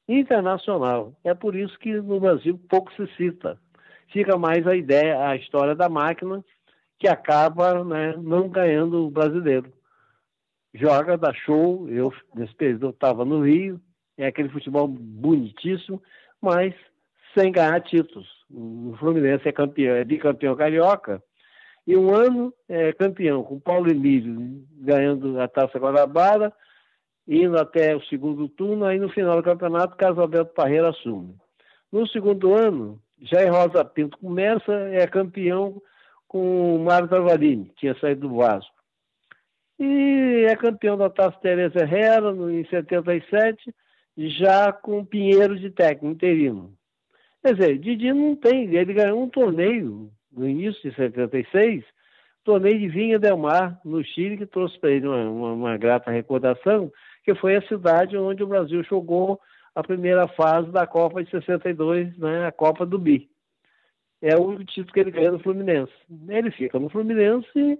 internacional. 0.07 1.13
É 1.23 1.33
por 1.33 1.55
isso 1.55 1.77
que 1.79 1.93
no 1.93 2.19
Brasil 2.19 2.59
pouco 2.67 2.91
se 2.93 3.07
cita. 3.15 3.59
Fica 4.11 4.37
mais 4.37 4.65
a 4.67 4.75
ideia, 4.75 5.27
a 5.27 5.35
história 5.35 5.75
da 5.75 5.87
máquina, 5.87 6.43
que 6.99 7.07
acaba 7.07 7.83
né, 7.83 8.15
não 8.17 8.49
ganhando 8.49 9.05
o 9.05 9.11
brasileiro 9.11 9.71
joga, 10.73 11.17
dá 11.17 11.33
show. 11.33 11.87
Eu, 11.89 12.13
nesse 12.35 12.53
período, 12.55 12.89
estava 12.89 13.23
no 13.23 13.45
Rio, 13.45 13.79
é 14.17 14.27
aquele 14.27 14.49
futebol 14.49 14.87
bonitíssimo, 14.87 16.01
mas 16.41 16.73
sem 17.37 17.51
ganhar 17.51 17.79
títulos. 17.81 18.27
O 18.49 18.95
Fluminense 18.99 19.47
é 19.47 19.51
campeão, 19.51 19.95
é 19.95 20.03
bicampeão 20.03 20.55
carioca, 20.55 21.21
e 21.85 21.97
um 21.97 22.13
ano 22.13 22.53
é 22.69 22.93
campeão, 22.93 23.43
com 23.43 23.59
Paulo 23.59 23.89
Emílio 23.89 24.63
ganhando 24.77 25.39
a 25.39 25.47
Taça 25.47 25.79
Guanabara, 25.79 26.53
indo 27.27 27.57
até 27.57 27.95
o 27.95 28.03
segundo 28.03 28.47
turno, 28.47 28.85
aí 28.85 28.99
no 28.99 29.09
final 29.09 29.37
do 29.37 29.43
campeonato, 29.43 29.97
Carlos 29.97 30.19
Alberto 30.19 30.53
Parreira 30.53 30.89
assume. 30.89 31.35
No 31.91 32.07
segundo 32.07 32.53
ano, 32.53 33.01
Jair 33.21 33.51
Rosa 33.51 33.83
Pinto 33.83 34.17
começa, 34.17 34.73
é 34.91 35.05
campeão 35.07 35.81
com 36.27 36.75
o 36.75 36.79
Mário 36.79 37.07
Travalini, 37.07 37.71
tinha 37.77 37.97
saído 37.99 38.27
do 38.27 38.35
Vasco 38.35 38.72
e 39.79 40.45
é 40.47 40.55
campeão 40.55 40.97
da 40.97 41.09
Taça 41.09 41.37
Teresa 41.41 41.79
Herrera 41.79 42.31
em 42.31 42.65
77, 42.65 43.73
já 44.17 44.71
com 44.71 45.05
Pinheiro 45.05 45.57
de 45.57 45.69
técnico 45.69 46.13
interino. 46.13 46.73
Quer 47.41 47.55
dizer, 47.55 47.79
Didi 47.79 48.13
não 48.13 48.35
tem, 48.35 48.73
ele 48.73 48.93
ganhou 48.93 49.21
um 49.21 49.29
torneio 49.29 50.09
no 50.31 50.47
início 50.47 50.89
de 50.89 50.95
76, 50.95 51.83
torneio 52.43 52.79
de 52.79 52.87
Vinha 52.87 53.19
Del 53.19 53.37
Mar, 53.37 53.79
no 53.83 54.03
Chile, 54.03 54.37
que 54.37 54.45
trouxe 54.45 54.79
para 54.79 54.91
ele 54.91 55.07
uma, 55.07 55.29
uma, 55.29 55.53
uma, 55.53 55.77
grata 55.77 56.11
recordação, 56.11 56.91
que 57.23 57.35
foi 57.35 57.55
a 57.55 57.67
cidade 57.67 58.17
onde 58.17 58.43
o 58.43 58.47
Brasil 58.47 58.83
jogou 58.83 59.39
a 59.75 59.83
primeira 59.83 60.27
fase 60.27 60.71
da 60.71 60.85
Copa 60.85 61.23
de 61.23 61.29
62, 61.31 62.17
né, 62.17 62.45
a 62.45 62.51
Copa 62.51 62.85
do 62.85 62.99
Bi. 62.99 63.29
É 64.21 64.37
o 64.37 64.43
único 64.43 64.65
título 64.65 64.93
que 64.93 64.99
ele 64.99 65.11
ganha 65.11 65.31
no 65.31 65.39
Fluminense. 65.39 65.91
Ele 66.29 66.51
fica 66.51 66.79
no 66.79 66.89
Fluminense 66.89 67.77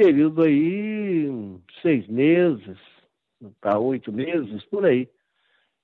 período 0.00 0.42
aí, 0.42 1.30
seis 1.82 2.08
meses, 2.08 2.78
para 3.60 3.78
oito 3.78 4.10
meses, 4.10 4.64
por 4.70 4.86
aí. 4.86 5.06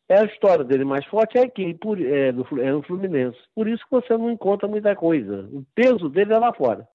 É 0.09 0.20
a 0.20 0.24
história 0.24 0.64
dele 0.64 0.84
mais 0.84 1.05
forte 1.06 1.36
é 1.36 1.43
aqui, 1.43 1.74
por, 1.74 2.01
é, 2.01 2.32
no, 2.32 2.47
é 2.59 2.72
no 2.72 2.82
Fluminense. 2.82 3.36
Por 3.55 3.68
isso 3.68 3.84
que 3.84 3.90
você 3.90 4.16
não 4.16 4.30
encontra 4.30 4.66
muita 4.66 4.97
coisa. 4.97 5.47
O 5.52 5.62
peso 5.74 6.09
dele 6.09 6.32
é 6.32 6.38
lá 6.38 6.55
fora. 6.55 6.88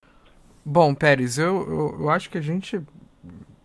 Bom, 0.65 0.95
Pérez, 0.95 1.37
eu, 1.37 1.57
eu, 1.67 2.01
eu 2.01 2.09
acho 2.09 2.29
que 2.29 2.37
a 2.39 2.41
gente 2.41 2.81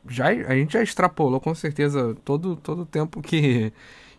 já 0.08 0.28
a 0.28 0.54
gente 0.54 0.74
já 0.74 0.82
extrapolou 0.82 1.40
com 1.40 1.54
certeza 1.54 2.14
todo 2.24 2.56
todo 2.56 2.82
o 2.82 2.86
tempo 2.86 3.20
que 3.20 3.72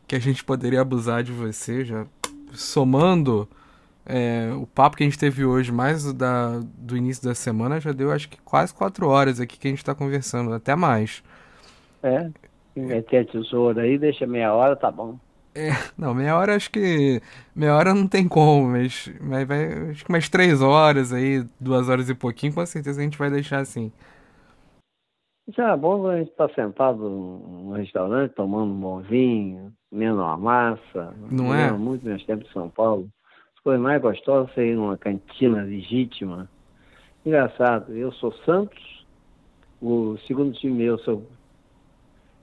que 0.06 0.16
a 0.16 0.20
gente 0.20 0.44
poderia 0.44 0.82
abusar 0.82 1.24
de 1.24 1.32
você, 1.32 1.86
já 1.86 2.06
somando 2.54 3.48
é, 4.08 4.54
o 4.54 4.66
papo 4.66 4.96
que 4.96 5.04
a 5.04 5.06
gente 5.06 5.20
teve 5.20 5.44
hoje, 5.44 5.70
mais 5.70 6.14
da, 6.14 6.62
do 6.78 6.96
início 6.96 7.28
da 7.28 7.36
semana, 7.36 7.80
já 7.80 7.92
deu 7.92 8.12
acho 8.12 8.30
que 8.30 8.42
quase 8.42 8.74
quatro 8.74 9.10
horas 9.10 9.42
aqui 9.42 9.60
que 9.60 9.68
a 9.68 9.70
gente 9.70 9.80
está 9.80 9.94
conversando, 9.94 10.54
até 10.54 10.76
mais. 10.76 11.22
É, 12.02 12.30
meter 12.74 13.24
a 13.24 13.32
tesoura 13.32 13.82
aí, 13.82 13.98
deixa 13.98 14.26
meia 14.26 14.54
hora, 14.54 14.78
tá 14.78 14.90
bom. 14.90 15.20
É, 15.54 15.72
não, 15.98 16.14
meia 16.14 16.38
hora 16.38 16.56
acho 16.56 16.72
que. 16.72 17.22
Meia 17.54 17.76
hora 17.76 17.94
não 17.94 18.08
tem 18.08 18.28
como, 18.28 18.70
mas, 18.70 19.12
mas 19.20 19.46
vai, 19.46 19.90
acho 19.90 20.06
que 20.06 20.10
umas 20.10 20.30
três 20.30 20.62
horas 20.62 21.12
aí, 21.12 21.44
duas 21.60 21.90
horas 21.90 22.10
e 22.10 22.16
pouquinho, 22.16 22.54
com 22.54 22.66
certeza 22.66 23.02
a 23.02 23.04
gente 23.04 23.18
vai 23.18 23.30
deixar 23.30 23.60
assim. 23.60 23.92
Já 25.50 25.74
é 25.74 25.78
bom 25.78 26.08
a 26.08 26.18
gente 26.18 26.30
estar 26.30 26.48
tá 26.48 26.56
sentado 26.56 27.10
no 27.10 27.74
restaurante, 27.74 28.36
tomando 28.36 28.72
um 28.72 28.80
bom 28.80 29.02
vinho, 29.02 29.74
comendo 29.90 30.22
uma 30.22 30.38
massa. 30.38 31.14
Não 31.30 31.54
é? 31.54 31.72
Muito 31.72 32.06
meus 32.06 32.24
tempos 32.26 32.50
em 32.50 32.54
São 32.54 32.70
Paulo 32.70 33.10
coisa 33.68 33.84
mais 33.84 34.02
gostosa 34.02 34.50
ser 34.54 34.78
numa 34.78 34.98
cantina 34.98 35.62
legítima. 35.62 36.50
Engraçado, 37.26 37.94
eu 37.94 38.14
sou 38.14 38.32
Santos, 38.46 39.06
o 39.82 40.18
segundo 40.26 40.58
time 40.58 40.86
meu, 40.86 40.98
se 41.00 41.10
eu 41.10 41.28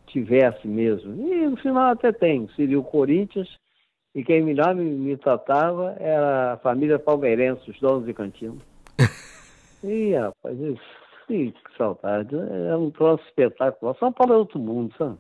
tivesse 0.07 0.69
mesmo, 0.69 1.15
e 1.15 1.49
no 1.49 1.57
final 1.57 1.93
até 1.93 2.13
tem, 2.13 2.47
seria 2.55 2.79
o 2.79 2.85
Corinthians, 2.85 3.49
e 4.15 4.23
quem 4.23 4.43
melhor 4.43 4.75
me, 4.75 4.85
me 4.85 5.17
tratava 5.17 5.97
era 5.99 6.53
a 6.53 6.57
família 6.59 6.99
palmeirense, 6.99 7.71
os 7.71 7.81
donos 7.81 8.05
de 8.05 8.13
cantina. 8.13 8.57
e 9.83 10.15
rapaz, 10.15 10.59
que 11.27 11.55
saudade, 11.79 12.37
é 12.37 12.77
um 12.77 12.91
troço 12.91 13.25
espetacular. 13.25 13.97
São 13.99 14.13
Paulo 14.13 14.35
é 14.35 14.37
outro 14.37 14.59
mundo, 14.59 14.95
sabe? 14.99 15.17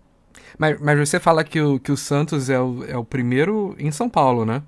Mas, 0.59 0.79
mas 0.83 1.09
você 1.09 1.19
fala 1.19 1.43
que 1.43 1.63
o, 1.63 1.81
que 1.81 1.91
o 1.91 1.97
Santos 1.97 2.51
é 2.51 2.61
o, 2.61 2.85
é 2.85 2.95
o 2.99 3.05
primeiro 3.07 3.75
em 3.79 3.91
São 3.91 4.11
Paulo, 4.11 4.45
né? 4.45 4.63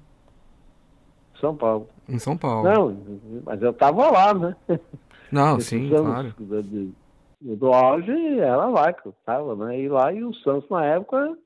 São 1.40 1.56
Paulo. 1.56 1.88
Em 2.08 2.18
São 2.18 2.36
Paulo. 2.36 2.64
Não, 2.64 2.96
mas 3.44 3.60
eu 3.62 3.70
estava 3.70 4.10
lá, 4.10 4.34
né? 4.34 4.56
Não, 5.30 5.58
sim, 5.60 5.88
claro. 5.88 6.34
Do, 6.38 6.94
do 7.40 7.72
auge 7.72 8.38
era 8.38 8.66
lá 8.66 8.92
que 8.92 9.06
eu 9.06 9.14
estava, 9.18 9.54
né? 9.56 9.80
E 9.80 9.88
lá 9.88 10.12
e 10.12 10.22
o 10.22 10.32
Santos 10.34 10.68
na 10.70 10.84
época 10.84 11.36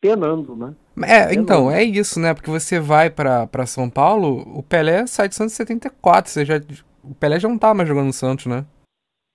penando, 0.00 0.56
né? 0.56 0.74
É, 1.02 1.28
penando. 1.28 1.40
então, 1.40 1.70
é 1.70 1.82
isso, 1.82 2.18
né? 2.18 2.34
Porque 2.34 2.50
você 2.50 2.80
vai 2.80 3.10
para 3.10 3.66
São 3.66 3.88
Paulo, 3.88 4.42
o 4.58 4.62
Pelé 4.62 5.06
sai 5.06 5.28
de 5.28 5.34
Santos 5.34 5.54
em 5.54 5.56
74, 5.56 6.30
você 6.30 6.44
já, 6.44 6.54
o 7.02 7.14
Pelé 7.14 7.38
já 7.38 7.48
não 7.48 7.58
tá 7.58 7.72
mais 7.72 7.88
jogando 7.88 8.06
no 8.06 8.12
Santos, 8.12 8.46
né? 8.46 8.66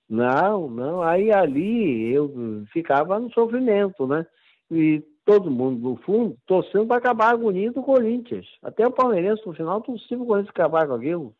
Não, 0.08 0.68
não. 0.68 1.02
Aí 1.02 1.30
ali 1.30 2.12
eu 2.12 2.64
ficava 2.72 3.18
no 3.20 3.30
sofrimento, 3.32 4.06
né? 4.06 4.26
E 4.70 5.02
todo 5.24 5.50
mundo, 5.50 5.90
no 5.90 5.96
fundo, 5.96 6.36
torcendo 6.46 6.86
para 6.86 6.96
acabar 6.96 7.26
a 7.26 7.30
agonia 7.30 7.70
do 7.72 7.82
Corinthians. 7.82 8.46
Até 8.62 8.86
o 8.86 8.92
Palmeirense, 8.92 9.46
no 9.46 9.54
final, 9.54 9.80
torcia 9.80 10.18
o 10.18 10.26
Corinthians 10.26 10.50
acabar 10.50 10.86
com 10.86 10.94
aquilo. 10.94 11.34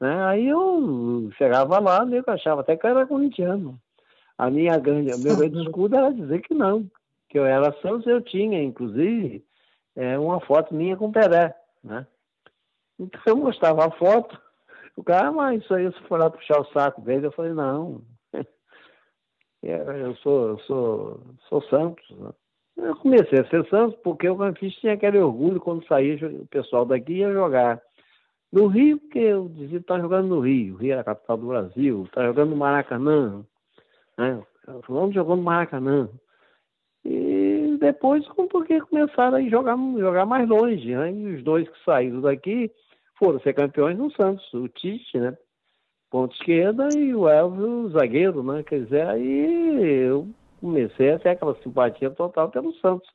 Né? 0.00 0.24
Aí 0.24 0.48
eu 0.48 1.30
chegava 1.36 1.78
lá, 1.78 2.06
eu 2.10 2.24
achava 2.26 2.60
até 2.60 2.76
que 2.76 2.86
eu 2.86 2.90
era 2.90 3.06
corintiano. 3.06 3.78
A 4.36 4.50
minha 4.50 4.78
grande, 4.78 5.16
meu 5.22 5.36
grande 5.36 5.62
escudo 5.62 5.96
era 5.96 6.12
dizer 6.12 6.40
que 6.42 6.54
não, 6.54 6.90
que 7.28 7.38
eu 7.38 7.46
era 7.46 7.72
Santos, 7.80 8.06
eu 8.06 8.20
tinha, 8.20 8.62
inclusive, 8.62 9.44
é, 9.94 10.18
uma 10.18 10.40
foto 10.40 10.74
minha 10.74 10.96
com 10.96 11.06
o 11.06 11.12
Pelé, 11.12 11.54
né? 11.82 12.06
Então 12.98 13.20
eu 13.26 13.36
mostrava 13.36 13.86
a 13.86 13.90
foto, 13.92 14.40
o 14.96 15.02
cara, 15.02 15.28
ah, 15.28 15.32
mas 15.32 15.62
isso 15.62 15.74
aí, 15.74 15.90
se 15.92 16.00
for 16.02 16.18
lá 16.18 16.30
puxar 16.30 16.60
o 16.60 16.72
saco 16.72 17.00
dele, 17.00 17.26
eu 17.26 17.32
falei, 17.32 17.52
não, 17.52 18.02
eu 19.62 20.14
sou, 20.16 20.48
eu 20.48 20.58
sou, 20.60 21.20
sou 21.48 21.62
Santos. 21.62 22.08
Né? 22.10 22.30
Eu 22.76 22.96
comecei 22.96 23.38
a 23.38 23.48
ser 23.48 23.66
Santos 23.68 23.98
porque 24.02 24.28
o 24.28 24.36
campista 24.36 24.80
tinha 24.80 24.94
aquele 24.94 25.18
orgulho 25.18 25.60
quando 25.60 25.86
saía, 25.86 26.16
o 26.26 26.46
pessoal 26.46 26.84
daqui 26.84 27.14
ia 27.14 27.32
jogar 27.32 27.80
no 28.52 28.66
Rio, 28.66 28.98
porque 28.98 29.18
eu 29.18 29.48
dizia 29.48 29.80
que 29.80 29.86
tá 29.86 29.98
jogando 29.98 30.28
no 30.28 30.40
Rio, 30.40 30.74
o 30.74 30.78
Rio 30.78 30.92
era 30.92 31.00
a 31.00 31.04
capital 31.04 31.36
do 31.36 31.48
Brasil, 31.48 32.08
tá 32.12 32.24
jogando 32.24 32.50
no 32.50 32.56
Maracanã, 32.56 33.44
né? 34.18 34.42
Fulano 34.84 35.12
jogou 35.12 35.36
no 35.36 35.42
Maracanã. 35.42 36.08
E 37.04 37.76
depois, 37.80 38.24
porque 38.50 38.80
começaram 38.80 39.36
a 39.36 39.42
jogar, 39.42 39.76
jogar 39.98 40.24
mais 40.24 40.48
longe, 40.48 40.94
né? 40.94 41.12
E 41.12 41.34
os 41.34 41.42
dois 41.42 41.68
que 41.68 41.84
saíram 41.84 42.20
daqui 42.20 42.70
foram 43.18 43.40
ser 43.40 43.54
campeões 43.54 43.98
no 43.98 44.10
Santos, 44.12 44.52
o 44.54 44.68
Tite, 44.68 45.18
né? 45.18 45.36
Ponto 46.10 46.34
esquerda 46.34 46.88
e 46.96 47.14
o 47.14 47.28
Elvio, 47.28 47.90
zagueiro, 47.90 48.42
né? 48.42 48.62
Quer 48.62 48.84
dizer, 48.84 49.06
aí 49.06 50.06
eu 50.06 50.28
comecei 50.64 51.12
a 51.12 51.18
ter 51.18 51.28
aquela 51.28 51.54
simpatia 51.62 52.10
total 52.10 52.50
pelo 52.50 52.72
Santos, 52.76 53.06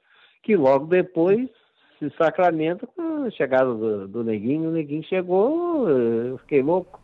que 0.44 0.56
logo 0.56 0.86
depois 0.86 1.50
se 1.98 2.08
sacramenta 2.16 2.86
com 2.86 3.24
a 3.24 3.32
chegada 3.32 3.74
do, 3.74 4.08
do 4.08 4.24
Neguinho. 4.24 4.70
O 4.70 4.72
Neguinho 4.72 5.04
chegou, 5.04 5.90
eu 5.90 6.38
fiquei 6.38 6.62
louco. 6.62 7.02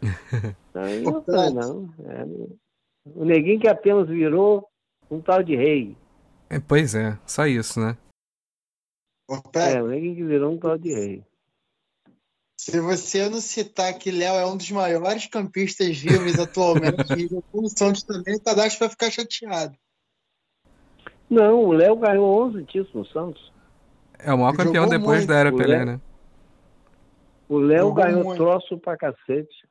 Aí 0.74 1.04
eu 1.04 1.22
falei, 1.22 1.50
não. 1.50 1.90
É, 2.06 2.24
o 3.14 3.24
Neguinho 3.26 3.60
que 3.60 3.68
apenas 3.68 4.08
virou 4.08 4.66
um 5.10 5.20
tal 5.20 5.42
de 5.42 5.54
rei. 5.54 5.94
É, 6.48 6.58
pois 6.58 6.94
é, 6.94 7.18
só 7.26 7.46
isso, 7.46 7.78
né? 7.78 7.94
É, 9.54 9.82
o 9.82 9.88
Neguinho 9.88 10.16
que 10.16 10.24
virou 10.24 10.52
um 10.52 10.58
tal 10.58 10.78
de 10.78 10.94
rei. 10.94 11.22
Se 12.64 12.78
você 12.78 13.28
não 13.28 13.40
citar 13.40 13.92
que 13.98 14.08
Léo 14.08 14.34
é 14.34 14.46
um 14.46 14.56
dos 14.56 14.70
maiores 14.70 15.26
campistas 15.26 15.98
vivos 15.98 16.38
atualmente 16.38 17.12
e 17.18 17.26
o 17.52 17.68
Santos 17.68 18.04
também, 18.04 18.36
o 18.36 18.40
Tadashi 18.40 18.78
vai 18.78 18.88
ficar 18.88 19.10
chateado. 19.10 19.74
Não, 21.28 21.64
o 21.64 21.72
Léo 21.72 21.96
ganhou 21.96 22.40
11 22.46 22.64
títulos 22.66 22.94
no 22.94 23.06
Santos. 23.06 23.52
É 24.16 24.32
o 24.32 24.38
maior 24.38 24.56
campeão 24.56 24.86
depois 24.86 25.18
muito. 25.18 25.28
da 25.28 25.34
era 25.34 25.52
Pelé, 25.52 25.84
né? 25.84 26.00
O 27.48 27.58
Léo 27.58 27.92
ganhou 27.92 28.22
muito. 28.22 28.36
troço 28.36 28.78
pra 28.78 28.96
cacete. 28.96 29.66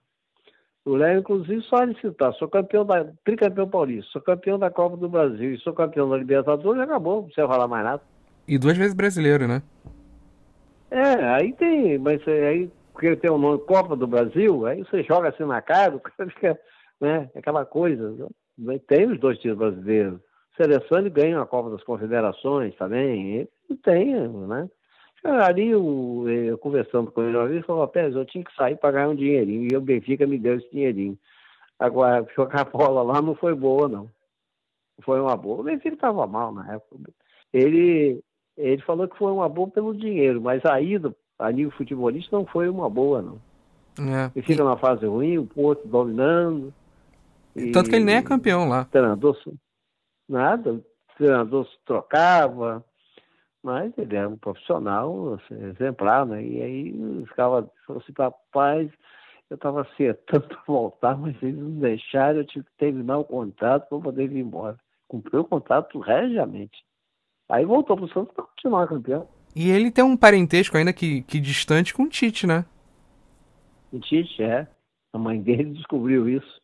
O 0.84 0.94
Léo, 0.98 1.20
inclusive, 1.20 1.62
só 1.62 1.86
de 1.86 1.98
citar, 2.02 2.34
sou 2.34 2.50
campeão 2.50 2.86
da. 2.86 3.06
tricampeão 3.24 3.70
paulista, 3.70 4.12
sou 4.12 4.22
campeão 4.22 4.60
da 4.60 4.70
Copa 4.70 4.98
do 4.98 5.08
Brasil 5.08 5.54
e 5.54 5.62
sou 5.62 5.72
campeão 5.72 6.10
da 6.10 6.18
Libertadores, 6.18 6.82
acabou, 6.82 7.22
não 7.22 7.24
precisa 7.24 7.48
falar 7.48 7.70
mais 7.70 7.86
nada. 7.86 8.02
E 8.46 8.58
duas 8.58 8.76
vezes 8.76 8.94
brasileiro, 8.94 9.48
né? 9.48 9.64
É, 10.92 11.24
aí 11.36 11.54
tem, 11.54 11.98
mas 11.98 12.22
aí, 12.28 12.70
porque 13.02 13.16
tem 13.16 13.32
o 13.32 13.38
nome 13.40 13.58
Copa 13.66 13.96
do 13.96 14.06
Brasil, 14.06 14.68
aí 14.68 14.84
você 14.84 15.02
joga 15.02 15.30
assim 15.30 15.44
na 15.44 15.60
cara, 15.60 15.96
o 15.98 16.00
cara 16.00 16.30
fica, 16.30 16.60
né, 17.00 17.32
aquela 17.36 17.66
coisa. 17.66 18.16
Tem 18.88 19.12
os 19.12 19.20
dois 19.20 19.40
times 19.40 19.58
brasileiros. 19.58 20.20
Seleção 20.56 21.00
ele 21.00 21.10
ganha 21.10 21.42
a 21.42 21.46
Copa 21.48 21.72
das 21.72 21.84
Confederações 21.84 22.76
também, 22.76 23.50
e 23.68 23.76
tem, 23.78 24.14
né? 24.30 24.70
Ali, 25.24 25.70
eu, 25.70 26.26
eu, 26.28 26.58
conversando 26.60 27.12
com 27.12 27.24
ele 27.24 27.48
vez, 27.48 27.66
falou, 27.66 27.88
Pérez, 27.88 28.16
eu 28.16 28.26
tinha 28.26 28.44
que 28.44 28.54
sair 28.54 28.76
para 28.76 28.92
ganhar 28.92 29.10
um 29.10 29.16
dinheirinho, 29.16 29.68
e 29.72 29.76
o 29.76 29.82
Benfica 29.82 30.28
me 30.28 30.38
deu 30.38 30.58
esse 30.58 30.70
dinheirinho. 30.70 31.18
Agora, 31.80 32.26
jogar 32.36 32.66
bola 32.66 33.02
lá 33.02 33.20
não 33.20 33.34
foi 33.34 33.56
boa, 33.56 33.88
não. 33.88 34.10
Foi 35.02 35.20
uma 35.20 35.36
boa. 35.36 35.62
O 35.62 35.64
Benfica 35.64 35.96
estava 35.96 36.28
mal 36.28 36.54
na 36.54 36.74
época. 36.74 37.12
Ele, 37.52 38.22
ele 38.56 38.82
falou 38.84 39.08
que 39.08 39.18
foi 39.18 39.32
uma 39.32 39.50
boa 39.50 39.68
pelo 39.70 39.96
dinheiro, 39.96 40.40
mas 40.40 40.64
a 40.66 40.80
ida 40.80 41.16
a 41.42 41.52
nível 41.52 41.72
futebolista 41.72 42.36
não 42.36 42.46
foi 42.46 42.70
uma 42.70 42.90
boa, 42.90 43.22
não. 43.22 43.40
É. 44.00 44.32
Ele 44.36 44.46
fica 44.46 44.64
numa 44.64 44.78
fase 44.78 45.06
ruim, 45.06 45.38
o 45.38 45.46
Porto 45.46 45.88
dominando. 45.88 46.74
Tanto 47.74 47.90
que 47.90 47.96
ele 47.96 48.06
nem 48.06 48.16
é 48.16 48.22
campeão 48.22 48.68
lá. 48.68 48.86
Treinador, 48.86 49.38
nada. 50.30 50.80
Treinador 51.18 51.66
se 51.68 51.78
trocava, 51.86 52.84
mas 53.62 53.92
ele 53.98 54.16
era 54.16 54.30
um 54.30 54.38
profissional 54.38 55.34
assim, 55.34 55.62
exemplar, 55.66 56.26
né? 56.26 56.44
E 56.44 56.62
aí 56.62 57.26
ficava, 57.28 57.70
falou 57.86 58.02
assim, 58.02 58.14
rapaz, 58.18 58.90
eu 59.50 59.56
estava 59.56 59.82
acertando 59.82 60.48
para 60.48 60.64
voltar, 60.66 61.18
mas 61.18 61.36
eles 61.44 61.58
não 61.58 61.80
deixaram, 61.80 62.40
eu 62.40 62.46
tive 62.46 62.66
que 62.66 62.78
terminar 62.78 63.18
o 63.18 63.26
contrato 63.26 63.90
para 63.90 64.00
poder 64.00 64.28
vir 64.30 64.40
embora. 64.40 64.78
Cumpriu 65.08 65.42
o 65.42 65.46
contrato 65.46 66.00
regiamente. 66.00 66.84
Aí 67.50 67.66
voltou 67.66 67.98
para 67.98 68.06
o 68.06 68.10
Santos 68.10 68.34
para 68.34 68.46
continuar 68.46 68.88
campeão. 68.88 69.28
E 69.56 69.70
ele 69.70 69.92
tem 69.92 70.04
um 70.04 70.16
parentesco 70.16 70.78
ainda 70.78 70.94
que, 70.94 71.24
que 71.24 71.40
distante 71.40 71.94
com 71.94 72.04
o 72.04 72.10
Tite, 72.10 72.48
né? 72.48 72.66
O 73.92 74.00
Tite, 74.00 74.42
é. 74.42 74.68
A 75.14 75.18
mãe 75.18 75.42
dele 75.42 75.72
descobriu 75.76 76.30
isso 76.30 76.62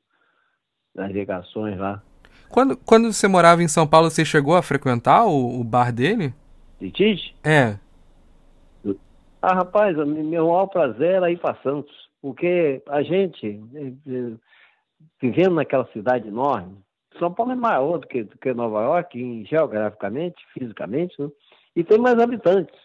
nas 0.95 1.11
ligações 1.11 1.77
lá. 1.77 2.01
Quando, 2.49 2.77
quando 2.77 3.11
você 3.11 3.27
morava 3.27 3.61
em 3.61 3.68
São 3.68 3.85
Paulo, 3.85 4.09
você 4.09 4.23
chegou 4.23 4.55
a 4.55 4.61
frequentar 4.61 5.26
o, 5.26 5.59
o 5.59 5.64
bar 5.64 5.91
dele? 5.91 6.34
De 6.80 6.89
Tite? 6.91 7.35
É. 7.43 7.77
Ah, 9.41 9.53
rapaz, 9.53 9.95
meu 9.95 10.45
maior 10.45 10.68
prazer 10.68 11.15
era 11.15 11.31
ir 11.31 11.38
para 11.39 11.55
Santos, 11.61 11.93
porque 12.22 12.81
a 12.88 13.01
gente, 13.03 13.61
eh, 13.76 13.93
eh, 14.07 14.34
vivendo 15.22 15.55
naquela 15.55 15.85
cidade 15.93 16.27
enorme, 16.27 16.77
São 17.19 17.31
Paulo 17.34 17.51
é 17.51 17.55
maior 17.55 17.99
do 17.99 18.07
que, 18.07 18.23
do 18.23 18.38
que 18.38 18.53
Nova 18.53 18.81
York, 18.81 19.22
em, 19.22 19.45
geograficamente, 19.45 20.43
fisicamente, 20.53 21.15
né? 21.22 21.30
E 21.78 21.84
tem 21.84 21.99
mais 21.99 22.18
habitantes. 22.18 22.76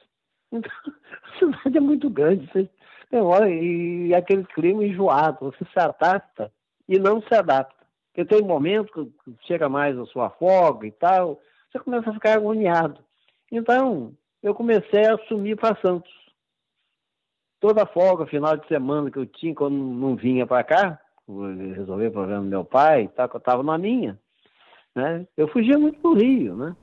Então, 0.52 0.70
a 1.24 1.38
cidade 1.38 1.78
é 1.78 1.80
muito 1.80 2.10
grande. 2.10 2.46
Você 2.52 2.68
demora, 3.10 3.48
e 3.48 4.14
aquele 4.14 4.44
clima 4.44 4.84
enjoado, 4.84 5.38
você 5.40 5.64
se 5.64 5.80
adapta 5.80 6.52
e 6.86 6.98
não 6.98 7.22
se 7.22 7.34
adapta. 7.34 7.74
Porque 8.12 8.26
tem 8.26 8.46
momentos 8.46 8.92
que 9.24 9.34
chega 9.46 9.66
mais 9.66 9.98
a 9.98 10.04
sua 10.04 10.28
folga 10.28 10.86
e 10.86 10.90
tal, 10.90 11.40
você 11.70 11.78
começa 11.78 12.10
a 12.10 12.12
ficar 12.12 12.36
agoniado. 12.36 13.02
Então, 13.50 14.12
eu 14.42 14.54
comecei 14.54 15.06
a 15.06 15.14
assumir 15.14 15.56
para 15.56 15.80
Santos. 15.80 16.12
Toda 17.60 17.86
folga, 17.86 18.26
final 18.26 18.58
de 18.58 18.68
semana 18.68 19.10
que 19.10 19.18
eu 19.18 19.24
tinha, 19.24 19.54
quando 19.54 19.74
não 19.74 20.16
vinha 20.16 20.46
para 20.46 20.62
cá, 20.64 21.00
resolver 21.74 22.08
o 22.08 22.12
problema 22.12 22.42
do 22.42 22.48
meu 22.48 22.64
pai, 22.64 23.08
tá, 23.08 23.26
que 23.26 23.36
eu 23.36 23.38
estava 23.38 23.62
na 23.62 23.78
minha, 23.78 24.20
né? 24.94 25.26
Eu 25.34 25.48
fugia 25.48 25.78
muito 25.78 25.98
pro 26.00 26.12
Rio, 26.12 26.56
né? 26.56 26.76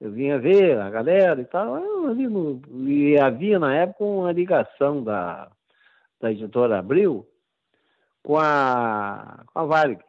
Eu 0.00 0.10
vinha 0.10 0.38
ver 0.38 0.78
a 0.78 0.90
galera 0.90 1.40
e 1.40 1.44
tal. 1.44 1.80
no, 1.80 2.60
e 2.88 3.18
havia 3.18 3.58
na 3.58 3.74
época 3.74 4.04
uma 4.04 4.32
ligação 4.32 5.02
da, 5.02 5.50
da 6.20 6.30
editora 6.32 6.78
Abril 6.78 7.26
com 8.22 8.38
a, 8.38 9.44
com 9.52 9.58
a 9.58 9.64
Varig. 9.64 10.00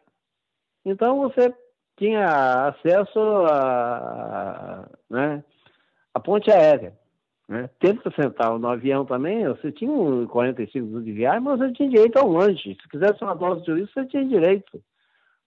Então 0.84 1.20
você 1.22 1.54
tinha 1.98 2.68
acesso 2.68 3.20
a, 3.20 4.88
né, 5.10 5.44
a 6.14 6.20
ponte 6.20 6.52
aérea. 6.52 6.98
Né? 7.48 7.70
Teve 7.80 8.00
que 8.00 8.12
sentar 8.12 8.58
no 8.58 8.68
avião 8.68 9.06
também, 9.06 9.48
você 9.48 9.72
tinha 9.72 9.92
45 10.28 10.86
minutos 10.86 11.06
de 11.06 11.12
viagem, 11.12 11.42
mas 11.42 11.60
você 11.60 11.72
tinha 11.74 11.90
direito 11.90 12.18
ao 12.18 12.28
lanche. 12.28 12.76
Se 12.82 12.90
quisesse 12.90 13.24
uma 13.24 13.36
dose 13.36 13.64
de 13.64 13.72
uísque, 13.72 13.94
você 13.94 14.06
tinha 14.08 14.26
direito. 14.26 14.82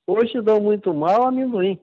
Hoje 0.07 0.41
dão 0.41 0.61
muito 0.61 0.95
mal 0.95 1.25
amendoim. 1.25 1.79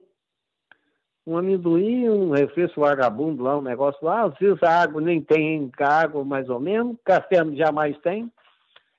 Um 1.26 1.36
amendoim, 1.36 2.08
um 2.08 2.30
refresco 2.30 2.80
vagabundo 2.80 3.42
lá, 3.42 3.58
um 3.58 3.62
negócio 3.62 4.04
lá, 4.04 4.24
às 4.24 4.38
vezes 4.38 4.62
a 4.62 4.82
água 4.82 5.00
nem 5.00 5.20
tem 5.20 5.70
água 5.80 6.24
mais 6.24 6.48
ou 6.48 6.60
menos, 6.60 6.96
café 7.04 7.44
jamais 7.54 7.98
tem. 7.98 8.30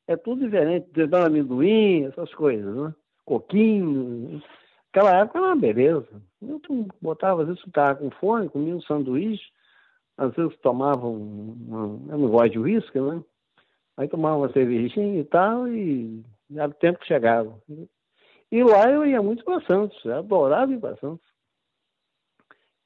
É 0.08 0.16
tudo 0.16 0.44
diferente, 0.44 0.88
dando 0.94 1.28
amendoim, 1.28 2.06
essas 2.06 2.34
coisas, 2.34 2.76
né? 2.76 2.94
Coquinho, 3.26 4.42
Naquela 4.98 5.20
época 5.20 5.38
era 5.38 5.48
uma 5.48 5.56
beleza. 5.56 6.08
Eu 6.42 6.60
botava, 7.00 7.44
às 7.44 7.48
vezes 7.48 7.64
estava 7.68 7.96
com 7.96 8.10
fome, 8.10 8.50
comia 8.50 8.76
um 8.76 8.82
sanduíche, 8.82 9.46
às 10.18 10.34
vezes 10.34 10.58
tomava 10.58 11.06
um, 11.06 11.56
uma, 11.68 12.14
eu 12.14 12.18
não 12.18 12.30
gosto 12.30 12.54
de 12.54 12.60
uísque, 12.60 13.00
né? 13.00 13.22
Aí 13.96 14.08
tomava 14.08 14.38
uma 14.38 14.52
cervejinha 14.52 15.20
e 15.20 15.24
tal, 15.24 15.68
e 15.68 16.24
era 16.56 16.70
o 16.70 16.74
tempo 16.74 17.00
que 17.00 17.06
chegava. 17.06 17.56
E 18.52 18.64
lá 18.64 18.90
eu 18.90 19.06
ia 19.06 19.22
muito 19.22 19.44
para 19.46 19.62
Santos, 19.68 20.04
eu 20.04 20.18
adorava 20.18 20.74
ir 20.74 20.80
para 20.80 20.98
Santos. 20.98 21.26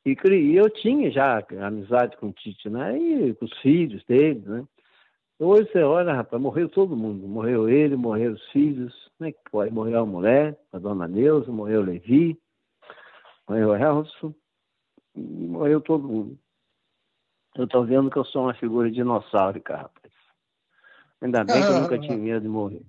E 0.05 0.55
eu 0.55 0.69
tinha 0.69 1.11
já 1.11 1.45
amizade 1.63 2.17
com 2.17 2.27
o 2.27 2.33
Tite, 2.33 2.69
né? 2.69 2.97
E 2.97 3.35
com 3.35 3.45
os 3.45 3.57
filhos 3.59 4.03
dele, 4.05 4.41
né? 4.45 4.65
Hoje 5.39 5.71
você 5.71 5.81
olha, 5.81 6.13
rapaz, 6.13 6.41
morreu 6.41 6.69
todo 6.69 6.95
mundo. 6.95 7.27
Morreu 7.27 7.69
ele, 7.69 7.95
morreram 7.95 8.33
os 8.33 8.45
filhos. 8.49 8.93
É 9.21 9.33
pode? 9.51 9.71
Morreu 9.71 9.99
a 9.99 10.05
mulher, 10.05 10.57
a 10.73 10.79
dona 10.79 11.07
Neuza, 11.07 11.51
morreu 11.51 11.81
o 11.81 11.83
Levi, 11.83 12.39
morreu 13.47 13.69
o 13.69 13.75
Elson, 13.75 14.33
morreu 15.15 15.79
todo 15.79 16.07
mundo. 16.07 16.39
Eu 17.55 17.67
tô 17.67 17.83
vendo 17.83 18.09
que 18.09 18.17
eu 18.17 18.25
sou 18.25 18.43
uma 18.43 18.53
figura 18.55 18.89
dinossaurica, 18.89 19.75
rapaz. 19.75 20.13
Ainda 21.21 21.43
bem 21.43 21.61
que 21.61 21.71
eu 21.71 21.81
nunca 21.81 21.99
tive 21.99 22.15
medo 22.15 22.41
de 22.41 22.47
morrer. 22.47 22.81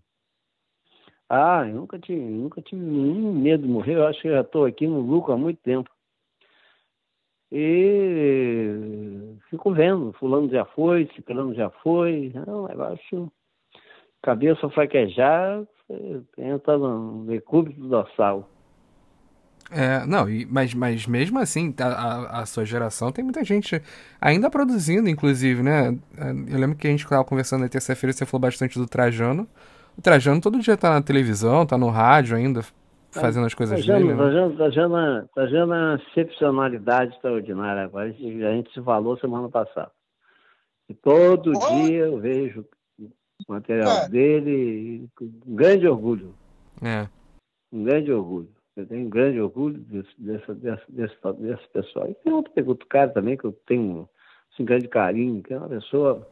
Ah, 1.28 1.66
eu 1.66 1.74
nunca 1.74 1.98
tive, 1.98 2.20
nunca 2.20 2.62
tive 2.62 2.82
nenhum 2.82 3.32
medo 3.34 3.66
de 3.66 3.68
morrer. 3.68 3.96
Eu 3.96 4.06
acho 4.06 4.22
que 4.22 4.30
já 4.30 4.40
estou 4.40 4.64
aqui 4.64 4.86
no 4.86 5.00
lucro 5.00 5.32
há 5.32 5.36
muito 5.36 5.60
tempo. 5.60 5.90
E 7.54 9.36
fico 9.50 9.74
vendo, 9.74 10.14
fulano 10.14 10.48
já 10.50 10.64
foi, 10.64 11.06
ciclano 11.14 11.54
já 11.54 11.68
foi. 11.82 12.32
É 12.34 12.50
um 12.50 12.66
negócio. 12.66 13.30
Cabeça 14.22 14.70
fraquejar, 14.70 15.62
entra 16.38 16.78
no 16.78 17.26
decúbito 17.26 17.78
do 17.80 18.06
sal. 18.16 18.48
É, 19.70 20.04
não, 20.06 20.26
mas, 20.48 20.74
mas 20.74 21.06
mesmo 21.06 21.38
assim, 21.38 21.74
a, 21.78 21.86
a, 21.86 22.40
a, 22.40 22.46
sua 22.46 22.64
geração 22.64 23.10
tem 23.10 23.24
muita 23.24 23.42
gente 23.42 23.82
ainda 24.20 24.50
produzindo, 24.50 25.08
inclusive, 25.08 25.62
né? 25.62 25.96
Eu 26.46 26.58
lembro 26.58 26.76
que 26.76 26.86
a 26.86 26.90
gente 26.90 27.04
estava 27.04 27.24
conversando 27.24 27.62
na 27.62 27.68
terça-feira, 27.68 28.12
você 28.12 28.26
falou 28.26 28.40
bastante 28.42 28.78
do 28.78 28.86
Trajano. 28.86 29.46
O 29.96 30.02
Trajano 30.02 30.40
todo 30.40 30.58
dia 30.58 30.76
tá 30.76 30.90
na 30.90 31.02
televisão, 31.02 31.66
tá 31.66 31.76
no 31.76 31.88
rádio 31.88 32.36
ainda, 32.36 32.62
fazendo 33.12 33.46
as 33.46 33.54
coisas 33.54 33.84
dele. 33.84 34.04
Né? 34.04 34.16
Trajano, 34.16 34.56
Trajano, 34.56 35.28
Trajano 35.34 35.74
é 35.74 35.78
uma 35.78 36.02
excepcionalidade 36.08 37.14
extraordinária. 37.14 37.84
Agora, 37.84 38.06
a 38.08 38.12
gente 38.12 38.72
se 38.72 38.82
falou 38.82 39.16
semana 39.18 39.48
passada. 39.48 39.90
E 40.88 40.94
todo 40.94 41.52
oh. 41.54 41.74
dia 41.74 42.06
eu 42.06 42.18
vejo 42.18 42.66
o 42.98 43.10
material 43.52 44.04
é. 44.04 44.08
dele 44.08 45.08
com 45.16 45.24
um 45.24 45.54
grande 45.54 45.86
orgulho. 45.86 46.34
É. 46.82 47.08
Um 47.72 47.84
grande 47.84 48.12
orgulho. 48.12 48.48
Eu 48.76 48.86
tenho 48.86 49.06
um 49.06 49.10
grande 49.10 49.40
orgulho 49.40 49.78
desse, 49.78 50.10
desse, 50.18 50.54
desse, 50.54 50.82
desse, 50.88 51.32
desse 51.38 51.68
pessoal. 51.68 52.10
E 52.10 52.14
tem 52.14 52.32
outro, 52.32 52.52
outro 52.66 52.86
cara 52.88 53.10
também 53.10 53.36
que 53.36 53.44
eu 53.44 53.52
tenho 53.66 54.08
assim, 54.52 54.64
grande 54.64 54.88
carinho, 54.88 55.42
que 55.42 55.52
é 55.52 55.58
uma 55.58 55.68
pessoa 55.68 56.26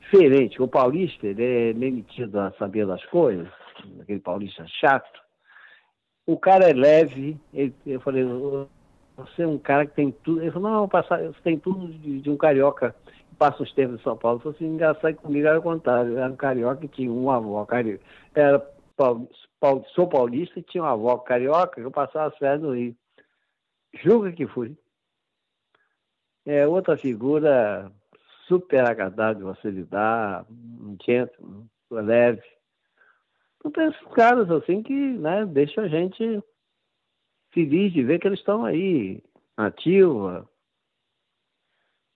diferente. 0.00 0.60
O 0.60 0.68
paulista, 0.68 1.26
ele 1.26 1.44
é 1.44 1.72
meio 1.74 1.94
metido 1.94 2.38
a 2.38 2.52
saber 2.52 2.86
das 2.86 3.04
coisas, 3.06 3.48
aquele 4.00 4.20
paulista 4.20 4.64
chato. 4.66 5.20
O 6.26 6.38
cara 6.38 6.70
é 6.70 6.72
leve, 6.72 7.38
ele, 7.52 7.74
eu 7.84 8.00
falei, 8.00 8.24
você 9.16 9.42
é 9.42 9.46
um 9.46 9.58
cara 9.58 9.86
que 9.86 9.94
tem 9.94 10.10
tudo. 10.10 10.40
Ele 10.40 10.50
falou, 10.50 10.70
não, 10.70 10.86
você 10.86 11.42
tem 11.42 11.58
tudo 11.58 11.88
de, 11.88 12.20
de 12.20 12.30
um 12.30 12.36
carioca 12.36 12.94
que 13.04 13.34
passa 13.36 13.62
os 13.62 13.72
tempos 13.72 14.00
em 14.00 14.02
São 14.02 14.16
Paulo. 14.16 14.38
Eu 14.38 14.42
falei 14.42 14.56
assim, 14.56 14.66
engraçado 14.66 15.16
comigo 15.16 15.46
era 15.46 15.58
o 15.58 15.62
contrário. 15.62 16.16
Era 16.16 16.32
um 16.32 16.36
carioca 16.36 16.80
que 16.82 16.88
tinha 16.88 17.12
uma 17.12 17.36
avó 17.36 17.64
carioca. 17.64 18.04
Era 18.34 18.72
sou 19.94 20.08
paulista 20.08 20.58
e 20.58 20.62
tinha 20.62 20.82
uma 20.82 20.92
avó 20.92 21.16
carioca 21.18 21.80
que 21.80 21.86
eu 21.86 21.90
passava 21.90 22.28
as 22.28 22.38
férias 22.38 22.62
no 22.62 22.74
Rio. 22.74 22.96
Julga 23.94 24.32
que 24.32 24.46
fui. 24.46 24.76
É 26.44 26.66
outra 26.66 26.96
figura 26.96 27.90
super 28.46 28.84
agradável 28.84 29.34
de 29.34 29.42
você 29.42 29.70
lidar, 29.70 30.44
um 30.50 30.96
gentleman, 31.04 31.66
leve. 31.90 32.42
Tem 33.70 33.86
esses 33.86 34.06
caras 34.14 34.50
assim 34.50 34.82
que 34.82 34.94
né, 34.94 35.46
deixam 35.46 35.84
a 35.84 35.88
gente 35.88 36.42
feliz 37.52 37.92
de 37.92 38.02
ver 38.02 38.18
que 38.18 38.26
eles 38.26 38.38
estão 38.38 38.64
aí, 38.64 39.22
ativa, 39.56 40.48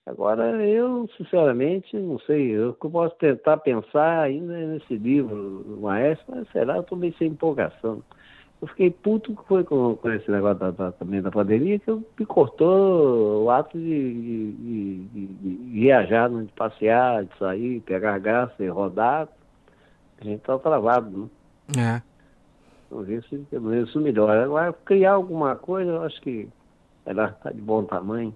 Agora, 0.07 0.65
eu, 0.65 1.09
sinceramente, 1.17 1.97
não 1.97 2.17
sei. 2.21 2.51
Eu 2.53 2.75
posso 2.75 3.17
tentar 3.17 3.57
pensar 3.57 4.21
ainda 4.21 4.55
nesse 4.55 4.95
livro 4.95 5.65
do 5.65 5.81
Maestro, 5.81 6.27
mas 6.29 6.49
será? 6.53 6.77
Eu 6.77 6.83
estou 6.83 6.97
meio 6.97 7.13
sem 7.17 7.29
empolgação. 7.29 8.05
Eu 8.63 8.69
fiquei 8.69 8.89
puto 8.89 9.35
que 9.35 9.45
foi 9.49 9.65
com, 9.65 9.97
com 9.97 10.11
esse 10.13 10.31
negócio 10.31 10.61
da, 10.61 10.71
da, 10.71 10.93
também 10.93 11.21
da 11.21 11.31
pandemia, 11.33 11.81
que 11.81 11.91
me 11.91 12.25
cortou 12.25 13.45
o 13.45 13.51
ato 13.51 13.77
de, 13.77 14.15
de, 14.15 15.05
de, 15.09 15.27
de 15.27 15.73
viajar, 15.73 16.31
né? 16.31 16.45
de 16.45 16.53
passear, 16.53 17.25
de 17.25 17.37
sair, 17.37 17.81
pegar 17.81 18.19
graça 18.21 18.63
e 18.63 18.69
rodar. 18.69 19.29
A 20.21 20.25
gente 20.25 20.39
está 20.39 20.59
travado, 20.59 21.31
né? 21.75 22.01
É. 22.03 22.03
Vamos 22.91 23.07
ver 23.07 23.25
se 23.29 23.45
isso 23.83 24.01
melhora. 24.01 24.45
Agora, 24.45 24.73
criar 24.85 25.13
alguma 25.13 25.57
coisa, 25.57 25.91
eu 25.91 26.03
acho 26.03 26.21
que 26.21 26.49
ela 27.05 27.29
está 27.29 27.51
de 27.51 27.61
bom 27.61 27.85
tamanho. 27.85 28.35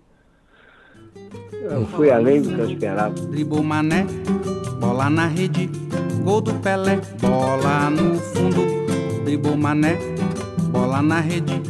Eu 1.53 1.87
fui 1.87 2.11
além 2.11 2.43
do 2.43 2.55
que 2.55 2.59
eu 2.59 2.71
esperava. 2.71 3.15
Dribou 3.15 3.63
Mané, 3.63 4.07
bola 4.81 5.09
na 5.09 5.27
rede, 5.27 5.71
gol 6.25 6.41
do 6.41 6.55
Pelé, 6.55 7.01
bola 7.21 7.91
no 7.91 8.17
fundo. 8.19 9.25
Dribou 9.25 9.57
Mané, 9.57 9.97
bola 10.71 11.03
na 11.03 11.21
rede, 11.21 11.61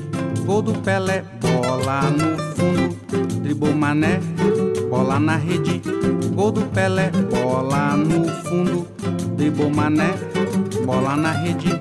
gol 0.45 0.63
do 0.63 0.73
Pelé, 0.81 1.25
bola 1.41 2.11
no 2.11 2.39
fundo. 2.55 3.43
Dribou 3.43 3.75
Mané, 3.75 4.21
bola 4.89 5.19
na 5.19 5.37
rede, 5.37 5.81
gol 6.35 6.53
do 6.53 6.63
Pelé, 6.67 7.11
bola 7.31 7.97
no 7.97 8.29
fundo. 8.45 8.90
Mané, 9.49 10.13
bola 10.85 11.17
na 11.17 11.33
rede, 11.33 11.81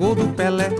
gol 0.00 0.16
do 0.16 0.24
Pelé, 0.32 0.72